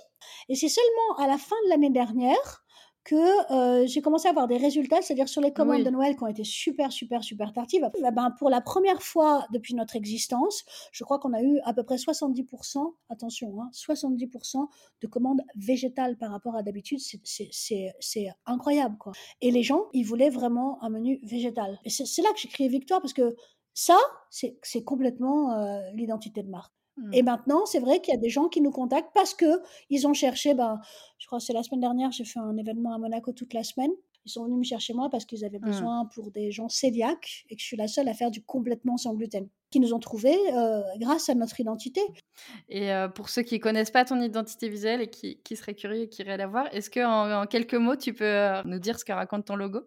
Et 0.49 0.55
c'est 0.55 0.69
seulement 0.69 1.19
à 1.19 1.27
la 1.27 1.39
fin 1.39 1.57
de 1.65 1.71
l'année 1.71 1.91
dernière 1.91 2.63
que 3.05 3.87
j'ai 3.87 4.03
commencé 4.03 4.27
à 4.27 4.31
avoir 4.31 4.49
des 4.49 4.57
résultats, 4.57 5.01
c'est-à-dire 5.01 5.29
sur 5.29 5.41
les 5.41 5.53
commandes 5.53 5.85
de 5.85 5.91
Noël 5.91 6.17
qui 6.17 6.25
ont 6.25 6.27
été 6.27 6.43
super, 6.43 6.91
super, 6.91 7.23
super 7.23 7.53
tardives. 7.53 7.89
Bah, 8.03 8.11
ben, 8.11 8.33
pour 8.37 8.51
la 8.51 8.61
première 8.61 9.01
fois 9.01 9.47
depuis 9.53 9.77
notre 9.77 9.95
existence, 9.95 10.65
je 10.91 11.05
crois 11.05 11.21
qu'on 11.21 11.33
a 11.33 11.41
eu 11.41 11.61
à 11.63 11.73
peu 11.73 11.85
près 11.85 11.95
70%, 11.95 12.95
attention, 13.09 13.63
hein, 13.63 13.71
70% 13.73 14.67
de 15.03 15.07
commandes 15.07 15.41
végétales 15.55 16.19
par 16.19 16.33
rapport 16.33 16.57
à 16.57 16.65
d'habitude. 16.65 16.99
C'est 16.99 18.27
incroyable, 18.45 18.99
quoi. 18.99 19.13
Et 19.41 19.53
les 19.53 19.63
gens, 19.63 19.85
ils 19.93 20.03
voulaient 20.03 20.31
vraiment 20.31 20.83
un 20.83 20.89
menu 20.89 21.21
végétal. 21.23 21.79
Et 21.85 21.91
c'est 21.91 22.23
là 22.23 22.33
que 22.33 22.41
j'ai 22.41 22.49
crié 22.49 22.69
victoire 22.69 23.01
parce 23.01 23.13
que 23.13 23.37
ça, 23.77 23.99
c'est 24.31 24.85
complètement 24.85 25.53
euh, 25.53 25.81
l'identité 25.93 26.43
de 26.43 26.49
marque. 26.49 26.73
Et 27.13 27.21
mmh. 27.21 27.27
maintenant, 27.27 27.67
c'est 27.67 27.79
vrai 27.79 28.01
qu'il 28.01 28.15
y 28.15 28.17
a 28.17 28.21
des 28.21 28.31
gens 28.31 28.49
qui 28.49 28.63
nous 28.63 28.71
contactent 28.71 29.11
parce 29.13 29.35
que 29.35 29.61
ils 29.91 30.07
ont 30.07 30.15
cherché. 30.15 30.55
Ben, 30.55 30.81
je 31.19 31.27
crois 31.27 31.39
que 31.39 31.45
c'est 31.45 31.53
la 31.53 31.63
semaine 31.63 31.83
dernière, 31.83 32.11
j'ai 32.11 32.25
fait 32.25 32.41
un 32.41 32.57
événement 32.57 32.95
à 32.95 32.99
Monaco 32.99 33.33
toute 33.33 33.53
la 33.53 33.63
semaine. 33.63 33.91
Ils 34.25 34.31
sont 34.31 34.45
venus 34.45 34.59
me 34.59 34.65
chercher 34.65 34.95
moi 34.95 35.11
parce 35.11 35.27
qu'ils 35.27 35.45
avaient 35.45 35.59
mmh. 35.59 35.67
besoin 35.67 36.07
pour 36.07 36.31
des 36.31 36.51
gens 36.51 36.69
cœliaques 36.69 37.45
et 37.51 37.55
que 37.55 37.61
je 37.61 37.67
suis 37.67 37.77
la 37.77 37.87
seule 37.87 38.09
à 38.09 38.15
faire 38.15 38.31
du 38.31 38.43
complètement 38.43 38.97
sans 38.97 39.13
gluten. 39.13 39.47
Qui 39.71 39.79
nous 39.79 39.93
ont 39.93 40.01
trouvé 40.01 40.35
euh, 40.55 40.81
grâce 40.97 41.29
à 41.29 41.35
notre 41.35 41.61
identité. 41.61 42.01
Et 42.71 42.91
euh, 42.91 43.09
pour 43.09 43.29
ceux 43.29 43.43
qui 43.43 43.61
connaissent 43.61 43.91
pas 43.91 44.07
ton 44.07 44.23
identité 44.23 44.71
visuelle 44.71 45.03
et 45.03 45.11
qui, 45.11 45.39
qui 45.43 45.55
seraient 45.55 45.75
curieux 45.75 46.05
et 46.05 46.09
qui 46.09 46.23
iraient 46.23 46.39
la 46.39 46.47
voir, 46.47 46.67
est-ce 46.73 46.89
que 46.89 47.05
en, 47.05 47.47
quelques 47.47 47.75
mots, 47.75 47.97
tu 47.97 48.15
peux 48.15 48.63
nous 48.65 48.79
dire 48.79 48.99
ce 48.99 49.05
que 49.05 49.13
raconte 49.13 49.45
ton 49.45 49.57
logo? 49.57 49.81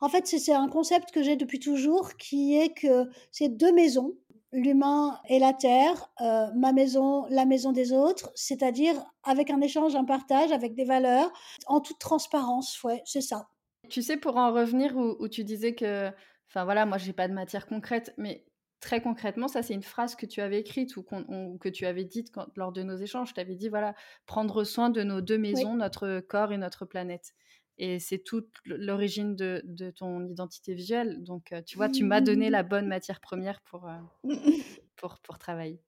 En 0.00 0.08
fait, 0.08 0.26
c'est 0.26 0.52
un 0.52 0.68
concept 0.68 1.10
que 1.12 1.22
j'ai 1.22 1.36
depuis 1.36 1.58
toujours 1.60 2.16
qui 2.16 2.56
est 2.56 2.74
que 2.74 3.08
c'est 3.30 3.48
deux 3.48 3.72
maisons. 3.72 4.14
l'humain 4.56 5.18
et 5.28 5.40
la 5.40 5.52
terre, 5.52 6.12
euh, 6.20 6.46
ma 6.54 6.72
maison, 6.72 7.26
la 7.28 7.44
maison 7.44 7.72
des 7.72 7.92
autres, 7.92 8.30
c'est-à-dire 8.36 8.94
avec 9.24 9.50
un 9.50 9.60
échange, 9.60 9.96
un 9.96 10.04
partage, 10.04 10.52
avec 10.52 10.76
des 10.76 10.84
valeurs, 10.84 11.32
en 11.66 11.80
toute 11.80 11.98
transparence, 11.98 12.80
ouais, 12.84 13.02
c'est 13.04 13.20
ça. 13.20 13.48
Tu 13.88 14.00
sais, 14.00 14.16
pour 14.16 14.36
en 14.36 14.52
revenir 14.52 14.96
où, 14.96 15.16
où 15.18 15.26
tu 15.28 15.42
disais 15.42 15.74
que, 15.74 16.08
enfin 16.48 16.62
voilà, 16.64 16.86
moi 16.86 16.98
j'ai 16.98 17.12
pas 17.12 17.26
de 17.26 17.32
matière 17.32 17.66
concrète, 17.66 18.14
mais 18.16 18.44
très 18.78 19.02
concrètement, 19.02 19.48
ça 19.48 19.64
c'est 19.64 19.74
une 19.74 19.82
phrase 19.82 20.14
que 20.14 20.24
tu 20.24 20.40
avais 20.40 20.60
écrite 20.60 20.96
ou, 20.96 21.04
on- 21.10 21.58
que 21.58 21.68
tu 21.68 21.84
avais 21.84 22.04
dite 22.04 22.30
quand- 22.30 22.46
lors 22.54 22.70
de 22.70 22.84
nos 22.84 22.96
échanges. 22.96 23.30
Je 23.30 23.34
t'avais 23.34 23.56
dit, 23.56 23.68
voilà, 23.68 23.96
prendre 24.24 24.62
soin 24.62 24.88
de 24.88 25.02
nos 25.02 25.20
deux 25.20 25.34
Oui. 25.34 25.40
maisons, 25.52 25.74
notre 25.74 26.20
corps 26.20 26.52
et 26.52 26.58
notre 26.58 26.84
planète. 26.84 27.32
Et 27.78 27.98
c'est 27.98 28.18
toute 28.18 28.48
l'origine 28.66 29.34
de, 29.34 29.60
de 29.64 29.90
ton 29.90 30.26
identité 30.26 30.74
visuelle. 30.74 31.22
Donc, 31.24 31.52
euh, 31.52 31.62
tu 31.62 31.76
vois, 31.76 31.88
tu 31.88 32.04
m'as 32.04 32.20
donné 32.20 32.50
la 32.50 32.62
bonne 32.62 32.86
matière 32.86 33.20
première 33.20 33.60
pour, 33.62 33.88
euh, 33.88 33.98
pour, 34.96 35.18
pour 35.20 35.38
travailler. 35.38 35.80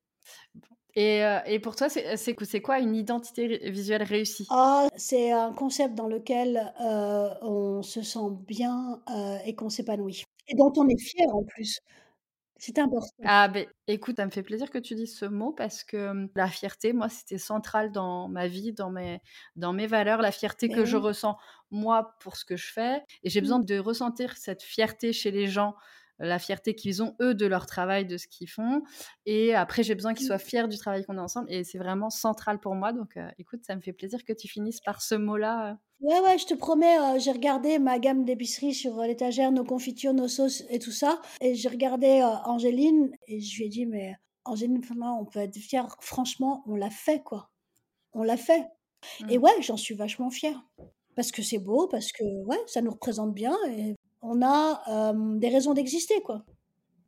Et, 0.94 1.22
euh, 1.24 1.38
et 1.44 1.58
pour 1.58 1.76
toi, 1.76 1.88
c'est 1.90 2.62
quoi 2.62 2.78
une 2.80 2.96
identité 2.96 3.70
visuelle 3.70 4.02
réussie? 4.02 4.46
Ah, 4.50 4.88
c'est 4.96 5.30
un 5.30 5.52
concept 5.52 5.94
dans 5.94 6.08
lequel 6.08 6.72
euh, 6.80 7.28
on 7.42 7.82
se 7.82 8.02
sent 8.02 8.30
bien 8.46 9.02
et 9.44 9.54
qu'on 9.54 9.68
s'épanouit. 9.68 10.24
Et 10.48 10.54
dont 10.56 10.72
on 10.76 10.88
est 10.88 10.98
fier 10.98 11.26
en 11.34 11.42
plus. 11.44 11.80
C'est 12.58 12.78
important. 12.78 13.24
Ah 13.24 13.48
ben, 13.48 13.66
écoute, 13.88 14.16
ça 14.16 14.26
me 14.26 14.30
fait 14.30 14.42
plaisir 14.42 14.70
que 14.70 14.78
tu 14.78 14.94
dises 14.94 15.16
ce 15.18 15.24
mot 15.24 15.52
parce 15.52 15.84
que 15.84 16.28
la 16.36 16.48
fierté, 16.48 16.92
moi, 16.92 17.08
c'était 17.08 17.38
central 17.38 17.92
dans 17.92 18.28
ma 18.28 18.46
vie, 18.46 18.72
dans 18.72 18.90
mes, 18.90 19.20
dans 19.56 19.72
mes 19.72 19.86
valeurs, 19.86 20.20
la 20.22 20.32
fierté 20.32 20.70
que 20.70 20.84
je 20.84 20.96
ressens 20.96 21.36
moi 21.70 22.14
pour 22.20 22.36
ce 22.36 22.44
que 22.44 22.56
je 22.56 22.70
fais. 22.72 23.02
Et 23.22 23.30
j'ai 23.30 23.40
Mm. 23.40 23.40
besoin 23.40 23.58
de 23.58 23.78
ressentir 23.78 24.36
cette 24.36 24.62
fierté 24.62 25.12
chez 25.12 25.30
les 25.30 25.46
gens, 25.48 25.74
la 26.18 26.38
fierté 26.38 26.74
qu'ils 26.74 27.02
ont, 27.02 27.14
eux, 27.20 27.34
de 27.34 27.46
leur 27.46 27.66
travail, 27.66 28.06
de 28.06 28.16
ce 28.16 28.26
qu'ils 28.26 28.48
font. 28.48 28.82
Et 29.26 29.54
après, 29.54 29.82
j'ai 29.82 29.94
besoin 29.94 30.14
qu'ils 30.14 30.24
Mm. 30.26 30.28
soient 30.28 30.38
fiers 30.38 30.68
du 30.68 30.76
travail 30.78 31.04
qu'on 31.04 31.18
a 31.18 31.22
ensemble. 31.22 31.52
Et 31.52 31.64
c'est 31.64 31.78
vraiment 31.78 32.10
central 32.10 32.58
pour 32.60 32.74
moi. 32.74 32.92
Donc, 32.92 33.16
euh, 33.16 33.28
écoute, 33.38 33.60
ça 33.64 33.76
me 33.76 33.80
fait 33.82 33.92
plaisir 33.92 34.24
que 34.24 34.32
tu 34.32 34.48
finisses 34.48 34.80
par 34.80 35.02
ce 35.02 35.14
mot-là. 35.14 35.70
euh. 35.72 35.74
Ouais, 36.00 36.20
ouais, 36.20 36.36
je 36.38 36.46
te 36.46 36.54
promets, 36.54 36.98
euh, 36.98 37.18
j'ai 37.18 37.32
regardé 37.32 37.78
ma 37.78 37.98
gamme 37.98 38.24
d'épicerie 38.24 38.74
sur 38.74 38.98
euh, 39.00 39.06
l'étagère, 39.06 39.50
nos 39.52 39.64
confitures, 39.64 40.12
nos 40.14 40.28
sauces 40.28 40.62
et 40.68 40.78
tout 40.78 40.92
ça. 40.92 41.20
Et 41.40 41.54
j'ai 41.54 41.68
regardé 41.68 42.22
Angéline 42.44 43.10
et 43.28 43.40
je 43.40 43.56
lui 43.56 43.64
ai 43.66 43.68
dit, 43.68 43.86
mais 43.86 44.14
Angéline, 44.44 44.80
on 45.00 45.24
peut 45.24 45.40
être 45.40 45.56
fière. 45.56 45.96
Franchement, 46.00 46.62
on 46.66 46.76
l'a 46.76 46.90
fait, 46.90 47.22
quoi. 47.22 47.50
On 48.12 48.22
l'a 48.22 48.36
fait. 48.36 48.66
Et 49.28 49.38
Mm. 49.38 49.42
ouais, 49.42 49.62
j'en 49.62 49.76
suis 49.76 49.94
vachement 49.94 50.30
fière. 50.30 50.62
Parce 51.14 51.32
que 51.32 51.42
c'est 51.42 51.58
beau, 51.58 51.88
parce 51.88 52.12
que 52.12 52.24
ouais, 52.44 52.58
ça 52.66 52.82
nous 52.82 52.90
représente 52.90 53.32
bien 53.34 53.56
et 53.70 53.94
on 54.26 54.42
a 54.42 54.82
euh, 54.88 55.38
des 55.38 55.48
raisons 55.48 55.74
d'exister, 55.74 56.20
quoi. 56.22 56.44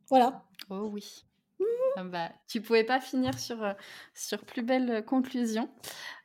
Voilà. 0.09 0.43
Oh 0.69 0.89
oui. 0.91 1.23
Ah 1.95 2.03
bah, 2.03 2.29
tu 2.47 2.61
pouvais 2.61 2.83
pas 2.83 2.99
finir 2.99 3.37
sur, 3.37 3.61
euh, 3.63 3.73
sur 4.13 4.39
plus 4.45 4.61
belle 4.61 5.03
conclusion. 5.05 5.69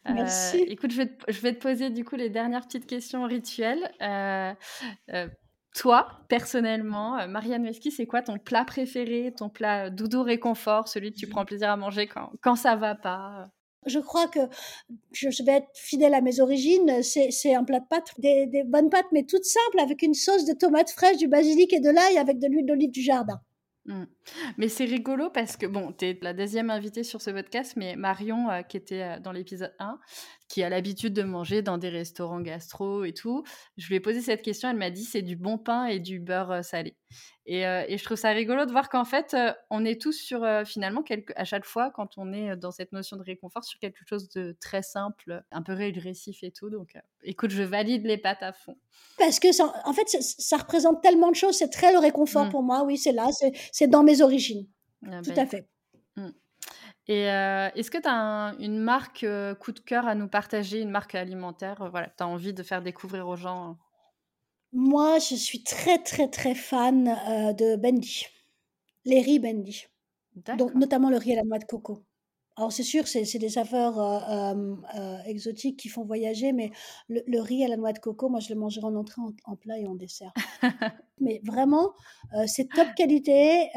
Euh, 0.07 0.13
Merci. 0.15 0.59
écoute, 0.59 0.93
je 0.93 0.99
vais, 0.99 1.07
te, 1.07 1.33
je 1.33 1.41
vais 1.41 1.55
te 1.55 1.61
poser 1.61 1.91
du 1.91 2.05
coup 2.05 2.17
les 2.17 2.31
dernières 2.31 2.65
petites 2.65 2.87
questions 2.87 3.25
rituelles. 3.25 3.91
Euh, 4.01 4.55
toi, 5.75 6.07
personnellement, 6.29 7.27
Marianne 7.27 7.65
Wesky, 7.65 7.91
c'est 7.91 8.07
quoi 8.07 8.23
ton 8.23 8.39
plat 8.39 8.65
préféré, 8.65 9.35
ton 9.37 9.49
plat 9.49 9.91
doudou 9.91 10.23
réconfort, 10.23 10.87
celui 10.87 11.13
que 11.13 11.19
tu 11.19 11.27
prends 11.27 11.45
plaisir 11.45 11.71
à 11.71 11.77
manger 11.77 12.07
quand, 12.07 12.31
quand 12.43 12.55
ça 12.55 12.77
va 12.77 12.95
pas? 12.95 13.51
Je 13.87 13.99
crois 13.99 14.29
que 14.29 14.41
je 15.13 15.43
vais 15.45 15.53
être 15.53 15.69
fidèle 15.75 16.15
à 16.15 16.21
mes 16.21 16.41
origines. 16.41 17.03
C'est 17.03 17.55
un 17.55 17.65
plat 17.65 17.81
de 17.81 17.87
pâtes, 17.89 18.13
des, 18.19 18.65
bonnes 18.65 18.91
pâtes, 18.91 19.07
mais 19.13 19.25
toutes 19.25 19.45
simples, 19.45 19.81
avec 19.81 20.03
une 20.03 20.15
sauce 20.15 20.45
de 20.45 20.53
tomates 20.53 20.91
fraîches, 20.91 21.19
du 21.19 21.29
basilic 21.29 21.73
et 21.73 21.81
de 21.81 21.91
l'ail, 21.91 22.19
avec 22.19 22.39
de 22.39 22.47
l'huile 22.47 22.67
d'olive 22.67 22.91
du 22.91 23.03
jardin. 23.03 23.41
Mm. 23.87 24.05
Mais 24.57 24.69
c'est 24.69 24.87
rigolo 24.87 25.31
parce 25.31 25.57
que, 25.57 25.67
bon, 25.67 25.93
tu 25.93 26.07
es 26.07 26.19
la 26.23 26.33
deuxième 26.33 26.71
invitée 26.71 27.05
sur 27.05 27.21
ce 27.21 27.31
podcast, 27.31 27.75
mais 27.77 27.97
Marion, 27.97 28.51
euh, 28.51 28.63
qui 28.63 28.77
était 28.77 29.03
euh, 29.03 29.21
dans 29.21 29.33
l'épisode 29.33 29.75
1, 29.79 29.99
qui 30.49 30.63
a 30.63 30.69
l'habitude 30.69 31.15
de 31.15 31.23
manger 31.23 31.63
dans 31.63 31.79
des 31.79 31.89
restaurants 31.89 32.41
gastro 32.41 33.05
et 33.05 33.13
tout, 33.15 33.45
je 33.77 33.89
lui 33.89 33.97
ai 33.97 34.01
posé 34.01 34.21
cette 34.21 34.43
question, 34.43 34.69
elle 34.69 34.77
m'a 34.77 34.91
dit 34.91 35.05
c'est 35.05 35.23
du 35.23 35.37
bon 35.37 35.59
pain 35.59 35.87
et 35.87 35.99
du 36.01 36.21
beurre 36.21 36.51
euh, 36.51 36.63
salé. 36.63 36.97
Et, 37.47 37.67
euh, 37.67 37.85
et 37.89 37.99
je 37.99 38.05
trouve 38.05 38.17
ça 38.17 38.31
rigolo 38.31 38.65
de 38.65 38.71
voir 38.71 38.89
qu'en 38.89 39.05
fait, 39.05 39.35
euh, 39.35 39.53
on 39.69 39.85
est 39.85 40.01
tous 40.01 40.13
sur, 40.13 40.43
euh, 40.45 40.65
finalement, 40.65 41.03
quelque, 41.03 41.33
à 41.37 41.45
chaque 41.45 41.67
fois, 41.67 41.91
quand 41.91 42.17
on 42.17 42.33
est 42.33 42.57
dans 42.57 42.71
cette 42.71 42.93
notion 42.93 43.17
de 43.19 43.23
réconfort, 43.23 43.65
sur 43.65 43.79
quelque 43.79 44.01
chose 44.09 44.31
de 44.31 44.57
très 44.61 44.83
simple, 44.83 45.43
un 45.51 45.63
peu 45.63 45.75
régressif 45.75 46.43
et 46.43 46.51
tout. 46.51 46.71
Donc, 46.71 46.97
écoute, 47.23 47.51
je 47.51 47.63
valide 47.63 48.07
les 48.07 48.17
pâtes 48.17 48.43
à 48.43 48.53
fond. 48.55 48.77
Parce 49.19 49.41
que, 49.41 49.53
ça, 49.53 49.75
en 49.85 49.93
fait, 49.93 50.09
ça, 50.09 50.19
ça 50.21 50.57
représente 50.57 51.03
tellement 51.03 51.31
de 51.31 51.37
choses. 51.37 51.57
C'est 51.57 51.69
très 51.69 51.93
le 51.93 51.99
réconfort 51.99 52.47
Mm. 52.47 52.51
pour 52.51 52.63
moi. 52.63 52.83
Oui, 52.85 52.97
c'est 52.97 53.13
là. 53.13 53.29
C'est 53.73 53.89
dans 53.89 54.03
mes 54.03 54.23
origines. 54.23 54.67
Ah 55.07 55.21
Tout 55.23 55.33
bah, 55.35 55.43
à 55.43 55.47
fait. 55.47 55.69
Mm. 56.17 56.29
Et 57.07 57.31
euh, 57.31 57.69
est-ce 57.75 57.91
que 57.91 57.99
tu 57.99 58.09
as 58.09 58.55
une 58.61 58.79
marque 58.79 59.25
euh, 59.25 59.55
coup 59.55 59.73
de 59.73 59.81
cœur 59.81 60.07
à 60.07 60.15
nous 60.15 60.29
partager, 60.29 60.81
une 60.81 60.91
marque 60.91 61.15
alimentaire 61.15 61.83
euh, 61.83 61.89
voilà, 61.91 62.09
que 62.09 62.17
tu 62.17 62.23
as 62.23 62.29
envie 62.29 62.55
de 62.55 62.63
faire 62.63 62.81
découvrir 62.81 63.29
aux 63.29 63.37
gens 63.37 63.71
euh 63.71 63.75
Moi, 64.73 65.19
je 65.19 65.35
suis 65.35 65.63
très, 65.63 65.99
très, 65.99 66.29
très 66.29 66.55
fan 66.55 67.05
de 67.05 67.77
Bendy. 67.77 68.27
Les 69.05 69.21
riz 69.21 69.39
Bendy. 69.39 69.85
Donc, 70.57 70.75
notamment 70.75 71.11
le 71.11 71.19
riz 71.19 71.35
à 71.35 71.37
la 71.37 71.45
noix 71.45 71.59
de 71.59 71.65
coco. 71.65 72.05
Alors, 72.57 72.73
c'est 72.73 72.85
sûr, 72.85 73.07
c'est 73.07 73.39
des 73.39 73.51
saveurs 73.51 73.99
exotiques 75.27 75.79
qui 75.79 75.89
font 75.89 76.05
voyager, 76.05 76.53
mais 76.53 76.71
le, 77.09 77.23
le 77.27 77.41
riz 77.41 77.65
à 77.65 77.69
la 77.69 77.77
noix 77.77 77.93
de 77.93 77.99
coco, 77.99 78.31
moi, 78.31 78.41
je 78.41 78.53
le 78.53 78.59
mangerai 78.59 78.87
en 78.87 78.95
entrée, 78.95 79.21
en, 79.21 79.33
en 79.45 79.57
plat 79.57 79.79
et 79.79 79.87
en 79.87 79.95
dessert. 79.95 80.33
Mais 81.21 81.41
vraiment, 81.45 81.93
c'est 82.47 82.69
top 82.69 82.89
qualité 82.97 83.69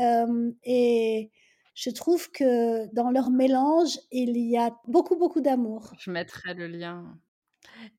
et 0.64 1.32
je 1.78 1.92
trouve 1.92 2.32
que 2.32 2.92
dans 2.96 3.12
leur 3.12 3.30
mélange, 3.30 4.00
il 4.12 4.36
y 4.36 4.58
a 4.58 4.76
beaucoup, 4.88 5.16
beaucoup 5.16 5.42
d'amour. 5.42 5.92
Je 6.00 6.10
mettrai 6.10 6.56
le 6.56 6.66
lien. 6.66 7.20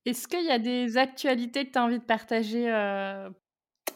Est-ce 0.04 0.26
qu'il 0.26 0.44
y 0.44 0.50
a 0.50 0.58
des 0.58 0.96
actualités 0.96 1.64
que 1.64 1.70
tu 1.70 1.78
as 1.78 1.84
envie 1.84 2.00
de 2.00 2.04
partager 2.04 2.68
euh, 2.68 3.30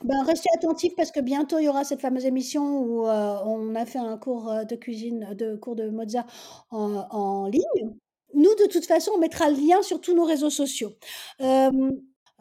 Ben, 0.05 0.23
restez 0.23 0.49
attentifs 0.55 0.93
parce 0.97 1.11
que 1.11 1.19
bientôt 1.19 1.59
il 1.59 1.65
y 1.65 1.69
aura 1.69 1.83
cette 1.83 2.01
fameuse 2.01 2.27
émission 2.27 2.79
où 2.79 3.09
euh, 3.09 3.37
on 3.45 3.75
a 3.75 3.85
fait 3.85 3.99
un 3.99 4.17
cours 4.19 4.53
euh, 4.53 4.63
de 4.63 4.77
cuisine, 4.77 5.35
de 5.35 5.57
cours 5.57 5.75
de 5.75 5.89
Mozart 5.89 6.27
en, 6.71 7.05
en 7.11 7.49
ligne. 7.49 7.91
Nous, 8.35 8.55
de 8.55 8.71
toute 8.71 8.87
façon, 8.87 9.11
on 9.17 9.19
mettra 9.19 9.51
le 9.51 9.57
lien 9.57 9.83
sur 9.83 10.01
tous 10.01 10.15
nos 10.15 10.25
réseaux 10.25 10.49
sociaux. 10.49 10.93
Euh, 11.41 11.91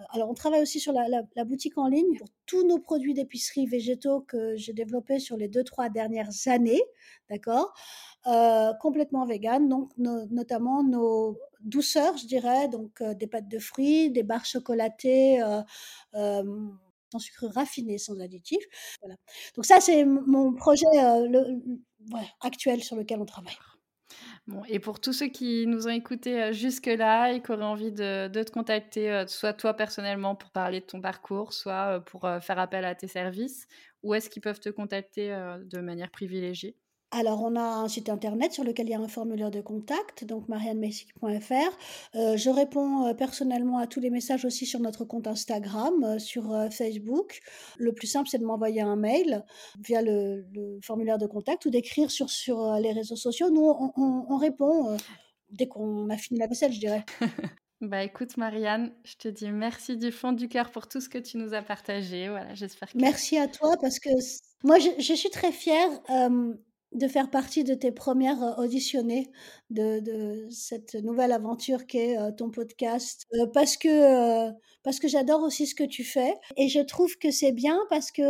alors, 0.09 0.29
on 0.29 0.33
travaille 0.33 0.61
aussi 0.61 0.79
sur 0.79 0.93
la, 0.93 1.23
boutique 1.45 1.77
en 1.77 1.87
ligne 1.87 2.17
pour 2.17 2.27
tous 2.45 2.65
nos 2.67 2.79
produits 2.79 3.13
d'épicerie 3.13 3.65
végétaux 3.65 4.21
que 4.21 4.55
j'ai 4.57 4.73
développés 4.73 5.19
sur 5.19 5.37
les 5.37 5.47
deux, 5.47 5.63
trois 5.63 5.89
dernières 5.89 6.29
années, 6.47 6.81
d'accord 7.29 7.73
Euh, 8.27 8.73
Complètement 8.81 9.25
vegan, 9.25 9.67
donc 9.67 9.91
no- 9.97 10.25
notamment 10.27 10.83
nos 10.83 11.37
douceurs, 11.61 12.17
je 12.17 12.27
dirais, 12.27 12.67
donc 12.67 13.01
euh, 13.01 13.13
des 13.15 13.27
pâtes 13.27 13.47
de 13.47 13.59
fruits, 13.59 14.11
des 14.11 14.23
barres 14.23 14.45
chocolatées. 14.45 15.41
euh, 15.41 15.61
euh, 16.15 16.43
sans 17.11 17.19
sucre 17.19 17.47
raffiné, 17.47 17.97
sans 17.97 18.21
additifs. 18.21 18.63
Voilà. 19.01 19.15
Donc 19.55 19.65
ça, 19.65 19.81
c'est 19.81 20.05
mon 20.05 20.53
projet 20.53 20.85
actuel 22.39 22.83
sur 22.83 22.95
lequel 22.95 23.19
on 23.19 23.25
travaille. 23.25 23.57
Et 24.67 24.79
pour 24.79 24.99
tous 24.99 25.13
ceux 25.13 25.27
qui 25.27 25.65
nous 25.67 25.87
ont 25.87 25.91
écoutés 25.91 26.41
euh, 26.43 26.51
jusque-là 26.51 27.31
et 27.33 27.41
qui 27.41 27.51
auraient 27.51 27.63
envie 27.63 27.91
de, 27.91 28.27
de 28.27 28.43
te 28.43 28.51
contacter, 28.51 29.11
euh, 29.11 29.27
soit 29.27 29.53
toi 29.53 29.75
personnellement 29.75 30.35
pour 30.35 30.49
parler 30.51 30.81
de 30.81 30.85
ton 30.85 30.99
parcours, 30.99 31.53
soit 31.53 31.97
euh, 31.97 31.99
pour 31.99 32.21
faire 32.41 32.59
appel 32.59 32.83
à 32.85 32.95
tes 32.95 33.07
services, 33.07 33.67
où 34.03 34.13
est-ce 34.13 34.29
qu'ils 34.29 34.41
peuvent 34.41 34.59
te 34.59 34.69
contacter 34.69 35.29
de 35.63 35.79
manière 35.79 36.09
privilégiée? 36.11 36.75
Alors, 37.13 37.43
on 37.43 37.57
a 37.57 37.61
un 37.61 37.87
site 37.89 38.07
internet 38.07 38.53
sur 38.53 38.63
lequel 38.63 38.87
il 38.87 38.91
y 38.91 38.93
a 38.95 38.99
un 38.99 39.07
formulaire 39.09 39.51
de 39.51 39.59
contact, 39.59 40.23
donc 40.23 40.47
mariannemessic.fr. 40.47 41.53
Euh, 42.15 42.37
je 42.37 42.49
réponds 42.49 43.05
euh, 43.07 43.13
personnellement 43.13 43.79
à 43.79 43.87
tous 43.87 43.99
les 43.99 44.09
messages 44.09 44.45
aussi 44.45 44.65
sur 44.65 44.79
notre 44.79 45.03
compte 45.03 45.27
Instagram, 45.27 46.03
euh, 46.05 46.19
sur 46.19 46.53
euh, 46.53 46.69
Facebook. 46.69 47.41
Le 47.77 47.91
plus 47.93 48.07
simple, 48.07 48.29
c'est 48.29 48.37
de 48.37 48.45
m'envoyer 48.45 48.79
un 48.81 48.95
mail 48.95 49.43
via 49.83 50.01
le, 50.01 50.45
le 50.53 50.79
formulaire 50.81 51.17
de 51.17 51.27
contact 51.27 51.65
ou 51.65 51.69
d'écrire 51.69 52.09
sur, 52.09 52.29
sur 52.29 52.75
les 52.75 52.93
réseaux 52.93 53.17
sociaux. 53.17 53.49
Nous, 53.49 53.61
on, 53.61 53.91
on- 53.97 54.25
on 54.29 54.37
répond 54.37 54.95
dès 55.49 55.67
qu'on 55.67 56.09
a 56.09 56.15
fini 56.17 56.39
la 56.39 56.47
vaisselle, 56.47 56.71
je 56.71 56.79
dirais. 56.79 57.05
Bah 57.81 58.03
écoute 58.03 58.37
Marianne, 58.37 58.93
je 59.03 59.15
te 59.15 59.27
dis 59.27 59.49
merci 59.49 59.97
du 59.97 60.11
fond 60.11 60.33
du 60.33 60.47
cœur 60.47 60.69
pour 60.69 60.87
tout 60.87 61.01
ce 61.01 61.09
que 61.09 61.17
tu 61.17 61.37
nous 61.37 61.55
as 61.55 61.63
partagé. 61.63 62.29
Voilà, 62.29 62.53
j'espère 62.53 62.91
que 62.91 62.97
Merci 62.99 63.39
à 63.39 63.47
toi 63.47 63.75
parce 63.81 63.97
que 63.97 64.11
moi, 64.63 64.77
je, 64.77 64.89
je 64.99 65.13
suis 65.15 65.31
très 65.31 65.51
fière 65.51 65.89
euh, 66.11 66.53
de 66.93 67.07
faire 67.07 67.29
partie 67.29 67.63
de 67.63 67.73
tes 67.73 67.91
premières 67.91 68.43
euh, 68.43 68.63
auditionnées 68.63 69.31
de, 69.69 69.99
de 69.99 70.47
cette 70.49 70.95
nouvelle 70.95 71.31
aventure 71.31 71.85
qu'est 71.87 72.17
euh, 72.17 72.31
ton 72.31 72.49
podcast 72.49 73.25
euh, 73.33 73.47
parce 73.53 73.77
que, 73.77 74.51
parce 74.83 74.99
que 74.99 75.07
j'adore 75.07 75.41
aussi 75.43 75.67
ce 75.67 75.75
que 75.75 75.83
tu 75.83 76.03
fais 76.03 76.33
et 76.57 76.67
je 76.67 76.79
trouve 76.79 77.17
que 77.17 77.31
c'est 77.31 77.51
bien 77.51 77.79
parce 77.89 78.11
que 78.11 78.21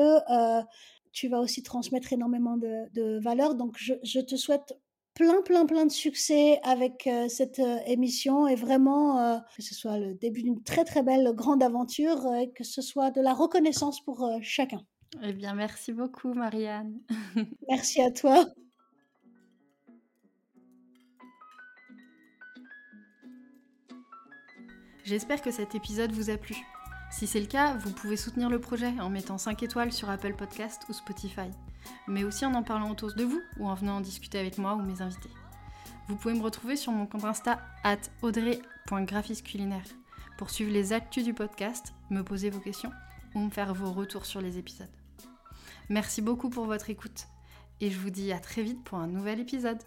tu 1.12 1.28
vas 1.28 1.40
aussi 1.40 1.62
transmettre 1.64 2.14
énormément 2.14 2.58
de, 2.58 2.90
de 2.94 3.20
valeurs. 3.22 3.56
Donc, 3.56 3.76
je, 3.78 3.94
je 4.04 4.20
te 4.20 4.36
souhaite 4.38 4.74
plein, 5.14 5.42
plein, 5.42 5.66
plein 5.66 5.86
de 5.86 5.92
succès 5.92 6.60
avec 6.64 7.10
cette 7.28 7.62
émission 7.86 8.48
et 8.48 8.56
vraiment 8.56 9.42
que 9.56 9.62
ce 9.62 9.76
soit 9.76 9.98
le 9.98 10.14
début 10.14 10.44
d'une 10.44 10.64
très, 10.64 10.86
très 10.86 11.04
belle 11.04 11.32
grande 11.34 11.64
aventure 11.64 12.34
et 12.36 12.52
que 12.52 12.64
ce 12.64 12.82
soit 12.82 13.12
de 13.12 13.22
la 13.22 13.34
reconnaissance 13.34 14.02
pour 14.02 14.30
chacun. 14.42 14.86
Eh 15.22 15.34
bien, 15.34 15.54
merci 15.54 15.92
beaucoup, 15.92 16.34
Marianne. 16.34 17.00
merci 17.70 18.02
à 18.02 18.12
toi. 18.12 18.46
J'espère 25.04 25.42
que 25.42 25.52
cet 25.52 25.76
épisode 25.76 26.12
vous 26.12 26.30
a 26.30 26.38
plu. 26.38 26.56
Si 27.12 27.28
c'est 27.28 27.42
le 27.42 27.48
cas, 27.48 27.76
vous 27.76 27.92
pouvez 27.92 28.16
soutenir 28.16 28.50
le 28.50 28.62
projet 28.62 28.94
en 29.02 29.10
mettant 29.10 29.38
5 29.38 29.62
étoiles 29.64 29.92
sur 29.92 30.10
Apple 30.10 30.36
Podcast 30.36 30.84
ou 30.88 30.94
Spotify, 30.94 31.50
mais 32.08 32.24
aussi 32.24 32.46
en 32.46 32.54
en 32.54 32.64
parlant 32.64 32.90
autour 32.90 33.14
de 33.14 33.26
vous 33.26 33.42
ou 33.60 33.68
en 33.68 33.76
venant 33.76 33.98
en 33.98 34.02
discuter 34.02 34.40
avec 34.40 34.58
moi 34.58 34.76
ou 34.76 34.82
mes 34.82 35.02
invités. 35.02 35.30
Vous 36.08 36.16
pouvez 36.16 36.34
me 36.34 36.42
retrouver 36.42 36.78
sur 36.78 36.94
mon 36.94 37.06
compte 37.06 37.26
Insta 37.26 37.60
at 37.84 38.00
audrey.graphisculinaire 38.22 39.84
pour 40.38 40.50
suivre 40.50 40.72
les 40.72 40.94
actus 40.94 41.26
du 41.26 41.34
podcast, 41.34 41.94
me 42.10 42.24
poser 42.24 42.50
vos 42.50 42.62
questions 42.62 42.92
ou 43.36 43.40
me 43.40 43.50
faire 43.50 43.74
vos 43.74 43.92
retours 43.92 44.26
sur 44.26 44.40
les 44.40 44.58
épisodes. 44.58 45.01
Merci 45.92 46.22
beaucoup 46.22 46.50
pour 46.50 46.68
votre 46.68 46.90
écoute 46.90 47.28
et 47.82 47.92
je 47.92 48.00
vous 48.00 48.12
dis 48.12 48.32
à 48.32 48.40
très 48.40 48.64
vite 48.64 48.82
pour 48.82 48.98
un 48.98 49.08
nouvel 49.08 49.42
épisode. 49.42 49.84